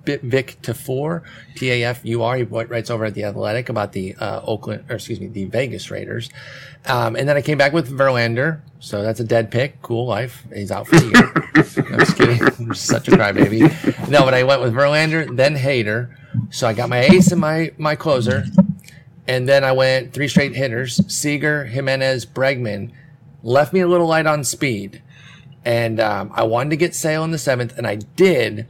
Vic 0.06 0.58
Tafur, 0.62 1.24
T 1.56 1.72
A 1.72 1.84
F 1.86 2.02
U 2.04 2.24
R. 2.24 2.38
He 2.38 2.43
writes 2.43 2.89
over 2.89 3.06
at 3.06 3.14
the 3.14 3.24
Athletic 3.24 3.70
about 3.70 3.93
the 3.93 4.16
uh, 4.16 4.41
Oakland, 4.43 4.86
or 4.89 4.95
excuse 4.95 5.20
me, 5.20 5.28
the 5.28 5.45
Vegas 5.45 5.91
Raiders. 5.91 6.30
Um, 6.86 7.16
and 7.16 7.30
then 7.30 7.38
I 7.38 7.41
came 7.41 7.58
back 7.58 7.74
with 7.74 7.89
Verlander. 7.91 8.62
So 8.80 9.04
that's 9.04 9.20
a 9.20 9.24
dead 9.24 9.52
pick. 9.52 9.82
Cool 9.82 10.08
life. 10.08 10.43
He's 10.54 10.72
out 10.72 10.88
for 10.88 10.95
the 10.95 11.06
year. 11.06 11.88
I'm 11.93 11.99
just 11.99 12.18
kidding. 12.18 12.68
I'm 12.68 12.74
such 12.74 13.08
a 13.08 13.12
crybaby. 13.12 14.10
No, 14.10 14.24
but 14.24 14.34
I 14.34 14.43
went 14.43 14.62
with 14.62 14.74
Verlander, 14.74 15.36
then 15.36 15.56
Hader. 15.56 16.16
So 16.49 16.68
I 16.68 16.74
got 16.74 16.89
my 16.89 17.02
ace 17.02 17.32
and 17.32 17.39
my, 17.39 17.72
my 17.78 17.95
closer. 17.95 18.45
And 19.28 19.47
then 19.47 19.64
I 19.64 19.72
went 19.72 20.14
three 20.14 20.28
straight 20.28 20.56
hitters 20.56 20.99
Seager, 21.14 21.66
Jimenez, 21.66 22.26
Bregman. 22.26 22.91
Left 23.43 23.74
me 23.74 23.82
a 23.82 23.88
little 23.88 24.08
light 24.08 24.26
on 24.26 24.43
speed. 24.43 25.02
And 25.64 25.99
um, 25.99 26.32
I 26.34 26.43
wanted 26.43 26.72
to 26.72 26.76
get 26.76 26.95
Sale 26.95 27.24
in 27.24 27.32
the 27.32 27.38
seventh, 27.38 27.78
and 27.78 27.86
I 27.86 27.95
did. 27.95 28.68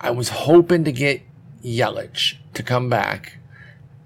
I 0.00 0.10
was 0.10 0.30
hoping 0.30 0.84
to 0.84 0.92
get 0.92 1.22
Yelich 1.62 2.36
to 2.54 2.62
come 2.62 2.88
back, 2.88 3.38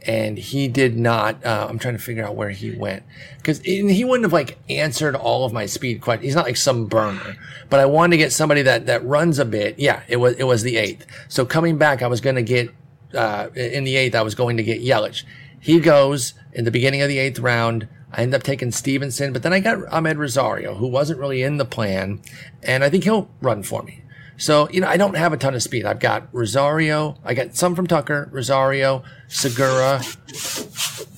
and 0.02 0.36
he 0.36 0.66
did 0.66 0.96
not. 0.96 1.44
Uh, 1.44 1.66
I'm 1.68 1.78
trying 1.78 1.96
to 1.96 2.02
figure 2.02 2.24
out 2.26 2.34
where 2.34 2.50
he 2.50 2.72
went 2.72 3.04
because 3.36 3.60
he 3.60 4.04
wouldn't 4.04 4.24
have 4.24 4.32
like 4.32 4.58
answered 4.68 5.14
all 5.14 5.44
of 5.44 5.52
my 5.52 5.66
speed 5.66 6.00
questions. 6.00 6.24
He's 6.24 6.34
not 6.34 6.46
like 6.46 6.56
some 6.56 6.86
burner, 6.86 7.36
but 7.70 7.80
I 7.80 7.86
wanted 7.86 8.12
to 8.12 8.16
get 8.18 8.32
somebody 8.32 8.62
that 8.62 8.86
that 8.86 9.04
runs 9.04 9.38
a 9.38 9.44
bit. 9.44 9.78
Yeah, 9.78 10.02
it 10.08 10.16
was 10.16 10.34
it 10.34 10.44
was 10.44 10.62
the 10.62 10.76
eighth. 10.76 11.06
So 11.28 11.46
coming 11.46 11.78
back, 11.78 12.02
I 12.02 12.08
was 12.08 12.20
going 12.20 12.36
to 12.36 12.42
get 12.42 12.70
uh, 13.14 13.48
in 13.54 13.84
the 13.84 13.96
eighth. 13.96 14.14
I 14.14 14.22
was 14.22 14.34
going 14.34 14.56
to 14.56 14.62
get 14.62 14.82
Yelich. 14.82 15.22
He 15.60 15.80
goes 15.80 16.34
in 16.52 16.64
the 16.64 16.70
beginning 16.70 17.02
of 17.02 17.08
the 17.08 17.18
eighth 17.18 17.38
round. 17.38 17.88
I 18.12 18.22
end 18.22 18.34
up 18.34 18.44
taking 18.44 18.70
Stephenson, 18.70 19.32
but 19.32 19.42
then 19.42 19.52
I 19.52 19.58
got 19.58 19.78
Amed 19.90 20.18
Rosario, 20.18 20.74
who 20.74 20.86
wasn't 20.86 21.18
really 21.18 21.42
in 21.42 21.56
the 21.56 21.64
plan, 21.64 22.20
and 22.62 22.84
I 22.84 22.90
think 22.90 23.02
he'll 23.02 23.28
run 23.40 23.64
for 23.64 23.82
me. 23.82 24.03
So, 24.36 24.68
you 24.70 24.80
know, 24.80 24.88
I 24.88 24.96
don't 24.96 25.16
have 25.16 25.32
a 25.32 25.36
ton 25.36 25.54
of 25.54 25.62
speed. 25.62 25.86
I've 25.86 26.00
got 26.00 26.28
Rosario. 26.32 27.16
I 27.24 27.34
got 27.34 27.54
some 27.54 27.74
from 27.74 27.86
Tucker, 27.86 28.28
Rosario, 28.32 29.04
Segura, 29.28 30.00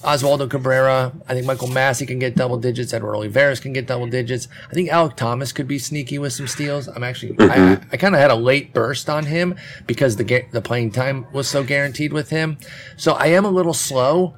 Oswaldo 0.05 0.49
Cabrera. 0.51 1.13
I 1.27 1.35
think 1.35 1.47
Michael 1.47 1.69
Massey 1.69 2.05
can 2.05 2.19
get 2.19 2.37
double 2.37 2.59
digits. 2.59 2.93
Edward 2.93 3.17
Olivares 3.17 3.59
can 3.59 3.73
get 3.73 3.87
double 3.87 4.07
digits. 4.07 4.49
I 4.71 4.75
think 4.75 4.91
Alek 4.91 5.17
Thomas 5.17 5.53
could 5.53 5.67
be 5.67 5.79
sneaky 5.79 6.19
with 6.19 6.35
some 6.35 6.47
steals. 6.47 6.89
I'm 6.89 7.03
actually, 7.03 7.33
mm-hmm. 7.33 7.51
I, 7.51 7.87
I 7.93 7.97
kind 7.97 8.15
of 8.15 8.21
had 8.21 8.31
a 8.31 8.37
late 8.37 8.75
burst 8.75 9.09
on 9.09 9.25
him 9.25 9.57
because 9.87 10.17
the, 10.17 10.45
the 10.53 10.61
playing 10.61 10.91
time 10.91 11.27
was 11.33 11.49
so 11.49 11.65
guaranteed 11.65 12.13
with 12.13 12.29
him. 12.31 12.59
So 12.97 13.15
I 13.15 13.29
am 13.29 13.45
a 13.45 13.51
little 13.51 13.75
slow. 13.75 14.35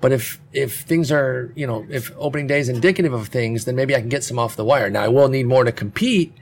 But 0.00 0.12
if 0.12 0.40
if 0.52 0.80
things 0.80 1.12
are, 1.12 1.52
you 1.54 1.66
know, 1.66 1.86
if 1.90 2.10
opening 2.16 2.46
day 2.46 2.58
is 2.58 2.70
indicative 2.70 3.12
of 3.12 3.28
things, 3.28 3.66
then 3.66 3.76
maybe 3.76 3.94
I 3.94 4.00
can 4.00 4.08
get 4.08 4.24
some 4.24 4.38
off 4.38 4.56
the 4.56 4.64
wire. 4.64 4.88
Now 4.88 5.02
I 5.02 5.08
will 5.08 5.28
need 5.28 5.46
more 5.46 5.62
to 5.62 5.72
compete, 5.72 6.32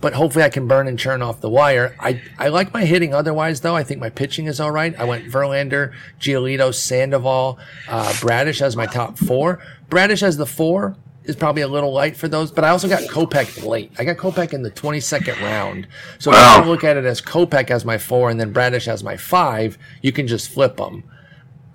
but 0.00 0.14
hopefully 0.14 0.44
I 0.44 0.48
can 0.48 0.68
burn 0.68 0.88
and 0.88 0.98
churn 0.98 1.22
off 1.22 1.40
the 1.40 1.48
wire. 1.48 1.96
I, 1.98 2.20
I 2.38 2.48
like 2.48 2.72
my 2.72 2.84
hitting 2.84 3.14
otherwise, 3.14 3.60
though. 3.60 3.74
I 3.74 3.82
think 3.82 4.00
my 4.00 4.10
pitching 4.10 4.46
is 4.46 4.60
all 4.60 4.70
right. 4.70 4.98
I 4.98 5.04
went 5.04 5.26
Verlander, 5.26 5.94
Giolito, 6.20 6.74
Sandoval, 6.74 7.58
uh, 7.88 8.14
Bradish 8.20 8.60
as 8.60 8.76
my 8.76 8.86
top 8.86 9.18
four. 9.18 9.60
Bradish 9.88 10.22
as 10.22 10.36
the 10.36 10.46
four 10.46 10.96
is 11.24 11.36
probably 11.36 11.62
a 11.62 11.68
little 11.68 11.92
light 11.92 12.16
for 12.16 12.28
those, 12.28 12.50
but 12.50 12.64
I 12.64 12.68
also 12.68 12.88
got 12.88 13.02
Kopech 13.02 13.66
late. 13.66 13.92
I 13.98 14.04
got 14.04 14.16
Kopech 14.16 14.52
in 14.52 14.62
the 14.62 14.70
22nd 14.70 15.40
round. 15.40 15.88
So 16.18 16.30
wow. 16.30 16.58
if 16.58 16.64
I 16.64 16.68
look 16.68 16.84
at 16.84 16.96
it 16.96 17.04
as 17.04 17.20
Kopech 17.20 17.70
as 17.70 17.84
my 17.84 17.98
four 17.98 18.30
and 18.30 18.38
then 18.38 18.52
Bradish 18.52 18.88
as 18.88 19.02
my 19.02 19.16
five, 19.16 19.76
you 20.02 20.12
can 20.12 20.26
just 20.26 20.50
flip 20.50 20.76
them. 20.76 21.04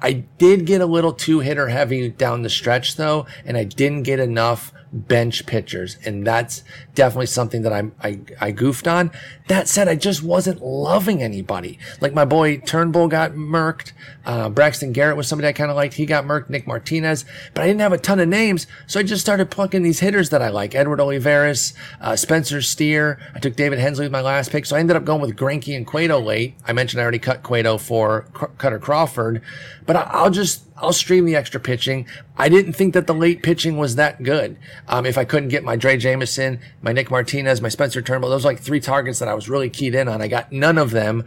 I 0.02 0.26
did 0.38 0.66
get 0.66 0.82
a 0.82 0.86
little 0.86 1.14
too 1.14 1.40
hitter 1.40 1.68
heavy 1.68 2.10
down 2.10 2.42
the 2.42 2.50
stretch 2.50 2.96
though, 2.96 3.26
and 3.46 3.58
I 3.58 3.64
didn't 3.64 4.04
get 4.04 4.20
enough 4.20 4.74
bench 4.92 5.46
pitchers. 5.46 5.98
And 6.06 6.26
that's 6.26 6.64
definitely 6.96 7.28
something 7.28 7.62
that 7.62 7.72
I, 7.72 7.92
I, 8.02 8.20
I 8.40 8.52
goofed 8.52 8.88
on. 8.88 9.12
That 9.48 9.68
said, 9.68 9.88
I 9.88 9.96
just 9.96 10.22
wasn't 10.22 10.62
loving 10.62 11.24
anybody. 11.24 11.80
Like 12.02 12.14
my 12.14 12.26
boy 12.26 12.58
Turnbull 12.58 13.08
got 13.08 13.34
murked. 13.34 13.94
Uh, 14.26 14.50
Braxton 14.50 14.92
Garrett 14.92 15.18
was 15.18 15.28
somebody 15.28 15.48
I 15.48 15.54
kind 15.54 15.72
of 15.72 15.78
liked. 15.78 15.96
He 15.96 16.06
got 16.06 16.26
murked. 16.26 16.50
Nick 16.50 16.68
Martinez, 16.68 17.26
but 17.54 17.64
I 17.64 17.68
didn't 17.68 17.82
have 17.82 17.94
a 17.94 17.98
ton 17.98 18.20
of 18.20 18.28
names. 18.28 18.68
So 18.88 19.00
I 19.00 19.04
just 19.04 19.22
started 19.22 19.50
plucking 19.50 19.84
these 19.84 20.00
hitters 20.02 20.30
that 20.30 20.42
I 20.42 20.50
like. 20.50 20.76
Edward 20.76 21.00
Olivares, 21.00 21.74
uh, 22.00 22.16
Spencer 22.16 22.62
Steer. 22.62 23.20
I 23.34 23.40
took 23.40 23.56
David 23.56 23.80
Hensley 23.80 24.06
with 24.06 24.12
my 24.12 24.22
last 24.22 24.52
pick. 24.52 24.66
So 24.66 24.76
I 24.76 24.80
ended 24.80 24.96
up 24.96 25.06
going 25.06 25.22
with 25.22 25.36
Greinke 25.36 25.76
and 25.76 25.88
Cueto 25.88 26.20
late. 26.20 26.56
I 26.68 26.74
mentioned 26.74 27.00
I 27.00 27.04
already 27.04 27.20
cut 27.20 27.44
Cueto 27.44 27.78
for 27.78 28.28
C- 28.40 28.48
Kutter 28.58 28.80
Crawford, 28.80 29.42
but 29.86 29.96
I, 29.96 30.02
I'll 30.02 30.30
just, 30.30 30.64
I'll 30.78 30.94
stream 30.94 31.26
the 31.26 31.36
extra 31.36 31.60
pitching. 31.60 32.06
I 32.38 32.50
didn't 32.50 32.74
think 32.74 32.94
that 32.94 33.08
the 33.08 33.14
late 33.14 33.44
pitching 33.44 33.78
was 33.78 33.96
that 33.96 34.24
good. 34.24 34.58
Um, 34.88 35.06
if 35.06 35.18
I 35.18 35.26
couldn't 35.26 35.50
get 35.50 35.64
my 35.64 35.78
Drey 35.78 36.00
Jameson, 36.00 36.60
my 36.82 36.92
Nick 36.92 37.10
Martinez, 37.12 37.62
my 37.62 37.70
Spencer 37.70 38.02
Turnbull, 38.02 38.30
those 38.30 38.46
like 38.46 38.60
three 38.60 38.80
targets 38.80 39.20
that 39.20 39.28
I 39.28 39.34
was 39.34 39.50
really 39.50 39.70
keyed 39.70 39.96
in 39.96 40.08
on. 40.08 40.22
I 40.22 40.28
got 40.28 40.52
none 40.52 40.78
of 40.78 40.92
them. 40.92 41.26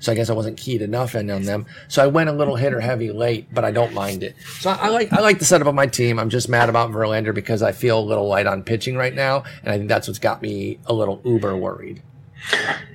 So 0.00 0.10
I 0.10 0.14
guess 0.14 0.30
I 0.30 0.32
wasn't 0.32 0.56
keyed 0.56 0.82
enough 0.82 1.14
in 1.14 1.30
on 1.30 1.42
them. 1.42 1.66
So 1.88 2.02
I 2.02 2.06
went 2.06 2.30
a 2.30 2.32
little 2.32 2.56
hitter 2.56 2.80
heavy 2.80 3.12
late, 3.12 3.52
but 3.54 3.64
I 3.64 3.70
don't 3.70 3.94
mind 3.94 4.22
it. 4.22 4.34
So 4.58 4.70
I, 4.70 4.74
I 4.74 4.88
like 4.88 5.12
I 5.12 5.20
like 5.20 5.38
the 5.38 5.44
setup 5.44 5.68
of 5.68 5.74
my 5.74 5.86
team. 5.86 6.18
I'm 6.18 6.30
just 6.30 6.48
mad 6.48 6.68
about 6.68 6.90
Verlander 6.90 7.34
because 7.34 7.62
I 7.62 7.72
feel 7.72 7.98
a 7.98 8.00
little 8.00 8.26
light 8.26 8.46
on 8.46 8.62
pitching 8.62 8.96
right 8.96 9.14
now, 9.14 9.44
and 9.62 9.72
I 9.72 9.76
think 9.76 9.88
that's 9.88 10.08
what's 10.08 10.18
got 10.18 10.42
me 10.42 10.78
a 10.86 10.92
little 10.92 11.20
uber 11.24 11.56
worried. 11.56 12.02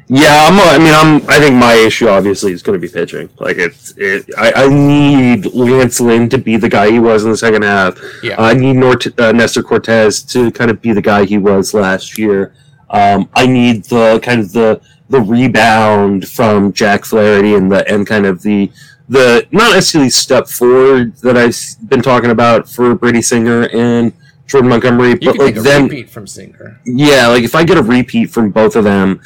Yeah, 0.08 0.48
I'm. 0.48 0.60
I 0.60 0.78
mean, 0.78 0.94
I'm. 0.94 1.30
I 1.30 1.40
think 1.40 1.56
my 1.56 1.74
issue 1.74 2.08
obviously 2.08 2.52
is 2.52 2.62
going 2.62 2.80
to 2.80 2.88
be 2.88 2.92
pitching. 2.92 3.28
Like 3.40 3.58
it's. 3.58 3.94
It. 3.98 4.30
I, 4.38 4.52
I 4.66 4.68
need 4.68 5.46
Lance 5.54 6.00
Lynn 6.00 6.30
to 6.30 6.38
be 6.38 6.58
the 6.58 6.70
guy 6.70 6.92
he 6.92 7.00
was 7.00 7.24
in 7.26 7.32
the 7.32 7.38
second 7.38 7.64
half. 7.64 8.00
Yeah. 8.22 8.40
I 8.40 8.54
need 8.54 8.76
Nort, 8.76 9.20
uh, 9.20 9.32
Nestor 9.32 9.64
Cortes 9.64 10.22
to 10.34 10.52
kind 10.52 10.70
of 10.70 10.80
be 10.82 10.94
the 10.94 11.02
guy 11.02 11.26
he 11.26 11.40
was 11.40 11.74
last 11.74 12.20
year. 12.20 12.54
Um, 12.92 13.28
I 13.34 13.48
need 13.48 13.86
the 13.86 14.20
kind 14.22 14.42
of 14.42 14.52
the 14.52 14.80
the 15.10 15.22
rebound 15.22 16.28
from 16.28 16.74
Jack 16.74 17.06
Flaherty 17.06 17.56
and 17.56 17.72
the 17.72 17.88
and 17.92 18.08
kind 18.08 18.26
of 18.26 18.42
the 18.42 18.72
the 19.08 19.48
not 19.52 19.74
necessarily 19.74 20.10
step 20.10 20.48
forward 20.48 21.16
that 21.18 21.38
I've 21.38 21.90
been 21.90 22.02
talking 22.02 22.32
about 22.32 22.68
for 22.68 22.96
Brady 22.96 23.22
Singer 23.22 23.70
and 23.70 24.14
Jordan 24.48 24.70
Montgomery, 24.70 25.12
you 25.12 25.18
but 25.20 25.38
like 25.38 25.56
then 25.56 25.84
repeat 25.84 26.10
from 26.10 26.28
Singer. 26.28 26.80
Yeah, 26.86 27.28
like 27.28 27.44
if 27.44 27.56
I 27.56 27.64
get 27.64 27.78
a 27.78 27.84
repeat 27.84 28.28
from 28.32 28.52
both 28.52 28.76
of 28.76 28.84
them, 28.84 29.22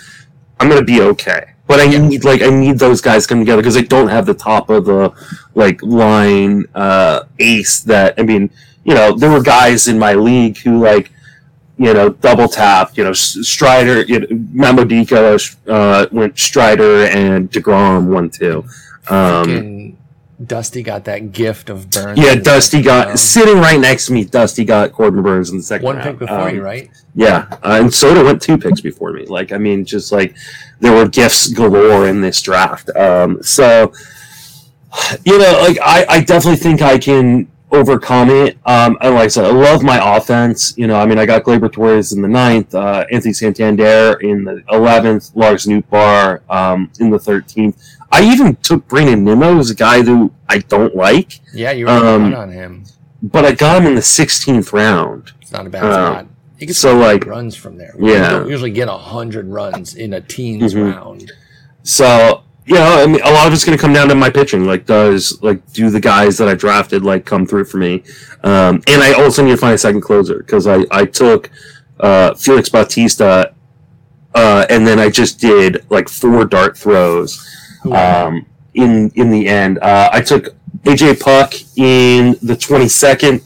I'm 0.60 0.70
gonna 0.70 0.84
be 0.84 1.02
okay. 1.02 1.54
But 1.68 1.80
I 1.80 1.84
yeah. 1.84 2.00
need 2.00 2.24
like 2.24 2.42
I 2.42 2.50
need 2.50 2.80
those 2.80 3.00
guys 3.00 3.28
come 3.28 3.40
together 3.40 3.62
because 3.62 3.78
I 3.78 3.82
don't 3.82 4.08
have 4.10 4.26
the 4.26 4.34
top 4.34 4.70
of 4.70 4.86
the 4.86 5.14
like 5.56 5.82
line 5.82 6.66
uh, 6.74 7.24
ace 7.38 7.82
that 7.82 8.16
I 8.18 8.24
mean, 8.24 8.50
you 8.84 8.96
know, 8.96 9.16
there 9.16 9.32
were 9.32 9.44
guys 9.44 9.88
in 9.88 10.00
my 10.00 10.14
league 10.14 10.58
who 10.58 10.80
like 10.80 11.12
you 11.80 11.94
know 11.94 12.10
double 12.10 12.48
tapped, 12.48 12.98
you 12.98 13.04
know, 13.06 13.14
Strider, 13.14 14.02
you 14.02 14.20
know, 14.20 14.28
Mamodico 14.28 15.58
uh, 15.68 16.08
went 16.12 16.38
Strider 16.38 17.06
and 17.06 17.50
Degrom 17.50 18.08
one 18.08 18.30
two. 18.30 18.66
Um, 19.10 19.98
Dusty 20.46 20.84
got 20.84 21.06
that 21.06 21.32
gift 21.32 21.70
of 21.70 21.90
Burnes. 21.90 22.20
Yeah, 22.20 22.36
Dusty 22.36 22.82
got 22.82 23.12
um, 23.12 23.18
sitting 23.18 23.58
right 23.58 23.80
next 23.80 24.08
to 24.08 24.14
me. 24.14 24.26
Dusty 24.26 24.66
got 24.66 24.92
Corbin 24.92 25.22
Burnes 25.22 25.50
in 25.50 25.58
the 25.58 25.64
second. 25.64 25.86
One 25.86 25.96
round. 25.98 26.10
pick 26.10 26.20
before 26.20 26.50
um, 26.50 26.56
you, 26.56 26.62
right? 26.62 26.90
Yeah, 27.16 27.48
uh, 27.64 27.80
and 27.82 27.94
Soto 27.94 28.24
went 28.24 28.42
two 28.42 28.58
picks 28.58 28.82
before 28.82 29.14
me. 29.14 29.26
Like, 29.26 29.52
I 29.52 29.58
mean, 29.58 29.86
just 29.86 30.12
like 30.12 30.36
there 30.80 30.94
were 30.94 31.08
gifts 31.08 31.48
galore 31.50 32.08
in 32.08 32.22
this 32.22 32.42
draft. 32.42 32.90
Um, 32.96 33.42
so, 33.42 33.94
you 35.26 35.38
know, 35.38 35.60
like 35.62 35.78
I, 35.82 36.06
I 36.10 36.22
definitely 36.22 36.58
think 36.58 36.82
I 36.82 36.98
can 36.98 37.50
overcome 37.72 38.30
it. 38.30 38.58
Um, 38.66 38.98
and 39.02 39.16
like 39.16 39.26
I 39.26 39.28
said, 39.28 39.46
I 39.46 39.52
love 39.52 39.84
my 39.84 40.18
offense. 40.18 40.78
You 40.78 40.88
know, 40.88 41.00
I 41.00 41.06
mean, 41.06 41.20
I 41.20 41.26
got 41.26 41.44
Gleyber 41.44 41.72
Torres 41.72 42.12
in 42.12 42.22
the 42.22 42.28
ninth, 42.28 42.74
uh, 42.74 43.06
Anthony 43.12 43.34
Santander 43.34 44.20
in 44.22 44.44
the 44.44 44.64
eleventh, 44.70 45.32
Lars 45.36 45.66
Nootbaar 45.66 46.42
um, 46.50 46.92
in 47.00 47.10
the 47.10 47.20
thirteenth. 47.20 47.82
I 48.12 48.24
even 48.24 48.56
took 48.58 48.88
Brandon 48.88 49.24
Nimmo, 49.24 49.54
who's 49.54 49.70
a 49.70 49.76
guy 49.76 50.02
who 50.02 50.34
I 50.48 50.60
don't 50.60 50.96
like. 50.96 51.40
Yeah, 51.54 51.72
you 51.72 51.86
were 51.86 51.92
um, 51.92 52.34
on 52.34 52.52
him. 52.52 52.86
But 53.22 53.46
I 53.46 53.52
got 53.52 53.82
him 53.82 53.88
in 53.88 53.96
the 53.96 54.02
16th 54.02 54.72
round. 54.72 55.34
It's 55.42 55.52
not 55.52 55.68
a 55.68 55.70
bad 55.70 55.84
uh, 55.84 56.12
spot. 56.12 56.28
He 56.58 56.66
gets 56.66 56.80
so 56.80 56.98
like 56.98 57.26
runs 57.26 57.56
from 57.56 57.78
there. 57.78 57.94
We 57.98 58.12
yeah, 58.14 58.32
don't 58.32 58.50
usually 58.50 58.72
get 58.72 58.90
hundred 58.90 59.48
runs 59.48 59.96
in 59.96 60.14
a 60.14 60.22
teens 60.22 60.74
mm-hmm. 60.74 60.94
round. 60.94 61.32
So 61.84 62.44
know, 62.68 63.02
I 63.02 63.08
mean, 63.08 63.22
a 63.22 63.32
lot 63.32 63.48
of 63.48 63.54
it's 63.54 63.66
going 63.66 63.78
to 63.78 63.82
come 63.82 63.94
down 63.94 64.08
to 64.10 64.16
my 64.16 64.30
pitching. 64.30 64.66
Like, 64.66 64.86
does 64.86 65.42
like 65.42 65.66
do 65.74 65.90
the 65.90 66.00
guys 66.00 66.38
that 66.38 66.48
I 66.48 66.56
drafted 66.56 67.04
like 67.04 67.26
come 67.26 67.46
through 67.46 67.66
for 67.66 67.78
me? 67.78 68.04
Um, 68.44 68.82
and 68.88 69.02
I 69.02 69.14
also 69.14 69.44
need 69.44 69.52
to 69.52 69.58
find 69.58 69.74
a 69.74 69.78
second 69.78 70.02
closer 70.02 70.40
because 70.40 70.68
I 70.68 70.86
I 70.92 71.06
took 71.06 71.50
uh, 72.00 72.36
Felix 72.36 72.70
Bautista 72.70 73.54
uh, 74.36 74.66
and 74.70 74.86
then 74.86 75.00
I 75.00 75.10
just 75.10 75.40
did 75.40 75.86
like 75.90 76.10
four 76.10 76.46
dart 76.46 76.78
throws. 76.78 77.46
Um, 77.92 78.46
in 78.74 79.10
in 79.16 79.32
the 79.32 79.48
end, 79.48 79.80
uh, 79.80 80.10
I 80.12 80.22
took 80.22 80.56
AJ 80.84 81.20
Puk 81.20 81.54
in 81.78 82.38
the 82.42 82.56
twenty 82.56 82.88
second, 82.88 83.42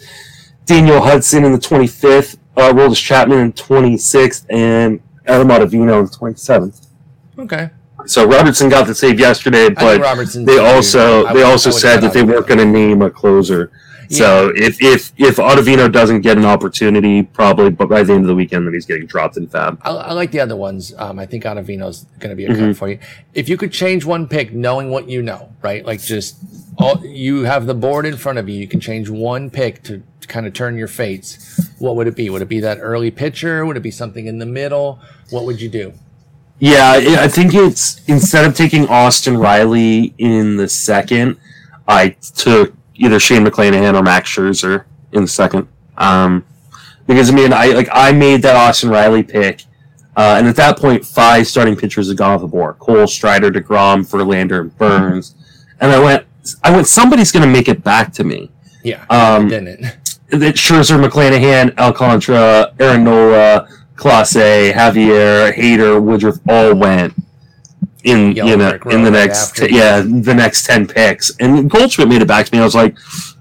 Daniel 0.65 1.01
Hudson 1.01 1.45
in 1.45 1.51
the 1.51 1.59
twenty 1.59 1.87
fifth, 1.87 2.37
uh, 2.57 2.73
Roldis 2.73 3.01
Chapman 3.01 3.39
in 3.39 3.53
twenty 3.53 3.97
sixth, 3.97 4.45
and 4.49 5.01
Adam 5.25 5.47
Ottavino 5.47 5.99
in 5.99 6.05
the 6.05 6.11
twenty 6.11 6.35
seventh. 6.35 6.87
okay. 7.39 7.69
So 8.05 8.27
Robertson 8.27 8.69
got 8.69 8.87
the 8.87 8.95
save 8.95 9.19
yesterday, 9.19 9.69
but 9.69 9.99
they 10.45 10.57
also 10.59 11.31
they 11.33 11.43
also 11.43 11.69
said 11.71 12.01
that 12.01 12.13
they 12.13 12.23
weren't 12.23 12.47
going 12.47 12.59
to 12.59 12.65
name 12.65 13.01
a 13.01 13.09
closer. 13.09 13.71
So 14.09 14.51
if 14.55 14.79
if 14.81 15.11
if 15.17 15.37
Ottavino 15.37 15.91
doesn't 15.91 16.21
get 16.21 16.37
an 16.37 16.45
opportunity, 16.45 17.23
probably 17.23 17.71
but 17.71 17.89
by 17.89 18.03
the 18.03 18.13
end 18.13 18.23
of 18.23 18.27
the 18.27 18.35
weekend, 18.35 18.67
then 18.67 18.73
he's 18.73 18.85
getting 18.85 19.07
dropped 19.07 19.37
in 19.37 19.47
Fab. 19.47 19.79
I, 19.81 19.89
I 19.91 20.13
like 20.13 20.29
the 20.31 20.39
other 20.39 20.55
ones. 20.55 20.93
Um, 20.99 21.17
I 21.17 21.25
think 21.25 21.45
Ottavino's 21.45 22.05
going 22.19 22.29
to 22.29 22.35
be 22.35 22.45
a 22.45 22.49
Mhm. 22.49 22.59
cut 22.67 22.77
for 22.77 22.89
you. 22.89 22.99
If 23.33 23.49
you 23.49 23.57
could 23.57 23.71
change 23.71 24.05
one 24.05 24.27
pick, 24.27 24.53
knowing 24.53 24.91
what 24.91 25.09
you 25.09 25.21
know, 25.23 25.49
right? 25.63 25.83
Like 25.83 26.01
just 26.01 26.35
all 26.77 27.03
you 27.03 27.43
have 27.43 27.65
the 27.65 27.73
board 27.73 28.05
in 28.05 28.17
front 28.17 28.37
of 28.37 28.47
you. 28.49 28.55
You 28.59 28.67
can 28.67 28.79
change 28.79 29.09
one 29.09 29.49
pick 29.49 29.81
to, 29.83 30.03
to 30.21 30.27
kind 30.27 30.45
of 30.45 30.53
turn 30.53 30.77
your 30.77 30.87
fates. 30.89 31.71
What 31.79 31.95
would 31.95 32.05
it 32.07 32.15
be? 32.15 32.29
Would 32.29 32.41
it 32.43 32.49
be 32.49 32.59
that 32.59 32.77
early 32.81 33.09
pitcher? 33.09 33.65
Would 33.65 33.77
it 33.77 33.83
be 33.83 33.91
something 33.91 34.27
in 34.27 34.37
the 34.37 34.45
middle? 34.45 34.99
What 35.31 35.45
would 35.45 35.59
you 35.59 35.69
do? 35.69 35.93
Yeah, 36.63 36.91
I 36.93 37.23
I 37.25 37.27
think 37.27 37.53
it's 37.53 37.99
instead 38.07 38.45
of 38.45 38.55
taking 38.55 38.87
Austin 38.87 39.37
Riley 39.37 40.13
in 40.17 40.55
the 40.55 40.69
second, 40.69 41.35
I 41.89 42.15
took 42.37 42.73
either 42.95 43.19
Shane 43.19 43.45
McClanahan 43.45 43.99
or 43.99 44.01
Max 44.01 44.29
Scherzer 44.29 44.85
in 45.11 45.23
the 45.23 45.27
second. 45.27 45.67
Um, 45.97 46.45
because 47.05 47.29
I 47.29 47.33
mean, 47.33 47.51
I 47.51 47.65
like 47.73 47.89
I 47.91 48.13
made 48.13 48.43
that 48.43 48.55
Austin 48.55 48.89
Riley 48.89 49.23
pick, 49.23 49.63
uh, 50.15 50.35
and 50.37 50.47
at 50.47 50.55
that 50.55 50.77
point, 50.77 51.05
five 51.05 51.47
starting 51.47 51.75
pitchers 51.75 52.07
had 52.07 52.15
gone 52.15 52.31
off 52.31 52.39
the 52.39 52.47
board: 52.47 52.79
Cole, 52.79 53.07
Strider, 53.07 53.51
Degrom, 53.51 54.09
Verlander, 54.09 54.61
and 54.61 54.77
Burnes. 54.77 55.35
And 55.81 55.91
I 55.91 55.99
went, 55.99 56.25
I 56.63 56.71
went, 56.71 56.87
somebody's 56.87 57.33
going 57.33 57.45
to 57.45 57.51
make 57.51 57.67
it 57.67 57.83
back 57.83 58.13
to 58.13 58.23
me. 58.23 58.49
Yeah, 58.85 59.03
Um, 59.09 59.49
didn't. 59.49 59.81
that 60.29 60.55
Scherzer, 60.55 60.97
McClanahan, 61.05 61.77
Alcantara, 61.77 62.73
Aaron 62.79 63.03
Nola, 63.03 63.67
Clase, 63.95 64.71
Javier, 64.73 65.53
Hader, 65.53 66.01
Woodruff 66.01 66.37
all 66.49 66.73
went 66.75 67.13
in 68.03 68.33
Yellow 68.33 68.49
you 68.51 68.57
know 68.57 68.71
in 68.91 69.03
the 69.03 69.11
right 69.11 69.27
next 69.27 69.55
t- 69.55 69.73
yeah 69.75 70.01
the 70.01 70.33
next 70.33 70.65
ten 70.65 70.85
picks, 70.87 71.31
and 71.39 71.69
Goldschmidt 71.69 72.09
made 72.09 72.21
it 72.21 72.27
back 72.27 72.45
to 72.45 72.53
me. 72.55 72.59
I 72.59 72.63
was 72.65 72.75
like, 72.75 72.97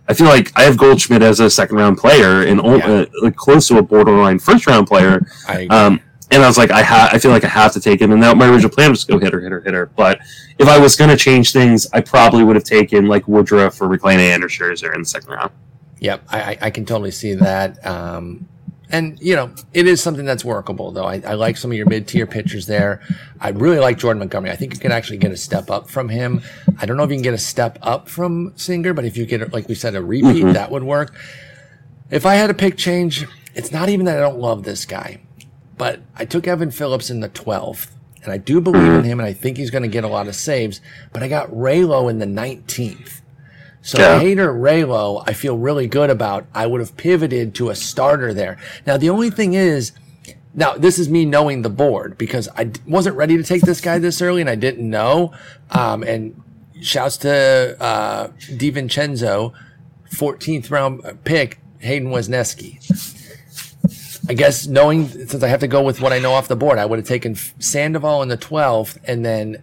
I 0.09 0.15
feel 0.15 0.29
like 0.29 0.53
I 0.57 0.63
have 0.63 0.77
Goldschmidt 0.77 1.23
as 1.23 1.41
a 1.41 1.51
second 1.51 1.77
round 1.79 1.99
player 1.99 2.43
and 2.47 2.61
Yeah. 2.63 2.71
uh, 2.87 3.07
like 3.23 3.35
close 3.35 3.67
to 3.69 3.79
a 3.79 3.83
borderline 3.83 4.39
first 4.39 4.67
round 4.67 4.87
player. 4.87 5.27
I 5.49 5.67
Um, 5.67 6.01
and 6.31 6.43
I 6.43 6.47
was 6.47 6.57
like, 6.59 6.71
I 6.71 6.83
ha- 6.83 7.11
I 7.13 7.19
feel 7.19 7.31
like 7.31 7.45
I 7.45 7.49
have 7.49 7.73
to 7.73 7.81
take 7.81 8.01
him. 8.01 8.13
And 8.13 8.23
that 8.23 8.37
my 8.37 8.49
original 8.49 8.71
plan 8.71 8.91
was 8.91 9.05
to 9.05 9.13
go 9.13 9.19
hitter, 9.19 9.41
hitter, 9.41 9.61
hitter. 9.61 9.91
But 9.97 10.21
if 10.59 10.67
I 10.69 10.79
was 10.79 10.97
going 10.97 11.11
to 11.11 11.17
change 11.17 11.53
things, 11.53 11.87
I 11.93 12.01
probably 12.01 12.43
would 12.45 12.57
have 12.57 12.65
taken 12.65 13.07
like 13.07 13.27
Woodruff 13.29 13.81
or 13.83 13.89
McClanahan 13.89 14.43
or 14.43 14.49
Scherzer 14.49 14.95
in 14.95 15.03
the 15.03 15.07
second 15.09 15.31
round. 15.31 15.51
Yep, 15.99 16.23
I, 16.31 16.41
I, 16.43 16.59
I 16.63 16.71
can 16.71 16.85
totally 16.87 17.11
see 17.11 17.35
that. 17.35 17.85
Um, 17.87 18.49
and 18.93 19.19
you 19.21 19.35
know, 19.35 19.51
it 19.73 19.87
is 19.89 20.01
something 20.03 20.25
that's 20.25 20.45
workable, 20.45 20.93
though. 20.93 21.07
I, 21.07 21.21
I 21.27 21.35
like 21.35 21.57
some 21.57 21.71
of 21.73 21.77
your 21.77 21.87
mid-tier 21.89 22.27
pitchers 22.27 22.67
there. 22.67 23.01
I 23.41 23.49
really 23.49 23.79
like 23.79 23.99
Jordan 23.99 24.21
Montgomery. 24.21 24.51
I 24.53 24.57
think 24.57 24.75
you 24.75 24.79
can 24.81 24.93
actually 24.93 25.17
get 25.19 25.33
a 25.33 25.37
step 25.37 25.71
up 25.71 25.91
from 25.91 26.09
him. 26.11 26.43
I 26.79 26.87
don't 26.87 26.97
know 26.97 27.03
if 27.03 27.11
you 27.11 27.17
can 27.17 27.23
get 27.23 27.35
a 27.35 27.39
step 27.39 27.79
up 27.83 28.09
from 28.09 28.53
Singer, 28.57 28.93
but 28.95 29.05
if 29.05 29.17
you 29.17 29.27
get, 29.27 29.53
like 29.53 29.67
we 29.69 29.75
said, 29.75 29.95
a 29.97 30.03
repeat, 30.03 30.45
Mhm. 30.45 30.53
that 30.53 30.71
would 30.71 30.85
work. 30.85 31.15
If 32.11 32.27
I 32.27 32.35
had 32.35 32.51
a 32.51 32.55
pick 32.55 32.77
change, 32.77 33.27
it's 33.55 33.73
not 33.73 33.89
even 33.89 34.05
that 34.07 34.19
I 34.19 34.21
don't 34.21 34.39
love 34.39 34.65
this 34.65 34.85
guy, 34.85 35.21
but 35.79 36.01
I 36.17 36.27
took 36.27 36.47
Evan 36.47 36.71
Phillips 36.71 37.09
in 37.09 37.21
the 37.21 37.29
12th, 37.31 37.91
and 38.23 38.31
I 38.31 38.37
do 38.37 38.61
believe 38.61 38.93
in 38.93 39.05
him, 39.05 39.19
and 39.19 39.27
I 39.27 39.33
think 39.33 39.57
he's 39.57 39.71
going 39.71 39.83
to 39.83 39.89
get 39.89 40.05
a 40.05 40.09
lot 40.09 40.29
of 40.29 40.35
saves. 40.35 40.83
But 41.15 41.23
I 41.23 41.29
got 41.29 41.51
Raylo 41.51 42.11
in 42.11 42.19
the 42.19 42.27
19th. 42.27 43.22
So 43.83 43.99
Yeah. 43.99 44.21
Hader 44.21 44.55
Raylo, 44.55 45.25
I 45.27 45.33
feel 45.33 45.57
really 45.59 45.87
good 45.89 46.09
about. 46.09 46.47
I 46.55 46.67
would 46.67 46.81
have 46.81 46.97
pivoted 46.97 47.55
to 47.57 47.71
a 47.71 47.75
starter 47.75 48.33
there. 48.33 48.57
Now 48.87 48.97
the 48.97 49.11
only 49.11 49.29
thing 49.31 49.55
is, 49.55 49.93
now 50.55 50.75
this 50.75 50.99
is 50.99 51.09
me 51.09 51.25
knowing 51.25 51.63
the 51.63 51.71
board 51.71 52.17
because 52.17 52.49
I 52.55 52.65
d- 52.65 52.81
wasn't 52.87 53.17
ready 53.17 53.37
to 53.37 53.43
take 53.43 53.63
this 53.63 53.81
guy 53.81 53.99
this 53.99 54.23
early 54.23 54.41
and 54.41 54.51
I 54.51 54.55
didn't 54.55 54.89
know. 54.89 55.33
Um, 55.71 56.03
and 56.03 56.41
shouts 56.81 57.17
to 57.19 57.77
uh, 57.81 58.29
DiVincenzo, 58.51 59.53
14th 60.15 60.71
round 60.71 61.25
pick 61.25 61.59
Hayden 61.81 62.11
Wesneski. 62.11 62.79
I 64.29 64.35
guess 64.35 64.67
knowing 64.69 65.09
since 65.09 65.43
I 65.43 65.49
have 65.49 65.61
to 65.61 65.69
go 65.69 65.83
with 65.83 66.01
what 66.01 66.13
I 66.13 66.21
know 66.21 66.33
off 66.35 66.47
the 66.47 66.55
board, 66.57 66.79
I 66.79 66.87
would 66.87 66.99
have 67.01 67.09
taken 67.09 67.35
Sandoval 67.35 68.23
in 68.23 68.29
the 68.29 68.39
12th 68.39 68.99
and 69.05 69.25
then 69.25 69.63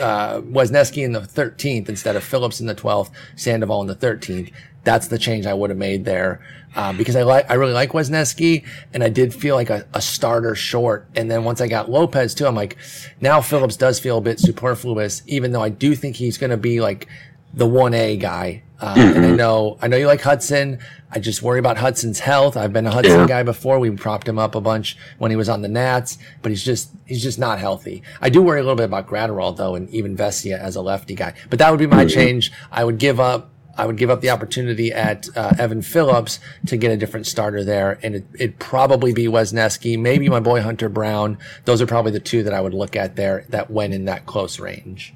uh, 0.00 0.40
Wesneski 0.40 1.04
in 1.04 1.12
the 1.12 1.20
13th 1.20 1.88
instead 1.88 2.16
of 2.16 2.24
Phillips 2.24 2.60
in 2.60 2.66
the 2.66 2.74
12th, 2.74 3.10
Sandoval 3.36 3.80
in 3.82 3.86
the 3.86 3.96
13th. 3.96 4.52
That's 4.82 5.08
the 5.08 5.18
change 5.18 5.44
I 5.46 5.52
would 5.52 5.70
have 5.70 5.78
made 5.78 6.04
there 6.06 6.40
um, 6.74 6.96
because 6.96 7.16
I 7.16 7.22
like 7.22 7.50
I 7.50 7.54
really 7.54 7.72
like 7.72 7.90
Wesneski 7.90 8.64
and 8.94 9.02
I 9.02 9.08
did 9.08 9.34
feel 9.34 9.54
like 9.54 9.70
a, 9.70 9.86
a 9.92 10.00
starter 10.00 10.54
short. 10.54 11.06
And 11.14 11.30
then 11.30 11.44
once 11.44 11.60
I 11.60 11.68
got 11.68 11.90
Lopez 11.90 12.34
too, 12.34 12.46
I'm 12.46 12.54
like, 12.54 12.76
now 13.20 13.40
Phillips 13.40 13.76
does 13.76 13.98
feel 13.98 14.18
a 14.18 14.22
bit 14.22 14.38
superfluous, 14.40 15.22
even 15.26 15.52
though 15.52 15.62
I 15.62 15.68
do 15.68 15.94
think 15.94 16.16
he's 16.16 16.38
going 16.38 16.50
to 16.50 16.56
be 16.56 16.80
like 16.80 17.08
the 17.54 17.66
one 17.66 17.94
A 17.94 18.16
guy. 18.16 18.62
Uh, 18.80 18.94
And 18.96 19.26
I 19.26 19.30
know 19.32 19.76
I 19.82 19.88
know 19.88 19.96
you 19.98 20.06
like 20.06 20.22
Hudson. 20.22 20.78
I 21.12 21.18
just 21.18 21.42
worry 21.42 21.58
about 21.58 21.76
Hudson's 21.76 22.20
health. 22.20 22.56
I've 22.56 22.72
been 22.72 22.86
a 22.86 22.90
Hudson 22.90 23.20
Yeah. 23.20 23.26
guy 23.26 23.42
before. 23.42 23.78
We 23.78 23.90
propped 23.90 24.26
him 24.28 24.38
up 24.38 24.54
a 24.54 24.60
bunch 24.60 24.96
when 25.18 25.30
he 25.30 25.36
was 25.36 25.48
on 25.48 25.60
the 25.60 25.68
Nats, 25.68 26.16
but 26.40 26.50
he's 26.50 26.64
just 26.64 26.90
he's 27.04 27.22
just 27.22 27.38
not 27.38 27.58
healthy. 27.58 28.02
I 28.22 28.30
do 28.30 28.40
worry 28.40 28.60
a 28.60 28.62
little 28.62 28.76
bit 28.76 28.84
about 28.84 29.06
Graterol 29.08 29.54
though, 29.56 29.74
and 29.74 29.90
even 29.90 30.16
Vesia 30.16 30.58
as 30.58 30.76
a 30.76 30.80
lefty 30.82 31.14
guy. 31.14 31.34
But 31.50 31.58
that 31.58 31.70
would 31.70 31.80
be 31.80 31.86
my 31.86 32.06
change. 32.06 32.52
I 32.72 32.84
would 32.84 32.98
give 32.98 33.20
up. 33.20 33.50
I 33.76 33.86
would 33.86 33.96
give 33.96 34.10
up 34.10 34.20
the 34.20 34.30
opportunity 34.30 34.92
at 34.92 35.26
uh, 35.36 35.52
Evan 35.58 35.80
Phillips 35.80 36.38
to 36.66 36.76
get 36.76 36.90
a 36.90 36.96
different 36.98 37.26
starter 37.26 37.64
there, 37.64 37.98
and 38.02 38.14
it, 38.16 38.24
it'd 38.34 38.58
probably 38.58 39.12
be 39.14 39.26
Wesneski, 39.26 39.98
maybe 39.98 40.28
my 40.28 40.40
boy 40.40 40.60
Hunter 40.60 40.88
Brown. 40.90 41.38
Those 41.64 41.80
are 41.80 41.86
probably 41.86 42.12
the 42.12 42.20
two 42.20 42.42
that 42.42 42.52
I 42.52 42.60
would 42.60 42.74
look 42.74 42.94
at 42.94 43.16
there 43.16 43.46
that 43.48 43.70
went 43.70 43.94
in 43.94 44.04
that 44.06 44.26
close 44.26 44.58
range. 44.58 45.14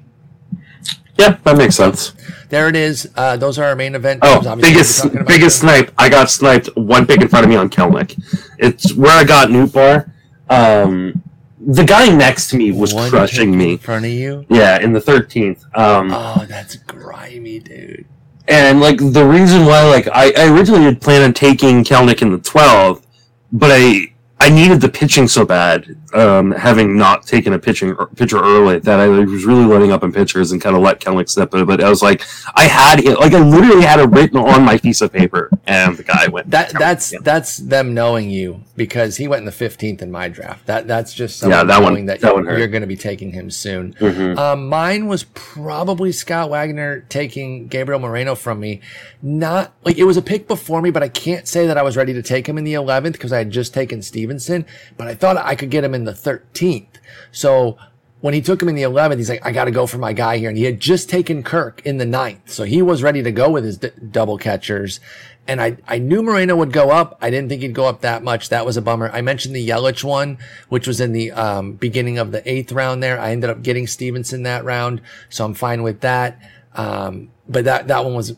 Yeah, 1.17 1.37
that 1.43 1.57
makes 1.57 1.75
sense. 1.75 2.13
There 2.49 2.67
it 2.67 2.75
is. 2.75 3.09
Uh, 3.15 3.37
those 3.37 3.57
are 3.57 3.63
our 3.65 3.75
main 3.75 3.95
event. 3.95 4.19
Oh, 4.21 4.35
teams. 4.35 4.47
Obviously, 4.47 5.09
we'll 5.09 5.13
be 5.13 5.17
biggest 5.19 5.27
biggest 5.27 5.59
snipe. 5.61 5.91
I 5.97 6.09
got 6.09 6.29
sniped 6.29 6.67
one 6.75 7.05
pick 7.07 7.21
in 7.21 7.27
front 7.27 7.45
of 7.45 7.49
me 7.49 7.55
on 7.55 7.69
Kelenic. 7.69 8.21
It's 8.59 8.93
where 8.93 9.11
I 9.17 9.23
got 9.23 9.47
Nootbaar. 9.49 10.11
Um, 10.49 11.21
the 11.59 11.83
guy 11.83 12.09
next 12.15 12.49
to 12.49 12.57
me 12.57 12.71
was 12.71 12.93
One 12.93 13.09
crushing 13.09 13.57
me. 13.57 13.73
in 13.73 13.77
front 13.79 14.05
of 14.05 14.11
you. 14.11 14.45
Yeah, 14.49 14.79
in 14.81 14.93
the 14.93 15.01
thirteenth. 15.01 15.63
Um, 15.73 16.11
Oh, 16.13 16.45
that's 16.47 16.75
grimy, 16.75 17.59
dude. 17.59 18.05
and 18.47 18.79
like 18.81 18.97
the 18.99 19.25
reason 19.25 19.65
why, 19.65 19.83
like 19.89 20.07
I, 20.09 20.31
I 20.37 20.51
originally 20.53 20.83
had 20.83 21.01
planned 21.01 21.23
on 21.23 21.33
taking 21.33 21.83
Kelenic 21.83 22.21
in 22.21 22.31
the 22.31 22.37
twelfth, 22.39 23.07
but 23.51 23.71
I 23.73 24.13
I 24.37 24.49
needed 24.49 24.81
the 24.81 24.89
pitching 24.89 25.27
so 25.29 25.45
bad, 25.45 25.95
um, 26.13 26.51
having 26.51 26.97
not 26.97 27.25
taken 27.25 27.53
a 27.53 27.59
pitching 27.59 27.95
pitcher 28.17 28.37
early 28.37 28.79
that 28.79 28.99
I 28.99 29.07
was 29.07 29.45
really 29.45 29.63
letting 29.65 29.91
up 29.93 30.03
in 30.03 30.11
pitchers 30.11 30.51
and 30.51 30.61
kind 30.61 30.75
of 30.75 30.81
let 30.81 30.99
Kelenic 30.99 31.29
step 31.29 31.53
in. 31.53 31.65
But 31.65 31.81
I 31.81 31.89
was 31.89 32.03
like, 32.03 32.21
I 32.53 32.65
had 32.65 32.99
it, 32.99 33.17
like 33.17 33.33
I 33.33 33.39
literally 33.39 33.83
had 33.85 33.99
it 34.01 34.09
written 34.09 34.37
on 34.37 34.63
my 34.63 34.77
piece 34.77 35.01
of 35.01 35.11
paper, 35.13 35.49
and 35.65 35.95
the 35.97 36.03
guy 36.03 36.27
went. 36.27 36.51
That 36.51 36.73
that's 36.73 37.13
that's 37.21 37.57
them 37.57 37.93
knowing 37.93 38.29
you 38.29 38.61
because 38.75 39.15
he 39.15 39.27
went 39.29 39.39
in 39.39 39.45
the 39.45 39.51
fifteenth 39.53 40.01
in 40.01 40.11
my 40.11 40.27
draft. 40.27 40.65
That 40.65 40.85
that's 40.85 41.13
just 41.13 41.41
Yeah, 41.41 41.63
that 41.63 41.81
one- 41.81 42.05
that, 42.05 42.19
that 42.19 42.33
you're, 42.35 42.43
hurt. 42.45 42.59
you're 42.59 42.67
going 42.67 42.81
to 42.81 42.87
be 42.87 42.97
taking 42.97 43.31
him 43.31 43.49
soon. 43.49 43.93
Mhm. 43.95 44.37
Um, 44.37 44.67
mine 44.67 45.07
was 45.07 45.23
probably 45.33 46.11
Scott 46.11 46.49
Wagner 46.49 47.05
taking 47.07 47.67
Gabriel 47.67 48.01
Moreno 48.01 48.35
from 48.35 48.59
me. 48.59 48.81
Not 49.21 49.71
like 49.85 49.97
it 49.97 50.03
was 50.03 50.17
a 50.17 50.21
pick 50.21 50.47
before 50.47 50.81
me, 50.81 50.91
but 50.91 51.01
I 51.01 51.07
can't 51.09 51.47
say 51.47 51.65
that 51.67 51.77
I 51.77 51.81
was 51.83 51.95
ready 51.97 52.13
to 52.13 52.21
take 52.21 52.47
him 52.47 52.57
in 52.57 52.63
the 52.65 52.73
11th 52.73 53.13
because 53.13 53.31
I 53.33 53.37
had 53.39 53.49
just 53.49 53.73
taken 53.73 54.01
Stephenson, 54.25 54.65
but 54.97 55.07
I 55.07 55.15
thought 55.15 55.37
I 55.37 55.55
could 55.55 55.69
get 55.69 55.83
him 55.83 55.93
in 55.93 56.05
the 56.05 56.11
13th. 56.11 56.87
So 57.31 57.77
when 58.21 58.33
he 58.33 58.41
took 58.41 58.61
him 58.61 58.69
in 58.69 58.75
the 58.75 58.83
11th, 58.83 59.17
he's 59.17 59.29
like, 59.29 59.45
I 59.45 59.51
got 59.51 59.65
to 59.65 59.71
go 59.71 59.85
for 59.85 59.99
my 59.99 60.13
guy 60.13 60.37
here. 60.37 60.49
And 60.49 60.57
he 60.57 60.63
had 60.63 60.79
just 60.79 61.09
taken 61.09 61.43
Kirk 61.43 61.81
in 61.85 61.97
the 61.97 62.05
9th. 62.05 62.49
So 62.49 62.63
he 62.63 62.81
was 62.81 63.03
ready 63.03 63.21
to 63.21 63.31
go 63.31 63.51
with 63.51 63.63
his 63.63 63.77
d- 63.77 63.91
double 64.11 64.37
catchers. 64.37 64.99
And 65.47 65.61
I, 65.61 65.77
I 65.87 65.99
knew 65.99 66.23
Moreno 66.23 66.55
would 66.55 66.73
go 66.73 66.89
up. 66.89 67.19
I 67.21 67.29
didn't 67.29 67.49
think 67.49 67.61
he'd 67.61 67.75
go 67.75 67.85
up 67.85 68.01
that 68.01 68.23
much. 68.23 68.49
That 68.49 68.65
was 68.65 68.77
a 68.77 68.81
bummer. 68.81 69.11
I 69.13 69.21
mentioned 69.21 69.55
the 69.55 69.67
Yelich 69.67 70.03
one, 70.03 70.39
which 70.69 70.87
was 70.87 70.99
in 70.99 71.11
the 71.11 71.31
um, 71.33 71.73
beginning 71.73 72.17
of 72.17 72.31
the 72.31 72.49
eighth 72.51 72.71
round 72.71 73.03
there. 73.03 73.19
I 73.19 73.31
ended 73.31 73.51
up 73.51 73.61
getting 73.61 73.85
Stephenson 73.85 74.41
that 74.43 74.65
round. 74.65 75.01
So 75.29 75.45
I'm 75.45 75.53
fine 75.53 75.83
with 75.83 76.01
that. 76.01 76.39
Um, 76.73 77.29
but 77.47 77.65
that, 77.65 77.87
that 77.89 78.03
one 78.03 78.15
was 78.15 78.35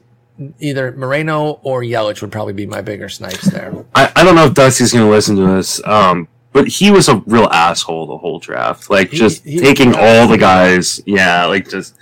either 0.60 0.92
Moreno 0.94 1.60
or 1.64 1.82
Yelich 1.82 2.22
would 2.22 2.32
probably 2.32 2.54
be 2.54 2.66
my 2.66 2.82
bigger 2.82 3.10
snipes 3.10 3.50
there. 3.52 3.74
I, 3.96 4.12
I 4.16 4.24
don't 4.24 4.36
know 4.36 4.46
if 4.46 4.54
Dusty's 4.54 4.94
going 4.94 5.06
to 5.06 5.12
listen 5.12 5.36
to 5.36 5.46
this, 5.56 5.82
um, 5.86 6.28
but 6.54 6.68
he 6.68 6.92
was 6.92 7.10
a 7.10 7.18
real 7.26 7.46
asshole 7.52 8.08
the 8.08 8.18
whole 8.18 8.40
draft. 8.40 8.90
Like, 8.90 9.10
He- 9.10 9.18
just 9.18 9.44
he- 9.44 9.60
taking 9.60 9.94
all 9.96 10.28
the 10.28 10.38
guys. 10.38 11.02
Yeah, 11.06 11.46
like, 11.46 11.70
just 11.70 11.96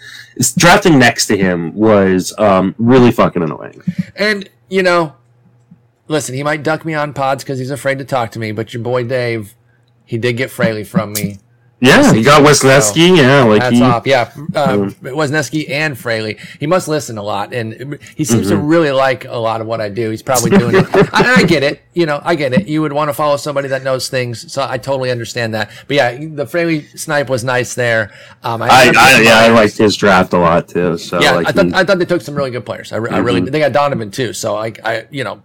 drafting 0.57 0.99
next 0.99 1.27
to 1.27 1.37
him 1.37 1.73
was 1.75 2.33
um, 2.37 2.75
really 2.77 3.11
fucking 3.11 3.41
annoying. 3.41 3.81
And, 4.15 4.49
you 4.69 4.83
know, 4.83 5.15
listen, 6.07 6.35
he 6.35 6.43
might 6.43 6.61
duck 6.63 6.83
me 6.85 6.93
on 6.93 7.13
pods 7.13 7.43
because 7.43 7.57
he's 7.59 7.71
afraid 7.71 7.99
to 7.99 8.05
talk 8.05 8.31
to 8.31 8.39
me, 8.39 8.51
but 8.51 8.73
your 8.73 8.83
boy 8.83 9.03
Dave, 9.05 9.55
he 10.05 10.17
did 10.17 10.33
get 10.37 10.51
Fraley 10.51 10.83
from 10.83 11.13
me. 11.13 11.39
Yeah, 11.81 12.13
he 12.13 12.23
got 12.23 12.41
Wesneski. 12.41 13.17
Yeah, 13.17 13.43
like 13.43 13.61
Hats 13.61 13.75
he. 13.75 13.81
off. 13.81 14.07
Yeah, 14.07 14.31
uh, 14.55 14.89
Wesneski 15.03 15.69
and 15.69 15.97
Fraley. 15.97 16.37
He 16.59 16.67
must 16.67 16.87
listen 16.87 17.17
a 17.17 17.21
lot, 17.23 17.53
and 17.53 17.99
he 18.15 18.23
seems 18.23 18.47
to 18.47 18.57
really 18.57 18.91
like 18.91 19.25
a 19.25 19.35
lot 19.35 19.59
of 19.59 19.67
what 19.67 19.81
I 19.81 19.89
do. 19.89 20.09
He's 20.09 20.23
probably 20.23 20.51
doing 20.57 20.75
it. 20.77 20.85
I, 21.13 21.35
I 21.41 21.43
get 21.43 21.63
it. 21.63 21.81
You 21.93 22.05
know, 22.05 22.21
I 22.23 22.35
get 22.35 22.53
it. 22.53 22.67
You 22.67 22.81
would 22.81 22.93
want 22.93 23.09
to 23.09 23.13
follow 23.13 23.35
somebody 23.35 23.67
that 23.67 23.83
knows 23.83 24.07
things, 24.07 24.51
so 24.51 24.65
I 24.67 24.77
totally 24.77 25.11
understand 25.11 25.53
that. 25.53 25.69
But 25.87 25.95
yeah, 25.95 26.17
the 26.25 26.47
Fraley 26.47 26.83
snipe 26.95 27.29
was 27.29 27.43
nice 27.43 27.75
there. 27.75 28.11
Um, 28.41 28.61
I, 28.61 28.67
up 28.67 28.95
I 28.97 29.21
yeah, 29.21 29.39
I 29.39 29.47
liked 29.49 29.77
his 29.77 29.97
draft 29.97 30.31
a 30.33 30.37
lot 30.37 30.69
too. 30.69 30.97
So 30.97 31.19
Yeah, 31.19 31.31
like 31.31 31.47
I 31.49 31.51
thought 31.51 31.65
he- 31.65 31.73
I 31.73 31.83
thought 31.83 31.99
they 31.99 32.05
took 32.05 32.21
some 32.21 32.35
really 32.35 32.51
good 32.51 32.65
players. 32.65 32.93
I, 32.93 32.97
re- 32.97 33.11
I 33.11 33.17
really 33.17 33.41
they 33.41 33.59
got 33.59 33.73
Donovan 33.73 34.11
too. 34.11 34.31
So 34.31 34.55
I 34.55 34.71
I 34.83 35.07
you 35.11 35.23
know, 35.25 35.43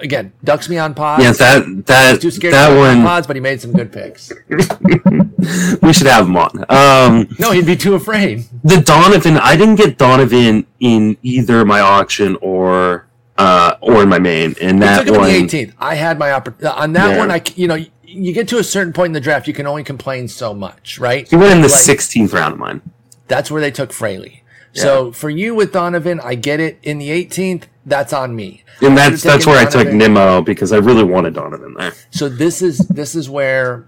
again 0.00 0.32
ducks 0.44 0.68
me 0.68 0.78
on 0.78 0.94
pods. 0.94 1.22
yeah, 1.24 1.32
that 1.32 1.86
that 1.86 2.20
too 2.20 2.30
scared 2.30 2.54
that 2.54 2.68
to 2.70 2.76
one 2.76 3.02
pods, 3.02 3.26
but 3.26 3.34
he 3.36 3.40
made 3.40 3.60
some 3.60 3.72
good 3.72 3.92
picks. 3.92 4.32
we 5.82 5.92
should 5.92 6.06
have 6.06 6.26
him 6.26 6.36
on. 6.36 6.64
Um, 6.68 7.28
No, 7.38 7.50
he'd 7.52 7.66
be 7.66 7.76
too 7.76 7.94
afraid. 7.94 8.44
the 8.62 8.80
Donovan, 8.80 9.36
I 9.36 9.56
didn't 9.56 9.76
get 9.76 9.98
Donovan 9.98 10.66
in 10.80 11.16
either 11.22 11.64
my 11.64 11.80
auction 11.80 12.36
or 12.40 13.06
uh 13.36 13.74
or 13.80 14.02
in 14.02 14.08
my 14.08 14.18
main, 14.18 14.54
and 14.60 14.80
that 14.82 15.08
one. 15.10 15.28
in 15.30 15.46
the 15.46 15.66
18th. 15.66 15.72
I 15.78 15.94
had 15.96 16.18
my 16.18 16.30
opportunity 16.32 16.76
on 16.76 16.92
that 16.92 17.10
Yeah. 17.12 17.18
one. 17.18 17.30
I 17.30 17.42
you 17.56 17.66
know 17.68 17.78
you 18.06 18.32
get 18.32 18.46
to 18.48 18.58
a 18.58 18.64
certain 18.64 18.92
point 18.92 19.08
in 19.08 19.12
the 19.12 19.20
draft, 19.20 19.48
you 19.48 19.54
can 19.54 19.66
only 19.66 19.82
complain 19.82 20.28
so 20.28 20.54
much, 20.54 20.98
right? 21.00 21.28
He 21.28 21.34
went 21.34 21.50
in 21.52 21.62
the 21.62 21.68
Like, 21.68 21.80
16th 21.82 22.32
round 22.32 22.52
of 22.52 22.58
mine. 22.60 22.80
That's 23.26 23.50
where 23.50 23.60
they 23.60 23.72
took 23.72 23.92
Fraley. 23.92 24.42
So 24.72 25.10
for 25.12 25.30
you 25.30 25.54
with 25.54 25.72
Donovan, 25.72 26.20
I 26.20 26.34
get 26.36 26.58
it. 26.60 26.78
In 26.82 26.98
the 26.98 27.10
18th, 27.10 27.64
that's 27.86 28.12
on 28.12 28.34
me. 28.34 28.64
And 28.80 28.96
that's 28.96 29.22
that's 29.22 29.46
where 29.46 29.58
I 29.58 29.64
took 29.64 29.84
Donovan. 29.84 29.98
Nimmo 29.98 30.42
because 30.42 30.72
I 30.72 30.78
really 30.78 31.04
wanted 31.04 31.34
Donovan 31.34 31.74
there. 31.74 31.92
So 32.10 32.28
this 32.28 32.62
is 32.62 32.78
this 32.78 33.14
is 33.14 33.28
where 33.28 33.86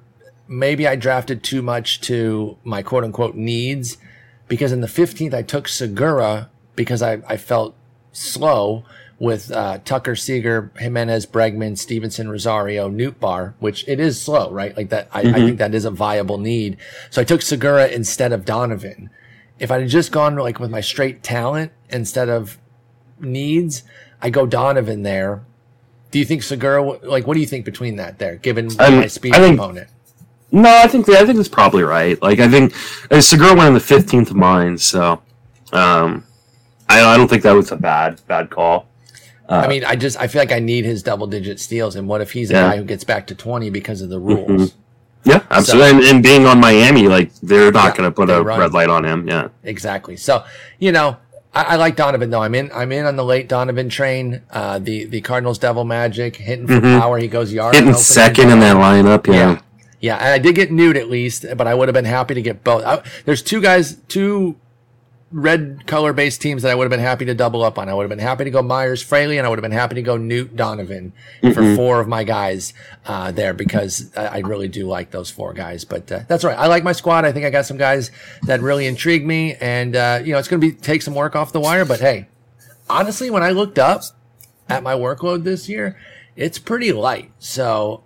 maybe 0.48 0.86
I 0.86 0.96
drafted 0.96 1.42
too 1.42 1.62
much 1.62 2.00
to 2.02 2.58
my 2.64 2.82
quote 2.82 3.04
unquote 3.04 3.34
needs 3.34 3.96
because 4.48 4.72
in 4.72 4.80
the 4.80 4.86
15th 4.86 5.34
I 5.34 5.42
took 5.42 5.68
Segura 5.68 6.50
because 6.76 7.02
I, 7.02 7.22
I 7.26 7.36
felt 7.36 7.74
slow 8.12 8.84
with 9.18 9.50
uh, 9.50 9.78
Tucker, 9.84 10.14
Seager, 10.14 10.70
Jimenez, 10.76 11.24
Bregman, 11.26 11.78
Stephenson, 11.78 12.28
Rosario, 12.28 12.90
Nootbaar, 12.90 13.54
which 13.60 13.86
it 13.88 13.98
is 13.98 14.20
slow, 14.20 14.50
right? 14.50 14.76
Like 14.76 14.90
that, 14.90 15.08
I, 15.10 15.20
I 15.20 15.32
think 15.32 15.58
that 15.58 15.74
is 15.74 15.86
a 15.86 15.90
viable 15.90 16.36
need. 16.36 16.76
So 17.10 17.22
I 17.22 17.24
took 17.24 17.40
Segura 17.40 17.88
instead 17.88 18.32
of 18.32 18.44
Donovan. 18.44 19.08
If 19.58 19.70
I'd 19.70 19.88
just 19.88 20.12
gone 20.12 20.36
like 20.36 20.60
with 20.60 20.70
my 20.70 20.82
straight 20.82 21.22
talent 21.22 21.72
instead 21.88 22.28
of 22.28 22.58
needs, 23.20 23.82
I 24.22 24.30
go 24.30 24.46
Donovan 24.46 25.02
there. 25.02 25.42
Do 26.10 26.18
you 26.18 26.24
think 26.24 26.42
Segura? 26.42 26.82
Like, 26.82 27.26
what 27.26 27.34
do 27.34 27.40
you 27.40 27.46
think 27.46 27.64
between 27.64 27.96
that 27.96 28.18
there, 28.18 28.36
given 28.36 28.68
Um, 28.78 28.96
my 28.96 29.06
speed 29.06 29.34
I 29.34 29.38
think- 29.38 29.58
component? 29.58 29.88
No, 30.52 30.68
I 30.74 30.86
think 30.86 31.08
I 31.08 31.24
think 31.26 31.36
that's 31.36 31.48
probably 31.48 31.82
right. 31.82 32.20
Like 32.22 32.38
I 32.38 32.48
think 32.48 32.72
uh, 33.10 33.20
Segura 33.20 33.54
went 33.54 33.66
in 33.68 33.74
the 33.74 33.80
15th 33.80 34.30
of 34.30 34.36
mine, 34.36 34.78
so 34.78 35.20
um, 35.72 36.22
I, 36.88 37.00
I 37.02 37.16
don't 37.16 37.26
think 37.28 37.42
that 37.42 37.52
was 37.52 37.72
a 37.72 37.76
bad 37.76 38.20
bad 38.28 38.48
call. 38.48 38.86
I 39.48 39.66
mean, 39.68 39.84
I 39.84 39.96
just 39.96 40.18
I 40.20 40.28
feel 40.28 40.40
like 40.40 40.52
I 40.52 40.60
need 40.60 40.84
his 40.84 41.02
double 41.02 41.26
digit 41.26 41.58
steals, 41.60 41.96
and 41.96 42.06
what 42.08 42.20
if 42.20 42.30
he's 42.32 42.50
a 42.50 42.54
Yeah. 42.54 42.70
guy 42.70 42.76
who 42.76 42.84
gets 42.84 43.02
back 43.04 43.26
to 43.26 43.34
twenty 43.34 43.70
because 43.70 44.00
of 44.02 44.08
the 44.08 44.20
rules? 44.20 44.74
Yeah, 45.24 45.42
absolutely. 45.50 45.90
and, 45.90 46.04
and 46.16 46.22
being 46.22 46.46
on 46.46 46.60
Miami, 46.60 47.08
like 47.08 47.34
they're 47.42 47.72
not 47.72 47.86
Yeah, 47.92 47.96
going 47.96 48.10
to 48.10 48.14
put 48.14 48.30
a 48.30 48.40
run. 48.40 48.60
red 48.60 48.72
light 48.72 48.88
on 48.88 49.04
him. 49.04 49.26
Yeah, 49.28 49.48
Exactly. 49.64 50.16
So 50.16 50.44
you 50.78 50.92
know, 50.92 51.16
I, 51.56 51.62
I 51.62 51.76
like 51.76 51.96
Donovan 51.96 52.28
though. 52.30 52.42
I'm 52.42 52.54
in. 52.54 52.70
I'm 52.72 52.92
in 52.92 53.06
on 53.06 53.16
the 53.16 53.24
late 53.24 53.48
Donovan 53.48 53.88
train. 53.88 54.42
Uh, 54.50 54.78
the 54.78 55.06
the 55.06 55.22
Cardinals 55.22 55.58
Devil 55.58 55.84
Magic 55.84 56.36
hitting 56.36 56.66
for 56.66 56.80
power. 56.80 57.18
He 57.18 57.28
goes 57.28 57.52
yard. 57.52 57.74
hitting 57.74 57.94
second 57.94 58.50
in 58.50 58.60
that 58.60 58.76
lineup. 58.76 59.26
Yeah, 59.26 59.32
Yeah. 59.34 59.60
Yeah, 59.98 60.16
and 60.16 60.28
I 60.28 60.38
did 60.38 60.54
get 60.54 60.70
nude 60.70 60.98
at 60.98 61.08
least, 61.08 61.46
but 61.56 61.66
I 61.66 61.74
would 61.74 61.88
have 61.88 61.94
been 61.94 62.04
happy 62.04 62.34
to 62.34 62.42
get 62.42 62.62
both. 62.62 62.84
I, 62.84 63.02
there's 63.24 63.40
two 63.42 63.62
guys, 63.62 63.96
two 64.08 64.54
red 65.32 65.86
color 65.86 66.12
based 66.12 66.40
teams 66.40 66.62
that 66.62 66.70
I 66.70 66.74
would 66.74 66.84
have 66.84 66.90
been 66.90 67.00
happy 67.00 67.24
to 67.24 67.34
double 67.34 67.64
up 67.64 67.78
on. 67.78 67.88
I 67.88 67.94
would 67.94 68.02
have 68.04 68.10
been 68.10 68.18
happy 68.18 68.44
to 68.44 68.50
go 68.50 68.62
Myers 68.62 69.02
Fraley, 69.02 69.38
and 69.38 69.46
I 69.46 69.50
would 69.50 69.58
have 69.58 69.62
been 69.62 69.72
happy 69.72 69.96
to 69.96 70.02
go 70.02 70.16
Newt 70.16 70.54
Donovan 70.54 71.12
for 71.52 71.74
four 71.74 72.00
of 72.00 72.08
my 72.08 72.24
guys 72.24 72.72
uh, 73.06 73.32
there 73.32 73.52
because 73.52 74.12
I, 74.16 74.26
I 74.26 74.38
really 74.38 74.68
do 74.68 74.86
like 74.86 75.10
those 75.10 75.30
four 75.30 75.52
guys. 75.52 75.84
But 75.84 76.10
uh, 76.10 76.20
that's 76.28 76.44
right. 76.44 76.56
I 76.56 76.66
like 76.68 76.84
my 76.84 76.92
squad. 76.92 77.24
I 77.24 77.32
think 77.32 77.44
I 77.44 77.50
got 77.50 77.66
some 77.66 77.76
guys 77.76 78.10
that 78.42 78.60
really 78.60 78.86
intrigue 78.86 79.26
me, 79.26 79.54
and 79.56 79.96
uh, 79.96 80.20
you 80.24 80.32
know 80.32 80.38
it's 80.38 80.48
going 80.48 80.60
to 80.60 80.66
be 80.66 80.72
take 80.72 81.02
some 81.02 81.14
work 81.14 81.34
off 81.34 81.52
the 81.52 81.60
wire. 81.60 81.84
But 81.84 82.00
hey, 82.00 82.28
honestly, 82.88 83.30
when 83.30 83.42
I 83.42 83.50
looked 83.50 83.78
up 83.78 84.02
at 84.68 84.82
my 84.82 84.94
workload 84.94 85.44
this 85.44 85.68
year, 85.68 85.98
it's 86.36 86.58
pretty 86.58 86.92
light. 86.92 87.32
So 87.38 88.04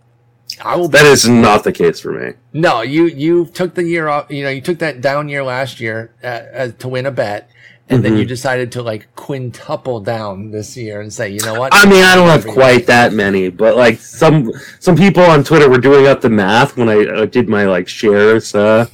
I 0.62 0.76
will 0.76 0.88
that 0.88 1.04
is 1.06 1.28
not 1.28 1.64
the 1.64 1.72
case 1.72 2.00
for 2.00 2.12
me. 2.12 2.32
no, 2.52 2.82
you 2.82 3.06
you 3.06 3.46
took 3.46 3.74
the 3.74 3.84
year 3.84 4.08
off. 4.08 4.30
You 4.30 4.44
know, 4.44 4.50
you 4.50 4.60
took 4.60 4.78
that 4.80 5.00
down 5.00 5.28
year 5.28 5.42
last 5.44 5.80
year 5.80 6.12
uh, 6.22 6.26
uh, 6.26 6.68
to 6.78 6.88
win 6.88 7.06
a 7.06 7.10
bet, 7.10 7.50
and 7.88 8.04
then 8.04 8.16
you 8.16 8.24
decided 8.24 8.70
to 8.72 8.82
like 8.82 9.08
quintuple 9.16 10.00
down 10.00 10.50
this 10.50 10.76
year 10.76 11.00
and 11.00 11.12
say, 11.12 11.28
you 11.30 11.40
know 11.44 11.54
what? 11.58 11.72
I 11.74 11.84
mean, 11.86 12.04
I 12.04 12.14
don't 12.14 12.28
have 12.28 12.46
quite 12.46 12.86
that 12.86 13.12
many, 13.12 13.48
but 13.50 13.76
like 13.76 13.98
some 13.98 14.52
some 14.78 14.96
people 14.96 15.22
on 15.22 15.44
Twitter 15.44 15.68
were 15.68 15.78
doing 15.78 16.06
up 16.06 16.20
the 16.20 16.30
math 16.30 16.76
when 16.76 16.88
I 16.88 17.04
uh, 17.04 17.26
did 17.26 17.48
my 17.48 17.64
like 17.64 17.88
shares, 17.88 18.54
uh, 18.54 18.86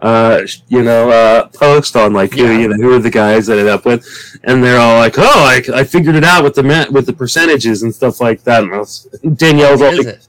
uh, 0.00 0.40
you 0.68 0.82
know, 0.82 1.10
uh, 1.10 1.46
post 1.48 1.94
on 1.96 2.12
like 2.12 2.32
who 2.34 2.44
Yeah. 2.44 2.58
you 2.58 2.68
know 2.68 2.76
who 2.76 2.94
are 2.94 2.98
the 2.98 3.10
guys 3.10 3.46
that 3.46 3.58
ended 3.58 3.68
up 3.72 3.84
with, 3.84 4.04
and 4.44 4.62
they're 4.62 4.80
all 4.80 4.98
like, 4.98 5.14
oh, 5.18 5.22
I, 5.24 5.62
I 5.74 5.84
figured 5.84 6.16
it 6.16 6.24
out 6.24 6.42
with 6.44 6.54
the 6.54 6.62
ma- 6.62 6.90
with 6.90 7.06
the 7.06 7.12
percentages 7.12 7.82
and 7.84 7.94
stuff 7.94 8.20
like 8.20 8.42
that. 8.44 8.64
And 8.64 8.72
was, 8.72 9.06
Danielle's 9.36 9.80
all 9.80 9.92
Is 9.92 9.98
like, 10.06 10.14
it? 10.16 10.28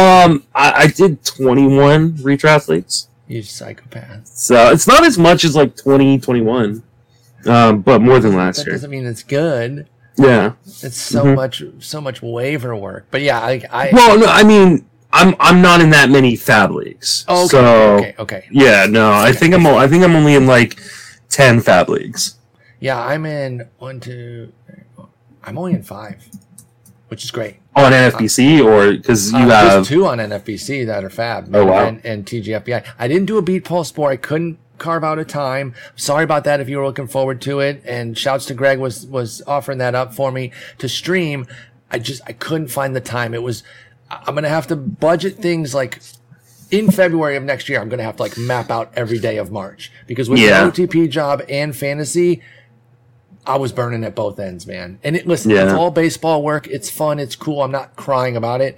Um, 0.00 0.44
I, 0.54 0.72
I 0.82 0.86
did 0.86 1.24
twenty 1.24 1.66
one 1.66 2.12
redraft 2.14 2.68
leagues, 2.68 3.08
You 3.28 3.42
psychopath. 3.42 4.26
so 4.26 4.70
it's 4.72 4.86
not 4.86 5.04
as 5.04 5.18
much 5.18 5.44
as 5.44 5.54
like 5.56 5.76
20, 5.76 6.18
21, 6.20 6.82
um, 7.46 7.80
but 7.82 8.00
more 8.00 8.18
than 8.20 8.34
last 8.36 8.58
That 8.58 8.66
year. 8.66 8.74
doesn't 8.74 8.90
mean 8.90 9.06
it's 9.06 9.22
good. 9.22 9.86
Yeah. 10.18 10.52
It's 10.82 10.96
so 11.00 11.24
Mhm. 11.24 11.34
much 11.36 11.62
so 11.78 12.00
much 12.00 12.20
waiver 12.22 12.74
work. 12.76 13.06
But 13.10 13.22
yeah, 13.22 13.38
I, 13.40 13.62
I 13.70 13.90
Well, 13.92 14.18
no, 14.18 14.26
I 14.26 14.42
mean, 14.42 14.84
I'm 15.12 15.34
I'm 15.40 15.62
not 15.62 15.80
in 15.80 15.90
that 15.90 16.10
many 16.10 16.36
fab 16.36 16.70
leagues. 16.72 17.24
okay, 17.28 17.46
so 17.48 17.64
okay, 17.96 18.14
okay. 18.18 18.44
yeah, 18.50 18.86
no, 18.88 19.12
I 19.12 19.32
think 19.32 19.54
I'm 19.54 19.66
I 19.66 19.86
think 19.88 20.04
I'm 20.04 20.14
only 20.16 20.34
in 20.34 20.46
like 20.46 20.78
ten 21.28 21.60
fab 21.60 21.88
leagues. 21.88 22.36
Yeah, 22.80 22.98
I'm 23.00 23.24
in 23.26 23.68
one, 23.78 24.00
two. 24.00 24.52
three. 24.66 24.82
I'm 25.44 25.56
only 25.58 25.72
in 25.72 25.82
five, 25.82 26.16
which 27.10 27.24
is 27.24 27.30
great. 27.30 27.56
On 27.76 27.92
NFBC 27.92 28.64
or 28.64 28.92
because 28.96 29.32
you 29.32 29.38
Uh, 29.38 29.48
have 29.70 29.86
two 29.86 30.06
on 30.06 30.18
NFBC 30.18 30.86
that 30.86 31.04
are 31.04 31.10
fab. 31.10 31.54
Oh, 31.54 31.66
wow. 31.66 31.86
And, 31.86 32.00
and 32.04 32.24
TGFBI. 32.24 32.84
I 32.98 33.08
didn't 33.08 33.26
do 33.26 33.36
a 33.36 33.42
beat 33.42 33.64
pulse 33.64 33.88
sport. 33.88 34.12
I 34.12 34.16
couldn't 34.16 34.58
carve 34.78 35.02
out 35.04 35.18
a 35.18 35.24
time. 35.24 35.74
Sorry 35.96 36.24
about 36.24 36.44
that 36.44 36.60
if 36.60 36.68
you 36.68 36.78
were 36.78 36.86
looking 36.86 37.06
forward 37.08 37.40
to 37.42 37.60
it. 37.60 37.82
And 37.84 38.16
shouts 38.16 38.46
to 38.46 38.54
Greg 38.54 38.78
was 38.78 39.06
was 39.06 39.42
offering 39.46 39.78
that 39.78 39.94
up 39.94 40.14
for 40.14 40.30
me 40.32 40.52
to 40.78 40.88
stream. 40.88 41.46
I 41.90 41.98
just 41.98 42.22
I 42.26 42.32
couldn't 42.32 42.68
find 42.68 42.94
the 42.94 43.00
time. 43.00 43.34
It 43.34 43.42
was 43.42 43.62
I'm 44.10 44.34
gonna 44.34 44.48
have 44.48 44.66
to 44.68 44.76
budget 44.76 45.36
things 45.36 45.74
like 45.74 46.00
in 46.70 46.90
February 46.90 47.36
of 47.36 47.42
next 47.42 47.68
year. 47.68 47.80
I'm 47.80 47.88
gonna 47.88 48.04
have 48.04 48.16
to 48.16 48.22
like 48.22 48.38
map 48.38 48.70
out 48.70 48.92
every 48.94 49.18
day 49.18 49.36
of 49.38 49.50
March 49.50 49.90
because 50.06 50.30
with 50.30 50.38
Yeah. 50.38 50.64
the 50.64 50.70
OTP 50.86 51.08
job 51.08 51.42
and 51.48 51.74
fantasy. 51.74 52.40
I 53.50 53.56
was 53.56 53.72
burning 53.72 54.04
at 54.04 54.14
both 54.14 54.38
ends, 54.38 54.66
man. 54.66 54.98
And 55.02 55.16
it 55.16 55.26
listen, 55.26 55.50
Yeah. 55.50 55.64
it's 55.64 55.72
all 55.72 55.90
baseball 55.90 56.42
work. 56.42 56.66
It's 56.68 56.90
fun. 56.90 57.18
It's 57.18 57.36
cool. 57.36 57.62
I'm 57.62 57.72
not 57.72 57.96
crying 57.96 58.36
about 58.36 58.60
it, 58.60 58.76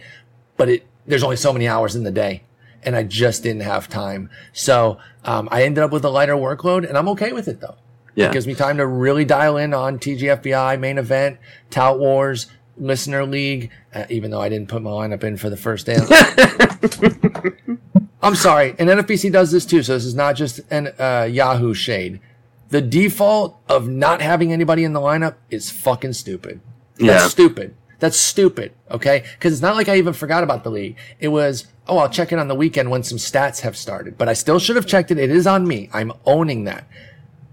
but 0.56 0.68
it 0.68 0.86
there's 1.06 1.22
only 1.22 1.36
so 1.36 1.52
many 1.52 1.68
hours 1.68 1.94
in 1.96 2.04
the 2.04 2.10
day, 2.12 2.42
and 2.82 2.96
I 2.96 3.02
just 3.02 3.42
didn't 3.42 3.62
have 3.62 3.88
time. 3.88 4.30
So 4.52 4.98
um, 5.24 5.48
I 5.50 5.64
ended 5.64 5.82
up 5.84 5.90
with 5.92 6.04
a 6.04 6.10
lighter 6.10 6.34
workload, 6.36 6.88
and 6.88 6.96
I'm 6.96 7.08
okay 7.10 7.32
with 7.32 7.48
it 7.48 7.60
though. 7.60 7.74
yeah 8.14 8.28
It 8.28 8.32
gives 8.32 8.46
me 8.46 8.54
time 8.54 8.76
to 8.78 8.86
really 8.86 9.24
dial 9.24 9.56
in 9.56 9.74
on 9.74 9.98
TGFBI 9.98 10.78
main 10.80 10.98
event, 10.98 11.38
Tout 11.70 11.98
Wars, 11.98 12.46
Listener 12.78 13.26
League. 13.26 13.70
Uh, 13.94 14.06
even 14.08 14.30
though 14.30 14.40
I 14.40 14.48
didn't 14.48 14.68
put 14.68 14.80
my 14.80 14.90
lineup 14.90 15.22
in 15.24 15.36
for 15.36 15.50
the 15.50 15.56
first 15.56 15.86
day. 15.86 15.98
I'm 18.22 18.36
sorry, 18.36 18.74
and 18.78 18.88
NFBC 18.88 19.32
does 19.32 19.50
this 19.50 19.66
too. 19.66 19.82
So 19.82 19.94
this 19.94 20.04
is 20.04 20.14
not 20.14 20.36
just 20.36 20.60
an 20.70 20.92
uh, 20.98 21.28
Yahoo 21.30 21.74
shade. 21.74 22.20
The 22.72 22.80
default 22.80 23.58
of 23.68 23.86
not 23.86 24.22
having 24.22 24.50
anybody 24.50 24.82
in 24.82 24.94
the 24.94 25.00
lineup 25.00 25.34
is 25.50 25.70
fucking 25.70 26.14
stupid. 26.14 26.60
That's 26.96 27.06
Yeah. 27.24 27.28
stupid. 27.28 27.74
That's 27.98 28.16
stupid. 28.16 28.72
Okay, 28.90 29.24
because 29.38 29.52
it's 29.52 29.60
not 29.62 29.76
like 29.76 29.88
I 29.88 29.96
even 29.98 30.14
forgot 30.14 30.42
about 30.42 30.64
the 30.64 30.70
league. 30.70 30.96
It 31.20 31.28
was 31.28 31.66
oh 31.86 31.98
I'll 31.98 32.08
check 32.08 32.32
it 32.32 32.38
on 32.38 32.48
the 32.48 32.54
weekend 32.54 32.90
when 32.90 33.02
some 33.02 33.18
stats 33.18 33.60
have 33.60 33.76
started, 33.76 34.16
but 34.16 34.26
I 34.28 34.32
still 34.32 34.58
should 34.58 34.76
have 34.76 34.86
checked 34.86 35.10
it. 35.10 35.18
It 35.18 35.30
is 35.30 35.46
on 35.46 35.68
me. 35.68 35.90
I'm 35.92 36.12
owning 36.24 36.64
that. 36.64 36.84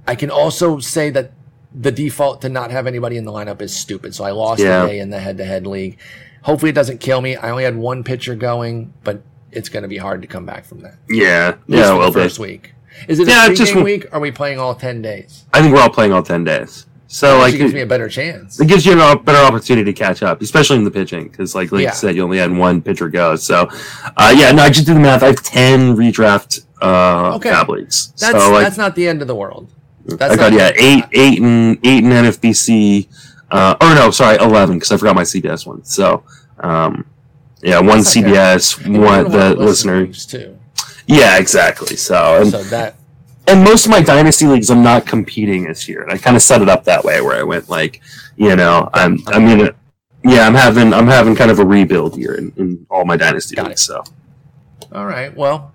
I 0.08 0.16
can 0.16 0.32
also 0.32 0.80
say 0.80 1.10
that 1.12 1.34
the 1.76 1.92
default 1.92 2.42
to 2.44 2.50
not 2.50 2.72
have 2.72 2.88
anybody 2.88 3.18
in 3.18 3.26
the 3.26 3.32
lineup 3.34 3.62
is 3.62 3.76
stupid. 3.76 4.16
So 4.16 4.24
I 4.24 4.32
lost 4.32 4.62
Yeah. 4.62 4.86
a 4.86 4.88
day 4.88 5.00
in 5.00 5.10
the 5.12 5.20
head-to-head 5.20 5.68
league. 5.68 5.98
Hopefully 6.44 6.70
it 6.70 6.76
doesn't 6.76 7.00
kill 7.00 7.22
me. 7.22 7.36
I 7.36 7.50
only 7.52 7.64
had 7.66 7.76
one 7.76 8.04
pitcher 8.04 8.34
going, 8.36 8.94
but 9.04 9.22
it's 9.52 9.68
going 9.70 9.84
to 9.84 9.90
be 9.90 9.98
hard 9.98 10.22
to 10.22 10.28
come 10.28 10.46
back 10.46 10.64
from 10.66 10.80
that. 10.82 10.96
yeah 11.10 11.56
yeah 11.68 11.94
well 11.94 12.12
first 12.12 12.40
week. 12.40 12.74
Is 13.08 13.20
it 13.20 13.28
Yeah, 13.28 13.48
a 13.48 13.54
just 13.54 13.76
week? 13.76 14.06
Or 14.06 14.16
are 14.16 14.20
we 14.20 14.32
playing 14.32 14.60
all 14.60 14.76
ten 14.76 15.02
days? 15.02 15.46
I 15.54 15.62
think 15.62 15.74
we're 15.74 15.82
all 15.82 15.90
playing 15.90 16.14
all 16.14 16.24
ten 16.24 16.44
days. 16.44 16.86
So 17.12 17.36
It 17.36 17.40
like 17.40 17.46
actually 17.48 17.58
gives 17.60 17.74
me 17.74 17.82
a 17.82 17.86
better 17.88 18.08
chance. 18.08 18.60
it 18.60 18.68
gives 18.68 18.86
you 18.86 19.02
a 19.02 19.18
better 19.18 19.40
opportunity 19.40 19.92
to 19.92 19.98
catch 19.98 20.22
up, 20.22 20.42
especially 20.44 20.78
in 20.78 20.84
the 20.84 20.92
pitching, 20.92 21.28
because 21.28 21.56
like 21.56 21.72
like 21.72 21.82
Yeah. 21.82 21.90
you 21.90 21.96
said, 21.96 22.16
you 22.16 22.24
only 22.24 22.38
had 22.38 22.56
one 22.56 22.82
pitcher 22.84 23.10
go. 23.10 23.36
So 23.36 23.68
uh, 24.16 24.34
yeah, 24.38 24.52
no, 24.52 24.62
I 24.64 24.70
just 24.70 24.86
did 24.86 24.96
the 24.96 25.00
math. 25.00 25.24
I 25.24 25.28
have 25.28 25.42
ten 25.42 25.96
redraft 25.96 26.66
uh, 26.82 27.36
Okay. 27.36 27.52
leagues. 27.68 28.14
That's 28.20 28.44
so 28.44 28.52
like 28.52 28.64
that's 28.64 28.78
not 28.78 28.94
the 28.96 29.08
end 29.08 29.22
of 29.24 29.28
the 29.28 29.36
world. 29.36 29.72
That's 30.06 30.34
I 30.34 30.38
got 30.38 30.54
yeah 30.54 30.72
eight 30.78 31.06
eight 31.14 31.40
and 31.42 31.78
eight 31.84 32.04
in 32.04 32.10
NFBC. 32.12 33.08
Uh, 33.52 33.76
or 33.82 33.96
no, 33.96 34.12
sorry, 34.12 34.38
eleven 34.38 34.76
because 34.78 34.92
I 34.92 34.98
forgot 34.98 35.16
my 35.16 35.24
CBS 35.24 35.66
one. 35.66 35.84
So 35.86 36.24
um, 36.60 37.06
yeah, 37.64 37.80
one 37.80 38.00
That's. 38.00 38.16
CBS, 38.16 38.86
And 38.86 39.02
one 39.02 39.26
have 39.26 39.34
a 39.34 39.38
lot 39.50 39.58
the 39.58 39.64
listener. 39.66 40.06
too. 40.08 40.58
Yeah, 41.10 41.38
exactly. 41.38 41.96
So 41.96 42.42
and 42.42 42.52
So 42.52 42.64
that 42.64 42.96
and 43.48 43.64
most 43.64 43.86
of 43.86 43.92
my 43.92 44.02
dynasty 44.02 44.46
leagues 44.46 44.70
i'm 44.70 44.84
not 44.84 45.08
competing 45.08 45.64
this 45.64 45.90
year 45.90 46.04
and 46.04 46.12
i 46.12 46.18
kind 46.18 46.36
of 46.36 46.42
set 46.44 46.62
it 46.62 46.70
up 46.70 46.84
that 46.84 47.04
way 47.04 47.20
where 47.20 47.36
i 47.36 47.42
went 47.42 47.68
like 47.68 48.00
you 48.38 48.56
know 48.56 48.90
i'm 48.94 49.18
i 49.28 49.40
mean 49.40 49.70
yeah 50.24 50.46
i'm 50.46 50.54
having 50.54 50.94
i'm 50.94 51.08
having 51.08 51.34
kind 51.36 51.50
of 51.50 51.58
a 51.58 51.66
rebuild 51.66 52.16
here 52.16 52.36
in, 52.36 52.54
in 52.58 52.86
all 52.92 53.06
my 53.06 53.18
dynasty 53.18 53.56
Got 53.56 53.70
leagues 53.70 53.82
so 53.82 54.04
All 54.92 55.06
right. 55.06 55.36
Well, 55.36 55.72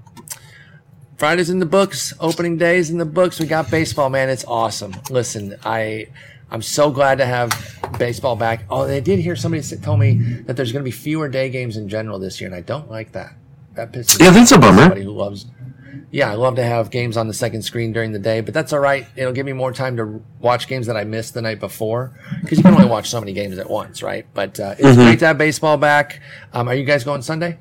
Friday's 1.16 1.50
in 1.50 1.60
the 1.60 1.66
books. 1.66 2.12
Opening 2.18 2.56
days 2.58 2.90
in 2.90 2.98
the 2.98 3.04
books. 3.04 3.38
We 3.38 3.46
got 3.46 3.70
baseball, 3.70 4.10
man. 4.10 4.28
It's 4.28 4.44
awesome. 4.44 4.94
Listen, 5.10 5.56
I 5.64 6.08
I'm 6.50 6.62
so 6.62 6.90
glad 6.90 7.18
to 7.18 7.26
have 7.26 7.50
baseball 7.98 8.36
back. 8.36 8.64
Oh, 8.68 8.86
they 8.86 9.00
did 9.00 9.20
hear 9.20 9.36
somebody 9.36 9.62
told 9.76 10.00
me 10.00 10.14
that 10.46 10.56
there's 10.56 10.72
going 10.72 10.82
to 10.82 10.84
be 10.84 10.90
fewer 10.90 11.28
day 11.28 11.48
games 11.48 11.76
in 11.76 11.88
general 11.88 12.18
this 12.18 12.40
year, 12.40 12.48
and 12.48 12.56
I 12.56 12.60
don't 12.60 12.90
like 12.90 13.12
that. 13.12 13.34
That 13.74 13.92
pisses 13.92 14.20
Yeah, 14.20 14.30
that's 14.30 14.52
a 14.52 14.58
bummer. 14.58 14.82
Somebody 14.82 15.02
who 15.04 15.12
loves. 15.12 15.46
Yeah, 16.10 16.30
I 16.30 16.34
love 16.34 16.54
to 16.56 16.62
have 16.62 16.90
games 16.90 17.16
on 17.16 17.26
the 17.26 17.34
second 17.34 17.62
screen 17.62 17.92
during 17.92 18.12
the 18.12 18.20
day, 18.20 18.40
but 18.40 18.54
that's 18.54 18.72
all 18.72 18.78
right. 18.78 19.04
It'll 19.16 19.32
give 19.32 19.46
me 19.46 19.52
more 19.52 19.72
time 19.72 19.96
to 19.96 20.22
watch 20.40 20.68
games 20.68 20.86
that 20.86 20.96
I 20.96 21.02
missed 21.02 21.34
the 21.34 21.42
night 21.42 21.58
before 21.58 22.12
because 22.40 22.56
you 22.58 22.62
can 22.64 22.74
only 22.74 22.86
watch 22.86 23.08
so 23.10 23.18
many 23.18 23.32
games 23.32 23.58
at 23.58 23.68
once, 23.68 24.00
right? 24.02 24.24
But 24.32 24.60
uh, 24.60 24.74
it's 24.78 24.82
Mm-hmm. 24.90 25.00
great 25.02 25.18
to 25.20 25.26
have 25.26 25.38
baseball 25.38 25.76
back. 25.76 26.20
Um, 26.52 26.68
are 26.68 26.74
you 26.74 26.84
guys 26.84 27.02
going 27.02 27.22
Sunday? 27.22 27.58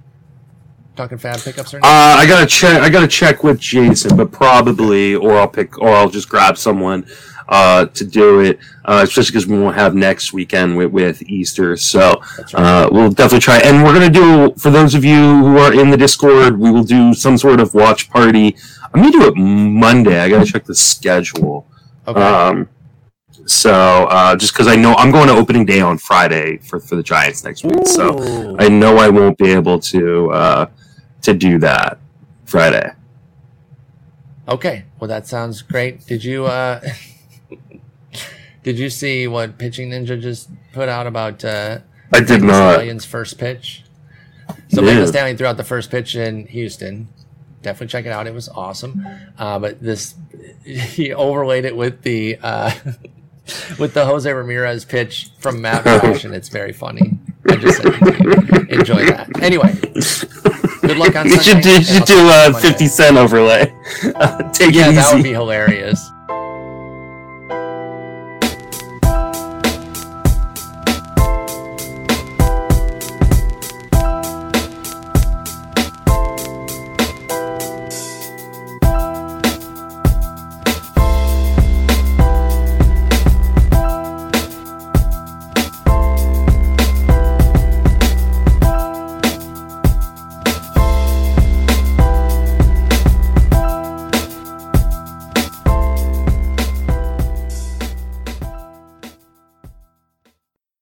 Talking 0.96 1.18
fab 1.18 1.40
pickups 1.40 1.74
or 1.74 1.78
anything? 1.78 1.90
uh, 1.92 2.18
i 2.20 2.26
gotta 2.28 2.46
check 2.46 2.80
i 2.84 2.88
gotta 2.88 3.08
check 3.08 3.44
with 3.44 3.60
jason 3.60 4.16
but 4.16 4.32
probably 4.32 5.16
or 5.16 5.36
i'll 5.40 5.48
pick 5.48 5.76
or 5.82 5.90
i'll 5.90 6.08
just 6.12 6.30
grab 6.30 6.56
someone 6.56 7.08
uh, 7.50 7.86
to 7.88 8.06
do 8.06 8.40
it 8.40 8.60
uh, 8.86 9.02
especially 9.04 9.32
because 9.32 9.48
we 9.48 9.60
won't 9.60 9.76
have 9.76 9.96
next 9.96 10.34
weekend 10.34 10.76
with, 10.76 10.92
with 10.92 11.22
easter 11.24 11.76
so 11.78 12.22
right. 12.54 12.56
uh, 12.56 12.90
we'll 12.92 13.10
definitely 13.10 13.40
try 13.40 13.60
and 13.60 13.84
we're 13.84 13.94
going 13.94 14.12
to 14.12 14.20
do 14.20 14.54
for 14.58 14.70
those 14.70 14.96
of 14.96 15.04
you 15.04 15.38
who 15.38 15.58
are 15.58 15.74
in 15.74 15.90
the 15.90 15.98
discord 15.98 16.58
we 16.58 16.72
will 16.72 16.84
do 16.84 17.14
some 17.14 17.38
sort 17.38 17.60
of 17.60 17.74
watch 17.74 18.10
party 18.10 18.56
i'm 18.94 19.02
going 19.02 19.12
to 19.12 19.20
do 19.20 19.28
it 19.28 19.36
monday 19.36 20.20
i 20.20 20.30
gotta 20.30 20.46
check 20.46 20.64
the 20.66 20.76
schedule 20.76 21.68
Okay. 22.08 22.22
Um, 22.22 22.70
so 23.46 23.72
uh, 23.72 24.36
just 24.36 24.54
because 24.54 24.68
I 24.68 24.76
know 24.76 24.94
I'm 24.94 25.12
going 25.12 25.28
to 25.28 25.34
opening 25.34 25.66
day 25.66 25.82
on 25.82 25.98
Friday 25.98 26.58
for, 26.58 26.80
for 26.80 26.96
the 26.96 27.04
Giants 27.04 27.44
next 27.44 27.64
week, 27.64 27.88
so 27.88 28.58
I 28.60 28.70
know 28.70 28.98
I 28.98 29.10
won't 29.10 29.38
be 29.38 29.52
able 29.52 29.80
to 29.80 30.32
uh, 30.32 30.66
to 31.24 31.34
do 31.34 31.60
that 31.60 32.00
Friday. 32.46 32.92
okay. 34.48 34.86
Well, 35.00 35.08
that 35.08 35.28
sounds 35.28 35.62
great. 35.62 36.06
Did 36.06 36.24
you 36.24 36.46
uh, 36.46 36.82
did 38.64 38.80
you 38.80 38.90
see 38.90 39.28
what 39.28 39.58
Pitching 39.58 39.92
Ninja 39.92 40.20
just 40.20 40.50
put 40.72 40.90
out 40.90 41.06
about 41.06 41.44
uh, 41.46 41.80
I 42.12 42.20
did 42.20 42.28
Brandon 42.28 42.48
not. 42.48 42.74
Stallion's 42.74 43.06
first 43.06 43.38
pitch? 43.38 43.84
So 44.70 44.82
Yeah. 44.82 44.88
Brandon 44.88 45.08
Stallion 45.08 45.38
threw 45.38 45.48
out 45.48 45.58
the 45.58 45.64
first 45.64 45.92
pitch 45.92 46.16
in 46.16 46.48
Houston. 46.48 47.08
Definitely 47.62 47.88
check 47.88 48.06
it 48.06 48.12
out. 48.12 48.28
It 48.28 48.34
was 48.34 48.50
awesome. 48.50 49.06
Uh, 49.38 49.60
but 49.60 49.82
this 49.82 50.16
he 50.64 51.14
overlaid 51.14 51.66
it 51.66 51.76
with 51.76 52.02
the 52.04 52.38
uh, 52.42 52.72
with 53.80 53.94
the 53.94 54.06
Jose 54.06 54.32
Ramirez 54.32 54.86
pitch 54.86 55.30
from 55.40 55.62
Matt 55.62 55.86
and 56.26 56.34
it's 56.34 56.50
very 56.50 56.74
funny. 56.74 57.18
I 57.50 57.56
just 57.58 57.82
said 57.82 57.94
enjoy 58.70 59.06
that. 59.06 59.30
Anyway, 59.42 59.74
good 60.82 60.98
luck 60.98 61.16
on 61.16 61.28
You 61.28 61.34
should 61.42 61.62
Sunday, 61.62 61.62
do, 61.62 61.78
you 61.78 61.84
should 61.84 62.06
do 62.06 62.30
a 62.32 62.54
50 62.54 62.88
cent 62.88 63.18
overlay. 63.18 63.66
Take 64.54 64.74
Yeah, 64.74 64.90
it 64.90 64.96
that 64.96 65.12
would 65.14 65.24
be 65.24 65.32
hilarious. 65.34 66.10